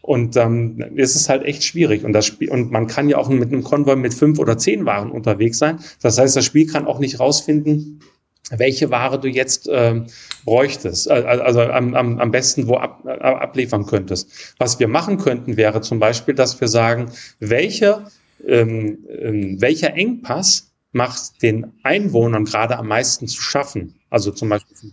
Und 0.01 0.37
ähm, 0.37 0.83
es 0.97 1.15
ist 1.15 1.29
halt 1.29 1.45
echt 1.45 1.63
schwierig. 1.63 2.05
Und, 2.05 2.13
das 2.13 2.27
Spiel, 2.27 2.51
und 2.51 2.73
man 2.73 2.89
kann 2.89 3.09
ja 3.09 3.19
auch 3.19 3.29
mit 3.29 3.53
einem 3.53 3.63
Konvoi 3.63 3.95
mit 3.95 4.13
fünf 4.13 4.41
oder 4.41 4.59
zehn 4.59 4.85
Waren 4.85 5.13
unterwegs 5.13 5.59
sein. 5.59 5.79
Das 6.01 6.19
heißt, 6.19 6.35
das 6.35 6.45
Spiel 6.45 6.67
kann 6.67 6.87
auch 6.87 6.99
nicht 6.99 7.21
rausfinden, 7.21 8.01
welche 8.59 8.91
Ware 8.91 9.19
du 9.19 9.29
jetzt 9.29 9.69
ähm, 9.71 10.07
bräuchtest, 10.45 11.09
äh, 11.09 11.13
also 11.13 11.63
am, 11.63 11.95
am, 11.95 12.19
am 12.19 12.31
besten 12.31 12.69
wo 12.69 12.77
ab, 12.77 13.03
äh, 13.07 13.11
abliefern 13.11 13.87
könntest. 13.87 14.55
Was 14.59 14.79
wir 14.79 14.89
machen 14.89 15.19
könnten, 15.19 15.57
wäre 15.57 15.81
zum 15.81 15.99
Beispiel, 15.99 16.35
dass 16.35 16.61
wir 16.61 16.69
sagen, 16.69 17.11
welche, 17.41 18.05
ähm, 18.47 18.99
ähm, 19.09 19.61
welcher 19.61 19.95
Engpass 19.95 20.73
macht 20.93 21.43
den 21.43 21.73
Einwohnern 21.83 22.45
gerade 22.45 22.77
am 22.79 22.89
meisten 22.89 23.27
zu 23.27 23.41
schaffen? 23.41 23.95
Also 24.11 24.31
zum 24.31 24.49
Beispiel 24.49 24.93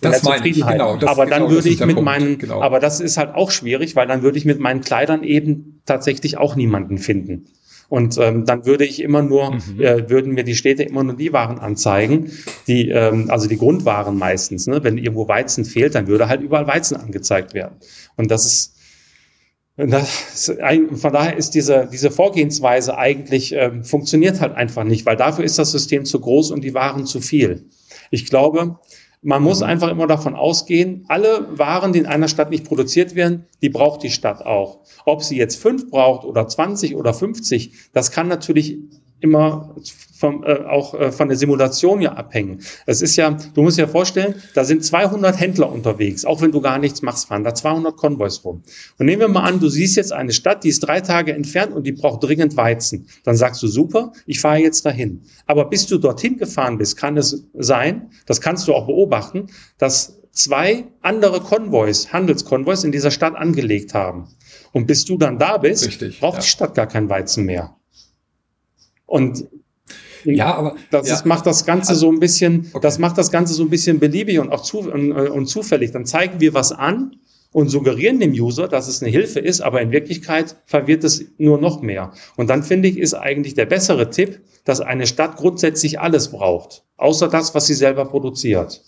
das 0.00 0.22
meine 0.22 0.48
ich, 0.48 0.66
genau. 0.66 0.98
Aber 1.04 1.26
dann 1.26 1.42
genau, 1.42 1.50
würde 1.50 1.68
ich 1.68 1.80
mit 1.80 1.96
Punkt. 1.96 2.04
meinen, 2.04 2.38
genau. 2.38 2.62
aber 2.62 2.80
das 2.80 3.00
ist 3.00 3.18
halt 3.18 3.34
auch 3.34 3.50
schwierig, 3.50 3.96
weil 3.96 4.06
dann 4.06 4.22
würde 4.22 4.38
ich 4.38 4.44
mit 4.44 4.58
meinen 4.58 4.80
Kleidern 4.80 5.22
eben 5.22 5.82
tatsächlich 5.84 6.38
auch 6.38 6.56
niemanden 6.56 6.96
finden. 6.98 7.48
Und 7.90 8.18
ähm, 8.18 8.44
dann 8.46 8.66
würde 8.66 8.84
ich 8.84 9.02
immer 9.02 9.20
nur, 9.20 9.50
mhm. 9.50 9.80
äh, 9.80 10.08
würden 10.08 10.32
mir 10.32 10.44
die 10.44 10.54
Städte 10.54 10.84
immer 10.84 11.02
nur 11.02 11.16
die 11.16 11.32
Waren 11.32 11.58
anzeigen, 11.58 12.30
die, 12.68 12.88
ähm, 12.88 13.28
also 13.30 13.48
die 13.48 13.58
Grundwaren 13.58 14.16
meistens. 14.16 14.68
Ne? 14.68 14.84
Wenn 14.84 14.96
irgendwo 14.96 15.26
Weizen 15.26 15.64
fehlt, 15.64 15.96
dann 15.96 16.06
würde 16.06 16.28
halt 16.28 16.40
überall 16.40 16.68
Weizen 16.68 16.96
angezeigt 16.96 17.52
werden. 17.52 17.78
Und 18.16 18.30
das 18.30 18.46
ist, 18.46 18.76
das, 19.76 20.52
von 20.94 21.12
daher 21.12 21.36
ist 21.36 21.50
diese, 21.56 21.88
diese 21.92 22.12
Vorgehensweise 22.12 22.96
eigentlich, 22.96 23.52
ähm, 23.54 23.82
funktioniert 23.82 24.40
halt 24.40 24.54
einfach 24.54 24.84
nicht, 24.84 25.04
weil 25.04 25.16
dafür 25.16 25.44
ist 25.44 25.58
das 25.58 25.72
System 25.72 26.04
zu 26.04 26.20
groß 26.20 26.52
und 26.52 26.62
die 26.62 26.74
Waren 26.74 27.06
zu 27.06 27.20
viel. 27.20 27.70
Ich 28.12 28.26
glaube, 28.26 28.78
man 29.22 29.42
muss 29.42 29.60
mhm. 29.60 29.66
einfach 29.66 29.88
immer 29.88 30.06
davon 30.06 30.34
ausgehen, 30.34 31.04
alle 31.08 31.58
Waren, 31.58 31.92
die 31.92 31.98
in 31.98 32.06
einer 32.06 32.28
Stadt 32.28 32.50
nicht 32.50 32.64
produziert 32.64 33.14
werden, 33.14 33.46
die 33.62 33.68
braucht 33.68 34.02
die 34.02 34.10
Stadt 34.10 34.44
auch. 34.44 34.80
Ob 35.04 35.22
sie 35.22 35.36
jetzt 35.36 35.56
fünf 35.60 35.90
braucht 35.90 36.24
oder 36.24 36.48
20 36.48 36.96
oder 36.96 37.12
50, 37.12 37.90
das 37.92 38.10
kann 38.12 38.28
natürlich 38.28 38.78
immer 39.20 39.74
vom, 40.20 40.44
äh, 40.44 40.64
auch 40.66 40.94
äh, 40.94 41.12
von 41.12 41.28
der 41.28 41.36
Simulation 41.36 42.00
ja 42.02 42.12
abhängen. 42.12 42.60
Es 42.86 43.00
ist 43.00 43.16
ja, 43.16 43.36
du 43.54 43.62
musst 43.62 43.78
dir 43.78 43.88
vorstellen, 43.88 44.34
da 44.54 44.64
sind 44.64 44.84
200 44.84 45.38
Händler 45.38 45.72
unterwegs, 45.72 46.24
auch 46.24 46.42
wenn 46.42 46.52
du 46.52 46.60
gar 46.60 46.78
nichts 46.78 47.02
machst, 47.02 47.28
fahren 47.28 47.44
da 47.44 47.54
200 47.54 47.96
Konvois 47.96 48.40
rum. 48.44 48.62
Und 48.98 49.06
nehmen 49.06 49.20
wir 49.20 49.28
mal 49.28 49.44
an, 49.44 49.60
du 49.60 49.68
siehst 49.68 49.96
jetzt 49.96 50.12
eine 50.12 50.32
Stadt, 50.32 50.64
die 50.64 50.68
ist 50.68 50.80
drei 50.80 51.00
Tage 51.00 51.32
entfernt 51.32 51.72
und 51.72 51.86
die 51.86 51.92
braucht 51.92 52.22
dringend 52.22 52.56
Weizen. 52.56 53.06
Dann 53.24 53.36
sagst 53.36 53.62
du, 53.62 53.66
super, 53.66 54.12
ich 54.26 54.40
fahre 54.40 54.58
jetzt 54.58 54.84
dahin. 54.84 55.22
Aber 55.46 55.64
bis 55.64 55.86
du 55.86 55.98
dorthin 55.98 56.36
gefahren 56.36 56.78
bist, 56.78 56.96
kann 56.96 57.16
es 57.16 57.46
sein, 57.54 58.10
das 58.26 58.40
kannst 58.40 58.68
du 58.68 58.74
auch 58.74 58.86
beobachten, 58.86 59.46
dass 59.78 60.20
zwei 60.32 60.84
andere 61.00 61.40
Konvois, 61.40 62.08
Handelskonvois 62.12 62.84
in 62.84 62.92
dieser 62.92 63.10
Stadt 63.10 63.36
angelegt 63.36 63.94
haben. 63.94 64.28
Und 64.72 64.86
bis 64.86 65.04
du 65.04 65.16
dann 65.16 65.38
da 65.38 65.58
bist, 65.58 65.86
Richtig, 65.86 66.20
braucht 66.20 66.36
ja. 66.36 66.42
die 66.42 66.48
Stadt 66.48 66.74
gar 66.74 66.86
kein 66.86 67.08
Weizen 67.08 67.44
mehr. 67.44 67.76
Und 69.10 69.48
ja, 70.24 70.54
aber 70.54 70.76
das 70.90 71.08
ja. 71.08 71.14
Ist, 71.14 71.26
macht 71.26 71.46
das 71.46 71.66
Ganze 71.66 71.90
also, 71.90 72.06
so 72.06 72.12
ein 72.12 72.20
bisschen, 72.20 72.70
okay. 72.72 72.78
das 72.80 73.00
macht 73.00 73.18
das 73.18 73.32
Ganze 73.32 73.54
so 73.54 73.64
ein 73.64 73.70
bisschen 73.70 73.98
beliebig 73.98 74.38
und 74.38 74.52
auch 74.52 74.62
zu, 74.62 74.78
und, 74.80 75.12
und 75.12 75.46
zufällig. 75.46 75.90
Dann 75.90 76.06
zeigen 76.06 76.40
wir 76.40 76.54
was 76.54 76.70
an 76.70 77.16
und 77.52 77.70
suggerieren 77.70 78.20
dem 78.20 78.30
User, 78.30 78.68
dass 78.68 78.86
es 78.86 79.02
eine 79.02 79.10
Hilfe 79.10 79.40
ist, 79.40 79.62
aber 79.62 79.82
in 79.82 79.90
Wirklichkeit 79.90 80.54
verwirrt 80.66 81.02
es 81.02 81.24
nur 81.38 81.58
noch 81.58 81.82
mehr. 81.82 82.12
Und 82.36 82.50
dann 82.50 82.62
finde 82.62 82.88
ich, 82.88 82.98
ist 82.98 83.14
eigentlich 83.14 83.54
der 83.54 83.66
bessere 83.66 84.10
Tipp, 84.10 84.40
dass 84.64 84.80
eine 84.80 85.08
Stadt 85.08 85.36
grundsätzlich 85.36 85.98
alles 85.98 86.30
braucht, 86.30 86.84
außer 86.98 87.26
das, 87.26 87.54
was 87.56 87.66
sie 87.66 87.74
selber 87.74 88.04
produziert. 88.04 88.84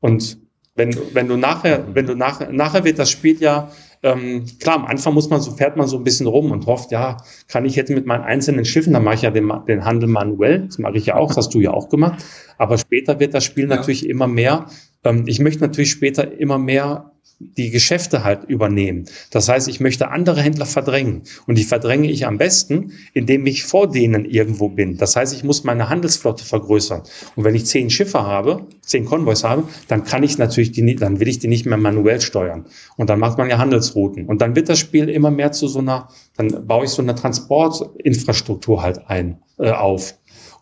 Und 0.00 0.38
wenn, 0.74 0.98
wenn 1.12 1.28
du 1.28 1.36
nachher, 1.36 1.86
wenn 1.94 2.06
du 2.06 2.16
nachher, 2.16 2.50
nachher 2.50 2.82
wird 2.82 2.98
das 2.98 3.10
Spiel 3.10 3.40
ja 3.40 3.70
ähm, 4.06 4.46
klar, 4.60 4.76
am 4.76 4.86
Anfang 4.86 5.14
muss 5.14 5.28
man 5.28 5.40
so, 5.40 5.50
fährt 5.50 5.76
man 5.76 5.88
so 5.88 5.96
ein 5.96 6.04
bisschen 6.04 6.26
rum 6.26 6.52
und 6.52 6.66
hofft, 6.66 6.92
ja, 6.92 7.16
kann 7.48 7.64
ich 7.64 7.74
jetzt 7.74 7.90
mit 7.90 8.06
meinen 8.06 8.22
einzelnen 8.22 8.64
Schiffen, 8.64 8.92
dann 8.92 9.02
mache 9.02 9.16
ich 9.16 9.22
ja 9.22 9.30
den, 9.30 9.52
den 9.66 9.84
Handel 9.84 10.08
manuell, 10.08 10.66
das 10.66 10.78
mache 10.78 10.96
ich 10.96 11.06
ja 11.06 11.16
auch, 11.16 11.28
das 11.28 11.38
hast 11.38 11.54
du 11.54 11.60
ja 11.60 11.72
auch 11.72 11.88
gemacht. 11.88 12.24
Aber 12.56 12.78
später 12.78 13.18
wird 13.18 13.34
das 13.34 13.44
Spiel 13.44 13.68
ja. 13.68 13.76
natürlich 13.76 14.08
immer 14.08 14.28
mehr. 14.28 14.66
Ähm, 15.06 15.24
ich 15.26 15.38
möchte 15.38 15.60
natürlich 15.60 15.90
später 15.90 16.38
immer 16.38 16.58
mehr 16.58 17.12
die 17.38 17.70
Geschäfte 17.70 18.24
halt 18.24 18.44
übernehmen. 18.44 19.04
Das 19.30 19.48
heißt, 19.50 19.68
ich 19.68 19.78
möchte 19.78 20.08
andere 20.08 20.40
Händler 20.40 20.64
verdrängen. 20.64 21.22
Und 21.46 21.58
die 21.58 21.64
verdränge 21.64 22.10
ich 22.10 22.26
am 22.26 22.38
besten, 22.38 22.92
indem 23.12 23.44
ich 23.44 23.64
vor 23.64 23.90
denen 23.90 24.24
irgendwo 24.24 24.70
bin. 24.70 24.96
Das 24.96 25.16
heißt, 25.16 25.34
ich 25.34 25.44
muss 25.44 25.62
meine 25.62 25.90
Handelsflotte 25.90 26.46
vergrößern. 26.46 27.02
Und 27.34 27.44
wenn 27.44 27.54
ich 27.54 27.66
zehn 27.66 27.90
Schiffe 27.90 28.22
habe, 28.22 28.66
zehn 28.80 29.04
Konvois 29.04 29.42
habe, 29.42 29.64
dann 29.86 30.04
kann 30.04 30.22
ich 30.22 30.38
natürlich 30.38 30.72
die, 30.72 30.96
dann 30.96 31.20
will 31.20 31.28
ich 31.28 31.38
die 31.38 31.48
nicht 31.48 31.66
mehr 31.66 31.76
manuell 31.76 32.22
steuern. 32.22 32.64
Und 32.96 33.10
dann 33.10 33.18
macht 33.18 33.36
man 33.36 33.50
ja 33.50 33.58
Handelsrouten. 33.58 34.24
Und 34.26 34.40
dann 34.40 34.56
wird 34.56 34.70
das 34.70 34.78
Spiel 34.78 35.10
immer 35.10 35.30
mehr 35.30 35.52
zu 35.52 35.68
so 35.68 35.80
einer, 35.80 36.08
dann 36.38 36.66
baue 36.66 36.86
ich 36.86 36.90
so 36.90 37.02
eine 37.02 37.14
Transportinfrastruktur 37.14 38.82
halt 38.82 39.08
ein, 39.08 39.42
äh, 39.58 39.72
auf. 39.72 40.14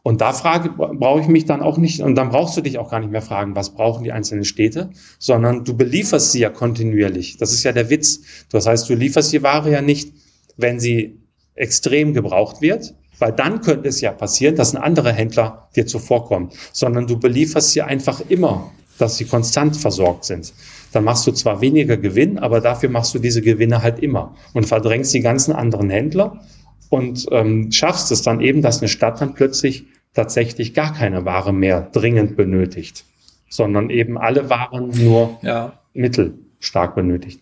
Und 0.05 0.21
da 0.21 0.35
frage, 0.35 0.69
brauche 0.69 1.23
ich 1.23 1.29
mich 1.29 1.47
dann 1.47 1.63
auch 1.63 1.79
nicht, 1.79 2.03
und 2.03 2.15
dann 2.15 2.29
brauchst 2.29 2.59
du 2.59 2.61
dich 2.61 2.77
auch 2.77 2.91
gar 2.91 3.01
nicht 3.01 3.11
mehr 3.11 3.23
fragen, 3.23 3.57
was 3.57 3.71
brauchen 3.71 4.05
die 4.05 4.13
einzelnen 4.13 4.45
Städte, 4.45 4.91
sondern 5.19 5.65
du 5.65 5.75
belieferst 5.75 6.31
sie 6.31 6.41
ja 6.41 6.51
kontinuierlich. 6.51 7.39
Das 7.39 7.55
ist 7.55 7.65
ja 7.65 7.73
der 7.73 7.89
Witz. 7.89 8.21
Das 8.51 8.67
heißt, 8.67 8.87
du 8.91 8.95
lieferst 8.95 9.33
die 9.33 9.43
Ware 9.43 9.71
ja 9.71 9.81
nicht, 9.81 10.13
wenn 10.59 10.79
sie 10.79 11.21
extrem 11.55 12.13
gebraucht 12.13 12.61
wird, 12.61 12.95
weil 13.19 13.33
dann 13.33 13.63
könnte 13.63 13.89
es 13.89 14.03
ja 14.03 14.13
passieren, 14.13 14.57
dass 14.57 14.75
ein 14.75 14.83
anderer 14.83 15.13
Händler 15.13 15.71
dir 15.75 15.87
zuvorkommt, 15.87 16.53
sondern 16.73 17.07
du 17.07 17.19
belieferst 17.19 17.71
sie 17.71 17.81
einfach 17.81 18.21
immer, 18.29 18.73
dass 18.99 19.17
sie 19.17 19.25
konstant 19.25 19.75
versorgt 19.75 20.27
sind. 20.27 20.53
Dann 20.93 21.05
machst 21.05 21.27
du 21.27 21.33
zwar 21.33 21.63
weniger 21.63 21.97
Gewinn, 21.97 22.39
aber 22.39 22.61
dafür 22.61 22.91
machst 22.91 23.15
du 23.15 23.19
diese 23.19 23.41
Gewinne 23.41 23.83
halt 23.83 24.01
immer 24.01 24.35
und 24.53 24.67
verdrängst 24.67 25.15
die 25.15 25.21
ganzen 25.21 25.55
anderen 25.55 25.89
Händler 25.89 26.43
und 26.91 27.27
ähm, 27.33 27.73
schaffst 27.73 28.13
es 28.13 28.21
dann 28.21 28.41
eben, 28.41 28.61
dass 28.61 28.81
eine 28.81 28.89
Stadt 28.89 29.21
dann 29.23 29.35
plötzlich 29.35 29.87
tatsächlich 30.15 30.75
gar 30.75 30.95
keine 30.95 31.25
Ware 31.25 31.53
mehr 31.53 31.89
dringend 31.93 32.37
benötigt, 32.37 33.05
sondern 33.49 33.91
eben 33.91 34.17
alle 34.17 34.49
Waren 34.49 34.91
nur 34.91 35.39
ja. 35.43 35.79
mittelstark 35.93 36.95
benötigt. 36.95 37.41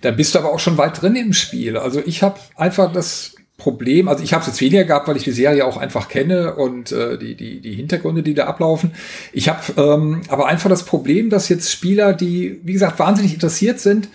Da 0.00 0.10
bist 0.10 0.34
du 0.34 0.38
aber 0.38 0.52
auch 0.52 0.58
schon 0.58 0.78
weit 0.78 1.00
drin 1.00 1.16
im 1.16 1.32
Spiel. 1.32 1.76
Also 1.76 2.00
ich 2.04 2.22
habe 2.22 2.38
einfach 2.56 2.92
das 2.92 3.36
Problem, 3.56 4.08
also 4.08 4.22
ich 4.22 4.34
habe 4.34 4.42
es 4.42 4.48
jetzt 4.48 4.60
weniger 4.60 4.84
gehabt, 4.84 5.08
weil 5.08 5.16
ich 5.16 5.24
die 5.24 5.32
Serie 5.32 5.64
auch 5.64 5.78
einfach 5.78 6.08
kenne 6.08 6.56
und 6.56 6.92
äh, 6.92 7.16
die, 7.16 7.34
die, 7.34 7.60
die 7.60 7.72
Hintergründe, 7.72 8.22
die 8.22 8.34
da 8.34 8.46
ablaufen. 8.46 8.92
Ich 9.32 9.48
habe 9.48 9.60
ähm, 9.80 10.22
aber 10.28 10.46
einfach 10.46 10.68
das 10.68 10.84
Problem, 10.84 11.30
dass 11.30 11.48
jetzt 11.48 11.72
Spieler, 11.72 12.12
die, 12.12 12.60
wie 12.64 12.74
gesagt, 12.74 12.98
wahnsinnig 12.98 13.32
interessiert 13.32 13.80
sind, 13.80 14.08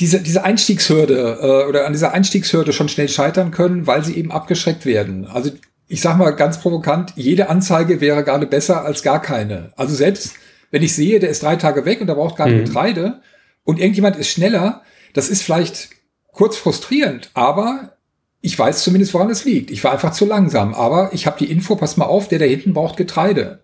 diese, 0.00 0.20
diese 0.20 0.42
Einstiegshürde 0.44 1.38
äh, 1.40 1.68
oder 1.68 1.86
an 1.86 1.92
dieser 1.92 2.12
Einstiegshürde 2.12 2.72
schon 2.72 2.88
schnell 2.88 3.08
scheitern 3.08 3.50
können, 3.50 3.86
weil 3.86 4.04
sie 4.04 4.16
eben 4.16 4.32
abgeschreckt 4.32 4.86
werden. 4.86 5.26
Also 5.26 5.50
ich 5.88 6.00
sag 6.00 6.16
mal 6.16 6.30
ganz 6.30 6.60
provokant, 6.60 7.12
jede 7.16 7.48
Anzeige 7.48 8.00
wäre 8.00 8.24
gerade 8.24 8.46
besser 8.46 8.84
als 8.84 9.02
gar 9.02 9.20
keine. 9.20 9.72
Also 9.76 9.94
selbst 9.94 10.34
wenn 10.70 10.82
ich 10.82 10.94
sehe, 10.94 11.20
der 11.20 11.30
ist 11.30 11.42
drei 11.42 11.56
Tage 11.56 11.84
weg 11.84 12.00
und 12.00 12.06
da 12.06 12.14
braucht 12.14 12.36
gerade 12.36 12.52
mhm. 12.52 12.64
Getreide 12.64 13.20
und 13.64 13.78
irgendjemand 13.78 14.16
ist 14.16 14.30
schneller, 14.30 14.82
das 15.12 15.28
ist 15.28 15.42
vielleicht 15.42 15.90
kurz 16.32 16.56
frustrierend, 16.56 17.30
aber 17.34 17.96
ich 18.40 18.58
weiß 18.58 18.82
zumindest, 18.82 19.12
woran 19.12 19.28
es 19.28 19.44
liegt. 19.44 19.70
Ich 19.70 19.84
war 19.84 19.92
einfach 19.92 20.12
zu 20.12 20.24
langsam, 20.24 20.72
aber 20.72 21.10
ich 21.12 21.26
habe 21.26 21.38
die 21.38 21.50
Info, 21.50 21.76
pass 21.76 21.98
mal 21.98 22.06
auf, 22.06 22.28
der 22.28 22.38
da 22.38 22.46
hinten 22.46 22.72
braucht 22.72 22.96
Getreide. 22.96 23.62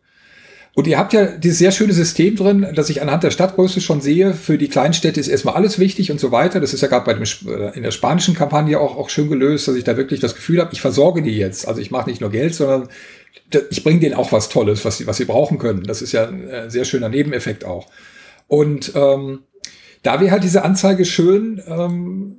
Und 0.77 0.87
ihr 0.87 0.99
habt 0.99 1.15
ja 1.15 1.25
dieses 1.25 1.57
sehr 1.57 1.73
schöne 1.73 1.95
System 1.95 2.37
drin, 2.37 2.67
dass 2.75 2.91
ich 2.91 3.01
anhand 3.01 3.25
der 3.25 3.31
Stadtgröße 3.31 3.81
schon 3.81 4.03
sehe, 4.03 4.35
für 4.35 4.59
die 4.59 4.69
Kleinstädte 4.69 5.19
ist 5.19 5.29
erstmal 5.29 5.55
alles 5.55 5.79
wichtig 5.79 6.11
und 6.11 6.21
so 6.21 6.33
weiter. 6.33 6.61
Das 6.61 6.75
ist 6.75 6.83
ja 6.83 6.89
gerade 6.89 7.07
bei 7.07 7.15
dem, 7.15 7.23
äh, 7.23 7.75
in 7.75 7.83
der 7.83 7.93
spanischen 7.93 8.35
Kampagne 8.35 8.79
auch, 8.79 8.95
auch 8.99 9.09
schön 9.09 9.31
gelöst, 9.31 9.67
dass 9.67 9.75
ich 9.75 9.85
da 9.85 9.97
wirklich 9.97 10.21
das 10.21 10.35
Gefühl 10.35 10.61
habe, 10.61 10.75
ich 10.75 10.83
versorge 10.83 11.23
die 11.23 11.35
jetzt. 11.35 11.67
Also 11.67 11.81
ich 11.81 11.91
mache 11.91 12.11
nicht 12.11 12.21
nur 12.21 12.29
Geld, 12.29 12.55
sondern 12.55 12.91
ich 13.71 13.85
bringe 13.85 14.01
denen 14.01 14.17
auch 14.17 14.33
was 14.33 14.51
Tolles, 14.51 14.85
was 14.85 14.99
sie, 14.99 15.07
was 15.07 15.17
sie 15.17 15.25
brauchen 15.25 15.57
können. 15.57 15.85
Das 15.85 16.03
ist 16.03 16.13
ja 16.13 16.29
ein 16.29 16.47
äh, 16.47 16.71
sehr 16.71 16.85
schöner 16.85 17.09
Nebeneffekt 17.09 17.65
auch. 17.65 17.87
Und 18.47 18.93
ähm, 18.95 19.45
da 20.03 20.21
wäre 20.21 20.31
halt 20.31 20.45
diese 20.45 20.63
Anzeige 20.63 21.07
schön, 21.07 21.63
ähm, 21.67 22.37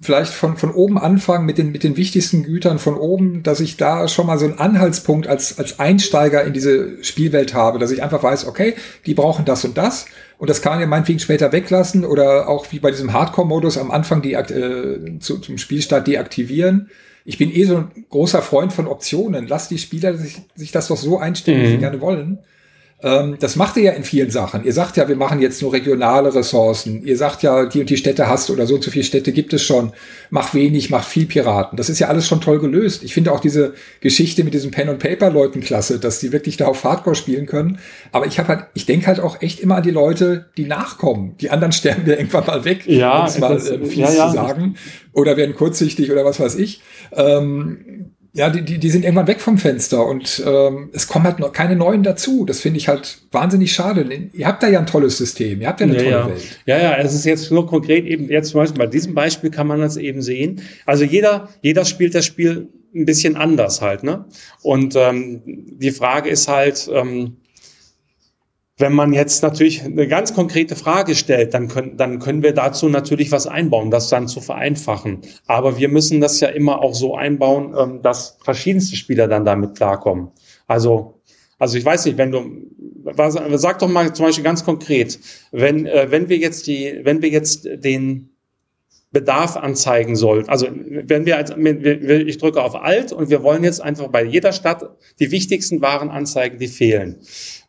vielleicht 0.00 0.32
von, 0.32 0.56
von 0.56 0.72
oben 0.72 0.98
anfangen 0.98 1.46
mit 1.46 1.56
den, 1.56 1.72
mit 1.72 1.82
den 1.82 1.96
wichtigsten 1.96 2.42
Gütern 2.42 2.78
von 2.78 2.96
oben, 2.96 3.42
dass 3.42 3.60
ich 3.60 3.76
da 3.78 4.08
schon 4.08 4.26
mal 4.26 4.38
so 4.38 4.44
einen 4.44 4.58
Anhaltspunkt 4.58 5.26
als, 5.26 5.58
als 5.58 5.78
Einsteiger 5.80 6.44
in 6.44 6.52
diese 6.52 7.02
Spielwelt 7.02 7.54
habe, 7.54 7.78
dass 7.78 7.90
ich 7.90 8.02
einfach 8.02 8.22
weiß, 8.22 8.46
okay, 8.46 8.74
die 9.06 9.14
brauchen 9.14 9.46
das 9.46 9.64
und 9.64 9.78
das 9.78 10.06
und 10.38 10.50
das 10.50 10.60
kann 10.60 10.72
man 10.72 10.80
ja 10.80 10.86
meinetwegen 10.86 11.18
später 11.18 11.50
weglassen 11.52 12.04
oder 12.04 12.48
auch 12.48 12.70
wie 12.72 12.78
bei 12.78 12.90
diesem 12.90 13.12
Hardcore-Modus 13.12 13.78
am 13.78 13.90
Anfang 13.90 14.20
die, 14.20 14.34
äh, 14.34 15.18
zu, 15.18 15.38
zum 15.38 15.56
Spielstart 15.56 16.06
deaktivieren. 16.06 16.90
Ich 17.24 17.38
bin 17.38 17.50
eh 17.50 17.64
so 17.64 17.78
ein 17.78 18.04
großer 18.10 18.42
Freund 18.42 18.72
von 18.72 18.86
Optionen. 18.86 19.48
Lass 19.48 19.68
die 19.68 19.78
Spieler 19.78 20.14
sich, 20.16 20.42
sich 20.54 20.72
das 20.72 20.88
doch 20.88 20.96
so 20.96 21.18
einstellen, 21.18 21.58
mhm. 21.58 21.62
wie 21.62 21.68
sie 21.68 21.76
mhm. 21.76 21.80
gerne 21.80 22.00
wollen. 22.00 22.38
Ähm, 23.02 23.36
das 23.38 23.56
macht 23.56 23.76
ihr 23.76 23.82
ja 23.82 23.92
in 23.92 24.04
vielen 24.04 24.30
Sachen. 24.30 24.64
Ihr 24.64 24.72
sagt 24.72 24.96
ja, 24.96 25.06
wir 25.06 25.16
machen 25.16 25.42
jetzt 25.42 25.60
nur 25.60 25.72
regionale 25.72 26.34
Ressourcen. 26.34 27.04
Ihr 27.04 27.18
sagt 27.18 27.42
ja, 27.42 27.66
die 27.66 27.80
und 27.80 27.90
die 27.90 27.98
Städte 27.98 28.26
hast 28.26 28.48
du 28.48 28.54
oder 28.54 28.66
so 28.66 28.74
und 28.76 28.82
so 28.82 28.90
viele 28.90 29.04
Städte 29.04 29.32
gibt 29.32 29.52
es 29.52 29.62
schon. 29.62 29.92
Mach 30.30 30.54
wenig, 30.54 30.88
mach 30.88 31.04
viel 31.04 31.26
Piraten. 31.26 31.76
Das 31.76 31.90
ist 31.90 31.98
ja 31.98 32.08
alles 32.08 32.26
schon 32.26 32.40
toll 32.40 32.58
gelöst. 32.58 33.04
Ich 33.04 33.12
finde 33.12 33.32
auch 33.32 33.40
diese 33.40 33.74
Geschichte 34.00 34.44
mit 34.44 34.54
diesem 34.54 34.70
Pen 34.70 34.88
and 34.88 34.98
Paper 34.98 35.30
Leuten 35.30 35.60
klasse, 35.60 35.98
dass 35.98 36.20
die 36.20 36.32
wirklich 36.32 36.56
da 36.56 36.68
auf 36.68 36.84
Hardcore 36.84 37.16
spielen 37.16 37.44
können. 37.44 37.80
Aber 38.12 38.26
ich 38.26 38.38
habe 38.38 38.48
halt, 38.48 38.64
ich 38.72 38.86
denke 38.86 39.08
halt 39.08 39.20
auch 39.20 39.42
echt 39.42 39.60
immer 39.60 39.76
an 39.76 39.82
die 39.82 39.90
Leute, 39.90 40.46
die 40.56 40.64
nachkommen. 40.64 41.36
Die 41.38 41.50
anderen 41.50 41.72
sterben 41.72 42.06
ja 42.06 42.16
irgendwann 42.16 42.46
mal 42.46 42.64
weg, 42.64 42.82
ja, 42.86 43.20
um 43.20 43.26
es 43.26 43.38
mal 43.38 43.56
äh, 43.56 43.84
fies 43.84 43.98
ja, 43.98 44.10
ja. 44.10 44.28
zu 44.28 44.34
sagen, 44.34 44.76
oder 45.12 45.36
werden 45.36 45.54
kurzsichtig 45.54 46.10
oder 46.10 46.24
was 46.24 46.40
weiß 46.40 46.54
ich. 46.54 46.80
Ähm, 47.12 48.15
ja, 48.36 48.50
die, 48.50 48.62
die, 48.62 48.78
die 48.78 48.90
sind 48.90 49.04
irgendwann 49.04 49.26
weg 49.26 49.40
vom 49.40 49.56
Fenster 49.56 50.06
und 50.06 50.42
ähm, 50.46 50.90
es 50.92 51.08
kommen 51.08 51.24
halt 51.24 51.38
noch 51.38 51.52
keine 51.52 51.74
neuen 51.74 52.02
dazu. 52.02 52.44
Das 52.44 52.60
finde 52.60 52.78
ich 52.78 52.88
halt 52.88 53.18
wahnsinnig 53.32 53.72
schade. 53.72 54.06
Ihr 54.32 54.46
habt 54.46 54.62
da 54.62 54.68
ja 54.68 54.78
ein 54.78 54.86
tolles 54.86 55.16
System, 55.16 55.62
ihr 55.62 55.68
habt 55.68 55.80
ja 55.80 55.86
eine 55.86 55.96
ja, 55.96 56.02
tolle 56.02 56.12
ja. 56.12 56.28
Welt. 56.28 56.60
Ja, 56.66 56.78
ja, 56.78 56.96
es 56.98 57.14
ist 57.14 57.24
jetzt 57.24 57.50
nur 57.50 57.66
konkret 57.66 58.04
eben, 58.04 58.28
jetzt 58.28 58.50
zum 58.50 58.60
Beispiel 58.60 58.78
bei 58.78 58.86
diesem 58.86 59.14
Beispiel 59.14 59.50
kann 59.50 59.66
man 59.66 59.80
das 59.80 59.96
eben 59.96 60.20
sehen. 60.20 60.60
Also 60.84 61.04
jeder, 61.04 61.48
jeder 61.62 61.86
spielt 61.86 62.14
das 62.14 62.26
Spiel 62.26 62.68
ein 62.94 63.06
bisschen 63.06 63.36
anders 63.36 63.80
halt, 63.80 64.02
ne? 64.02 64.26
Und 64.62 64.94
ähm, 64.96 65.42
die 65.46 65.90
Frage 65.90 66.28
ist 66.28 66.48
halt, 66.48 66.90
ähm, 66.92 67.36
wenn 68.78 68.92
man 68.92 69.14
jetzt 69.14 69.42
natürlich 69.42 69.82
eine 69.84 70.06
ganz 70.06 70.34
konkrete 70.34 70.76
Frage 70.76 71.14
stellt, 71.14 71.54
dann 71.54 71.68
können, 71.68 71.96
dann 71.96 72.18
können 72.18 72.42
wir 72.42 72.52
dazu 72.52 72.88
natürlich 72.88 73.32
was 73.32 73.46
einbauen, 73.46 73.90
das 73.90 74.10
dann 74.10 74.28
zu 74.28 74.42
vereinfachen. 74.42 75.22
Aber 75.46 75.78
wir 75.78 75.88
müssen 75.88 76.20
das 76.20 76.40
ja 76.40 76.48
immer 76.48 76.82
auch 76.82 76.94
so 76.94 77.16
einbauen, 77.16 77.74
ähm, 77.78 78.02
dass 78.02 78.36
verschiedenste 78.42 78.96
Spieler 78.96 79.28
dann 79.28 79.46
damit 79.46 79.76
klarkommen. 79.76 80.28
Also, 80.66 81.22
also 81.58 81.78
ich 81.78 81.84
weiß 81.86 82.04
nicht, 82.04 82.18
wenn 82.18 82.32
du, 82.32 82.44
sag 83.56 83.78
doch 83.78 83.88
mal 83.88 84.12
zum 84.12 84.26
Beispiel 84.26 84.44
ganz 84.44 84.62
konkret, 84.62 85.18
wenn, 85.52 85.86
äh, 85.86 86.10
wenn 86.10 86.28
wir 86.28 86.36
jetzt 86.36 86.66
die, 86.66 87.00
wenn 87.02 87.22
wir 87.22 87.30
jetzt 87.30 87.66
den, 87.66 88.35
Bedarf 89.16 89.56
anzeigen 89.56 90.14
sollten. 90.14 90.50
Also 90.50 90.68
wenn 90.70 91.24
wir 91.24 91.38
als, 91.38 91.54
ich 91.56 92.36
drücke 92.36 92.62
auf 92.62 92.74
Alt 92.74 93.12
und 93.12 93.30
wir 93.30 93.42
wollen 93.42 93.64
jetzt 93.64 93.80
einfach 93.80 94.08
bei 94.08 94.22
jeder 94.22 94.52
Stadt 94.52 94.90
die 95.18 95.30
wichtigsten 95.30 95.80
Waren 95.80 96.10
anzeigen, 96.10 96.58
die 96.58 96.68
fehlen. 96.68 97.16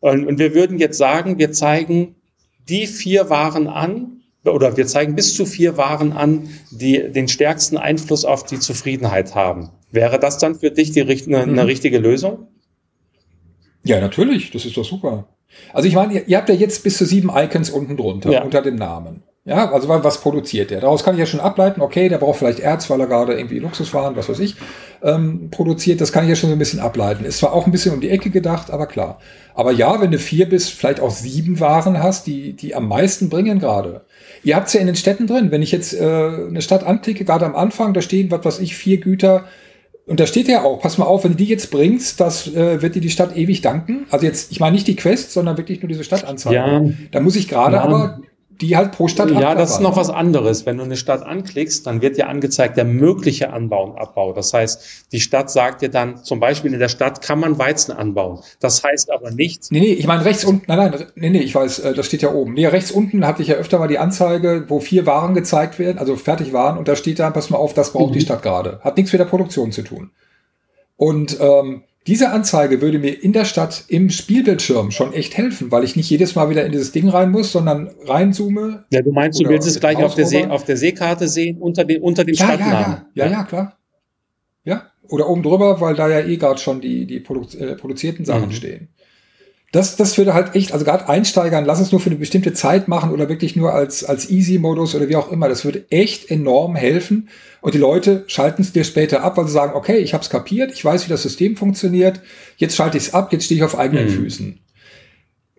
Und, 0.02 0.28
und 0.28 0.39
wir 0.39 0.54
würden 0.54 0.78
jetzt 0.78 0.98
sagen, 0.98 1.39
wir 1.39 1.54
zeigen 1.54 2.16
die 2.68 2.86
vier 2.86 3.30
Waren 3.30 3.68
an, 3.68 4.24
oder 4.43 4.76
wir 4.76 4.88
zeigen 4.88 5.16
bis 5.16 5.36
zu 5.36 5.45
vier 5.45 5.78
Waren 5.78 6.12
an, 6.12 6.50
die 6.72 7.12
den 7.14 7.30
stärksten 7.30 7.78
Einfluss 7.78 8.26
auf 8.26 8.43
die 8.43 8.60
Zufriedenheit 8.60 9.34
haben. 9.34 9.70
Wäre 9.89 10.20
das 10.20 10.38
dann 10.38 10.56
für 10.56 10.72
dich 10.72 10.91
die, 10.91 11.02
eine, 11.02 11.38
eine 11.43 11.52
mhm. 11.52 11.60
richtige 11.60 11.98
Lösung? 11.98 12.48
Ja, 13.84 14.02
natürlich. 14.02 14.52
Das 14.52 14.66
ist 14.66 14.76
doch 14.76 14.84
super. 14.84 15.30
Also 15.72 15.88
ich 15.88 15.95
meine, 15.95 16.14
ihr, 16.14 16.28
ihr 16.28 16.38
habt 16.38 16.50
ja 16.50 16.56
jetzt 16.56 16.84
bis 16.84 16.98
zu 16.98 17.06
sieben 17.06 17.32
Icons 17.34 17.70
unten 17.70 17.95
drunter, 17.95 18.32
ja. 18.32 18.43
unter 18.43 18.62
dem 18.62 18.76
Namen. 18.76 19.24
Ja, 19.48 19.72
also 19.72 19.88
was 19.88 20.20
produziert 20.20 20.72
der? 20.72 20.82
Daraus 20.82 21.06
kann 21.06 21.16
ich 21.16 21.22
ja 21.22 21.26
schon 21.26 21.39
ableiten, 21.39 21.80
okay, 21.80 22.10
der 22.10 22.18
braucht 22.18 22.39
vielleicht 22.39 22.60
Erz, 22.60 22.89
weil 22.89 23.00
er 23.00 23.08
gerade 23.08 23.34
irgendwie 23.34 23.60
Luxuswaren, 23.60 24.18
was 24.18 24.28
weiß 24.28 24.39
ich, 24.39 24.58
ähm, 25.02 25.48
produziert. 25.52 26.02
Das 26.02 26.12
kann 26.12 26.26
ich 26.26 26.30
ja 26.30 26.36
schon 26.36 26.50
so 26.50 26.56
ein 26.58 26.60
bisschen 26.60 26.82
ableiten. 26.82 27.24
Ist 27.24 27.38
zwar 27.38 27.54
auch 27.54 27.66
ein 27.66 27.72
bisschen 27.72 27.93
um 27.93 28.02
die 28.02 28.10
Ecke 28.10 28.30
gedacht, 28.30 28.72
aber 28.72 28.88
klar. 28.88 29.20
Aber 29.56 29.72
ja, 29.72 30.02
wenn 30.02 30.12
du 30.12 30.20
vier 30.20 30.50
bis 30.50 30.68
vielleicht 30.68 31.00
auch 31.00 31.12
sieben 31.12 31.62
Waren 31.62 32.04
hast, 32.04 32.28
die, 32.28 32.58
die 32.58 32.76
am 32.76 32.89
meisten 32.89 33.30
bringen 33.30 33.60
gerade. 33.60 34.02
Ihr 34.43 34.58
habt 34.58 34.68
es 34.68 34.74
ja 34.74 34.82
in 34.82 34.88
den 34.88 34.98
Städten 34.98 35.28
drin. 35.28 35.50
Wenn 35.50 35.62
ich 35.62 35.72
jetzt 35.72 35.93
äh, 35.93 36.04
eine 36.04 36.62
Stadt 36.62 36.84
anklicke, 36.84 37.24
gerade 37.24 37.45
am 37.45 37.56
Anfang, 37.56 37.93
da 37.93 38.02
stehen, 38.02 38.30
was 38.30 38.43
weiß 38.43 38.60
ich, 38.60 38.76
vier 38.76 38.98
Güter, 38.98 39.45
und 40.08 40.20
da 40.22 40.26
steht 40.26 40.48
ja 40.48 40.64
auch, 40.64 40.82
pass 40.82 40.98
mal 40.98 41.06
auf, 41.06 41.24
wenn 41.24 41.32
du 41.32 41.38
die 41.38 41.45
jetzt 41.45 41.70
bringst, 41.70 42.20
das 42.20 42.48
äh, 42.48 42.82
wird 42.82 42.95
dir 42.95 43.02
die 43.02 43.10
Stadt 43.10 43.36
ewig 43.36 43.62
danken. 43.62 44.08
Also 44.10 44.26
jetzt, 44.26 44.52
ich 44.52 44.60
meine 44.62 44.74
nicht 44.74 44.88
die 44.88 44.95
Quest, 44.95 45.32
sondern 45.32 45.58
wirklich 45.58 45.82
nur 45.82 45.89
diese 45.89 46.06
Stadtanzeige. 46.06 46.56
Ja. 46.56 46.82
Da 47.12 47.20
muss 47.20 47.36
ich 47.36 47.50
gerade 47.50 47.76
ja. 47.76 47.82
aber 47.84 48.20
die 48.62 48.76
halt 48.76 48.91
pro 48.91 49.08
Stadt 49.08 49.32
Ja, 49.32 49.55
das 49.55 49.72
ist 49.72 49.82
noch 49.82 49.95
was 49.95 50.10
anderes. 50.10 50.66
Wenn 50.66 50.78
du 50.78 50.84
eine 50.84 50.97
Stadt 50.97 51.24
anklickst, 51.24 51.86
dann 51.86 52.01
wird 52.01 52.18
dir 52.18 52.28
angezeigt 52.28 52.78
der 52.78 52.86
mögliche 52.86 53.53
Anbau 53.53 53.86
und 53.86 53.97
Abbau. 53.97 54.34
Das 54.34 54.53
heißt, 54.53 55.12
die 55.12 55.20
Stadt 55.20 55.49
sagt 55.49 55.82
dir 55.82 55.89
dann, 55.89 56.24
zum 56.24 56.39
Beispiel 56.39 56.74
in 56.74 56.80
der 56.80 56.89
Stadt 56.89 57.22
kann 57.22 57.39
man 57.39 57.58
Weizen 57.58 57.91
anbauen. 57.91 58.39
Das 58.60 58.84
heißt 58.84 59.12
aber 59.12 59.32
nicht. 59.32 59.72
Nee, 59.72 59.80
nee, 59.80 59.93
ich 59.93 60.08
meine 60.08 60.26
rechts 60.26 60.45
unten, 60.45 60.66
nein, 60.68 60.91
nein, 60.91 61.05
nee, 61.16 61.30
nee, 61.30 61.39
ich 61.39 61.53
weiß, 61.53 61.80
äh, 61.80 61.93
das 61.93 62.05
steht 62.05 62.22
ja 62.22 62.34
oben. 62.34 62.53
Nee, 62.53 62.68
rechts 62.68 62.91
unten 62.91 63.26
hatte 63.26 63.41
ich 63.41 63.49
ja 63.49 63.55
öfter 63.55 63.80
mal 63.80 63.88
die 63.88 63.99
Anzeige, 63.99 64.66
wo 64.68 64.80
vier 64.80 65.05
Waren 65.05 65.34
gezeigt 65.34 65.80
werden, 65.80 65.97
also 65.97 66.16
fertig 66.16 66.53
waren, 66.53 66.78
und 66.78 66.88
da 66.88 66.95
steht 66.95 67.20
dann, 67.20 67.34
pass 67.34 67.49
mal 67.49 67.58
auf, 67.58 67.74
das 67.74 67.93
braucht 67.93 68.12
mhm. 68.12 68.16
die 68.16 68.22
Stadt 68.22 68.41
gerade. 68.41 68.80
Hat 68.82 68.97
nichts 68.97 69.12
mit 69.12 69.20
der 69.20 69.26
Produktion 69.26 69.72
zu 69.72 69.84
tun. 69.84 70.12
Und 70.95 71.38
ähm, 71.39 71.84
diese 72.08 72.32
Anzeige 72.32 72.82
würde 72.82 72.99
mir 72.99 73.22
in 73.22 73.34
der 73.34 73.45
Stadt 73.45 73.84
im 73.89 74.10
Spielbildschirm 74.10 74.91
schon 74.91 75.14
echt 75.14 75.38
helfen, 75.38 75.72
weil 75.72 75.84
ich 75.84 75.95
nicht 75.95 76.10
jedes 76.10 76.36
Mal 76.36 76.49
wieder 76.49 76.66
in 76.66 76.72
dieses 76.72 76.93
Ding 76.93 77.10
rein 77.10 77.32
muss, 77.32 77.51
sondern 77.51 77.91
reinzoome. 78.05 78.86
Ja, 78.91 79.01
du 79.01 79.12
meinst, 79.12 79.39
du 79.39 79.49
willst 79.49 79.68
es 79.68 79.80
gleich 79.80 79.97
auf 79.97 80.16
der, 80.16 80.26
See, 80.26 80.45
auf 80.45 80.64
der 80.64 80.78
Seekarte 80.78 81.28
sehen, 81.28 81.58
unter, 81.58 81.84
den, 81.84 82.01
unter 82.01 82.24
dem 82.24 82.34
ja, 82.34 82.45
Stadtnamen. 82.45 83.05
Ja, 83.14 83.26
ja, 83.26 83.26
ja, 83.26 83.32
ja, 83.32 83.43
klar. 83.43 83.78
Ja, 84.64 84.84
oder 85.10 85.30
oben 85.30 85.43
drüber, 85.43 85.80
weil 85.82 85.95
da 85.95 86.10
ja 86.10 86.22
eh 86.22 86.38
gerade 86.38 86.60
schon 86.60 86.82
die, 86.82 87.05
die 87.05 87.20
produ 87.20 87.58
äh, 87.58 87.76
produzierten 87.76 88.26
Sachen 88.26 88.47
mhm. 88.47 88.53
stehen. 88.53 88.89
Das, 89.74 89.97
das 89.97 90.18
würde 90.18 90.34
halt 90.34 90.55
echt, 90.55 90.72
also 90.72 90.86
gerade 90.86 91.09
Einsteigern, 91.09 91.65
lass 91.65 91.82
es 91.82 91.91
nur 91.91 91.99
für 91.99 92.09
eine 92.09 92.20
bestimmte 92.20 92.53
Zeit 92.53 92.88
machen 92.88 93.11
oder 93.11 93.28
wirklich 93.28 93.57
nur 93.57 93.74
als, 93.74 94.05
als 94.05 94.30
Easy-Modus 94.30 94.95
oder 94.95 95.09
wie 95.09 95.18
auch 95.18 95.30
immer. 95.30 95.49
Das 95.49 95.65
würde 95.65 95.86
echt 95.89 96.32
enorm 96.32 96.76
helfen. 96.76 97.28
Und 97.59 97.74
die 97.74 97.80
Leute 97.80 98.24
schalten 98.28 98.61
es 98.61 98.72
dir 98.72 98.86
später 98.86 99.24
ab, 99.24 99.36
weil 99.36 99.45
sie 99.45 99.51
sagen, 99.51 99.74
okay, 99.76 99.97
ich 99.97 100.13
habe 100.13 100.24
es 100.24 100.30
kapiert, 100.30 100.72
ich 100.72 100.86
weiß, 100.86 101.05
wie 101.05 101.09
das 101.09 101.24
System 101.24 101.57
funktioniert, 101.57 102.22
jetzt 102.55 102.78
schalte 102.78 102.97
ich 102.97 103.07
es 103.07 103.13
ab, 103.13 103.34
jetzt 103.34 103.45
stehe 103.45 103.57
ich 103.57 103.63
auf 103.63 103.78
eigenen 103.78 104.05
mhm. 104.05 104.11
Füßen. 104.11 104.59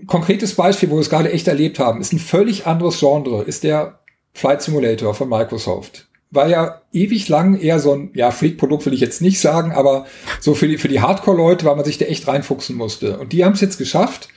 Konkretes 0.07 0.55
Beispiel, 0.55 0.91
wo 0.91 0.95
wir 0.95 1.01
es 1.01 1.11
gerade 1.11 1.31
echt 1.31 1.49
erlebt 1.49 1.79
haben, 1.79 2.01
ist 2.01 2.13
ein 2.13 2.19
völlig 2.19 2.67
anderes 2.67 3.01
Genre, 3.01 3.43
ist 3.43 3.63
der 3.63 3.99
Flight 4.33 4.63
Simulator 4.63 5.15
von 5.15 5.29
Microsoft 5.29 6.08
war 6.31 6.49
ja 6.49 6.83
ewig 6.93 7.29
lang 7.29 7.59
eher 7.59 7.81
so 7.81 7.95
ein, 7.95 8.11
ja, 8.15 8.31
Freak-Produkt 8.31 8.87
will 8.87 8.93
ich 8.93 9.01
jetzt 9.01 9.23
nicht 9.23 9.41
sagen, 9.41 9.73
aber 9.73 10.07
so 10.41 10.55
für 10.55 10.69
die, 10.69 10.79
für 10.79 10.89
die 10.89 11.01
Hardcore-Leute, 11.01 11.65
weil 11.65 11.77
man 11.77 11.85
sich 11.85 11.99
da 11.99 12.05
echt 12.05 12.29
reinfuchsen 12.29 12.77
musste. 12.77 13.19
Und 13.19 13.33
die 13.33 13.45
haben 13.45 13.55
es 13.55 13.61
jetzt 13.61 13.79
geschafft, 13.79 14.29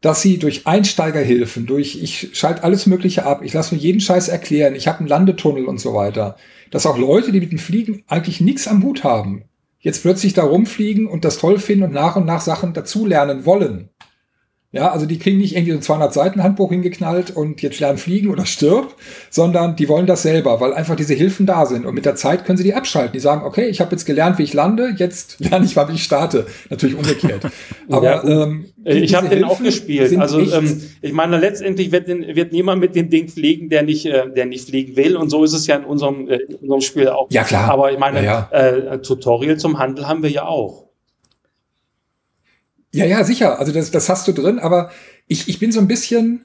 dass 0.00 0.22
sie 0.22 0.38
durch 0.38 0.66
Einsteigerhilfen, 0.66 1.66
durch 1.66 2.02
ich 2.02 2.30
schalte 2.32 2.64
alles 2.64 2.86
Mögliche 2.86 3.26
ab, 3.26 3.42
ich 3.44 3.52
lasse 3.52 3.74
mir 3.74 3.80
jeden 3.80 4.00
Scheiß 4.00 4.28
erklären, 4.28 4.74
ich 4.74 4.88
habe 4.88 5.00
einen 5.00 5.08
Landetunnel 5.08 5.66
und 5.66 5.78
so 5.78 5.94
weiter, 5.94 6.36
dass 6.70 6.86
auch 6.86 6.98
Leute, 6.98 7.32
die 7.32 7.40
mit 7.40 7.52
dem 7.52 7.58
Fliegen 7.58 8.02
eigentlich 8.08 8.40
nichts 8.40 8.66
am 8.66 8.82
Hut 8.82 9.04
haben, 9.04 9.44
jetzt 9.78 10.02
plötzlich 10.02 10.32
da 10.32 10.42
rumfliegen 10.42 11.06
und 11.06 11.24
das 11.24 11.38
toll 11.38 11.58
finden 11.58 11.84
und 11.84 11.92
nach 11.92 12.16
und 12.16 12.24
nach 12.24 12.40
Sachen 12.40 12.72
dazulernen 12.72 13.44
wollen. 13.44 13.90
Ja, 14.72 14.92
also 14.92 15.04
die 15.04 15.18
kriegen 15.18 15.38
nicht 15.38 15.56
irgendwie 15.56 15.72
so 15.72 15.78
ein 15.78 15.82
200 15.82 16.14
Seiten 16.14 16.42
Handbuch 16.44 16.70
hingeknallt 16.70 17.34
und 17.34 17.60
jetzt 17.60 17.80
lernen 17.80 17.98
fliegen 17.98 18.30
oder 18.30 18.46
stirb, 18.46 18.94
sondern 19.28 19.74
die 19.74 19.88
wollen 19.88 20.06
das 20.06 20.22
selber, 20.22 20.60
weil 20.60 20.72
einfach 20.74 20.94
diese 20.94 21.14
Hilfen 21.14 21.44
da 21.44 21.66
sind 21.66 21.84
und 21.84 21.92
mit 21.92 22.04
der 22.04 22.14
Zeit 22.14 22.44
können 22.44 22.56
sie 22.56 22.62
die 22.62 22.74
abschalten. 22.74 23.12
Die 23.12 23.18
sagen, 23.18 23.44
okay, 23.44 23.66
ich 23.66 23.80
habe 23.80 23.90
jetzt 23.90 24.04
gelernt, 24.04 24.38
wie 24.38 24.44
ich 24.44 24.54
lande, 24.54 24.94
jetzt 24.96 25.40
lerne 25.40 25.64
ich 25.66 25.74
mal, 25.74 25.88
wie 25.88 25.94
ich 25.94 26.04
starte. 26.04 26.46
Natürlich 26.68 26.94
umgekehrt. 26.94 27.42
Aber 27.90 28.04
ja, 28.04 28.44
ähm, 28.44 28.66
ich 28.84 29.12
habe 29.12 29.28
den 29.28 29.42
auch 29.42 29.60
gespielt. 29.60 30.16
Also 30.16 30.38
ähm, 30.38 30.80
ich 31.02 31.12
meine, 31.12 31.38
letztendlich 31.38 31.90
wird, 31.90 32.06
wird 32.06 32.52
niemand 32.52 32.80
mit 32.80 32.94
dem 32.94 33.10
Ding 33.10 33.26
fliegen, 33.26 33.70
der 33.70 33.82
nicht, 33.82 34.06
äh, 34.06 34.30
der 34.30 34.46
nicht 34.46 34.68
fliegen 34.68 34.94
will. 34.94 35.16
Und 35.16 35.30
so 35.30 35.42
ist 35.42 35.52
es 35.52 35.66
ja 35.66 35.74
in 35.74 35.84
unserem, 35.84 36.28
äh, 36.28 36.36
in 36.36 36.56
unserem 36.58 36.80
Spiel 36.80 37.08
auch. 37.08 37.26
Ja 37.30 37.42
klar. 37.42 37.68
Aber 37.72 37.90
ich 37.90 37.98
meine, 37.98 38.24
ja, 38.24 38.48
ja. 38.52 38.56
Äh, 38.56 39.02
Tutorial 39.02 39.56
zum 39.56 39.80
Handel 39.80 40.06
haben 40.06 40.22
wir 40.22 40.30
ja 40.30 40.46
auch. 40.46 40.89
Ja, 42.92 43.04
ja, 43.04 43.24
sicher. 43.24 43.58
Also 43.58 43.72
das, 43.72 43.90
das 43.90 44.08
hast 44.08 44.26
du 44.26 44.32
drin, 44.32 44.58
aber 44.58 44.90
ich, 45.26 45.48
ich 45.48 45.58
bin 45.58 45.70
so 45.70 45.80
ein 45.80 45.88
bisschen, 45.88 46.44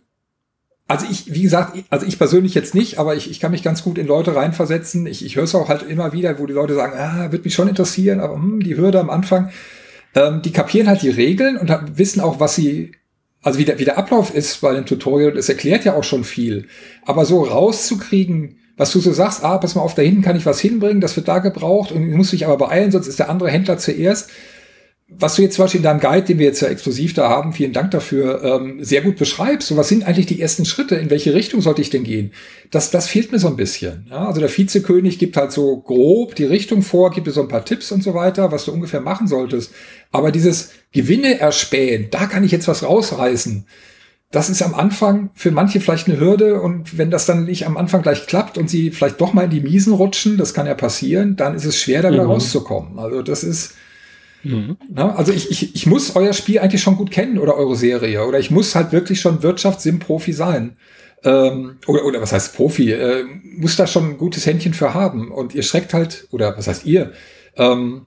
also 0.87 1.07
ich, 1.09 1.33
wie 1.33 1.41
gesagt, 1.41 1.77
also 1.89 2.05
ich 2.05 2.19
persönlich 2.19 2.53
jetzt 2.53 2.75
nicht, 2.75 2.99
aber 2.99 3.15
ich, 3.15 3.29
ich 3.31 3.39
kann 3.39 3.51
mich 3.51 3.63
ganz 3.63 3.83
gut 3.83 3.97
in 3.97 4.05
Leute 4.05 4.35
reinversetzen. 4.35 5.07
Ich, 5.07 5.25
ich 5.25 5.35
höre 5.35 5.45
es 5.45 5.55
auch 5.55 5.69
halt 5.69 5.83
immer 5.83 6.13
wieder, 6.13 6.37
wo 6.37 6.45
die 6.45 6.53
Leute 6.53 6.75
sagen, 6.75 6.97
ah, 6.97 7.31
wird 7.31 7.45
mich 7.45 7.55
schon 7.55 7.67
interessieren, 7.67 8.19
aber 8.19 8.35
hm, 8.35 8.61
die 8.61 8.77
Hürde 8.77 8.99
am 8.99 9.09
Anfang, 9.09 9.49
ähm, 10.13 10.43
die 10.43 10.51
kapieren 10.51 10.87
halt 10.87 11.01
die 11.01 11.09
Regeln 11.09 11.57
und 11.57 11.71
wissen 11.97 12.21
auch, 12.21 12.39
was 12.39 12.53
sie, 12.53 12.91
also 13.41 13.57
wie 13.57 13.65
der, 13.65 13.79
wie 13.79 13.85
der 13.85 13.97
Ablauf 13.97 14.33
ist 14.33 14.61
bei 14.61 14.73
dem 14.75 14.85
Tutorial, 14.85 15.31
das 15.31 15.49
erklärt 15.49 15.83
ja 15.83 15.95
auch 15.95 16.03
schon 16.03 16.23
viel. 16.23 16.67
Aber 17.05 17.25
so 17.25 17.43
rauszukriegen, 17.43 18.59
was 18.77 18.91
du 18.91 18.99
so 18.99 19.13
sagst, 19.13 19.43
ah, 19.43 19.57
pass 19.57 19.73
mal 19.73 19.81
auf, 19.81 19.95
da 19.95 20.03
hinten 20.03 20.21
kann 20.21 20.35
ich 20.35 20.45
was 20.45 20.59
hinbringen, 20.59 21.01
das 21.01 21.15
wird 21.15 21.27
da 21.27 21.39
gebraucht 21.39 21.91
und 21.91 22.11
muss 22.11 22.31
dich 22.31 22.45
aber 22.45 22.57
beeilen, 22.57 22.91
sonst 22.91 23.07
ist 23.07 23.17
der 23.17 23.29
andere 23.29 23.49
Händler 23.49 23.79
zuerst 23.79 24.29
was 25.07 25.35
du 25.35 25.43
jetzt 25.43 25.55
zum 25.55 25.65
Beispiel 25.65 25.79
in 25.79 25.83
deinem 25.83 25.99
Guide, 25.99 26.25
den 26.25 26.39
wir 26.39 26.47
jetzt 26.47 26.61
ja 26.61 26.67
exklusiv 26.67 27.13
da 27.13 27.29
haben, 27.29 27.53
vielen 27.53 27.73
Dank 27.73 27.91
dafür, 27.91 28.43
ähm, 28.43 28.83
sehr 28.83 29.01
gut 29.01 29.17
beschreibst. 29.17 29.67
So, 29.67 29.77
was 29.77 29.87
sind 29.87 30.03
eigentlich 30.03 30.25
die 30.25 30.41
ersten 30.41 30.65
Schritte? 30.65 30.95
In 30.95 31.11
welche 31.11 31.35
Richtung 31.35 31.61
sollte 31.61 31.81
ich 31.81 31.91
denn 31.91 32.03
gehen? 32.03 32.31
Das, 32.71 32.89
das 32.89 33.07
fehlt 33.07 33.31
mir 33.31 33.37
so 33.37 33.47
ein 33.47 33.55
bisschen. 33.55 34.07
Ja, 34.09 34.27
also 34.27 34.39
der 34.39 34.49
Vizekönig 34.49 35.19
gibt 35.19 35.37
halt 35.37 35.51
so 35.51 35.77
grob 35.77 36.33
die 36.33 36.45
Richtung 36.45 36.81
vor, 36.81 37.11
gibt 37.11 37.27
dir 37.27 37.31
so 37.31 37.41
ein 37.41 37.47
paar 37.47 37.63
Tipps 37.63 37.91
und 37.91 38.01
so 38.01 38.15
weiter, 38.15 38.51
was 38.51 38.65
du 38.65 38.71
ungefähr 38.71 38.99
machen 38.99 39.27
solltest. 39.27 39.71
Aber 40.11 40.31
dieses 40.31 40.71
Gewinne 40.91 41.39
erspähen, 41.39 42.07
da 42.09 42.25
kann 42.25 42.43
ich 42.43 42.51
jetzt 42.51 42.67
was 42.67 42.81
rausreißen. 42.81 43.67
Das 44.31 44.49
ist 44.49 44.63
am 44.63 44.73
Anfang 44.73 45.29
für 45.35 45.51
manche 45.51 45.79
vielleicht 45.81 46.07
eine 46.07 46.19
Hürde 46.19 46.59
und 46.59 46.97
wenn 46.97 47.11
das 47.11 47.27
dann 47.27 47.45
nicht 47.45 47.67
am 47.67 47.77
Anfang 47.77 48.01
gleich 48.01 48.25
klappt 48.25 48.57
und 48.57 48.71
sie 48.71 48.89
vielleicht 48.89 49.21
doch 49.21 49.33
mal 49.33 49.43
in 49.43 49.51
die 49.51 49.61
Miesen 49.61 49.93
rutschen, 49.93 50.37
das 50.37 50.55
kann 50.55 50.65
ja 50.65 50.73
passieren, 50.73 51.35
dann 51.35 51.53
ist 51.53 51.63
es 51.63 51.79
schwer, 51.79 52.01
da 52.01 52.11
wieder 52.11 52.23
mhm. 52.23 52.31
rauszukommen. 52.31 52.97
Also 52.97 53.21
das 53.21 53.43
ist, 53.43 53.75
Mhm. 54.45 54.77
Na, 54.89 55.15
also 55.15 55.31
ich, 55.31 55.49
ich, 55.49 55.75
ich 55.75 55.85
muss 55.87 56.15
euer 56.15 56.33
Spiel 56.33 56.59
eigentlich 56.59 56.81
schon 56.81 56.97
gut 56.97 57.11
kennen 57.11 57.39
oder 57.39 57.55
eure 57.55 57.75
Serie 57.75 58.25
oder 58.25 58.39
ich 58.39 58.51
muss 58.51 58.75
halt 58.75 58.91
wirklich 58.91 59.19
schon 59.19 59.41
Wirtschaftssim-Profi 59.41 60.33
sein. 60.33 60.77
Ähm, 61.23 61.77
oder, 61.87 62.05
oder 62.05 62.21
was 62.21 62.31
heißt 62.31 62.55
Profi? 62.55 62.91
Äh, 62.91 63.23
muss 63.57 63.75
da 63.75 63.87
schon 63.87 64.11
ein 64.11 64.17
gutes 64.17 64.45
Händchen 64.45 64.75
für 64.75 64.93
haben 64.93 65.31
und 65.31 65.55
ihr 65.55 65.63
schreckt 65.63 65.93
halt, 65.93 66.27
oder 66.29 66.55
was 66.55 66.67
heißt 66.67 66.85
ihr? 66.85 67.13
Ähm, 67.55 68.05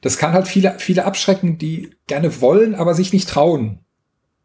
das 0.00 0.16
kann 0.16 0.32
halt 0.32 0.48
viele, 0.48 0.76
viele 0.78 1.04
abschrecken, 1.04 1.58
die 1.58 1.90
gerne 2.06 2.40
wollen, 2.40 2.74
aber 2.74 2.94
sich 2.94 3.12
nicht 3.12 3.28
trauen, 3.28 3.80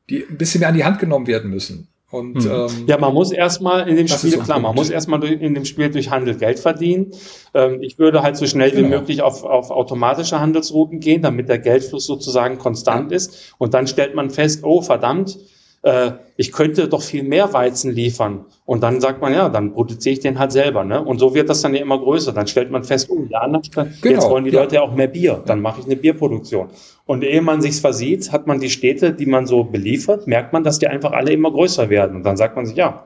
die 0.09 0.25
ein 0.29 0.37
bisschen 0.37 0.59
mehr 0.59 0.69
an 0.69 0.75
die 0.75 0.83
Hand 0.83 0.99
genommen 0.99 1.27
werden 1.27 1.49
müssen. 1.49 1.87
Und, 2.11 2.43
hm. 2.43 2.51
ähm, 2.51 2.85
ja, 2.87 2.97
man 2.97 3.13
muss 3.13 3.31
erstmal 3.31 3.87
in 3.87 3.95
dem 3.95 4.07
Spiel, 4.07 4.37
klar, 4.37 4.59
man 4.59 4.75
muss 4.75 4.89
erstmal 4.89 5.23
in 5.23 5.53
dem 5.53 5.63
Spiel 5.65 5.89
durch 5.89 6.11
Handel 6.11 6.35
Geld 6.35 6.59
verdienen. 6.59 7.11
Ähm, 7.53 7.81
ich 7.81 7.97
würde 7.97 8.21
halt 8.21 8.35
so 8.35 8.45
schnell 8.45 8.71
genau. 8.71 8.83
wie 8.83 8.89
möglich 8.89 9.21
auf, 9.21 9.43
auf 9.43 9.71
automatische 9.71 10.39
Handelsrouten 10.39 10.99
gehen, 10.99 11.21
damit 11.21 11.47
der 11.47 11.59
Geldfluss 11.59 12.05
sozusagen 12.05 12.57
konstant 12.57 13.11
ja. 13.11 13.17
ist. 13.17 13.55
Und 13.57 13.73
dann 13.73 13.87
stellt 13.87 14.13
man 14.13 14.29
fest, 14.29 14.63
oh 14.63 14.81
verdammt, 14.81 15.37
äh, 15.83 16.11
ich 16.37 16.51
könnte 16.51 16.87
doch 16.87 17.01
viel 17.01 17.23
mehr 17.23 17.53
Weizen 17.53 17.91
liefern. 17.91 18.45
Und 18.65 18.83
dann 18.83 19.01
sagt 19.01 19.21
man, 19.21 19.33
ja, 19.33 19.49
dann 19.49 19.73
produziere 19.73 20.13
ich 20.13 20.19
den 20.19 20.37
halt 20.37 20.51
selber. 20.51 20.83
Ne? 20.83 21.03
Und 21.03 21.19
so 21.19 21.33
wird 21.33 21.49
das 21.49 21.61
dann 21.61 21.73
ja 21.73 21.81
immer 21.81 21.99
größer. 21.99 22.33
Dann 22.33 22.47
stellt 22.47 22.71
man 22.71 22.83
fest, 22.83 23.09
oh, 23.09 23.25
ja, 23.29 23.45
genau, 23.45 23.87
jetzt 24.03 24.29
wollen 24.29 24.45
die 24.45 24.51
ja. 24.51 24.61
Leute 24.61 24.75
ja 24.75 24.81
auch 24.81 24.93
mehr 24.93 25.07
Bier. 25.07 25.41
Dann 25.45 25.61
mache 25.61 25.81
ich 25.81 25.85
eine 25.85 25.95
Bierproduktion. 25.95 26.69
Und 27.11 27.25
ehe 27.25 27.41
man 27.41 27.61
sich's 27.61 27.81
versieht, 27.81 28.31
hat 28.31 28.47
man 28.47 28.61
die 28.61 28.69
Städte, 28.69 29.11
die 29.11 29.25
man 29.25 29.45
so 29.45 29.65
beliefert, 29.65 30.27
merkt 30.27 30.53
man, 30.53 30.63
dass 30.63 30.79
die 30.79 30.87
einfach 30.87 31.11
alle 31.11 31.33
immer 31.33 31.51
größer 31.51 31.89
werden. 31.89 32.15
Und 32.15 32.23
dann 32.23 32.37
sagt 32.37 32.55
man 32.55 32.65
sich, 32.65 32.77
ja, 32.77 33.05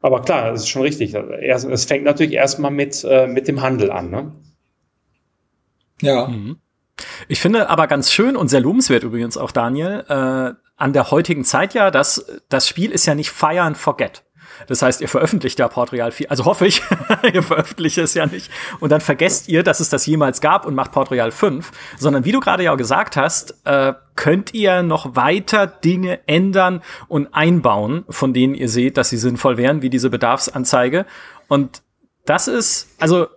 aber 0.00 0.22
klar, 0.22 0.50
das 0.50 0.62
ist 0.62 0.68
schon 0.68 0.82
richtig. 0.82 1.14
Es 1.14 1.84
fängt 1.84 2.02
natürlich 2.02 2.32
erstmal 2.32 2.72
mit, 2.72 3.06
äh, 3.08 3.28
mit 3.28 3.46
dem 3.46 3.62
Handel 3.62 3.92
an. 3.92 4.10
Ne? 4.10 4.32
Ja. 6.02 6.26
Mhm. 6.26 6.56
Ich 7.28 7.38
finde 7.38 7.70
aber 7.70 7.86
ganz 7.86 8.10
schön 8.10 8.34
und 8.34 8.48
sehr 8.48 8.58
lobenswert 8.58 9.04
übrigens 9.04 9.36
auch, 9.36 9.52
Daniel, 9.52 10.04
äh, 10.08 10.52
an 10.76 10.92
der 10.92 11.12
heutigen 11.12 11.44
Zeit 11.44 11.72
ja, 11.72 11.92
dass 11.92 12.26
das 12.48 12.66
Spiel 12.66 12.90
ist 12.90 13.06
ja 13.06 13.14
nicht 13.14 13.30
Fire 13.30 13.62
and 13.62 13.76
Forget. 13.76 14.24
Das 14.66 14.82
heißt, 14.82 15.00
ihr 15.00 15.08
veröffentlicht 15.08 15.58
ja 15.58 15.68
Port 15.68 15.92
Royal 15.92 16.12
4, 16.12 16.30
also 16.30 16.44
hoffe 16.44 16.66
ich, 16.66 16.82
ihr 17.32 17.42
veröffentlicht 17.42 17.98
es 17.98 18.14
ja 18.14 18.26
nicht. 18.26 18.50
Und 18.80 18.90
dann 18.90 19.00
vergesst 19.00 19.48
ihr, 19.48 19.62
dass 19.62 19.80
es 19.80 19.88
das 19.88 20.06
jemals 20.06 20.40
gab 20.40 20.66
und 20.66 20.74
macht 20.74 20.92
Port 20.92 21.10
Royal 21.10 21.30
5, 21.30 21.70
sondern 21.98 22.24
wie 22.24 22.32
du 22.32 22.40
gerade 22.40 22.64
ja 22.64 22.72
auch 22.72 22.76
gesagt 22.76 23.16
hast, 23.16 23.56
äh, 23.64 23.94
könnt 24.14 24.54
ihr 24.54 24.82
noch 24.82 25.14
weiter 25.16 25.66
Dinge 25.66 26.20
ändern 26.26 26.82
und 27.08 27.34
einbauen, 27.34 28.04
von 28.08 28.32
denen 28.32 28.54
ihr 28.54 28.68
seht, 28.68 28.96
dass 28.96 29.10
sie 29.10 29.18
sinnvoll 29.18 29.56
wären, 29.56 29.82
wie 29.82 29.90
diese 29.90 30.10
Bedarfsanzeige. 30.10 31.06
Und 31.48 31.82
das 32.24 32.48
ist, 32.48 32.88
also 32.98 33.28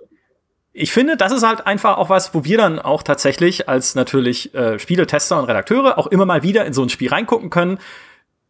ich 0.71 0.91
finde, 0.91 1.17
das 1.17 1.31
ist 1.31 1.43
halt 1.43 1.67
einfach 1.67 1.97
auch 1.97 2.09
was, 2.09 2.33
wo 2.33 2.43
wir 2.43 2.57
dann 2.57 2.79
auch 2.79 3.03
tatsächlich 3.03 3.67
als 3.67 3.95
natürlich 3.95 4.53
äh, 4.53 4.79
Spieletester 4.79 5.37
und 5.37 5.45
Redakteure 5.45 5.97
auch 5.97 6.07
immer 6.07 6.25
mal 6.25 6.43
wieder 6.43 6.65
in 6.65 6.73
so 6.73 6.83
ein 6.83 6.89
Spiel 6.89 7.09
reingucken 7.09 7.49
können. 7.49 7.79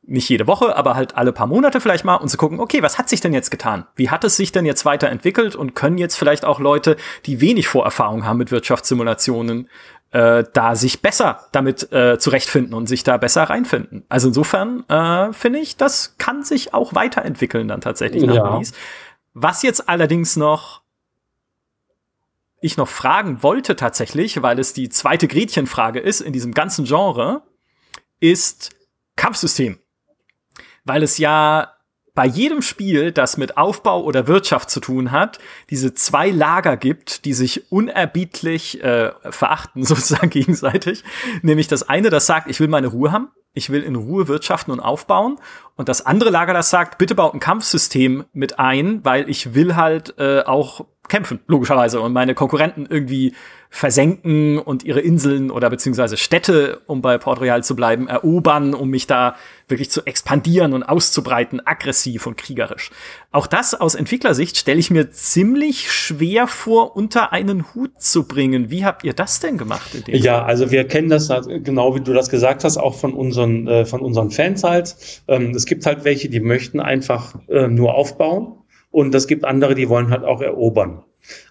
Nicht 0.09 0.27
jede 0.27 0.47
Woche, 0.47 0.75
aber 0.75 0.95
halt 0.95 1.15
alle 1.15 1.31
paar 1.31 1.45
Monate 1.45 1.79
vielleicht 1.79 2.03
mal 2.03 2.15
und 2.15 2.29
zu 2.29 2.37
gucken, 2.37 2.59
okay, 2.59 2.81
was 2.81 2.97
hat 2.97 3.09
sich 3.09 3.21
denn 3.21 3.33
jetzt 3.33 3.51
getan? 3.51 3.85
Wie 3.95 4.09
hat 4.09 4.23
es 4.23 4.37
sich 4.37 4.51
denn 4.51 4.65
jetzt 4.65 4.83
weiterentwickelt 4.83 5.55
und 5.55 5.75
können 5.75 5.99
jetzt 5.99 6.15
vielleicht 6.15 6.45
auch 6.45 6.59
Leute, 6.59 6.97
die 7.27 7.41
wenig 7.41 7.67
Vorerfahrung 7.67 8.25
haben 8.25 8.37
mit 8.37 8.51
Wirtschaftssimulationen, 8.51 9.69
äh, 10.11 10.43
da 10.53 10.75
sich 10.75 11.03
besser 11.03 11.45
damit 11.51 11.91
äh, 11.91 12.17
zurechtfinden 12.17 12.73
und 12.73 12.87
sich 12.87 13.03
da 13.03 13.17
besser 13.17 13.43
reinfinden. 13.43 14.03
Also 14.09 14.29
insofern 14.29 14.83
äh, 14.89 15.31
finde 15.31 15.59
ich, 15.59 15.77
das 15.77 16.15
kann 16.17 16.43
sich 16.43 16.73
auch 16.73 16.95
weiterentwickeln 16.95 17.67
dann 17.67 17.81
tatsächlich 17.81 18.23
nach 18.23 18.35
ja. 18.35 18.49
Release. 18.49 18.73
Was 19.35 19.61
jetzt 19.61 19.87
allerdings 19.87 20.35
noch 20.35 20.81
ich 22.61 22.77
noch 22.77 22.87
fragen 22.87 23.43
wollte 23.43 23.75
tatsächlich, 23.75 24.41
weil 24.41 24.59
es 24.59 24.73
die 24.73 24.89
zweite 24.89 25.27
Gretchenfrage 25.27 25.99
ist 25.99 26.19
in 26.19 26.33
diesem 26.33 26.53
ganzen 26.53 26.85
Genre, 26.85 27.43
ist 28.19 28.71
Kampfsystem. 29.15 29.79
Weil 30.89 31.03
es 31.03 31.19
ja 31.19 31.75
bei 32.15 32.25
jedem 32.25 32.63
Spiel, 32.63 33.11
das 33.11 33.37
mit 33.37 33.57
Aufbau 33.57 34.03
oder 34.03 34.25
Wirtschaft 34.25 34.71
zu 34.71 34.79
tun 34.79 35.11
hat, 35.11 35.37
diese 35.69 35.93
zwei 35.93 36.31
Lager 36.31 36.77
gibt, 36.77 37.25
die 37.25 37.33
sich 37.33 37.71
unerbietlich 37.71 38.83
äh, 38.83 39.11
verachten, 39.29 39.83
sozusagen 39.85 40.31
gegenseitig. 40.31 41.03
Nämlich 41.43 41.67
das 41.67 41.87
eine, 41.87 42.09
das 42.09 42.25
sagt, 42.25 42.49
ich 42.49 42.59
will 42.59 42.69
meine 42.69 42.87
Ruhe 42.87 43.11
haben, 43.11 43.29
ich 43.53 43.69
will 43.69 43.83
in 43.83 43.95
Ruhe 43.95 44.27
wirtschaften 44.27 44.71
und 44.71 44.79
aufbauen. 44.79 45.39
Und 45.75 45.89
das 45.89 46.03
andere 46.03 46.31
Lager, 46.31 46.55
das 46.55 46.71
sagt, 46.71 46.97
bitte 46.97 47.13
baut 47.13 47.35
ein 47.35 47.39
Kampfsystem 47.39 48.25
mit 48.33 48.57
ein, 48.57 49.05
weil 49.05 49.29
ich 49.29 49.53
will 49.53 49.75
halt 49.75 50.15
äh, 50.17 50.41
auch 50.41 50.87
kämpfen, 51.09 51.39
logischerweise, 51.47 51.99
und 51.99 52.13
meine 52.13 52.35
Konkurrenten 52.35 52.87
irgendwie 52.89 53.33
versenken 53.71 54.57
und 54.57 54.83
ihre 54.83 54.99
Inseln 54.99 55.51
oder 55.51 55.69
beziehungsweise 55.69 56.17
Städte, 56.17 56.81
um 56.87 57.03
bei 57.03 57.19
Port 57.19 57.39
Royal 57.39 57.63
zu 57.63 57.75
bleiben, 57.75 58.07
erobern, 58.07 58.73
um 58.73 58.89
mich 58.89 59.05
da 59.05 59.35
wirklich 59.67 59.91
zu 59.91 60.03
expandieren 60.05 60.73
und 60.73 60.81
auszubreiten, 60.81 61.61
aggressiv 61.65 62.25
und 62.25 62.35
kriegerisch. 62.35 62.89
Auch 63.31 63.45
das 63.45 63.75
aus 63.75 63.93
Entwicklersicht 63.93 64.57
stelle 64.57 64.79
ich 64.79 64.89
mir 64.89 65.11
ziemlich 65.11 65.91
schwer 65.91 66.47
vor, 66.47 66.95
unter 66.95 67.31
einen 67.31 67.75
Hut 67.75 68.01
zu 68.01 68.23
bringen. 68.23 68.71
Wie 68.71 68.85
habt 68.85 69.03
ihr 69.03 69.13
das 69.13 69.39
denn 69.39 69.59
gemacht? 69.59 69.91
ja, 70.07 70.43
also 70.43 70.71
wir 70.71 70.87
kennen 70.87 71.09
das 71.09 71.29
genau, 71.63 71.93
wie 71.93 72.01
du 72.01 72.13
das 72.13 72.29
gesagt 72.29 72.63
hast, 72.63 72.77
auch 72.77 72.95
von 72.95 73.13
unseren, 73.13 73.67
äh, 73.67 73.85
von 73.85 74.01
unseren 74.01 74.31
Fans 74.31 74.63
halt. 74.63 74.95
Ähm, 75.27 75.51
es 75.51 75.65
gibt 75.65 75.85
halt 75.85 76.05
welche, 76.05 76.27
die 76.29 76.39
möchten 76.39 76.79
einfach 76.79 77.35
äh, 77.47 77.67
nur 77.67 77.93
aufbauen 77.93 78.58
und 78.91 79.13
es 79.15 79.27
gibt 79.27 79.45
andere, 79.45 79.75
die 79.75 79.89
wollen 79.89 80.09
halt 80.09 80.23
auch 80.23 80.41
erobern. 80.41 81.03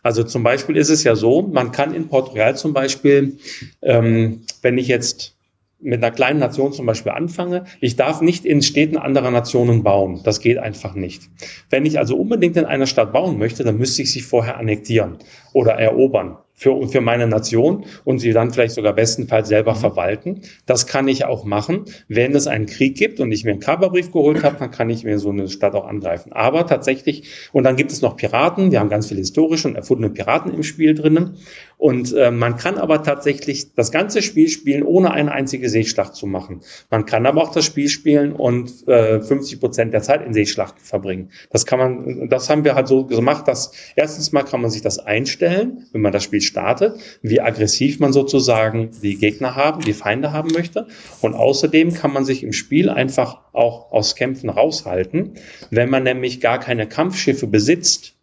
Also 0.03 0.24
zum 0.24 0.43
Beispiel 0.43 0.76
ist 0.76 0.89
es 0.89 1.05
ja 1.05 1.14
so, 1.14 1.43
man 1.43 1.72
kann 1.72 1.95
in 1.95 2.09
Portugal 2.09 2.57
zum 2.57 2.72
Beispiel, 2.72 3.39
ähm, 3.82 4.43
wenn 4.62 4.78
ich 4.78 4.89
jetzt 4.89 5.36
mit 5.80 6.03
einer 6.03 6.11
kleinen 6.11 6.41
Nation 6.41 6.72
zum 6.72 6.86
Beispiel 6.86 7.12
anfange, 7.12 7.64
ich 7.80 7.95
darf 7.95 8.20
nicht 8.20 8.45
in 8.45 8.62
Städten 8.62 8.97
anderer 8.97 9.30
Nationen 9.30 9.84
bauen. 9.84 10.20
Das 10.24 10.41
geht 10.41 10.59
einfach 10.59 10.95
nicht. 10.95 11.22
Wenn 11.70 11.86
ich 11.86 11.99
also 11.99 12.16
unbedingt 12.16 12.57
in 12.57 12.64
einer 12.64 12.86
Stadt 12.86 13.12
bauen 13.12 13.39
möchte, 13.39 13.62
dann 13.62 13.78
müsste 13.78 14.03
ich 14.03 14.11
sie 14.11 14.20
vorher 14.20 14.57
annektieren 14.57 15.18
oder 15.53 15.74
erobern 15.74 16.39
für, 16.59 16.88
für 16.88 17.00
meine 17.00 17.26
Nation 17.28 17.86
und 18.04 18.18
sie 18.18 18.32
dann 18.32 18.50
vielleicht 18.52 18.74
sogar 18.74 18.92
bestenfalls 18.92 19.48
selber 19.48 19.74
mhm. 19.74 19.78
verwalten. 19.78 20.40
Das 20.66 20.86
kann 20.86 21.06
ich 21.06 21.24
auch 21.24 21.44
machen. 21.44 21.84
Wenn 22.09 22.34
es 22.34 22.46
einen 22.48 22.66
Krieg 22.66 22.96
gibt 22.96 23.20
und 23.20 23.30
ich 23.30 23.44
mir 23.44 23.52
einen 23.52 23.61
Kaperbrief 23.61 24.11
geholt 24.11 24.42
habe, 24.42 24.56
dann 24.59 24.70
kann 24.72 24.90
ich 24.90 25.04
mir 25.04 25.18
so 25.18 25.30
eine 25.30 25.48
Stadt 25.48 25.74
auch 25.74 25.86
angreifen. 25.86 26.32
Aber 26.32 26.66
tatsächlich, 26.66 27.28
und 27.52 27.62
dann 27.64 27.76
gibt 27.76 27.92
es 27.92 28.02
noch 28.02 28.16
Piraten, 28.16 28.72
wir 28.72 28.80
haben 28.80 28.90
ganz 28.90 29.06
viele 29.06 29.20
historische 29.20 29.68
und 29.68 29.76
erfundene 29.76 30.12
Piraten 30.12 30.52
im 30.52 30.64
Spiel 30.64 30.94
drinnen. 30.94 31.36
Und 31.78 32.12
äh, 32.12 32.32
man 32.32 32.56
kann 32.56 32.76
aber 32.76 33.04
tatsächlich 33.04 33.72
das 33.74 33.92
ganze 33.92 34.20
Spiel 34.20 34.48
spielen, 34.48 34.82
ohne 34.82 35.12
eine 35.12 35.30
einzige 35.30 35.68
Seeschlacht 35.68 36.16
zu 36.16 36.26
machen. 36.26 36.62
Man 36.90 37.06
kann 37.06 37.24
aber 37.24 37.40
auch 37.40 37.52
das 37.52 37.64
Spiel 37.64 37.88
spielen 37.88 38.32
und 38.32 38.86
äh, 38.88 39.20
50 39.20 39.61
Prozent 39.61 39.94
der 39.94 40.02
Zeit 40.02 40.26
in 40.26 40.34
Seeschlacht 40.34 40.74
verbringen. 40.80 41.30
Das 41.50 41.66
kann 41.66 41.78
man, 41.78 42.28
das 42.28 42.50
haben 42.50 42.64
wir 42.64 42.74
halt 42.74 42.88
so 42.88 43.04
gemacht, 43.04 43.46
dass 43.46 43.70
erstens 43.94 44.32
mal 44.32 44.42
kann 44.42 44.61
man 44.61 44.72
sich 44.72 44.82
das 44.82 44.98
einstellen, 44.98 45.86
wenn 45.92 46.00
man 46.00 46.11
das 46.11 46.24
Spiel 46.24 46.40
startet, 46.49 46.99
wie 47.22 47.40
aggressiv 47.40 48.01
man 48.01 48.12
sozusagen 48.12 48.90
die 49.03 49.16
Gegner 49.16 49.55
haben, 49.55 49.82
die 49.82 49.92
Feinde 49.92 50.32
haben 50.32 50.51
möchte. 50.53 50.88
Und 51.20 51.34
außerdem 51.34 51.94
kann 51.94 52.12
man 52.12 52.24
sich 52.24 52.42
im 52.42 52.53
Spiel 52.53 52.88
einfach 52.88 53.42
auch 53.53 53.92
aus 53.92 54.16
Kämpfen 54.16 54.51
raushalten. 54.51 55.34
Wenn 55.70 55.90
man 55.90 56.03
nämlich 56.03 56.40
gar 56.40 56.59
keine 56.59 56.88
Kampfschiffe 56.88 57.46
besitzt, 57.46 58.14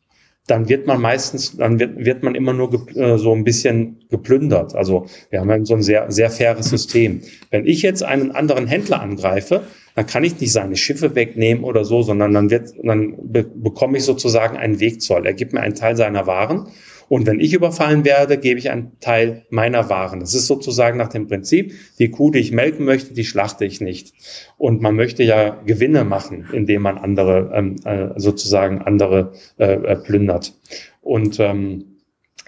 dann 0.48 0.70
wird 0.70 0.86
man 0.86 1.02
meistens, 1.02 1.58
dann 1.58 1.80
wird, 1.80 2.06
wird 2.06 2.24
man 2.24 2.36
immer 2.36 2.54
nur 2.54 2.88
äh, 2.96 3.18
so 3.18 3.34
ein 3.34 3.44
bisschen 3.44 4.06
geplündert. 4.10 4.76
Also 4.76 5.08
wir 5.32 5.40
haben 5.40 5.66
so 5.66 5.74
ein 5.74 5.82
sehr, 5.82 6.12
sehr 6.12 6.30
faires 6.30 6.70
System. 6.70 7.22
Wenn 7.50 7.66
ich 7.66 7.82
jetzt 7.82 8.04
einen 8.04 8.32
anderen 8.32 8.68
Händler 8.68 9.02
angreife, 9.02 9.64
dann 9.96 10.06
kann 10.06 10.24
ich 10.24 10.40
nicht 10.40 10.52
seine 10.52 10.76
Schiffe 10.76 11.16
wegnehmen 11.16 11.64
oder 11.64 11.86
so, 11.86 12.04
sondern 12.04 12.34
dann 12.34 12.50
wird, 12.52 12.74
dann 12.84 13.16
be 13.32 13.44
bekomme 13.44 13.98
ich 13.98 14.04
sozusagen 14.04 14.58
einen 14.58 14.80
Wegzoll. 14.80 15.26
Er 15.26 15.34
gibt 15.34 15.54
mir 15.54 15.62
einen 15.62 15.76
Teil 15.76 15.96
seiner 15.96 16.28
Waren 16.28 16.68
und 17.08 17.26
wenn 17.26 17.40
ich 17.40 17.54
überfallen 17.54 18.06
werde, 18.06 18.38
gebe 18.38 18.60
ich 18.60 18.70
einen 18.70 19.00
Teil 19.00 19.46
meiner 19.50 19.90
Waren. 19.90 20.20
Das 20.20 20.34
ist 20.34 20.48
sozusagen 20.48 20.98
nach 20.98 21.10
dem 21.10 21.28
Prinzip, 21.28 21.74
die 22.00 22.10
Kuh, 22.10 22.32
die 22.32 22.40
ich 22.40 22.52
melken 22.52 22.86
möchte, 22.86 23.14
die 23.14 23.26
schlachte 23.26 23.66
ich 23.66 23.82
nicht. 23.82 24.14
Und 24.58 24.82
man 24.82 24.96
möchte 24.96 25.24
ja 25.24 25.62
Gewinne 25.66 26.04
machen, 26.04 26.48
indem 26.52 26.82
man 26.82 26.98
andere, 26.98 27.52
ähm, 27.54 27.76
äh, 27.86 28.10
sozusagen 28.18 28.82
andere 28.82 29.34
äh, 29.58 29.74
äh 29.74 29.96
plündert. 29.96 30.54
Und 31.02 31.40
ähm, 31.40 31.95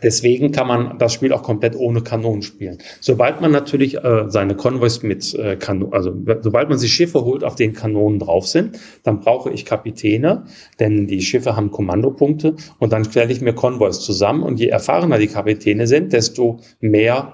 Deswegen 0.04 0.52
kann 0.52 0.68
man 0.68 1.00
das 1.00 1.14
Spiel 1.14 1.34
auch 1.34 1.42
komplett 1.42 1.76
ohne 1.76 2.02
Kanonen 2.02 2.44
spielen. 2.44 2.78
Sobald 3.00 3.42
man 3.42 3.52
natürlich 3.52 3.98
äh, 3.98 4.26
seine 4.28 4.56
Konvois 4.56 5.00
mit 5.02 5.34
äh, 5.34 5.56
Kanonen, 5.56 5.94
also 5.94 6.14
sobald 6.42 6.70
man 6.70 6.78
sich 6.78 6.94
Schiffe 6.94 7.26
holt, 7.26 7.44
auf 7.44 7.56
denen 7.56 7.74
Kanonen 7.74 8.20
drauf 8.20 8.48
sind, 8.48 8.80
dann 9.04 9.22
brauche 9.22 9.50
ich 9.52 9.66
Kapitäne, 9.66 10.46
denn 10.80 11.08
die 11.08 11.22
Schiffe 11.22 11.56
haben 11.56 11.72
Kommandopunkte 11.72 12.56
und 12.78 12.94
dann 12.94 13.06
stelle 13.06 13.32
ich 13.32 13.42
mir 13.42 13.54
Konvois 13.54 13.94
zusammen 13.94 14.44
und 14.44 14.60
je 14.60 14.68
erfahrener 14.68 15.18
die 15.18 15.28
Kapitäne 15.28 15.88
sind, 15.88 16.14
desto 16.14 16.60
mehr 16.80 17.34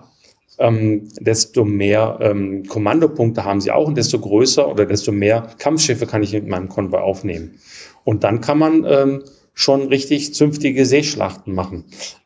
ähm, 0.60 1.10
desto 1.20 1.66
mehr 1.66 2.20
ähm, 2.22 2.64
Kommandopunkte 2.66 3.44
haben 3.44 3.60
sie 3.60 3.72
auch 3.72 3.88
und 3.88 3.98
desto 3.98 4.20
größer 4.20 4.70
oder 4.70 4.86
desto 4.86 5.12
mehr 5.12 5.48
Kampfschiffe 5.58 6.06
kann 6.06 6.24
ich 6.24 6.32
mit 6.34 6.48
meinem 6.48 6.70
Konvoi 6.70 7.00
aufnehmen. 7.00 7.56
Und 8.04 8.24
dann 8.24 8.40
kann 8.40 8.60
man 8.60 8.86
ähm, 8.88 9.24
schon 9.54 9.88
richtig 9.88 10.34
zünftige 10.34 10.86
Seeschlachten 10.86 11.54
machen. 11.54 11.86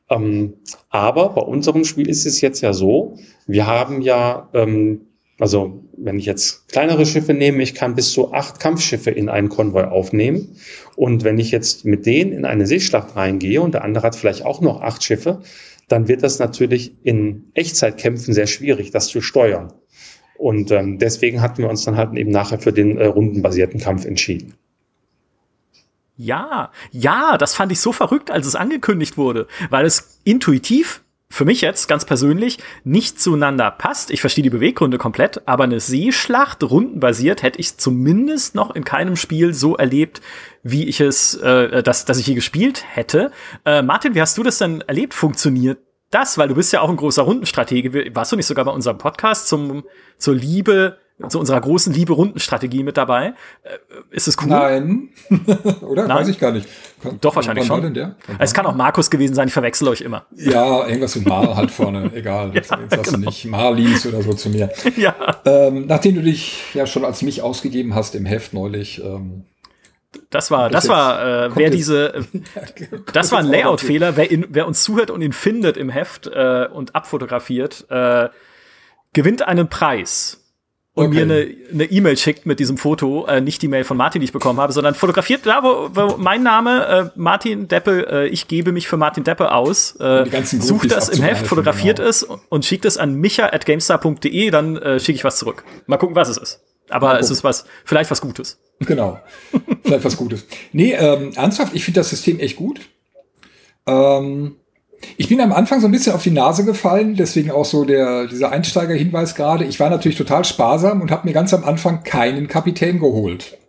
Ähm, 0.10 0.54
aber 0.90 1.30
bei 1.30 1.42
unserem 1.42 1.84
Spiel 1.84 2.10
ist 2.10 2.26
es 2.26 2.42
jetzt 2.42 2.62
ja 2.62 2.74
so, 2.74 3.18
Wir 3.46 3.68
haben 3.68 4.02
ja, 4.02 4.50
ähm, 4.54 5.02
also 5.40 5.84
wenn 5.98 6.20
ich 6.20 6.26
jetzt 6.26 6.68
kleinere 6.70 7.06
Schiffe 7.06 7.34
nehme, 7.34 7.62
ich 7.62 7.76
kann 7.76 7.96
bis 7.96 8.12
zu 8.12 8.34
acht 8.34 8.60
Kampfschiffe 8.60 9.12
in 9.12 9.30
einen 9.30 9.50
Konvoi 9.50 9.84
aufnehmen. 9.84 10.58
Und 10.96 11.24
wenn 11.24 11.38
ich 11.38 11.52
jetzt 11.52 11.86
mit 11.86 12.06
denen 12.06 12.32
in 12.32 12.46
eine 12.46 12.68
Seeschlacht 12.68 13.16
reingehe 13.16 13.62
und 13.62 13.74
der 13.74 13.84
andere 13.84 14.06
hat 14.06 14.16
vielleicht 14.16 14.46
auch 14.46 14.62
noch 14.62 14.82
acht 14.82 15.04
Schiffe, 15.04 15.42
dann 15.88 16.08
wird 16.08 16.24
das 16.24 16.40
natürlich 16.40 16.94
in 17.04 17.52
Echtzeitkämpfen 17.54 18.34
sehr 18.34 18.48
schwierig, 18.48 18.92
das 18.92 19.08
zu 19.08 19.22
steuern. 19.22 19.74
Und 20.38 20.72
ähm, 20.72 21.00
deswegen 21.00 21.42
hatten 21.42 21.64
wir 21.64 21.70
uns 21.70 21.84
dann 21.84 21.98
halt 21.98 22.16
eben 22.16 22.30
nachher 22.30 22.60
für 22.60 22.74
den 22.74 22.98
äh, 22.98 23.06
rundenbasierten 23.06 23.80
Kampf 23.80 24.06
entschieden. 24.06 24.54
Ja, 26.18 26.72
ja, 26.92 27.38
das 27.38 27.54
fand 27.54 27.72
ich 27.72 27.80
so 27.80 27.92
verrückt, 27.92 28.32
als 28.32 28.48
es 28.48 28.56
angekündigt 28.56 29.18
wurde, 29.18 29.46
weil 29.70 29.86
es 29.86 30.20
intuitiv 30.24 31.04
für 31.30 31.46
mich 31.46 31.62
jetzt 31.62 31.88
ganz 31.88 32.06
persönlich 32.06 32.58
nicht 32.84 33.22
zueinander 33.22 33.70
passt. 33.70 34.10
Ich 34.10 34.22
verstehe 34.22 34.44
die 34.44 34.50
Beweggründe 34.50 34.98
komplett, 34.98 35.48
aber 35.48 35.66
eine 35.66 35.80
Seeschlacht 35.80 36.64
rundenbasiert 36.64 37.44
hätte 37.44 37.60
ich 37.60 37.78
zumindest 37.78 38.56
noch 38.56 38.74
in 38.74 38.84
keinem 38.84 39.16
Spiel 39.16 39.54
so 39.54 39.76
erlebt, 39.76 40.22
wie 40.64 40.86
ich 40.86 41.02
es, 41.02 41.36
äh, 41.36 41.84
dass, 41.84 42.06
dass 42.06 42.18
ich 42.18 42.26
hier 42.26 42.36
gespielt 42.36 42.84
hätte. 42.88 43.32
Äh, 43.64 43.84
Martin, 43.84 44.16
wie 44.16 44.22
hast 44.22 44.38
du 44.40 44.44
das 44.44 44.58
denn 44.58 44.82
erlebt? 44.82 45.14
Funktioniert 45.14 45.80
das? 46.10 46.40
Weil 46.40 46.48
du 46.48 46.56
bist 46.56 46.74
ja 46.74 46.82
auch 46.82 46.90
ein 46.90 46.96
großer 46.96 47.24
Rundenstratege. 47.24 48.16
Warst 48.16 48.32
du 48.32 48.38
nicht 48.38 48.48
sogar 48.48 48.66
bei 48.66 48.72
unserem 48.72 48.98
Podcast 48.98 49.50
zum, 49.50 49.84
zur 50.18 50.34
Liebe 50.34 50.98
zu 51.30 51.40
unserer 51.40 51.60
großen 51.60 51.92
Liebe-Rundenstrategie 51.94 52.84
mit 52.84 52.96
dabei. 52.96 53.34
Äh, 53.64 53.78
ist 54.12 54.28
es 54.28 54.38
cool? 54.42 54.50
Nein. 54.50 55.10
Oder? 55.82 56.08
Nein? 56.08 56.18
Weiß 56.18 56.28
ich 56.28 56.40
gar 56.40 56.52
nicht. 56.52 56.68
Kann, 57.02 57.18
Doch, 57.22 57.36
wahrscheinlich 57.36 57.66
schon. 57.66 57.82
Denn 57.82 57.94
der? 57.96 58.16
es 58.38 58.54
kann 58.54 58.66
auch 58.68 58.76
Markus 58.76 59.10
gewesen 59.10 59.34
sein, 59.34 59.48
ich 59.48 59.54
verwechsel 59.54 59.88
euch 59.88 60.02
immer. 60.02 60.26
Ja, 60.36 60.86
irgendwas 60.86 61.16
mit 61.16 61.28
Mar 61.28 61.56
halt 61.56 61.72
vorne, 61.72 62.12
egal. 62.16 62.50
ja, 62.50 62.56
jetzt 62.56 62.72
hast 62.72 63.04
genau. 63.04 63.18
nicht 63.18 63.46
Marlies 63.46 64.06
oder 64.06 64.22
so 64.22 64.34
zu 64.34 64.50
mir. 64.50 64.70
ja. 64.96 65.16
Ähm, 65.46 65.88
nachdem 65.88 66.16
du 66.16 66.22
dich 66.22 66.74
ja 66.76 66.86
schon 66.86 67.04
als 67.04 67.24
mich 67.24 67.42
ausgegeben 67.42 67.96
hast 67.96 68.14
im 68.14 68.26
Heft 68.26 68.54
neulich, 68.54 69.04
ähm, 69.04 69.46
das 70.30 70.52
war, 70.52 70.70
das 70.70 70.88
war, 70.88 71.46
äh, 71.46 71.56
wer 71.56 71.70
diese, 71.70 72.26
das 73.14 73.32
war 73.32 73.40
ein 73.40 73.46
Layout-Fehler. 73.46 74.18
Wer, 74.18 74.28
wer 74.50 74.68
uns 74.68 74.84
zuhört 74.84 75.12
und 75.12 75.22
ihn 75.22 75.34
findet 75.34 75.78
im 75.78 75.90
Heft 75.90 76.28
äh, 76.28 76.68
und 76.72 76.96
abfotografiert, 76.96 77.86
äh, 77.90 78.30
gewinnt 79.14 79.48
einen 79.48 79.68
Preis 79.68 80.47
und 80.98 81.10
okay. 81.10 81.26
mir 81.26 81.56
eine 81.72 81.84
E-Mail 81.84 82.18
schickt 82.18 82.48
mit 82.48 82.60
diesem 82.60 82.76
Foto, 82.76 83.28
äh, 83.28 83.40
nicht 83.40 83.62
die 83.62 83.68
Mail 83.68 83.84
von 83.84 83.98
Martin, 83.98 84.20
die 84.20 84.26
ich 84.26 84.32
bekommen 84.32 84.60
habe, 84.60 84.74
sondern 84.74 84.96
fotografiert 84.96 85.46
da, 85.46 85.62
wo, 85.62 85.90
wo 85.94 86.18
mein 86.18 86.42
Name, 86.42 86.88
äh, 86.88 87.20
Martin 87.20 87.68
Deppe, 87.68 88.08
äh, 88.10 88.28
ich 88.30 88.48
gebe 88.48 88.72
mich 88.72 88.88
für 88.88 88.98
Martin 88.98 89.24
Deppe 89.24 89.52
aus, 89.52 89.96
äh, 90.00 90.26
sucht 90.44 90.92
das 90.92 91.10
im 91.10 91.22
Heft, 91.22 91.46
fotografiert 91.46 91.98
genau. 91.98 92.10
es 92.10 92.24
und 92.24 92.66
schickt 92.66 92.84
es 92.86 92.98
an 92.98 93.14
micha.gamestar.de, 93.14 94.50
dann 94.50 94.76
äh, 94.78 95.00
schicke 95.00 95.18
ich 95.18 95.24
was 95.24 95.38
zurück. 95.38 95.64
Mal 95.86 95.98
gucken, 95.98 96.16
was 96.16 96.30
es 96.30 96.38
ist. 96.38 96.62
Aber 96.90 97.20
es 97.20 97.30
ist 97.30 97.44
was, 97.44 97.66
vielleicht 97.86 98.10
was 98.10 98.20
Gutes. 98.20 98.58
Genau. 98.80 99.20
vielleicht 99.84 100.04
was 100.04 100.18
Gutes. 100.18 100.48
Nee, 100.72 100.94
ähm, 100.94 101.32
ernsthaft, 101.36 101.76
ich 101.76 101.86
finde 101.86 102.00
das 102.00 102.10
System 102.10 102.40
echt 102.40 102.56
gut. 102.56 102.80
Ähm, 103.86 104.56
ich 105.18 105.30
bin 105.30 105.42
am 105.42 105.54
Anfang 105.54 105.80
so 105.80 105.88
ein 105.88 105.92
bisschen 105.92 106.14
auf 106.14 106.24
die 106.24 106.32
Nase 106.32 106.66
gefallen, 106.66 107.16
deswegen 107.16 107.52
auch 107.52 107.66
so 107.66 107.86
der, 107.86 108.28
dieser 108.28 108.52
Einsteigerhinweis 108.52 109.36
gerade. 109.36 109.66
Ich 109.66 109.80
war 109.80 109.90
natürlich 109.90 110.18
total 110.18 110.46
sparsam 110.46 111.02
und 111.02 111.12
habe 111.12 111.28
mir 111.28 111.34
ganz 111.34 111.54
am 111.54 111.64
Anfang 111.64 112.04
keinen 112.04 112.48
Kapitän 112.48 113.00
geholt. 113.00 113.58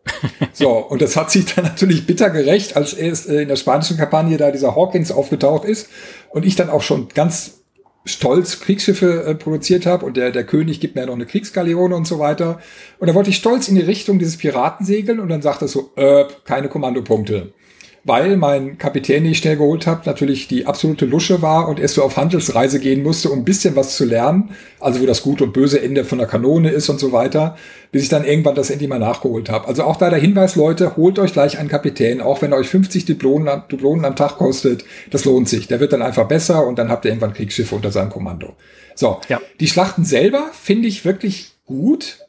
So, 0.54 0.70
und 0.70 1.02
das 1.02 1.16
hat 1.16 1.30
sich 1.30 1.54
dann 1.54 1.66
natürlich 1.66 2.06
bitter 2.06 2.30
gerecht, 2.30 2.76
als 2.76 2.94
erst 2.94 3.28
äh, 3.28 3.42
in 3.42 3.48
der 3.48 3.56
spanischen 3.56 3.98
Kampagne 3.98 4.38
da 4.38 4.50
dieser 4.50 4.74
Hawkins 4.74 5.12
aufgetaucht 5.12 5.64
ist 5.64 5.88
und 6.30 6.44
ich 6.44 6.56
dann 6.56 6.70
auch 6.70 6.82
schon 6.82 7.08
ganz 7.14 7.60
stolz 8.06 8.58
Kriegsschiffe 8.58 9.24
äh, 9.24 9.34
produziert 9.34 9.86
habe 9.86 10.06
und 10.06 10.16
der, 10.16 10.32
der 10.32 10.44
König 10.44 10.80
gibt 10.80 10.96
mir 10.96 11.06
noch 11.06 11.14
eine 11.14 11.26
Kriegsgaleone 11.26 11.94
und 11.94 12.06
so 12.06 12.18
weiter. 12.18 12.58
Und 12.98 13.06
da 13.06 13.14
wollte 13.14 13.30
ich 13.30 13.36
stolz 13.36 13.68
in 13.68 13.74
die 13.74 13.82
Richtung 13.82 14.18
dieses 14.18 14.38
Piraten 14.38 14.84
segeln 14.84 15.20
und 15.20 15.28
dann 15.28 15.42
sagt 15.42 15.62
er 15.62 15.68
so, 15.68 15.90
äh, 15.96 16.24
keine 16.44 16.68
Kommandopunkte 16.68 17.52
weil 18.08 18.36
mein 18.36 18.78
Kapitän, 18.78 19.22
den 19.22 19.32
ich 19.32 19.38
schnell 19.38 19.56
geholt 19.56 19.86
habe, 19.86 20.02
natürlich 20.06 20.48
die 20.48 20.66
absolute 20.66 21.04
Lusche 21.04 21.42
war 21.42 21.68
und 21.68 21.78
erst 21.78 21.94
so 21.94 22.02
auf 22.02 22.16
Handelsreise 22.16 22.80
gehen 22.80 23.02
musste, 23.02 23.28
um 23.28 23.40
ein 23.40 23.44
bisschen 23.44 23.76
was 23.76 23.96
zu 23.96 24.04
lernen, 24.04 24.50
also 24.80 25.00
wo 25.00 25.06
das 25.06 25.22
gute 25.22 25.44
und 25.44 25.52
böse 25.52 25.80
Ende 25.80 26.04
von 26.04 26.18
der 26.18 26.26
Kanone 26.26 26.70
ist 26.70 26.88
und 26.88 26.98
so 26.98 27.12
weiter, 27.12 27.56
bis 27.92 28.02
ich 28.02 28.08
dann 28.08 28.24
irgendwann 28.24 28.54
das 28.54 28.70
endlich 28.70 28.88
mal 28.88 28.98
nachgeholt 28.98 29.50
habe. 29.50 29.68
Also 29.68 29.84
auch 29.84 29.96
da 29.96 30.10
der 30.10 30.18
Hinweis, 30.18 30.56
Leute, 30.56 30.96
holt 30.96 31.18
euch 31.18 31.32
gleich 31.32 31.58
einen 31.58 31.68
Kapitän, 31.68 32.20
auch 32.20 32.42
wenn 32.42 32.52
er 32.52 32.58
euch 32.58 32.68
50 32.68 33.04
Diplomen, 33.04 33.62
Diplomen 33.70 34.04
am 34.04 34.16
Tag 34.16 34.38
kostet, 34.38 34.84
das 35.10 35.24
lohnt 35.24 35.48
sich. 35.48 35.68
Der 35.68 35.78
wird 35.78 35.92
dann 35.92 36.02
einfach 36.02 36.26
besser 36.26 36.66
und 36.66 36.78
dann 36.78 36.88
habt 36.88 37.04
ihr 37.04 37.10
irgendwann 37.10 37.34
Kriegsschiffe 37.34 37.74
unter 37.74 37.92
seinem 37.92 38.10
Kommando. 38.10 38.56
So, 38.94 39.20
ja. 39.28 39.40
die 39.60 39.68
Schlachten 39.68 40.04
selber 40.04 40.50
finde 40.52 40.88
ich 40.88 41.04
wirklich 41.04 41.52
gut. 41.66 42.26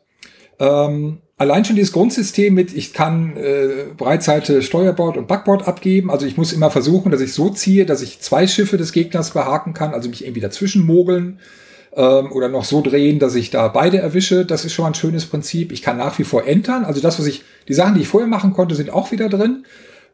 Ähm, 0.59 1.19
allein 1.39 1.65
schon 1.65 1.77
dieses 1.77 1.93
Grundsystem 1.93 2.53
mit, 2.53 2.73
ich 2.73 2.93
kann 2.93 3.35
äh, 3.37 3.85
Breitseite 3.97 4.61
Steuerbord 4.61 5.17
und 5.17 5.27
Backbord 5.27 5.67
abgeben. 5.67 6.11
Also 6.11 6.27
ich 6.27 6.37
muss 6.37 6.53
immer 6.53 6.69
versuchen, 6.69 7.11
dass 7.11 7.21
ich 7.21 7.33
so 7.33 7.49
ziehe, 7.49 7.85
dass 7.85 8.03
ich 8.03 8.19
zwei 8.19 8.45
Schiffe 8.45 8.77
des 8.77 8.91
Gegners 8.91 9.31
behaken 9.31 9.73
kann, 9.73 9.93
also 9.93 10.09
mich 10.09 10.23
irgendwie 10.23 10.41
dazwischen 10.41 10.85
mogeln 10.85 11.39
ähm, 11.95 12.31
oder 12.33 12.49
noch 12.49 12.65
so 12.65 12.81
drehen, 12.81 13.19
dass 13.19 13.35
ich 13.35 13.49
da 13.49 13.69
beide 13.69 13.99
erwische. 13.99 14.45
Das 14.45 14.65
ist 14.65 14.73
schon 14.73 14.83
mal 14.83 14.91
ein 14.91 14.95
schönes 14.95 15.25
Prinzip. 15.25 15.71
Ich 15.71 15.81
kann 15.81 15.97
nach 15.97 16.19
wie 16.19 16.25
vor 16.25 16.45
entern. 16.45 16.83
Also 16.83 16.99
das, 16.99 17.17
was 17.17 17.25
ich, 17.25 17.43
die 17.69 17.73
Sachen, 17.73 17.95
die 17.95 18.01
ich 18.01 18.09
vorher 18.09 18.29
machen 18.29 18.53
konnte, 18.53 18.75
sind 18.75 18.91
auch 18.91 19.11
wieder 19.11 19.29
drin. 19.29 19.63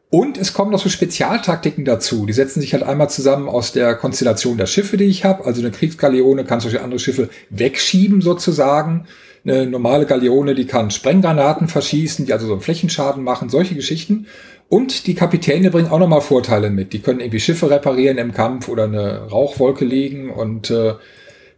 Und 0.08 0.38
es 0.38 0.52
kommen 0.52 0.70
noch 0.70 0.78
so 0.78 0.88
Spezialtaktiken 0.88 1.84
dazu. 1.84 2.26
Die 2.26 2.32
setzen 2.32 2.60
sich 2.60 2.72
halt 2.72 2.84
einmal 2.84 3.10
zusammen 3.10 3.48
aus 3.48 3.72
der 3.72 3.96
Konstellation 3.96 4.56
der 4.56 4.66
Schiffe, 4.66 4.96
die 4.96 5.04
ich 5.04 5.24
habe. 5.24 5.44
Also 5.44 5.60
eine 5.60 5.72
Kriegsgaleone 5.72 6.44
kann 6.44 6.60
solche 6.60 6.82
andere 6.82 7.00
Schiffe 7.00 7.28
wegschieben 7.50 8.20
sozusagen. 8.20 9.08
Eine 9.46 9.66
normale 9.66 10.06
Galeone, 10.06 10.54
die 10.54 10.66
kann 10.66 10.90
Sprenggranaten 10.90 11.68
verschießen, 11.68 12.26
die 12.26 12.32
also 12.32 12.46
so 12.46 12.52
einen 12.54 12.62
Flächenschaden 12.62 13.22
machen, 13.22 13.48
solche 13.48 13.74
Geschichten. 13.74 14.26
Und 14.68 15.06
die 15.06 15.14
Kapitäne 15.14 15.70
bringen 15.70 15.88
auch 15.88 16.00
nochmal 16.00 16.20
Vorteile 16.20 16.70
mit. 16.70 16.92
Die 16.92 16.98
können 16.98 17.20
irgendwie 17.20 17.38
Schiffe 17.38 17.70
reparieren 17.70 18.18
im 18.18 18.32
Kampf 18.32 18.68
oder 18.68 18.84
eine 18.84 19.28
Rauchwolke 19.30 19.84
legen 19.84 20.30
und 20.30 20.70
äh, 20.70 20.94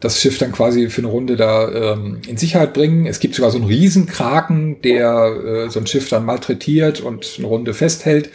das 0.00 0.20
Schiff 0.20 0.38
dann 0.38 0.52
quasi 0.52 0.90
für 0.90 1.00
eine 1.00 1.10
Runde 1.10 1.36
da 1.36 1.94
ähm, 1.94 2.20
in 2.28 2.36
Sicherheit 2.36 2.74
bringen. 2.74 3.06
Es 3.06 3.20
gibt 3.20 3.34
sogar 3.34 3.50
so 3.50 3.58
einen 3.58 3.66
Riesenkraken, 3.66 4.82
der 4.82 5.66
äh, 5.66 5.70
so 5.70 5.80
ein 5.80 5.86
Schiff 5.86 6.08
dann 6.08 6.26
malträtiert 6.26 7.00
und 7.00 7.36
eine 7.38 7.46
Runde 7.46 7.74
festhält. 7.74 8.30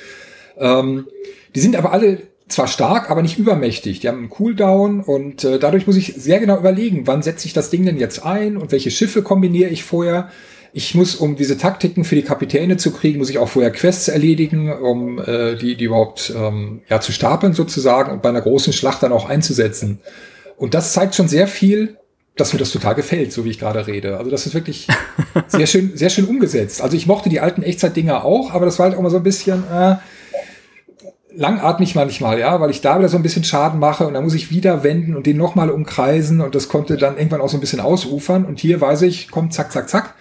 Ähm, 0.57 1.07
die 1.55 1.59
sind 1.59 1.75
aber 1.75 1.93
alle 1.93 2.17
zwar 2.47 2.67
stark, 2.67 3.09
aber 3.09 3.21
nicht 3.21 3.39
übermächtig. 3.39 3.99
Die 3.99 4.07
haben 4.07 4.19
einen 4.19 4.29
Cooldown 4.29 5.01
und 5.01 5.43
äh, 5.43 5.59
dadurch 5.59 5.87
muss 5.87 5.95
ich 5.95 6.13
sehr 6.17 6.39
genau 6.39 6.57
überlegen, 6.57 7.07
wann 7.07 7.23
setze 7.23 7.47
ich 7.47 7.53
das 7.53 7.69
Ding 7.69 7.85
denn 7.85 7.97
jetzt 7.97 8.25
ein 8.25 8.57
und 8.57 8.71
welche 8.71 8.91
Schiffe 8.91 9.21
kombiniere 9.21 9.69
ich 9.69 9.83
vorher. 9.83 10.29
Ich 10.75 10.95
muss, 10.95 11.15
um 11.15 11.35
diese 11.35 11.57
Taktiken 11.57 12.03
für 12.03 12.15
die 12.15 12.23
Kapitäne 12.23 12.77
zu 12.77 12.91
kriegen, 12.91 13.19
muss 13.19 13.29
ich 13.29 13.37
auch 13.37 13.49
vorher 13.49 13.71
Quests 13.71 14.07
erledigen, 14.07 14.73
um 14.73 15.19
äh, 15.19 15.55
die, 15.55 15.75
die 15.75 15.85
überhaupt 15.85 16.33
ähm, 16.35 16.81
ja, 16.89 16.99
zu 16.99 17.11
stapeln 17.11 17.53
sozusagen 17.53 18.11
und 18.11 18.21
bei 18.21 18.29
einer 18.29 18.41
großen 18.41 18.73
Schlacht 18.73 19.03
dann 19.03 19.11
auch 19.11 19.29
einzusetzen. 19.29 19.99
Und 20.57 20.73
das 20.73 20.93
zeigt 20.93 21.15
schon 21.15 21.27
sehr 21.27 21.47
viel, 21.47 21.97
dass 22.35 22.53
mir 22.53 22.59
das 22.59 22.71
total 22.71 22.95
gefällt, 22.95 23.31
so 23.31 23.45
wie 23.45 23.51
ich 23.51 23.59
gerade 23.59 23.85
rede. 23.85 24.17
Also 24.17 24.31
das 24.31 24.47
ist 24.47 24.55
wirklich 24.55 24.87
sehr 25.47 25.67
schön, 25.67 25.95
sehr 25.95 26.09
schön 26.09 26.25
umgesetzt. 26.25 26.81
Also 26.81 26.97
ich 26.97 27.05
mochte 27.05 27.29
die 27.29 27.39
alten 27.39 27.61
Echtzeit-Dinger 27.61 28.25
auch, 28.25 28.51
aber 28.51 28.65
das 28.65 28.79
war 28.79 28.87
halt 28.87 28.97
auch 28.97 29.01
mal 29.01 29.11
so 29.11 29.17
ein 29.17 29.23
bisschen, 29.23 29.63
äh, 29.71 29.95
langatmig 31.35 31.95
manchmal, 31.95 32.39
ja, 32.39 32.59
weil 32.59 32.69
ich 32.69 32.81
da 32.81 32.99
wieder 32.99 33.09
so 33.09 33.17
ein 33.17 33.23
bisschen 33.23 33.43
Schaden 33.43 33.79
mache 33.79 34.05
und 34.05 34.13
dann 34.13 34.23
muss 34.23 34.33
ich 34.33 34.51
wieder 34.51 34.83
wenden 34.83 35.15
und 35.15 35.25
den 35.25 35.37
nochmal 35.37 35.69
umkreisen 35.69 36.41
und 36.41 36.55
das 36.55 36.69
konnte 36.69 36.97
dann 36.97 37.17
irgendwann 37.17 37.41
auch 37.41 37.49
so 37.49 37.57
ein 37.57 37.61
bisschen 37.61 37.79
ausufern 37.79 38.45
und 38.45 38.59
hier 38.59 38.79
weiß 38.79 39.01
ich, 39.03 39.31
kommt 39.31 39.53
zack, 39.53 39.71
zack, 39.71 39.89
zack 39.89 40.15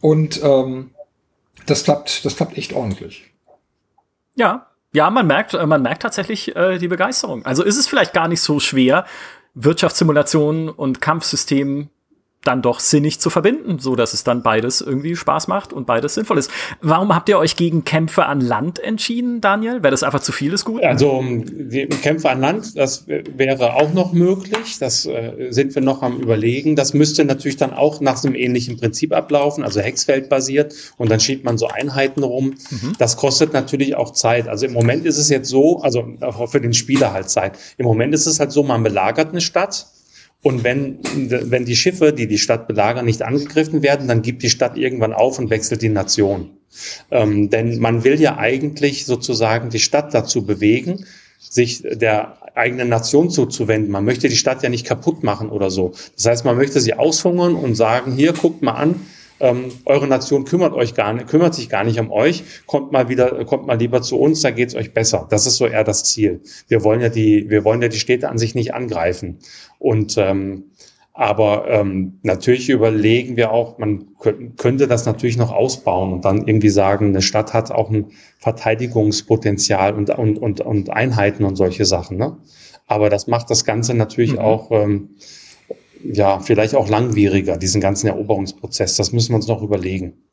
und 0.00 0.42
ähm, 0.42 0.90
das 1.66 1.84
klappt, 1.84 2.24
das 2.24 2.36
klappt 2.36 2.58
echt 2.58 2.72
ordentlich. 2.72 3.30
Ja, 4.34 4.66
ja, 4.92 5.10
man 5.10 5.26
merkt, 5.26 5.54
äh, 5.54 5.66
man 5.66 5.82
merkt 5.82 6.02
tatsächlich 6.02 6.56
äh, 6.56 6.78
die 6.78 6.88
Begeisterung. 6.88 7.44
Also 7.44 7.62
ist 7.62 7.76
es 7.76 7.86
vielleicht 7.86 8.12
gar 8.12 8.28
nicht 8.28 8.40
so 8.40 8.58
schwer, 8.58 9.04
Wirtschaftssimulationen 9.54 10.68
und 10.68 11.00
Kampfsystemen 11.00 11.90
dann 12.44 12.62
doch 12.62 12.80
sinnig 12.80 13.20
zu 13.20 13.28
verbinden, 13.28 13.78
so 13.80 13.96
dass 13.96 14.14
es 14.14 14.24
dann 14.24 14.42
beides 14.42 14.80
irgendwie 14.80 15.14
Spaß 15.14 15.46
macht 15.48 15.74
und 15.74 15.86
beides 15.86 16.14
sinnvoll 16.14 16.38
ist. 16.38 16.50
Warum 16.80 17.14
habt 17.14 17.28
ihr 17.28 17.38
euch 17.38 17.54
gegen 17.54 17.84
Kämpfe 17.84 18.24
an 18.24 18.40
Land 18.40 18.78
entschieden, 18.78 19.42
Daniel? 19.42 19.82
Wäre 19.82 19.90
das 19.90 20.02
einfach 20.02 20.20
zu 20.20 20.32
viel 20.32 20.52
ist 20.54 20.64
gut? 20.64 20.82
Also 20.82 21.22
Kämpfe 22.02 22.30
an 22.30 22.40
Land, 22.40 22.78
das 22.78 23.06
wäre 23.06 23.74
auch 23.74 23.92
noch 23.92 24.12
möglich. 24.12 24.78
Das 24.78 25.04
äh, 25.04 25.48
sind 25.50 25.74
wir 25.74 25.82
noch 25.82 26.02
am 26.02 26.18
überlegen. 26.18 26.76
Das 26.76 26.94
müsste 26.94 27.26
natürlich 27.26 27.58
dann 27.58 27.74
auch 27.74 28.00
nach 28.00 28.24
einem 28.24 28.34
ähnlichen 28.34 28.78
Prinzip 28.78 29.12
ablaufen, 29.12 29.62
also 29.62 29.80
Hexfeld 29.80 30.30
basiert 30.30 30.74
und 30.96 31.10
dann 31.10 31.20
schiebt 31.20 31.44
man 31.44 31.58
so 31.58 31.68
Einheiten 31.68 32.22
rum. 32.22 32.54
Mhm. 32.70 32.94
Das 32.98 33.18
kostet 33.18 33.52
natürlich 33.52 33.96
auch 33.96 34.12
Zeit. 34.12 34.48
Also 34.48 34.64
im 34.64 34.72
Moment 34.72 35.04
ist 35.04 35.18
es 35.18 35.28
jetzt 35.28 35.48
so, 35.50 35.80
also 35.82 36.06
für 36.46 36.60
den 36.60 36.72
Spieler 36.72 37.12
halt 37.12 37.28
Zeit. 37.28 37.58
Im 37.76 37.84
Moment 37.84 38.14
ist 38.14 38.26
es 38.26 38.40
halt 38.40 38.50
so, 38.50 38.62
man 38.62 38.82
belagert 38.82 39.30
eine 39.30 39.42
Stadt 39.42 39.86
und 40.42 40.64
wenn, 40.64 40.98
wenn 41.02 41.66
die 41.66 41.76
Schiffe, 41.76 42.12
die 42.12 42.26
die 42.26 42.38
Stadt 42.38 42.66
belagern, 42.66 43.04
nicht 43.04 43.22
angegriffen 43.22 43.82
werden, 43.82 44.08
dann 44.08 44.22
gibt 44.22 44.42
die 44.42 44.50
Stadt 44.50 44.78
irgendwann 44.78 45.12
auf 45.12 45.38
und 45.38 45.50
wechselt 45.50 45.82
die 45.82 45.90
Nation. 45.90 46.50
Ähm, 47.10 47.50
denn 47.50 47.78
man 47.78 48.04
will 48.04 48.20
ja 48.20 48.38
eigentlich 48.38 49.04
sozusagen 49.04 49.70
die 49.70 49.80
Stadt 49.80 50.14
dazu 50.14 50.46
bewegen, 50.46 51.04
sich 51.38 51.82
der 51.82 52.36
eigenen 52.54 52.88
Nation 52.88 53.30
zuzuwenden. 53.30 53.90
Man 53.90 54.04
möchte 54.04 54.28
die 54.28 54.36
Stadt 54.36 54.62
ja 54.62 54.70
nicht 54.70 54.86
kaputt 54.86 55.22
machen 55.22 55.50
oder 55.50 55.70
so. 55.70 55.92
Das 56.16 56.26
heißt, 56.26 56.44
man 56.44 56.56
möchte 56.56 56.80
sie 56.80 56.94
aushungern 56.94 57.54
und 57.54 57.74
sagen, 57.74 58.14
hier, 58.14 58.32
guckt 58.32 58.62
mal 58.62 58.72
an, 58.72 58.94
ähm, 59.40 59.66
eure 59.84 60.06
Nation 60.06 60.44
kümmert 60.44 60.74
euch 60.74 60.94
gar 60.94 61.12
nicht, 61.12 61.26
kümmert 61.28 61.54
sich 61.54 61.68
gar 61.68 61.84
nicht 61.84 61.98
um 61.98 62.10
euch, 62.10 62.44
kommt 62.66 62.92
mal 62.92 63.08
wieder, 63.08 63.44
kommt 63.44 63.66
mal 63.66 63.78
lieber 63.78 64.02
zu 64.02 64.18
uns, 64.18 64.42
da 64.42 64.50
geht's 64.50 64.74
euch 64.74 64.92
besser. 64.94 65.26
Das 65.30 65.46
ist 65.46 65.56
so 65.56 65.66
eher 65.66 65.84
das 65.84 66.04
Ziel. 66.04 66.40
Wir 66.68 66.84
wollen 66.84 67.00
ja 67.00 67.08
die, 67.08 67.50
wir 67.50 67.64
wollen 67.64 67.82
ja 67.82 67.88
die 67.88 67.98
Städte 67.98 68.28
an 68.28 68.38
sich 68.38 68.54
nicht 68.54 68.74
angreifen. 68.74 69.38
Und 69.78 70.16
ähm, 70.18 70.64
aber 71.12 71.68
ähm, 71.68 72.18
natürlich 72.22 72.70
überlegen 72.70 73.36
wir 73.36 73.50
auch, 73.52 73.78
man 73.78 74.06
könnte 74.56 74.86
das 74.86 75.04
natürlich 75.04 75.36
noch 75.36 75.52
ausbauen 75.52 76.14
und 76.14 76.24
dann 76.24 76.46
irgendwie 76.46 76.70
sagen, 76.70 77.08
eine 77.08 77.20
Stadt 77.20 77.52
hat 77.52 77.70
auch 77.70 77.90
ein 77.90 78.12
Verteidigungspotenzial 78.38 79.94
und, 79.94 80.08
und, 80.10 80.38
und, 80.38 80.60
und 80.62 80.90
Einheiten 80.90 81.44
und 81.44 81.56
solche 81.56 81.84
Sachen. 81.84 82.16
Ne? 82.16 82.38
Aber 82.86 83.10
das 83.10 83.26
macht 83.26 83.50
das 83.50 83.64
Ganze 83.64 83.92
natürlich 83.92 84.32
mhm. 84.32 84.38
auch 84.38 84.70
ähm, 84.70 85.10
ja, 86.04 86.40
vielleicht 86.40 86.74
auch 86.74 86.88
langwieriger, 86.88 87.56
diesen 87.56 87.80
ganzen 87.80 88.06
Eroberungsprozess. 88.08 88.96
Das 88.96 89.12
müssen 89.12 89.30
wir 89.30 89.36
uns 89.36 89.46
noch 89.46 89.62
überlegen. 89.62 90.29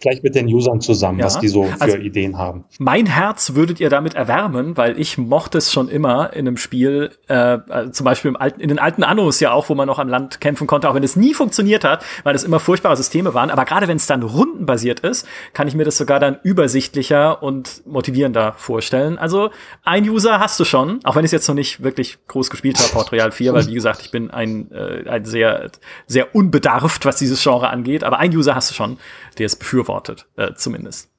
Vielleicht 0.00 0.22
mit 0.22 0.34
den 0.34 0.46
Usern 0.46 0.80
zusammen, 0.80 1.18
ja. 1.18 1.26
was 1.26 1.40
die 1.40 1.48
so 1.48 1.64
für 1.64 1.80
also, 1.80 1.96
Ideen 1.96 2.38
haben. 2.38 2.64
Mein 2.78 3.06
Herz 3.06 3.54
würdet 3.54 3.80
ihr 3.80 3.90
damit 3.90 4.14
erwärmen, 4.14 4.76
weil 4.76 4.98
ich 4.98 5.18
mochte 5.18 5.58
es 5.58 5.72
schon 5.72 5.88
immer 5.88 6.32
in 6.32 6.46
einem 6.46 6.56
Spiel, 6.56 7.10
äh, 7.28 7.54
äh, 7.54 7.90
zum 7.90 8.04
Beispiel 8.04 8.30
im 8.30 8.36
alten, 8.36 8.60
in 8.60 8.68
den 8.68 8.78
alten 8.78 9.02
Annos 9.02 9.40
ja 9.40 9.52
auch, 9.52 9.68
wo 9.68 9.74
man 9.74 9.86
noch 9.86 9.98
am 9.98 10.08
Land 10.08 10.40
kämpfen 10.40 10.66
konnte, 10.66 10.88
auch 10.88 10.94
wenn 10.94 11.02
es 11.02 11.16
nie 11.16 11.34
funktioniert 11.34 11.84
hat, 11.84 12.04
weil 12.22 12.34
es 12.34 12.44
immer 12.44 12.60
furchtbare 12.60 12.96
Systeme 12.96 13.34
waren. 13.34 13.50
Aber 13.50 13.64
gerade 13.64 13.88
wenn 13.88 13.96
es 13.96 14.06
dann 14.06 14.22
rundenbasiert 14.22 15.00
ist, 15.00 15.26
kann 15.52 15.66
ich 15.68 15.74
mir 15.74 15.84
das 15.84 15.96
sogar 15.96 16.20
dann 16.20 16.38
übersichtlicher 16.42 17.42
und 17.42 17.86
motivierender 17.86 18.54
vorstellen. 18.56 19.18
Also 19.18 19.50
ein 19.84 20.08
User 20.08 20.38
hast 20.38 20.60
du 20.60 20.64
schon, 20.64 21.00
auch 21.04 21.16
wenn 21.16 21.24
ich 21.24 21.28
es 21.28 21.32
jetzt 21.32 21.48
noch 21.48 21.54
nicht 21.54 21.82
wirklich 21.82 22.18
groß 22.28 22.50
gespielt 22.50 22.78
habe, 22.78 22.88
Port 22.90 23.12
Royal 23.12 23.32
4, 23.32 23.52
weil 23.52 23.66
wie 23.66 23.74
gesagt, 23.74 24.02
ich 24.02 24.10
bin 24.10 24.30
ein, 24.30 24.70
äh, 24.70 25.08
ein 25.08 25.24
sehr, 25.24 25.70
sehr 26.06 26.34
unbedarft, 26.34 27.04
was 27.04 27.16
dieses 27.16 27.42
Genre 27.42 27.68
angeht. 27.68 28.04
Aber 28.04 28.18
ein 28.18 28.34
User 28.34 28.54
hast 28.54 28.70
du 28.70 28.74
schon, 28.74 28.98
der 29.38 29.46
es 29.46 29.56
befürwortet 29.56 30.26
äh, 30.36 30.54
zumindest. 30.54 31.10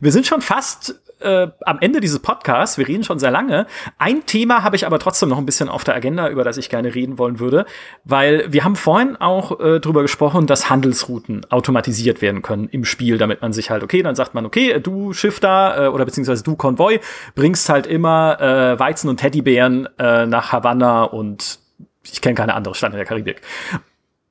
Wir 0.00 0.12
sind 0.12 0.26
schon 0.26 0.40
fast 0.40 1.00
äh, 1.20 1.48
am 1.64 1.78
Ende 1.80 2.00
dieses 2.00 2.20
Podcasts. 2.20 2.78
Wir 2.78 2.86
reden 2.86 3.04
schon 3.04 3.18
sehr 3.18 3.30
lange. 3.30 3.66
Ein 3.98 4.26
Thema 4.26 4.62
habe 4.62 4.76
ich 4.76 4.86
aber 4.86 4.98
trotzdem 4.98 5.28
noch 5.28 5.38
ein 5.38 5.46
bisschen 5.46 5.68
auf 5.68 5.84
der 5.84 5.94
Agenda, 5.94 6.28
über 6.28 6.44
das 6.44 6.56
ich 6.56 6.68
gerne 6.68 6.94
reden 6.94 7.18
wollen 7.18 7.40
würde, 7.40 7.66
weil 8.04 8.52
wir 8.52 8.64
haben 8.64 8.76
vorhin 8.76 9.16
auch 9.16 9.58
äh, 9.58 9.80
darüber 9.80 10.02
gesprochen, 10.02 10.46
dass 10.46 10.70
Handelsrouten 10.70 11.44
automatisiert 11.50 12.22
werden 12.22 12.42
können 12.42 12.68
im 12.68 12.84
Spiel, 12.84 13.18
damit 13.18 13.42
man 13.42 13.52
sich 13.52 13.70
halt, 13.70 13.82
okay, 13.82 14.02
dann 14.02 14.14
sagt 14.14 14.34
man, 14.34 14.46
okay, 14.46 14.80
du 14.80 15.12
Schiff 15.12 15.40
da 15.40 15.86
äh, 15.86 15.88
oder 15.88 16.04
beziehungsweise 16.04 16.42
du 16.44 16.56
Konvoi 16.56 17.00
bringst 17.34 17.68
halt 17.68 17.86
immer 17.86 18.40
äh, 18.40 18.78
Weizen 18.78 19.08
und 19.08 19.18
Teddybären 19.18 19.88
äh, 19.98 20.26
nach 20.26 20.52
Havanna 20.52 21.04
und 21.04 21.58
ich 22.10 22.20
kenne 22.20 22.34
keine 22.34 22.54
andere 22.54 22.74
Stadt 22.74 22.92
in 22.92 22.96
der 22.96 23.06
Karibik. 23.06 23.42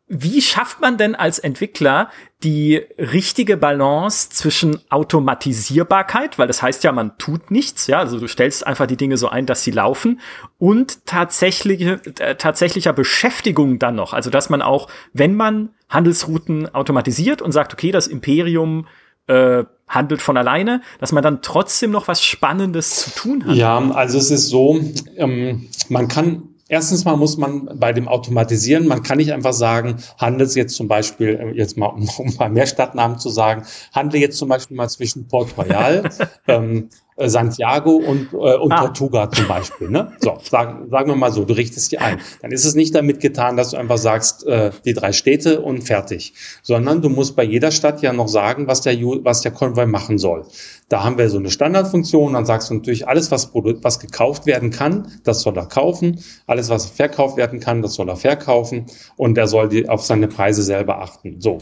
Wie 0.09 0.41
schafft 0.41 0.79
man 0.79 0.97
denn 0.97 1.15
als 1.15 1.37
Entwickler 1.37 2.09
die 2.41 2.81
richtige 2.97 3.57
Balance 3.57 4.29
zwischen 4.29 4.79
Automatisierbarkeit, 4.89 6.39
weil 6.39 6.47
das 6.47 6.61
heißt 6.61 6.85
ja, 6.85 6.93
man 6.93 7.17
tut 7.17 7.51
nichts, 7.51 7.87
ja, 7.87 7.99
also 7.99 8.17
du 8.17 8.27
stellst 8.27 8.65
einfach 8.65 8.87
die 8.87 8.95
Dinge 8.95 9.17
so 9.17 9.27
ein, 9.27 9.45
dass 9.45 9.63
sie 9.63 9.71
laufen 9.71 10.21
und 10.59 11.05
tatsächliche, 11.05 11.99
äh, 12.19 12.35
tatsächlicher 12.35 12.93
Beschäftigung 12.93 13.79
dann 13.79 13.95
noch, 13.95 14.13
also 14.13 14.29
dass 14.29 14.49
man 14.49 14.61
auch, 14.61 14.87
wenn 15.11 15.35
man 15.35 15.69
Handelsrouten 15.89 16.73
automatisiert 16.73 17.41
und 17.41 17.51
sagt, 17.51 17.73
okay, 17.73 17.91
das 17.91 18.07
Imperium 18.07 18.87
äh, 19.27 19.65
handelt 19.89 20.21
von 20.21 20.37
alleine, 20.37 20.81
dass 20.99 21.11
man 21.11 21.23
dann 21.23 21.41
trotzdem 21.41 21.91
noch 21.91 22.07
was 22.07 22.23
Spannendes 22.23 22.95
zu 22.95 23.09
tun 23.11 23.45
hat. 23.45 23.55
Ja, 23.55 23.77
also 23.91 24.17
es 24.17 24.31
ist 24.31 24.47
so, 24.47 24.79
ähm, 25.17 25.67
man 25.89 26.07
kann 26.07 26.43
Erstens 26.69 27.05
mal 27.05 27.15
muss 27.15 27.37
man 27.37 27.69
bei 27.79 27.93
dem 27.93 28.07
Automatisieren, 28.07 28.87
man 28.87 29.01
kann 29.03 29.17
nicht 29.17 29.31
einfach 29.31 29.53
sagen, 29.53 29.97
handelt 30.17 30.53
jetzt 30.55 30.75
zum 30.75 30.87
Beispiel, 30.87 31.29
äh, 31.29 31.57
jetzt 31.57 31.77
mal 31.77 31.87
um, 31.95 32.09
um 32.17 32.35
mal 32.37 32.49
mehr 32.49 32.67
Stadtnamen 32.67 33.19
zu 33.19 33.29
sagen, 33.29 33.63
handle 33.93 34.19
jetzt 34.19 34.37
zum 34.37 34.49
Beispiel 34.49 34.75
mal 34.75 34.89
zwischen 34.89 35.27
Port 35.27 35.57
Royal, 35.57 36.09
ähm, 36.47 36.89
äh, 37.17 37.29
Santiago 37.29 37.95
und, 37.95 38.31
äh, 38.33 38.35
und 38.35 38.71
ah. 38.71 38.81
Tortuga 38.81 39.31
zum 39.31 39.47
Beispiel. 39.47 39.89
Ne? 39.89 40.11
So, 40.19 40.37
sagen, 40.43 40.89
sagen 40.91 41.09
wir 41.09 41.15
mal 41.15 41.31
so, 41.31 41.45
du 41.45 41.53
richtest 41.53 41.91
die 41.91 41.97
ein. 41.97 42.19
Dann 42.41 42.51
ist 42.51 42.63
es 42.63 42.75
nicht 42.75 42.93
damit 42.93 43.19
getan, 43.19 43.57
dass 43.57 43.71
du 43.71 43.77
einfach 43.77 43.97
sagst, 43.97 44.45
äh, 44.45 44.71
die 44.85 44.93
drei 44.93 45.11
Städte 45.13 45.61
und 45.61 45.81
fertig, 45.81 46.33
sondern 46.61 47.01
du 47.01 47.09
musst 47.09 47.35
bei 47.35 47.43
jeder 47.43 47.71
Stadt 47.71 48.03
ja 48.03 48.13
noch 48.13 48.27
sagen, 48.27 48.67
was 48.67 48.81
der, 48.81 48.95
was 49.01 49.41
der 49.41 49.51
Konvoi 49.51 49.87
machen 49.87 50.19
soll. 50.19 50.45
Da 50.89 51.03
haben 51.03 51.17
wir 51.17 51.29
so 51.29 51.37
eine 51.37 51.49
Standardfunktion, 51.49 52.33
dann 52.33 52.45
sagst 52.45 52.69
du 52.69 52.75
natürlich, 52.75 53.09
alles, 53.09 53.29
was, 53.29 53.51
was 53.53 53.99
gekauft 53.99 54.45
werden 54.45 54.69
kann, 54.69 55.11
das 55.25 55.41
soll 55.41 55.57
er 55.57 55.65
kaufen. 55.65 56.19
Alles, 56.45 56.69
was 56.69 56.85
verkauft 56.85 57.35
werden 57.35 57.59
kann, 57.59 57.81
das 57.81 57.95
soll 57.95 58.07
er 58.07 58.15
verkaufen. 58.15 58.85
Und 59.17 59.37
er 59.37 59.47
soll 59.47 59.67
die, 59.67 59.89
auf 59.89 60.03
seine 60.03 60.29
Preise 60.29 60.63
selber 60.63 61.01
achten. 61.01 61.41
So, 61.41 61.57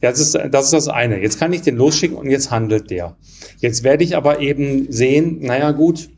das 0.00 0.20
ist, 0.20 0.34
das 0.34 0.66
ist 0.66 0.72
das 0.74 0.88
eine. 0.88 1.20
Jetzt 1.20 1.40
kann 1.40 1.52
ich 1.52 1.62
den 1.62 1.76
losschicken 1.76 2.16
und 2.16 2.30
jetzt 2.30 2.52
handelt 2.52 2.90
der. 2.90 3.16
Jetzt 3.58 3.82
werde 3.82 4.04
ich 4.04 4.16
aber 4.16 4.38
eben 4.38 4.92
sehen, 4.92 5.40
naja 5.40 5.72
gut, 5.72 6.08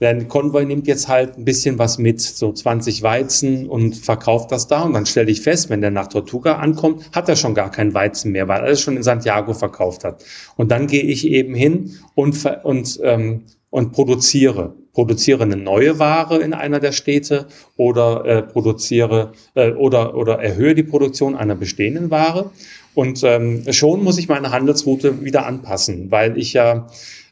der 0.00 0.24
Konvoi 0.26 0.64
nimmt 0.64 0.86
jetzt 0.86 1.08
halt 1.08 1.36
ein 1.36 1.44
bisschen 1.44 1.78
was 1.78 1.98
mit, 1.98 2.20
so 2.20 2.52
20 2.52 3.02
Weizen 3.02 3.68
und 3.68 3.96
verkauft 3.96 4.52
das 4.52 4.68
da. 4.68 4.82
Und 4.82 4.92
dann 4.92 5.06
stelle 5.06 5.30
ich 5.30 5.40
fest, 5.40 5.70
wenn 5.70 5.80
der 5.80 5.90
nach 5.90 6.06
Tortuga 6.06 6.56
ankommt, 6.56 7.10
hat 7.12 7.28
er 7.28 7.36
schon 7.36 7.54
gar 7.54 7.70
kein 7.70 7.94
Weizen 7.94 8.32
mehr, 8.32 8.46
weil 8.46 8.60
er 8.60 8.68
es 8.68 8.80
schon 8.80 8.96
in 8.96 9.02
Santiago 9.02 9.54
verkauft 9.54 10.04
hat. 10.04 10.24
Und 10.56 10.70
dann 10.70 10.86
gehe 10.86 11.02
ich 11.02 11.26
eben 11.26 11.54
hin 11.54 11.96
und, 12.14 12.44
und, 12.62 13.00
ähm, 13.02 13.44
und 13.70 13.92
produziere. 13.92 14.74
Produziere 14.92 15.42
eine 15.42 15.56
neue 15.56 15.98
Ware 15.98 16.38
in 16.38 16.54
einer 16.54 16.80
der 16.80 16.92
Städte 16.92 17.46
oder 17.76 18.24
äh, 18.24 18.42
produziere 18.42 19.32
äh, 19.54 19.72
oder, 19.72 20.16
oder 20.16 20.40
erhöhe 20.40 20.74
die 20.74 20.82
Produktion 20.82 21.36
einer 21.36 21.54
bestehenden 21.56 22.10
Ware. 22.10 22.50
Und 22.94 23.22
ähm, 23.22 23.64
schon 23.72 24.02
muss 24.02 24.18
ich 24.18 24.28
meine 24.28 24.50
Handelsroute 24.50 25.24
wieder 25.24 25.46
anpassen, 25.46 26.10
weil 26.10 26.36
ich 26.36 26.52
ja 26.52 26.88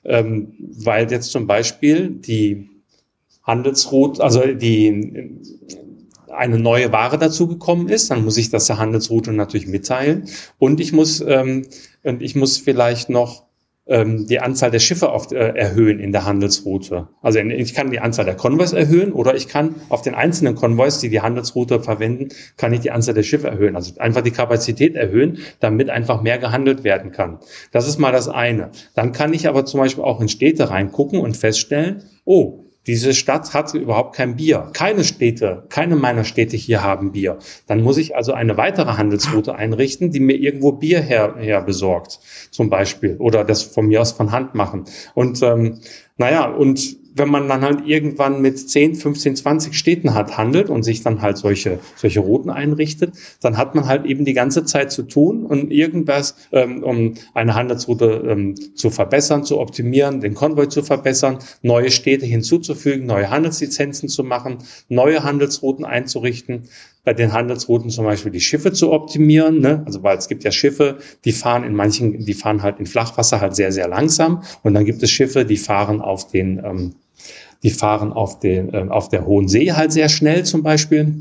ähm, 0.07 0.55
weil 0.59 1.11
jetzt 1.11 1.31
zum 1.31 1.47
Beispiel 1.47 2.11
die 2.11 2.71
Handelsroute, 3.43 4.23
also 4.23 4.43
die 4.47 5.41
eine 6.29 6.59
neue 6.59 6.93
Ware 6.93 7.19
dazugekommen 7.19 7.89
ist, 7.89 8.11
dann 8.11 8.25
muss 8.25 8.37
ich 8.37 8.51
das 8.51 8.67
der 8.67 8.79
Handelsroute 8.79 9.33
natürlich 9.33 9.67
mitteilen. 9.67 10.29
Und 10.59 10.81
ich 10.81 10.93
muss 10.93 11.21
ähm, 11.21 11.67
und 12.03 12.23
ich 12.23 12.37
muss 12.37 12.59
vielleicht 12.59 13.09
noch 13.09 13.46
ähm, 13.87 14.27
die 14.27 14.41
Anzahl 14.41 14.71
der 14.71 14.81
Schiffe 14.81 15.11
auf, 15.11 15.31
äh, 15.33 15.37
erhöhen 15.37 16.01
in 16.01 16.13
der 16.13 16.25
Handelsroute. 16.25 17.09
Also 17.23 17.39
ich 17.39 17.75
kann 17.75 17.91
die 17.91 18.01
Anzahl 18.01 18.25
der 18.25 18.35
Konvois 18.35 18.73
erhöhen 18.73 19.13
oder 19.13 19.35
ich 19.35 19.49
kann 19.49 19.77
auf 19.89 20.03
den 20.03 20.15
einzelnen 20.15 20.55
Konvois, 20.55 21.01
die 21.01 21.09
die 21.09 21.21
Handelsroute 21.21 21.81
verwenden, 21.81 22.29
kann 22.57 22.73
ich 22.73 22.81
die 22.81 22.91
Anzahl 22.91 23.15
der 23.15 23.23
Schiffe 23.23 23.49
erhöhen. 23.49 23.77
Also 23.77 23.99
einfach 24.01 24.23
die 24.23 24.33
Kapazität 24.33 24.97
erhöhen, 24.97 25.39
damit 25.61 25.91
einfach 25.91 26.23
mehr 26.23 26.39
gehandelt 26.39 26.85
werden 26.85 27.13
kann. 27.13 27.39
Das 27.71 27.87
ist 27.89 27.99
mal 27.99 28.13
das 28.13 28.29
eine. 28.29 28.71
Dann 28.95 29.13
kann 29.13 29.33
ich 29.33 29.49
aber 29.49 29.65
zum 29.65 29.81
Beispiel 29.81 30.05
auch 30.05 30.21
in 30.21 30.29
Städte 30.29 30.71
reingucken 30.71 31.21
und 31.21 31.37
feststellen, 31.37 32.03
oh, 32.25 32.66
diese 32.87 33.15
Stadt 33.15 33.53
hat 33.55 33.75
überhaupt 33.75 34.15
kein 34.15 34.37
Bier. 34.37 34.71
Keine 34.73 35.05
Städte, 35.05 35.65
keine 35.69 35.97
meiner 35.97 36.25
Städte 36.25 36.57
hier 36.57 36.83
haben 36.83 37.13
Bier. 37.13 37.39
Dann 37.67 37.83
muss 37.83 37.97
ich 37.97 38.15
also 38.15 38.33
eine 38.33 38.57
weitere 38.57 38.97
Handelsroute 38.97 39.55
einrichten, 39.55 40.11
die 40.11 40.21
mir 40.21 40.37
irgendwo 40.37 40.73
Bier 40.73 41.01
her, 41.01 41.37
her 41.39 41.63
besorgt, 41.63 42.21
zum 42.51 42.71
Beispiel. 42.71 43.17
Oder 43.19 43.45
das 43.45 43.63
von 43.63 43.87
mir 43.87 44.01
aus 44.01 44.13
von 44.13 44.33
Hand 44.33 44.55
machen. 44.55 44.85
Und 45.15 45.43
ähm, 45.43 45.81
naja, 46.17 46.49
und 46.49 47.06
wenn 47.17 47.29
man 47.29 47.49
dann 47.49 47.63
halt 47.63 47.87
irgendwann 47.87 48.43
mit 48.43 48.59
10, 48.59 48.95
15, 48.95 49.37
20 49.37 49.75
Städten 49.75 50.15
hat, 50.15 50.37
handelt 50.37 50.69
und 50.69 50.83
sich 50.83 51.03
dann 51.03 51.23
halt 51.23 51.39
solche, 51.39 51.79
solche 51.97 52.21
Routen 52.21 52.51
einrichtet, 52.51 53.15
dann 53.41 53.57
hat 53.57 53.75
man 53.75 53.87
halt 53.87 54.05
eben 54.05 54.25
die 54.25 54.35
ganze 54.35 54.65
Zeit 54.65 54.93
zu 54.93 55.03
tun 55.03 55.47
und 55.47 55.73
irgendwas, 55.73 56.37
ähm, 56.53 56.83
um 56.83 57.15
eine 57.35 57.55
Handelsroute 57.55 58.25
ähm, 58.29 58.55
zu 58.77 58.91
verbessern, 58.91 59.45
zu 59.45 59.59
optimieren, 59.59 60.21
den 60.21 60.35
Konvoi 60.35 60.67
zu 60.67 60.83
verbessern, 60.83 61.39
neue 61.63 61.91
Städte 61.91 62.27
hinzuzufügen, 62.27 63.07
neue 63.07 63.31
Handelslizenzen 63.31 64.09
zu 64.09 64.23
machen, 64.23 64.59
neue 64.89 65.25
Handelsrouten 65.25 65.85
einzurichten 65.85 66.65
bei 67.07 67.15
den 67.15 67.33
Handelsrouten 67.33 67.89
zum 67.89 68.05
Beispiel 68.05 68.33
die 68.33 68.41
Schiffe 68.41 68.73
zu 68.73 68.93
optimieren. 68.93 69.61
Ne? 69.61 69.85
Also 69.87 70.03
weil 70.03 70.19
es 70.19 70.27
gibt 70.27 70.43
ja 70.43 70.51
Schiffe, 70.51 70.99
die 71.25 71.31
fahren 71.31 71.63
in 71.63 71.73
manchen, 71.73 72.27
die 72.27 72.35
fahren 72.35 72.63
halt 72.63 72.81
in 72.81 72.87
Flachwasser 72.87 73.41
halt 73.41 73.55
sehr, 73.55 73.71
sehr 73.71 73.87
langsam. 73.87 74.43
Und 74.65 74.75
dann 74.75 74.85
gibt 74.85 75.03
es 75.05 75.11
Schiffe, 75.11 75.45
die 75.45 75.57
fahren 75.57 76.01
auf 76.01 76.27
den 76.27 76.61
ähm, 76.65 76.95
die 77.63 77.71
fahren 77.71 78.13
auf, 78.13 78.39
den, 78.39 78.73
äh, 78.73 78.87
auf 78.89 79.09
der 79.09 79.27
Hohen 79.27 79.49
See 79.49 79.73
halt 79.73 79.93
sehr 79.93 80.09
schnell 80.09 80.45
zum 80.45 80.63
Beispiel. 80.63 81.15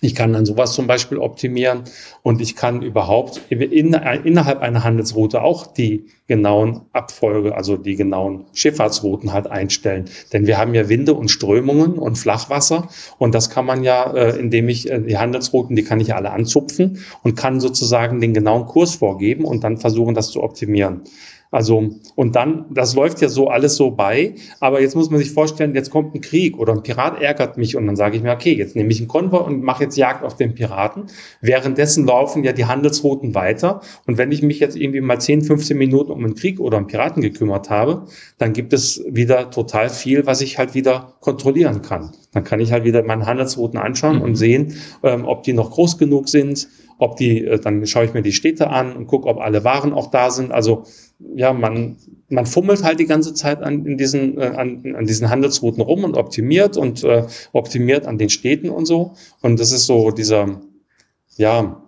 Ich 0.00 0.14
kann 0.14 0.32
dann 0.32 0.46
sowas 0.46 0.74
zum 0.74 0.86
Beispiel 0.86 1.18
optimieren 1.18 1.82
und 2.22 2.40
ich 2.40 2.54
kann 2.54 2.82
überhaupt 2.82 3.40
in, 3.48 3.60
innerhalb 3.60 4.60
einer 4.60 4.84
Handelsroute 4.84 5.42
auch 5.42 5.66
die 5.66 6.04
genauen 6.28 6.82
Abfolge, 6.92 7.56
also 7.56 7.76
die 7.76 7.96
genauen 7.96 8.44
Schifffahrtsrouten 8.52 9.32
halt 9.32 9.48
einstellen. 9.48 10.04
Denn 10.32 10.46
wir 10.46 10.56
haben 10.56 10.72
ja 10.74 10.88
Winde 10.88 11.14
und 11.14 11.30
Strömungen 11.30 11.94
und 11.94 12.16
Flachwasser 12.16 12.88
und 13.18 13.34
das 13.34 13.50
kann 13.50 13.66
man 13.66 13.82
ja, 13.82 14.12
äh, 14.12 14.38
indem 14.38 14.68
ich 14.68 14.88
äh, 14.88 15.00
die 15.00 15.18
Handelsrouten, 15.18 15.74
die 15.74 15.82
kann 15.82 15.98
ich 15.98 16.14
alle 16.14 16.30
anzupfen 16.30 17.00
und 17.24 17.34
kann 17.34 17.58
sozusagen 17.58 18.20
den 18.20 18.34
genauen 18.34 18.66
Kurs 18.66 18.94
vorgeben 18.94 19.44
und 19.44 19.64
dann 19.64 19.78
versuchen, 19.78 20.14
das 20.14 20.30
zu 20.30 20.44
optimieren. 20.44 21.02
Also, 21.50 21.90
und 22.14 22.36
dann, 22.36 22.66
das 22.70 22.94
läuft 22.94 23.22
ja 23.22 23.28
so 23.28 23.48
alles 23.48 23.76
so 23.76 23.90
bei, 23.90 24.34
aber 24.60 24.82
jetzt 24.82 24.94
muss 24.94 25.10
man 25.10 25.18
sich 25.18 25.30
vorstellen, 25.30 25.74
jetzt 25.74 25.90
kommt 25.90 26.14
ein 26.14 26.20
Krieg 26.20 26.58
oder 26.58 26.74
ein 26.74 26.82
Pirat 26.82 27.22
ärgert 27.22 27.56
mich 27.56 27.76
und 27.76 27.86
dann 27.86 27.96
sage 27.96 28.16
ich 28.16 28.22
mir, 28.22 28.32
okay, 28.32 28.52
jetzt 28.52 28.76
nehme 28.76 28.90
ich 28.90 28.98
einen 28.98 29.08
Konvoi 29.08 29.40
und 29.40 29.62
mache 29.62 29.84
jetzt 29.84 29.96
Jagd 29.96 30.24
auf 30.24 30.36
den 30.36 30.54
Piraten. 30.54 31.04
Währenddessen 31.40 32.06
laufen 32.06 32.44
ja 32.44 32.52
die 32.52 32.66
Handelsrouten 32.66 33.34
weiter 33.34 33.80
und 34.06 34.18
wenn 34.18 34.30
ich 34.30 34.42
mich 34.42 34.60
jetzt 34.60 34.76
irgendwie 34.76 35.00
mal 35.00 35.20
10, 35.20 35.42
15 35.42 35.76
Minuten 35.78 36.12
um 36.12 36.24
einen 36.24 36.34
Krieg 36.34 36.60
oder 36.60 36.76
einen 36.76 36.86
Piraten 36.86 37.22
gekümmert 37.22 37.70
habe, 37.70 38.06
dann 38.36 38.52
gibt 38.52 38.74
es 38.74 39.02
wieder 39.08 39.50
total 39.50 39.88
viel, 39.88 40.26
was 40.26 40.42
ich 40.42 40.58
halt 40.58 40.74
wieder 40.74 41.14
kontrollieren 41.20 41.80
kann. 41.80 42.12
Dann 42.32 42.44
kann 42.44 42.60
ich 42.60 42.72
halt 42.72 42.84
wieder 42.84 43.02
meine 43.02 43.26
Handelsrouten 43.26 43.78
anschauen 43.78 44.16
mhm. 44.16 44.22
und 44.22 44.36
sehen, 44.36 44.74
ähm, 45.02 45.24
ob 45.24 45.44
die 45.44 45.54
noch 45.54 45.70
groß 45.70 45.96
genug 45.96 46.28
sind, 46.28 46.68
ob 46.98 47.16
die, 47.16 47.44
äh, 47.44 47.58
dann 47.58 47.86
schaue 47.86 48.04
ich 48.04 48.14
mir 48.14 48.22
die 48.22 48.32
Städte 48.32 48.68
an 48.68 48.94
und 48.94 49.06
gucke, 49.06 49.28
ob 49.28 49.38
alle 49.38 49.64
Waren 49.64 49.92
auch 49.92 50.10
da 50.10 50.30
sind. 50.30 50.52
Also 50.52 50.84
ja, 51.18 51.52
man, 51.52 51.96
man 52.28 52.46
fummelt 52.46 52.82
halt 52.82 53.00
die 53.00 53.06
ganze 53.06 53.34
Zeit 53.34 53.62
an, 53.62 53.84
in 53.84 53.96
diesen, 53.96 54.38
äh, 54.38 54.46
an, 54.56 54.94
an 54.96 55.06
diesen 55.06 55.30
Handelsrouten 55.30 55.82
rum 55.82 56.04
und 56.04 56.16
optimiert 56.16 56.76
und 56.76 57.02
äh, 57.04 57.26
optimiert 57.52 58.06
an 58.06 58.18
den 58.18 58.30
Städten 58.30 58.70
und 58.70 58.86
so. 58.86 59.14
Und 59.40 59.58
das 59.58 59.72
ist 59.72 59.86
so 59.86 60.10
dieser, 60.10 60.60
ja, 61.36 61.82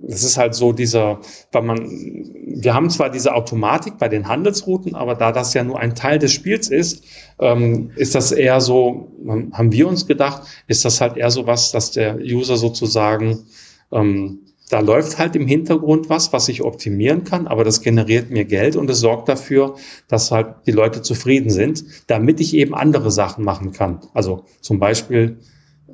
das 0.00 0.24
ist 0.24 0.36
halt 0.36 0.54
so 0.54 0.72
dieser, 0.72 1.20
weil 1.52 1.62
man, 1.62 1.78
wir 1.80 2.74
haben 2.74 2.90
zwar 2.90 3.10
diese 3.10 3.34
Automatik 3.34 3.98
bei 3.98 4.08
den 4.08 4.26
Handelsrouten, 4.26 4.94
aber 4.94 5.14
da 5.14 5.30
das 5.30 5.54
ja 5.54 5.62
nur 5.62 5.78
ein 5.78 5.94
Teil 5.94 6.18
des 6.18 6.32
Spiels 6.32 6.68
ist, 6.68 7.04
ähm, 7.38 7.90
ist 7.94 8.14
das 8.14 8.32
eher 8.32 8.60
so, 8.60 9.12
haben 9.52 9.72
wir 9.72 9.86
uns 9.86 10.06
gedacht, 10.06 10.42
ist 10.66 10.84
das 10.84 11.00
halt 11.00 11.16
eher 11.16 11.30
so 11.30 11.46
was, 11.46 11.70
dass 11.70 11.92
der 11.92 12.18
User 12.18 12.56
sozusagen 12.56 13.46
ähm, 13.92 14.40
da 14.68 14.80
läuft 14.80 15.18
halt 15.18 15.36
im 15.36 15.46
Hintergrund 15.46 16.08
was, 16.08 16.32
was 16.32 16.48
ich 16.48 16.62
optimieren 16.62 17.24
kann, 17.24 17.46
aber 17.46 17.64
das 17.64 17.80
generiert 17.80 18.30
mir 18.30 18.44
Geld 18.44 18.76
und 18.76 18.88
es 18.90 19.00
sorgt 19.00 19.28
dafür, 19.28 19.76
dass 20.08 20.30
halt 20.30 20.66
die 20.66 20.72
Leute 20.72 21.02
zufrieden 21.02 21.50
sind, 21.50 21.84
damit 22.06 22.40
ich 22.40 22.54
eben 22.54 22.74
andere 22.74 23.10
Sachen 23.10 23.44
machen 23.44 23.72
kann. 23.72 24.00
Also 24.14 24.44
zum 24.60 24.78
Beispiel, 24.78 25.38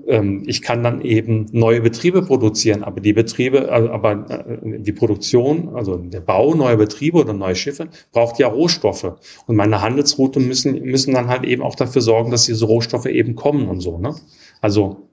ähm, 0.07 0.43
ich 0.47 0.62
kann 0.62 0.83
dann 0.83 1.01
eben 1.01 1.47
neue 1.53 1.81
Betriebe 1.81 2.22
produzieren, 2.22 2.83
aber 2.85 3.01
die 3.01 3.12
Betriebe, 3.12 3.68
äh, 3.68 3.89
aber 3.89 4.29
äh, 4.29 4.81
die 4.81 4.93
Produktion, 4.93 5.70
also 5.75 5.97
der 5.97 6.20
Bau 6.20 6.55
neuer 6.55 6.77
Betriebe 6.77 7.18
oder 7.18 7.33
neue 7.33 7.55
Schiffe 7.57 7.89
braucht 8.12 8.39
ja 8.39 8.49
Rohstoffe. 8.49 9.16
Und 9.47 9.57
meine 9.57 9.81
Handelsroute 9.81 10.41
müssen, 10.41 10.83
müssen 10.83 11.14
dann 11.14 11.29
halt 11.29 11.45
eben 11.45 11.62
auch 11.62 11.75
dafür 11.75 12.03
sorgen, 12.03 12.31
dass 12.31 12.47
diese 12.47 12.66
Rohstoffe 12.66 13.07
eben 13.07 13.35
kommen 13.35 13.68
und 13.68 13.81
so, 13.81 13.99
ne? 13.99 14.14
Also 14.61 15.09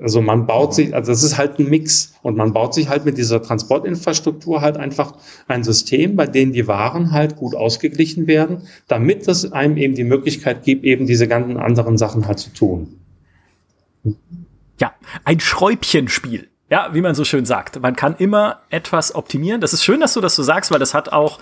also 0.00 0.22
man 0.22 0.46
baut 0.46 0.74
sich, 0.74 0.94
also 0.94 1.12
das 1.12 1.22
ist 1.22 1.36
halt 1.36 1.58
ein 1.58 1.68
Mix 1.68 2.14
und 2.22 2.36
man 2.36 2.52
baut 2.52 2.72
sich 2.74 2.88
halt 2.88 3.04
mit 3.04 3.18
dieser 3.18 3.42
Transportinfrastruktur 3.42 4.62
halt 4.62 4.76
einfach 4.78 5.14
ein 5.48 5.64
System, 5.64 6.16
bei 6.16 6.26
dem 6.26 6.52
die 6.52 6.66
Waren 6.66 7.12
halt 7.12 7.36
gut 7.36 7.54
ausgeglichen 7.54 8.26
werden, 8.26 8.62
damit 8.88 9.28
es 9.28 9.52
einem 9.52 9.76
eben 9.76 9.94
die 9.94 10.04
Möglichkeit 10.04 10.64
gibt, 10.64 10.84
eben 10.84 11.06
diese 11.06 11.28
ganzen 11.28 11.58
anderen 11.58 11.98
Sachen 11.98 12.26
halt 12.26 12.38
zu 12.38 12.50
tun. 12.52 12.98
Ja, 14.80 14.94
ein 15.24 15.40
Schräubchenspiel. 15.40 16.48
Ja, 16.68 16.88
wie 16.92 17.00
man 17.00 17.14
so 17.14 17.24
schön 17.24 17.44
sagt. 17.44 17.80
Man 17.80 17.94
kann 17.94 18.16
immer 18.18 18.62
etwas 18.70 19.14
optimieren. 19.14 19.60
Das 19.60 19.72
ist 19.72 19.84
schön, 19.84 20.00
dass 20.00 20.14
du 20.14 20.20
das 20.20 20.34
so 20.34 20.42
sagst, 20.42 20.72
weil 20.72 20.80
das 20.80 20.94
hat 20.94 21.12
auch 21.12 21.38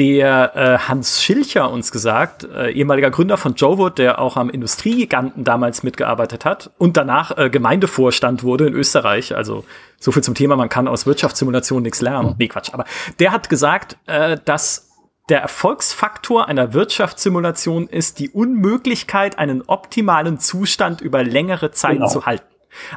der 0.00 0.56
äh, 0.56 0.78
Hans 0.88 1.22
Schilcher 1.22 1.70
uns 1.70 1.92
gesagt, 1.92 2.44
äh, 2.44 2.70
ehemaliger 2.70 3.10
Gründer 3.10 3.36
von 3.36 3.54
JoWood, 3.54 3.98
der 3.98 4.18
auch 4.18 4.38
am 4.38 4.48
Industriegiganten 4.48 5.44
damals 5.44 5.82
mitgearbeitet 5.82 6.46
hat 6.46 6.70
und 6.78 6.96
danach 6.96 7.36
äh, 7.36 7.50
Gemeindevorstand 7.50 8.42
wurde 8.42 8.66
in 8.68 8.72
Österreich. 8.72 9.36
Also 9.36 9.62
so 9.98 10.10
viel 10.10 10.22
zum 10.22 10.34
Thema, 10.34 10.56
man 10.56 10.70
kann 10.70 10.88
aus 10.88 11.04
Wirtschaftssimulation 11.04 11.82
nichts 11.82 12.00
lernen. 12.00 12.30
Mhm. 12.30 12.34
Nee, 12.38 12.48
Quatsch. 12.48 12.72
Aber 12.72 12.86
der 13.18 13.30
hat 13.30 13.50
gesagt, 13.50 13.98
äh, 14.06 14.38
dass 14.42 14.88
der 15.28 15.42
Erfolgsfaktor 15.42 16.48
einer 16.48 16.72
Wirtschaftssimulation 16.72 17.86
ist 17.86 18.20
die 18.20 18.30
Unmöglichkeit, 18.30 19.38
einen 19.38 19.60
optimalen 19.66 20.38
Zustand 20.38 21.02
über 21.02 21.22
längere 21.22 21.72
Zeit 21.72 21.96
genau. 21.98 22.08
zu 22.08 22.24
halten. 22.24 22.46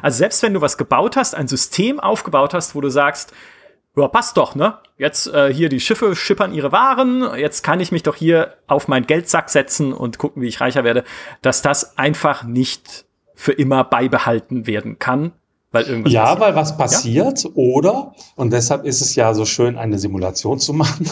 Also 0.00 0.16
selbst 0.16 0.42
wenn 0.42 0.54
du 0.54 0.62
was 0.62 0.78
gebaut 0.78 1.16
hast, 1.16 1.34
ein 1.34 1.48
System 1.48 2.00
aufgebaut 2.00 2.54
hast, 2.54 2.74
wo 2.74 2.80
du 2.80 2.88
sagst, 2.88 3.34
ja, 3.96 4.08
passt 4.08 4.36
doch, 4.36 4.54
ne? 4.54 4.78
Jetzt 4.96 5.26
äh, 5.26 5.52
hier 5.52 5.68
die 5.68 5.80
Schiffe 5.80 6.14
schippern 6.16 6.52
ihre 6.52 6.72
Waren, 6.72 7.36
jetzt 7.36 7.62
kann 7.62 7.80
ich 7.80 7.92
mich 7.92 8.02
doch 8.02 8.16
hier 8.16 8.54
auf 8.66 8.88
meinen 8.88 9.06
Geldsack 9.06 9.50
setzen 9.50 9.92
und 9.92 10.18
gucken, 10.18 10.42
wie 10.42 10.48
ich 10.48 10.60
reicher 10.60 10.84
werde, 10.84 11.04
dass 11.42 11.62
das 11.62 11.98
einfach 11.98 12.44
nicht 12.44 13.06
für 13.34 13.52
immer 13.52 13.84
beibehalten 13.84 14.66
werden 14.66 14.98
kann. 14.98 15.32
Weil 15.74 15.86
irgendwas 15.86 16.12
ja, 16.12 16.22
passiert. 16.22 16.40
weil 16.40 16.54
was 16.54 16.76
passiert 16.76 17.42
ja? 17.42 17.50
oder, 17.56 18.14
und 18.36 18.52
deshalb 18.52 18.84
ist 18.84 19.00
es 19.00 19.16
ja 19.16 19.34
so 19.34 19.44
schön, 19.44 19.76
eine 19.76 19.98
Simulation 19.98 20.60
zu 20.60 20.72
machen, 20.72 21.04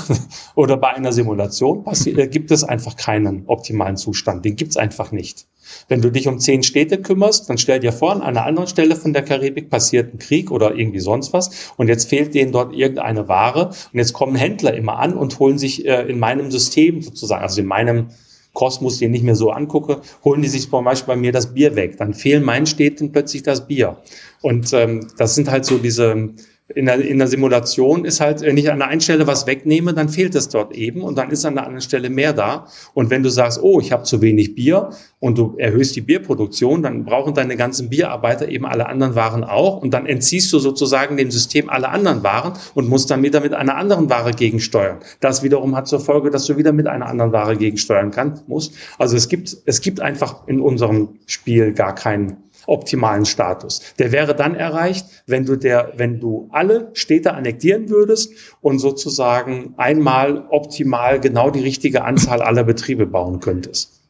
oder 0.54 0.76
bei 0.76 0.90
einer 0.90 1.12
Simulation 1.12 1.82
passiert, 1.82 2.16
äh, 2.18 2.28
gibt 2.28 2.52
es 2.52 2.62
einfach 2.62 2.96
keinen 2.96 3.42
optimalen 3.46 3.96
Zustand. 3.96 4.44
Den 4.44 4.54
gibt's 4.54 4.76
einfach 4.76 5.10
nicht. 5.10 5.46
Wenn 5.88 6.00
du 6.00 6.10
dich 6.10 6.28
um 6.28 6.38
zehn 6.38 6.62
Städte 6.62 7.02
kümmerst, 7.02 7.50
dann 7.50 7.58
stell 7.58 7.80
dir 7.80 7.92
vor, 7.92 8.12
an 8.12 8.22
einer 8.22 8.46
anderen 8.46 8.68
Stelle 8.68 8.94
von 8.94 9.12
der 9.12 9.22
Karibik 9.22 9.68
passiert 9.68 10.14
ein 10.14 10.18
Krieg 10.18 10.52
oder 10.52 10.76
irgendwie 10.76 11.00
sonst 11.00 11.32
was 11.32 11.72
und 11.76 11.88
jetzt 11.88 12.08
fehlt 12.08 12.32
denen 12.32 12.52
dort 12.52 12.72
irgendeine 12.72 13.26
Ware 13.26 13.70
und 13.70 13.98
jetzt 13.98 14.12
kommen 14.12 14.36
Händler 14.36 14.74
immer 14.74 15.00
an 15.00 15.14
und 15.14 15.40
holen 15.40 15.58
sich 15.58 15.86
äh, 15.86 16.02
in 16.02 16.20
meinem 16.20 16.52
System 16.52 17.02
sozusagen, 17.02 17.42
also 17.42 17.60
in 17.60 17.66
meinem 17.66 18.10
Kosmos, 18.52 18.98
den 18.98 19.14
ich 19.14 19.22
mir 19.22 19.34
so 19.34 19.50
angucke, 19.50 20.00
holen 20.24 20.42
die 20.42 20.48
sich 20.48 20.68
zum 20.68 20.84
Beispiel 20.84 21.14
bei 21.14 21.20
mir 21.20 21.32
das 21.32 21.54
Bier 21.54 21.74
weg. 21.74 21.96
Dann 21.96 22.14
fehlen 22.14 22.42
meinen 22.42 22.66
Städten 22.66 23.12
plötzlich 23.12 23.42
das 23.42 23.66
Bier. 23.66 23.96
Und 24.42 24.72
ähm, 24.72 25.08
das 25.16 25.34
sind 25.34 25.50
halt 25.50 25.64
so 25.64 25.78
diese, 25.78 26.30
in 26.74 26.86
der, 26.86 27.00
in 27.00 27.18
der 27.18 27.28
Simulation 27.28 28.04
ist 28.04 28.20
halt, 28.20 28.42
wenn 28.42 28.56
ich 28.56 28.70
an 28.70 28.78
der 28.78 28.88
einen 28.88 29.00
Stelle 29.00 29.26
was 29.26 29.46
wegnehme, 29.46 29.94
dann 29.94 30.08
fehlt 30.08 30.34
es 30.34 30.48
dort 30.48 30.74
eben 30.74 31.02
und 31.02 31.16
dann 31.16 31.30
ist 31.30 31.44
an 31.44 31.54
der 31.54 31.64
anderen 31.64 31.82
Stelle 31.82 32.10
mehr 32.10 32.32
da. 32.32 32.66
Und 32.94 33.10
wenn 33.10 33.22
du 33.22 33.30
sagst, 33.30 33.62
oh, 33.62 33.80
ich 33.80 33.92
habe 33.92 34.04
zu 34.04 34.20
wenig 34.20 34.54
Bier 34.54 34.90
und 35.20 35.38
du 35.38 35.54
erhöhst 35.58 35.96
die 35.96 36.00
Bierproduktion, 36.00 36.82
dann 36.82 37.04
brauchen 37.04 37.34
deine 37.34 37.56
ganzen 37.56 37.88
Bierarbeiter 37.90 38.48
eben 38.48 38.66
alle 38.66 38.86
anderen 38.86 39.14
Waren 39.14 39.44
auch 39.44 39.82
und 39.82 39.92
dann 39.92 40.06
entziehst 40.06 40.52
du 40.52 40.58
sozusagen 40.58 41.16
dem 41.16 41.30
System 41.30 41.68
alle 41.68 41.88
anderen 41.88 42.22
Waren 42.22 42.54
und 42.74 42.88
musst 42.88 43.10
dann 43.10 43.22
wieder 43.22 43.40
mit 43.40 43.54
einer 43.54 43.76
anderen 43.76 44.10
Ware 44.10 44.32
gegensteuern. 44.32 44.98
Das 45.20 45.42
wiederum 45.42 45.76
hat 45.76 45.88
zur 45.88 46.00
Folge, 46.00 46.30
dass 46.30 46.46
du 46.46 46.56
wieder 46.56 46.72
mit 46.72 46.86
einer 46.86 47.06
anderen 47.06 47.32
Ware 47.32 47.56
gegensteuern 47.56 48.10
kannst, 48.10 48.48
musst. 48.48 48.74
Also 48.98 49.16
es 49.16 49.28
gibt, 49.28 49.56
es 49.66 49.80
gibt 49.80 50.00
einfach 50.00 50.46
in 50.46 50.60
unserem 50.60 51.20
Spiel 51.26 51.72
gar 51.72 51.94
keinen 51.94 52.38
optimalen 52.66 53.24
Status. 53.24 53.94
Der 53.98 54.12
wäre 54.12 54.34
dann 54.34 54.54
erreicht, 54.54 55.06
wenn 55.26 55.44
du 55.44 55.56
der, 55.56 55.92
wenn 55.96 56.20
du 56.20 56.48
alle 56.52 56.90
Städte 56.94 57.34
annektieren 57.34 57.88
würdest 57.88 58.32
und 58.60 58.78
sozusagen 58.78 59.74
einmal 59.76 60.46
optimal 60.50 61.20
genau 61.20 61.50
die 61.50 61.60
richtige 61.60 62.04
Anzahl 62.04 62.42
aller 62.42 62.64
Betriebe 62.64 63.06
bauen 63.06 63.40
könntest. 63.40 64.00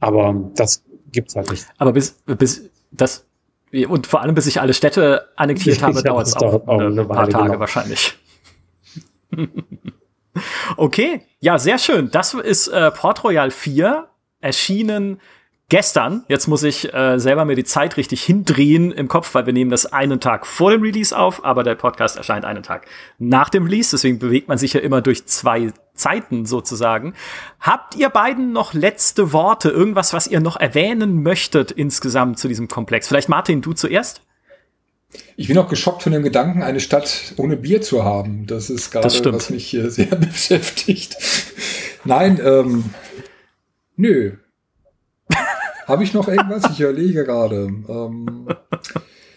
Aber 0.00 0.50
das 0.54 0.82
gibt's 1.12 1.36
halt 1.36 1.50
nicht. 1.50 1.66
Aber 1.78 1.92
bis, 1.92 2.16
bis 2.26 2.70
das 2.90 3.26
und 3.88 4.06
vor 4.06 4.20
allem 4.20 4.34
bis 4.34 4.46
ich 4.46 4.60
alle 4.60 4.74
Städte 4.74 5.28
annektiert 5.36 5.82
habe, 5.82 6.02
dauert 6.02 6.28
es 6.28 6.36
auch, 6.36 6.66
auch 6.66 6.80
eine, 6.80 7.04
paar 7.04 7.28
Tage 7.28 7.48
genau. 7.48 7.60
wahrscheinlich. 7.60 8.16
okay, 10.76 11.22
ja, 11.40 11.58
sehr 11.58 11.78
schön. 11.78 12.10
Das 12.10 12.34
ist 12.34 12.68
äh, 12.68 12.90
Port 12.92 13.24
Royal 13.24 13.50
4 13.50 14.08
erschienen 14.40 15.20
gestern, 15.68 16.24
jetzt 16.28 16.46
muss 16.46 16.62
ich 16.62 16.92
äh, 16.92 17.18
selber 17.18 17.44
mir 17.44 17.56
die 17.56 17.64
Zeit 17.64 17.96
richtig 17.96 18.22
hindrehen 18.22 18.92
im 18.92 19.08
Kopf, 19.08 19.34
weil 19.34 19.46
wir 19.46 19.52
nehmen 19.52 19.70
das 19.70 19.86
einen 19.86 20.20
Tag 20.20 20.46
vor 20.46 20.70
dem 20.70 20.82
Release 20.82 21.16
auf, 21.16 21.44
aber 21.44 21.62
der 21.62 21.74
Podcast 21.74 22.16
erscheint 22.16 22.44
einen 22.44 22.62
Tag 22.62 22.86
nach 23.18 23.48
dem 23.48 23.64
Release, 23.64 23.90
deswegen 23.90 24.18
bewegt 24.18 24.48
man 24.48 24.58
sich 24.58 24.72
ja 24.72 24.80
immer 24.80 25.00
durch 25.00 25.26
zwei 25.26 25.72
Zeiten 25.94 26.44
sozusagen. 26.44 27.14
Habt 27.60 27.94
ihr 27.96 28.08
beiden 28.08 28.52
noch 28.52 28.74
letzte 28.74 29.32
Worte, 29.32 29.70
irgendwas, 29.70 30.12
was 30.12 30.26
ihr 30.26 30.40
noch 30.40 30.56
erwähnen 30.56 31.22
möchtet 31.22 31.70
insgesamt 31.70 32.38
zu 32.38 32.48
diesem 32.48 32.68
Komplex? 32.68 33.08
Vielleicht 33.08 33.28
Martin, 33.28 33.62
du 33.62 33.72
zuerst? 33.72 34.22
Ich 35.36 35.48
bin 35.48 35.58
auch 35.58 35.68
geschockt 35.68 36.02
von 36.02 36.12
dem 36.12 36.22
Gedanken, 36.22 36.62
eine 36.62 36.80
Stadt 36.80 37.34
ohne 37.36 37.56
Bier 37.56 37.82
zu 37.82 38.04
haben. 38.04 38.46
Das 38.46 38.70
ist 38.70 38.90
gerade, 38.90 39.06
was 39.32 39.50
mich 39.50 39.66
hier 39.66 39.90
sehr 39.92 40.06
beschäftigt. 40.06 41.16
Nein, 42.04 42.40
ähm, 42.44 42.84
nö, 43.96 44.32
habe 45.86 46.04
ich 46.04 46.14
noch 46.14 46.28
irgendwas? 46.28 46.64
Ich 46.72 46.80
überlege 46.80 47.24
gerade. 47.24 47.68
Ähm, 47.88 48.46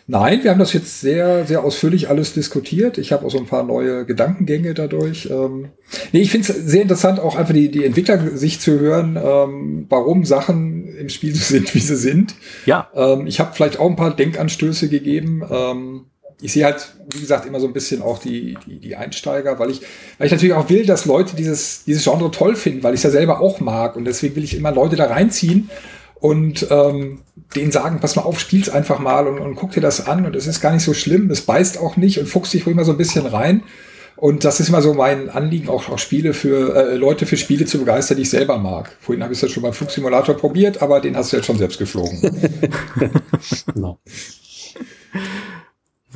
nein, 0.07 0.43
wir 0.43 0.51
haben 0.51 0.59
das 0.59 0.73
jetzt 0.73 1.01
sehr, 1.01 1.45
sehr 1.45 1.63
ausführlich 1.63 2.09
alles 2.09 2.33
diskutiert. 2.33 2.97
Ich 2.97 3.11
habe 3.11 3.25
auch 3.25 3.31
so 3.31 3.37
ein 3.37 3.45
paar 3.45 3.63
neue 3.63 4.05
Gedankengänge 4.05 4.73
dadurch. 4.73 5.29
Ähm, 5.29 5.69
nee, 6.11 6.21
ich 6.21 6.31
finde 6.31 6.51
es 6.51 6.57
sehr 6.57 6.81
interessant, 6.81 7.19
auch 7.19 7.35
einfach 7.35 7.53
die, 7.53 7.69
die 7.69 7.85
Entwickler 7.85 8.37
sich 8.37 8.59
zu 8.59 8.79
hören, 8.79 9.17
ähm, 9.21 9.85
warum 9.89 10.25
Sachen 10.25 10.87
im 10.97 11.09
Spiel 11.09 11.35
so 11.35 11.43
sind, 11.43 11.73
wie 11.75 11.79
sie 11.79 11.97
sind. 11.97 12.35
Ja. 12.65 12.89
Ähm, 12.95 13.27
ich 13.27 13.39
habe 13.39 13.53
vielleicht 13.53 13.79
auch 13.79 13.89
ein 13.89 13.95
paar 13.95 14.15
Denkanstöße 14.15 14.89
gegeben. 14.89 15.43
Ähm, 15.49 16.05
ich 16.39 16.53
sehe 16.53 16.65
halt, 16.65 16.93
wie 17.09 17.19
gesagt, 17.19 17.47
immer 17.47 17.59
so 17.59 17.65
ein 17.65 17.73
bisschen 17.73 18.01
auch 18.03 18.19
die, 18.19 18.55
die, 18.65 18.79
die 18.79 18.95
Einsteiger, 18.95 19.57
weil 19.57 19.71
ich, 19.71 19.81
weil 20.19 20.27
ich 20.27 20.31
natürlich 20.31 20.53
auch 20.53 20.69
will, 20.69 20.85
dass 20.85 21.05
Leute 21.05 21.35
dieses, 21.35 21.83
dieses 21.85 22.03
Genre 22.03 22.29
toll 22.29 22.55
finden, 22.55 22.83
weil 22.83 22.93
ich 22.93 22.99
es 22.99 23.03
ja 23.03 23.09
selber 23.09 23.41
auch 23.41 23.59
mag. 23.59 23.95
Und 23.95 24.05
deswegen 24.05 24.35
will 24.35 24.43
ich 24.43 24.55
immer 24.55 24.71
Leute 24.71 24.95
da 24.95 25.05
reinziehen 25.05 25.69
und 26.19 26.67
ähm, 26.69 27.19
denen 27.55 27.71
sagen, 27.71 27.99
pass 27.99 28.15
mal 28.15 28.23
auf, 28.23 28.39
spiel's 28.39 28.69
einfach 28.69 28.99
mal 28.99 29.27
und, 29.27 29.39
und 29.39 29.55
guck 29.55 29.71
dir 29.71 29.81
das 29.81 30.07
an 30.07 30.25
und 30.25 30.35
es 30.35 30.47
ist 30.47 30.61
gar 30.61 30.73
nicht 30.73 30.83
so 30.83 30.93
schlimm, 30.93 31.29
es 31.29 31.41
beißt 31.41 31.77
auch 31.79 31.97
nicht 31.97 32.19
und 32.19 32.27
fuchst 32.27 32.53
dich 32.53 32.65
wohl 32.65 32.73
immer 32.73 32.85
so 32.85 32.91
ein 32.91 32.97
bisschen 32.97 33.25
rein. 33.25 33.63
Und 34.15 34.45
das 34.45 34.59
ist 34.59 34.69
immer 34.69 34.81
so 34.81 34.95
mein 34.95 35.29
Anliegen, 35.29 35.69
auch, 35.69 35.89
auch 35.89 35.99
Spiele 35.99 36.33
für 36.33 36.75
äh, 36.75 36.95
Leute 36.95 37.27
für 37.27 37.37
Spiele 37.37 37.65
zu 37.65 37.77
begeistern, 37.77 38.17
die 38.17 38.23
ich 38.23 38.31
selber 38.31 38.57
mag. 38.57 38.97
Vorhin 38.99 39.21
habe 39.21 39.31
ich 39.31 39.37
es 39.37 39.43
ja 39.43 39.47
schon 39.47 39.61
beim 39.61 39.73
Flugsimulator 39.73 40.35
probiert, 40.35 40.81
aber 40.81 41.01
den 41.01 41.15
hast 41.15 41.31
du 41.31 41.37
jetzt 41.37 41.45
schon 41.45 41.59
selbst 41.59 41.77
geflogen. 41.77 42.19
genau. 43.75 43.99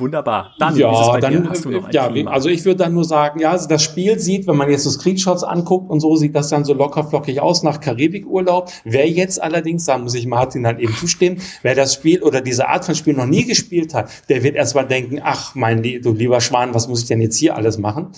Wunderbar. 0.02 0.52
Daniel, 0.58 0.80
ja, 0.80 1.20
dann, 1.20 1.48
ja, 1.92 2.10
also 2.26 2.48
ich 2.48 2.64
würde 2.64 2.78
dann 2.78 2.92
nur 2.92 3.04
sagen, 3.04 3.38
ja, 3.38 3.52
also 3.52 3.68
das 3.68 3.84
Spiel 3.84 4.18
sieht, 4.18 4.48
wenn 4.48 4.56
man 4.56 4.68
jetzt 4.68 4.82
so 4.82 4.90
Screenshots 4.90 5.44
anguckt 5.44 5.88
und 5.88 6.00
so, 6.00 6.16
sieht 6.16 6.34
das 6.34 6.48
dann 6.48 6.64
so 6.64 6.74
locker 6.74 7.04
flockig 7.04 7.40
aus 7.40 7.62
nach 7.62 7.78
Karibikurlaub. 7.78 8.68
Wer 8.82 9.08
jetzt 9.08 9.40
allerdings, 9.40 9.84
da 9.84 9.96
muss 9.98 10.14
ich 10.14 10.26
Martin 10.26 10.64
dann 10.64 10.80
eben 10.80 10.92
zustimmen, 10.92 11.40
wer 11.62 11.76
das 11.76 11.94
Spiel 11.94 12.20
oder 12.22 12.40
diese 12.40 12.68
Art 12.68 12.84
von 12.84 12.96
Spiel 12.96 13.14
noch 13.14 13.26
nie 13.26 13.44
gespielt 13.44 13.94
hat, 13.94 14.10
der 14.28 14.42
wird 14.42 14.56
erstmal 14.56 14.88
denken, 14.88 15.20
ach, 15.22 15.54
mein 15.54 15.82
du 15.82 16.12
lieber 16.12 16.40
Schwan, 16.40 16.74
was 16.74 16.88
muss 16.88 17.02
ich 17.02 17.06
denn 17.06 17.20
jetzt 17.20 17.36
hier 17.36 17.54
alles 17.54 17.78
machen? 17.78 18.08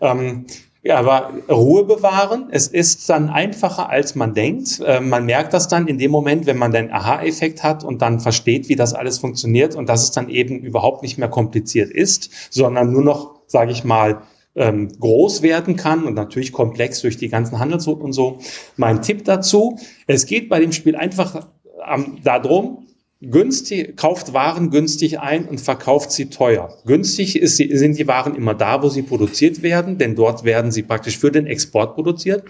Ähm, 0.00 0.46
ja, 0.84 0.98
aber 0.98 1.32
Ruhe 1.48 1.84
bewahren. 1.84 2.48
Es 2.50 2.66
ist 2.66 3.08
dann 3.08 3.30
einfacher, 3.30 3.88
als 3.88 4.14
man 4.14 4.34
denkt. 4.34 4.80
Äh, 4.84 5.00
man 5.00 5.24
merkt 5.24 5.54
das 5.54 5.66
dann 5.66 5.88
in 5.88 5.96
dem 5.96 6.10
Moment, 6.10 6.44
wenn 6.44 6.58
man 6.58 6.72
den 6.72 6.92
Aha-Effekt 6.92 7.62
hat 7.62 7.84
und 7.84 8.02
dann 8.02 8.20
versteht, 8.20 8.68
wie 8.68 8.76
das 8.76 8.92
alles 8.92 9.18
funktioniert 9.18 9.76
und 9.76 9.88
dass 9.88 10.02
es 10.02 10.10
dann 10.10 10.28
eben 10.28 10.60
überhaupt 10.60 11.02
nicht 11.02 11.16
mehr 11.16 11.28
kompliziert 11.28 11.90
ist, 11.90 12.30
sondern 12.52 12.92
nur 12.92 13.02
noch, 13.02 13.40
sage 13.46 13.72
ich 13.72 13.82
mal, 13.82 14.22
ähm, 14.56 14.88
groß 15.00 15.40
werden 15.40 15.76
kann 15.76 16.04
und 16.04 16.14
natürlich 16.14 16.52
komplex 16.52 17.00
durch 17.00 17.16
die 17.16 17.30
ganzen 17.30 17.58
Handelsrouten 17.58 18.04
und 18.04 18.12
so. 18.12 18.38
Mein 18.76 19.00
Tipp 19.00 19.24
dazu, 19.24 19.78
es 20.06 20.26
geht 20.26 20.50
bei 20.50 20.60
dem 20.60 20.72
Spiel 20.72 20.96
einfach 20.96 21.48
ähm, 21.90 22.18
darum, 22.22 22.83
günstig, 23.30 23.96
kauft 23.96 24.32
Waren 24.32 24.70
günstig 24.70 25.20
ein 25.20 25.46
und 25.46 25.60
verkauft 25.60 26.12
sie 26.12 26.26
teuer. 26.26 26.76
Günstig 26.84 27.36
ist, 27.36 27.56
sind 27.56 27.98
die 27.98 28.06
Waren 28.06 28.34
immer 28.34 28.54
da, 28.54 28.82
wo 28.82 28.88
sie 28.88 29.02
produziert 29.02 29.62
werden, 29.62 29.98
denn 29.98 30.14
dort 30.14 30.44
werden 30.44 30.72
sie 30.72 30.82
praktisch 30.82 31.18
für 31.18 31.30
den 31.30 31.46
Export 31.46 31.94
produziert 31.94 32.44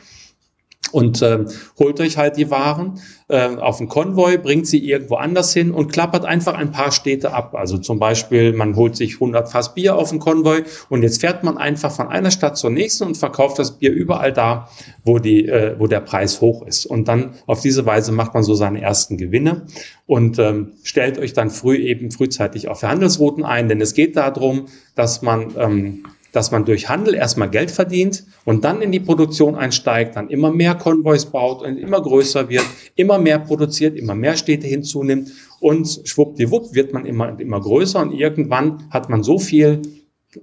und 0.92 1.22
ähm, 1.22 1.46
holt 1.78 2.00
euch 2.00 2.16
halt 2.16 2.36
die 2.36 2.50
Waren 2.50 3.00
äh, 3.28 3.56
auf 3.56 3.78
den 3.78 3.88
Konvoi, 3.88 4.36
bringt 4.38 4.66
sie 4.66 4.78
irgendwo 4.78 5.16
anders 5.16 5.52
hin 5.52 5.70
und 5.70 5.92
klappert 5.92 6.24
einfach 6.24 6.54
ein 6.54 6.72
paar 6.72 6.92
Städte 6.92 7.32
ab. 7.32 7.54
Also 7.54 7.78
zum 7.78 7.98
Beispiel, 7.98 8.52
man 8.52 8.76
holt 8.76 8.96
sich 8.96 9.14
100 9.14 9.50
Fass 9.50 9.74
Bier 9.74 9.96
auf 9.96 10.10
den 10.10 10.18
Konvoi 10.18 10.64
und 10.88 11.02
jetzt 11.02 11.20
fährt 11.20 11.42
man 11.42 11.56
einfach 11.56 11.90
von 11.90 12.08
einer 12.08 12.30
Stadt 12.30 12.56
zur 12.56 12.70
nächsten 12.70 13.04
und 13.04 13.16
verkauft 13.16 13.58
das 13.58 13.78
Bier 13.78 13.92
überall 13.92 14.32
da, 14.32 14.68
wo, 15.04 15.18
die, 15.18 15.46
äh, 15.48 15.76
wo 15.78 15.86
der 15.86 16.00
Preis 16.00 16.40
hoch 16.40 16.66
ist. 16.66 16.86
Und 16.86 17.08
dann 17.08 17.34
auf 17.46 17.60
diese 17.60 17.86
Weise 17.86 18.12
macht 18.12 18.34
man 18.34 18.42
so 18.42 18.54
seine 18.54 18.80
ersten 18.80 19.16
Gewinne 19.16 19.66
und 20.06 20.38
ähm, 20.38 20.72
stellt 20.82 21.18
euch 21.18 21.32
dann 21.32 21.50
früh 21.50 21.76
eben 21.76 22.10
frühzeitig 22.10 22.68
auf 22.68 22.82
Handelsrouten 22.82 23.44
ein, 23.44 23.68
denn 23.68 23.80
es 23.80 23.94
geht 23.94 24.16
darum, 24.16 24.66
dass 24.94 25.22
man 25.22 25.54
ähm, 25.58 26.04
dass 26.34 26.50
man 26.50 26.64
durch 26.64 26.88
Handel 26.88 27.14
erstmal 27.14 27.48
Geld 27.48 27.70
verdient 27.70 28.24
und 28.44 28.64
dann 28.64 28.82
in 28.82 28.90
die 28.92 29.00
Produktion 29.00 29.54
einsteigt, 29.54 30.16
dann 30.16 30.28
immer 30.28 30.50
mehr 30.50 30.74
Konvois 30.74 31.24
baut 31.30 31.62
und 31.62 31.78
immer 31.78 32.02
größer 32.02 32.48
wird, 32.48 32.64
immer 32.96 33.18
mehr 33.18 33.38
produziert, 33.38 33.96
immer 33.96 34.16
mehr 34.16 34.36
Städte 34.36 34.66
hinzunimmt 34.66 35.30
und 35.60 36.02
schwuppdiwupp 36.04 36.74
wird 36.74 36.92
man 36.92 37.06
immer, 37.06 37.38
immer 37.38 37.60
größer 37.60 38.00
und 38.00 38.12
irgendwann 38.12 38.88
hat 38.90 39.08
man 39.08 39.22
so 39.22 39.38
viel 39.38 39.80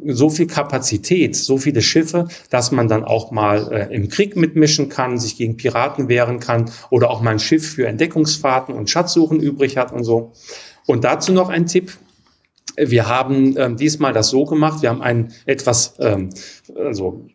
so 0.05 0.29
viel 0.29 0.47
Kapazität, 0.47 1.35
so 1.35 1.57
viele 1.57 1.81
Schiffe, 1.81 2.29
dass 2.49 2.71
man 2.71 2.87
dann 2.87 3.03
auch 3.03 3.31
mal 3.31 3.73
äh, 3.73 3.93
im 3.93 4.07
Krieg 4.07 4.37
mitmischen 4.37 4.87
kann, 4.87 5.17
sich 5.17 5.35
gegen 5.35 5.57
Piraten 5.57 6.07
wehren 6.07 6.39
kann 6.39 6.71
oder 6.89 7.09
auch 7.09 7.21
mal 7.21 7.31
ein 7.31 7.39
Schiff 7.39 7.73
für 7.73 7.87
Entdeckungsfahrten 7.87 8.73
und 8.73 8.89
Schatzsuchen 8.89 9.41
übrig 9.41 9.75
hat 9.75 9.91
und 9.91 10.05
so. 10.05 10.31
Und 10.87 11.03
dazu 11.03 11.33
noch 11.33 11.49
ein 11.49 11.65
Tipp. 11.65 11.91
Wir 12.89 13.07
haben 13.07 13.55
ähm, 13.57 13.77
diesmal 13.77 14.13
das 14.13 14.29
so 14.29 14.45
gemacht, 14.45 14.81
wir 14.81 14.89
haben 14.89 15.01
ein 15.01 15.33
etwas, 15.45 15.95
ähm, 15.99 16.29
also 16.75 17.27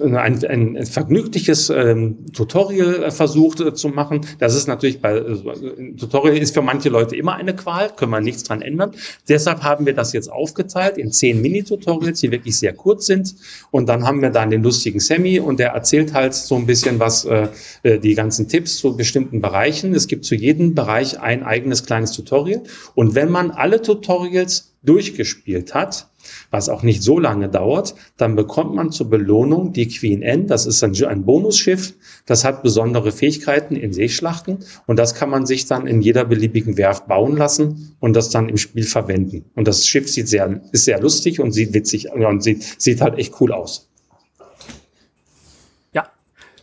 ein, 0.00 0.16
ein, 0.16 0.76
ein 0.76 0.86
vergnügliches 0.86 1.70
ähm, 1.70 2.26
Tutorial 2.32 3.04
äh, 3.04 3.10
versucht 3.10 3.60
äh, 3.60 3.74
zu 3.74 3.88
machen. 3.88 4.20
Das 4.38 4.54
ist 4.54 4.68
natürlich 4.68 5.00
bei 5.00 5.16
äh, 5.16 5.94
Tutorial 5.96 6.36
ist 6.36 6.54
für 6.54 6.62
manche 6.62 6.88
Leute 6.88 7.16
immer 7.16 7.34
eine 7.34 7.56
Qual, 7.56 7.90
können 7.90 8.12
wir 8.12 8.20
nichts 8.20 8.42
dran 8.42 8.60
ändern. 8.60 8.92
Deshalb 9.28 9.62
haben 9.62 9.86
wir 9.86 9.94
das 9.94 10.12
jetzt 10.12 10.30
aufgeteilt 10.30 10.98
in 10.98 11.10
zehn 11.10 11.40
Mini-Tutorials, 11.40 12.20
die 12.20 12.30
wirklich 12.30 12.58
sehr 12.58 12.74
kurz 12.74 13.06
sind. 13.06 13.34
Und 13.70 13.88
dann 13.88 14.04
haben 14.04 14.20
wir 14.20 14.30
dann 14.30 14.50
den 14.50 14.62
lustigen 14.62 15.00
Sammy 15.00 15.40
und 15.40 15.58
der 15.58 15.70
erzählt 15.70 16.12
halt 16.12 16.34
so 16.34 16.54
ein 16.56 16.66
bisschen 16.66 17.00
was, 17.00 17.24
äh, 17.24 17.48
äh 17.82 17.98
die 17.98 18.14
ganzen 18.14 18.48
Tipps 18.48 18.76
zu 18.76 18.96
bestimmten 18.96 19.40
Bereichen. 19.40 19.94
Es 19.94 20.06
gibt 20.06 20.24
zu 20.24 20.34
jedem 20.34 20.74
Bereich 20.74 21.18
ein 21.20 21.42
eigenes 21.42 21.86
kleines 21.86 22.12
Tutorial. 22.12 22.62
Und 22.94 23.14
wenn 23.14 23.30
man 23.30 23.50
alle 23.50 23.80
Tutorials 23.80 24.74
durchgespielt 24.82 25.74
hat, 25.74 26.08
was 26.50 26.68
auch 26.68 26.82
nicht 26.82 27.02
so 27.02 27.18
lange 27.18 27.48
dauert, 27.48 27.94
dann 28.16 28.36
bekommt 28.36 28.74
man 28.74 28.90
zur 28.90 29.10
Belohnung 29.10 29.72
die 29.72 29.88
Queen 29.88 30.22
N. 30.22 30.46
Das 30.46 30.66
ist 30.66 30.82
ein, 30.82 30.94
ein 31.04 31.24
Bonusschiff, 31.24 31.94
das 32.26 32.44
hat 32.44 32.62
besondere 32.62 33.12
Fähigkeiten 33.12 33.76
in 33.76 33.92
Seeschlachten 33.92 34.58
und 34.86 34.98
das 34.98 35.14
kann 35.14 35.30
man 35.30 35.46
sich 35.46 35.66
dann 35.66 35.86
in 35.86 36.02
jeder 36.02 36.24
beliebigen 36.24 36.76
Werft 36.76 37.06
bauen 37.08 37.36
lassen 37.36 37.96
und 38.00 38.14
das 38.14 38.30
dann 38.30 38.48
im 38.48 38.56
Spiel 38.56 38.84
verwenden. 38.84 39.44
Und 39.54 39.68
das 39.68 39.86
Schiff 39.86 40.08
sieht 40.08 40.28
sehr, 40.28 40.60
ist 40.72 40.84
sehr 40.84 41.00
lustig 41.00 41.40
und 41.40 41.52
sieht 41.52 41.74
witzig 41.74 42.10
und 42.12 42.42
sieht, 42.42 42.62
sieht 42.78 43.00
halt 43.00 43.18
echt 43.18 43.40
cool 43.40 43.52
aus. 43.52 43.91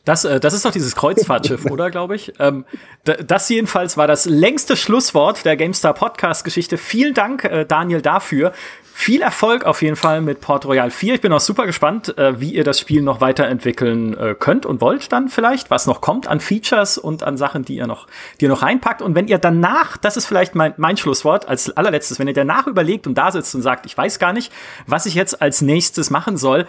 Das, 0.06 0.26
äh, 0.26 0.40
das 0.40 0.54
ist 0.54 0.66
doch 0.66 0.72
dieses 0.72 0.96
Kreuzfahrtschiff, 0.96 1.66
oder, 1.70 1.92
glaube 1.92 2.16
ich? 2.16 2.34
Ähm, 2.40 2.66
das 3.04 3.50
jedenfalls 3.50 3.98
war 3.98 4.08
das 4.08 4.26
längste 4.26 4.76
Schlusswort 4.76 5.46
der 5.46 5.58
GameStar 5.58 5.94
Podcast-Geschichte. 5.94 6.78
Vielen 6.78 7.14
Dank, 7.14 7.44
äh, 7.44 7.66
Daniel, 7.66 8.02
dafür. 8.02 8.54
Viel 8.94 9.22
Erfolg 9.22 9.64
auf 9.64 9.82
jeden 9.82 9.96
Fall 9.96 10.20
mit 10.20 10.42
Port 10.42 10.66
Royal 10.66 10.92
4. 10.92 11.14
Ich 11.16 11.22
bin 11.22 11.32
auch 11.32 11.40
super 11.40 11.66
gespannt, 11.66 12.18
äh, 12.18 12.42
wie 12.42 12.54
ihr 12.54 12.66
das 12.66 12.82
Spiel 12.82 13.02
noch 13.02 13.22
weiterentwickeln 13.22 14.18
äh, 14.18 14.36
könnt 14.38 14.66
und 14.66 14.82
wollt 14.82 15.14
dann 15.14 15.30
vielleicht, 15.30 15.70
was 15.70 15.88
noch 15.88 16.02
kommt 16.02 16.28
an 16.28 16.42
Features 16.42 16.98
und 16.98 17.24
an 17.24 17.38
Sachen, 17.38 17.64
die 17.64 17.78
ihr 17.78 17.88
noch, 17.88 18.08
die 18.40 18.46
ihr 18.46 18.50
noch 18.50 18.62
reinpackt. 18.62 19.02
Und 19.02 19.16
wenn 19.16 19.30
ihr 19.30 19.38
danach, 19.38 19.96
das 19.96 20.18
ist 20.18 20.26
vielleicht 20.26 20.54
mein, 20.54 20.74
mein 20.76 20.98
Schlusswort 20.98 21.48
als 21.48 21.76
allerletztes, 21.78 22.20
wenn 22.20 22.28
ihr 22.28 22.34
danach 22.34 22.68
überlegt 22.68 23.08
und 23.08 23.18
da 23.18 23.32
sitzt 23.32 23.56
und 23.56 23.62
sagt, 23.62 23.86
ich 23.86 23.98
weiß 23.98 24.20
gar 24.20 24.34
nicht, 24.34 24.52
was 24.86 25.06
ich 25.06 25.16
jetzt 25.16 25.42
als 25.42 25.62
nächstes 25.62 26.10
machen 26.10 26.36
soll, 26.36 26.68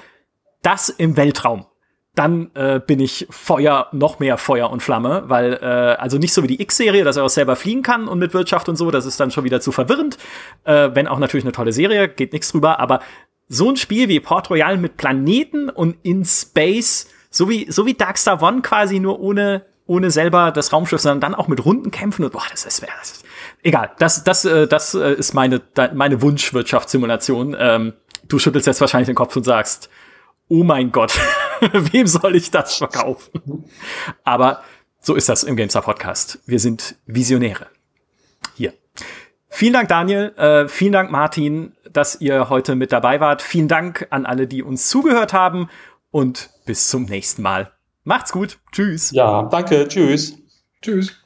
das 0.63 0.89
im 0.89 1.17
Weltraum 1.17 1.67
dann 2.15 2.51
äh, 2.55 2.81
bin 2.85 2.99
ich 2.99 3.27
Feuer, 3.31 3.89
noch 3.93 4.19
mehr 4.19 4.37
Feuer 4.37 4.71
und 4.71 4.83
Flamme, 4.83 5.25
weil, 5.27 5.55
äh, 5.55 5.65
also 5.65 6.19
nicht 6.19 6.33
so 6.33 6.43
wie 6.43 6.49
die 6.49 6.61
X-Serie, 6.61 7.05
dass 7.05 7.17
er 7.17 7.25
auch 7.25 7.31
selber 7.31 7.55
fliegen 7.55 7.83
kann 7.83 8.09
und 8.09 8.19
mit 8.19 8.35
Wirtschaft 8.35 8.69
und 8.69 8.77
so, 8.77 8.91
das 8.91 9.07
ist 9.07 9.21
dann 9.21 9.31
schon 9.31 9.45
wieder 9.45 9.61
zu 9.61 9.71
verwirrend. 9.71 10.19
Äh, 10.65 10.91
wenn 10.95 11.07
auch 11.07 11.19
natürlich 11.19 11.45
eine 11.45 11.53
tolle 11.53 11.73
Serie, 11.73 12.09
geht 12.09 12.33
nichts 12.33 12.51
drüber, 12.51 12.81
aber 12.81 13.01
so 13.49 13.69
ein 13.71 13.77
Spiel 13.77 14.09
wie 14.09 14.21
Port 14.21 14.51
Royal 14.51 14.77
mit 14.77 14.97
Planeten 14.97 15.69
und 15.69 15.97
in 16.03 16.25
Space, 16.25 17.09
so 17.31 17.49
wie, 17.49 17.71
so 17.71 17.87
wie 17.87 17.95
Darkstar 17.95 18.43
One 18.43 18.63
quasi 18.63 18.99
nur 18.99 19.21
ohne, 19.21 19.65
ohne 19.87 20.11
selber 20.11 20.51
das 20.51 20.73
Raumschiff, 20.73 21.01
sondern 21.01 21.21
dann 21.21 21.35
auch 21.35 21.47
mit 21.47 21.65
Runden 21.65 21.91
kämpfen 21.93 22.25
und 22.25 22.33
boah, 22.33 22.43
das 22.51 22.65
ist, 22.65 22.83
das 22.83 23.13
ist 23.13 23.25
egal. 23.63 23.93
Das, 23.99 24.25
das, 24.25 24.45
äh, 24.45 24.67
das 24.67 24.95
äh, 24.95 25.15
ist 25.15 25.33
meine, 25.33 25.61
meine 25.95 26.23
Wunschwirtschaftssimulation. 26.23 27.57
Ähm, 27.59 27.93
du 28.29 28.39
schüttelst 28.39 28.67
jetzt 28.67 28.81
wahrscheinlich 28.81 29.07
den 29.07 29.17
Kopf 29.17 29.37
und 29.37 29.45
sagst, 29.45 29.91
oh 30.51 30.65
mein 30.65 30.93
Gott, 30.93 31.19
wem 31.73 32.07
soll 32.07 32.37
ich 32.37 32.51
das 32.51 32.75
verkaufen? 32.75 33.65
Aber 34.25 34.63
so 34.99 35.15
ist 35.15 35.29
das 35.31 35.45
im 35.45 35.57
GameStar 35.57 35.83
Podcast. 35.83 36.41
Wir 36.45 36.59
sind 36.59 36.97
Visionäre. 37.07 37.69
Hier. 38.55 38.75
Vielen 39.49 39.73
Dank, 39.73 39.89
Daniel. 39.89 40.35
Äh, 40.37 40.69
vielen 40.69 40.93
Dank, 40.93 41.11
Martin, 41.11 41.73
dass 41.91 42.21
ihr 42.21 42.51
heute 42.51 42.75
mit 42.75 42.93
dabei 42.93 43.21
wart. 43.21 43.41
Vielen 43.41 43.69
Dank 43.69 44.07
an 44.11 44.27
alle, 44.27 44.47
die 44.47 44.63
uns 44.63 44.89
zugehört 44.89 45.33
haben. 45.33 45.71
Und 46.11 46.51
bis 46.67 46.89
zum 46.89 47.05
nächsten 47.05 47.43
Mal. 47.43 47.73
Macht's 48.05 48.33
gut. 48.33 48.59
Tschüss. 48.73 49.13
Ja, 49.13 49.45
danke. 49.45 49.87
Tschüss. 49.89 50.37
Tschüss. 50.83 51.20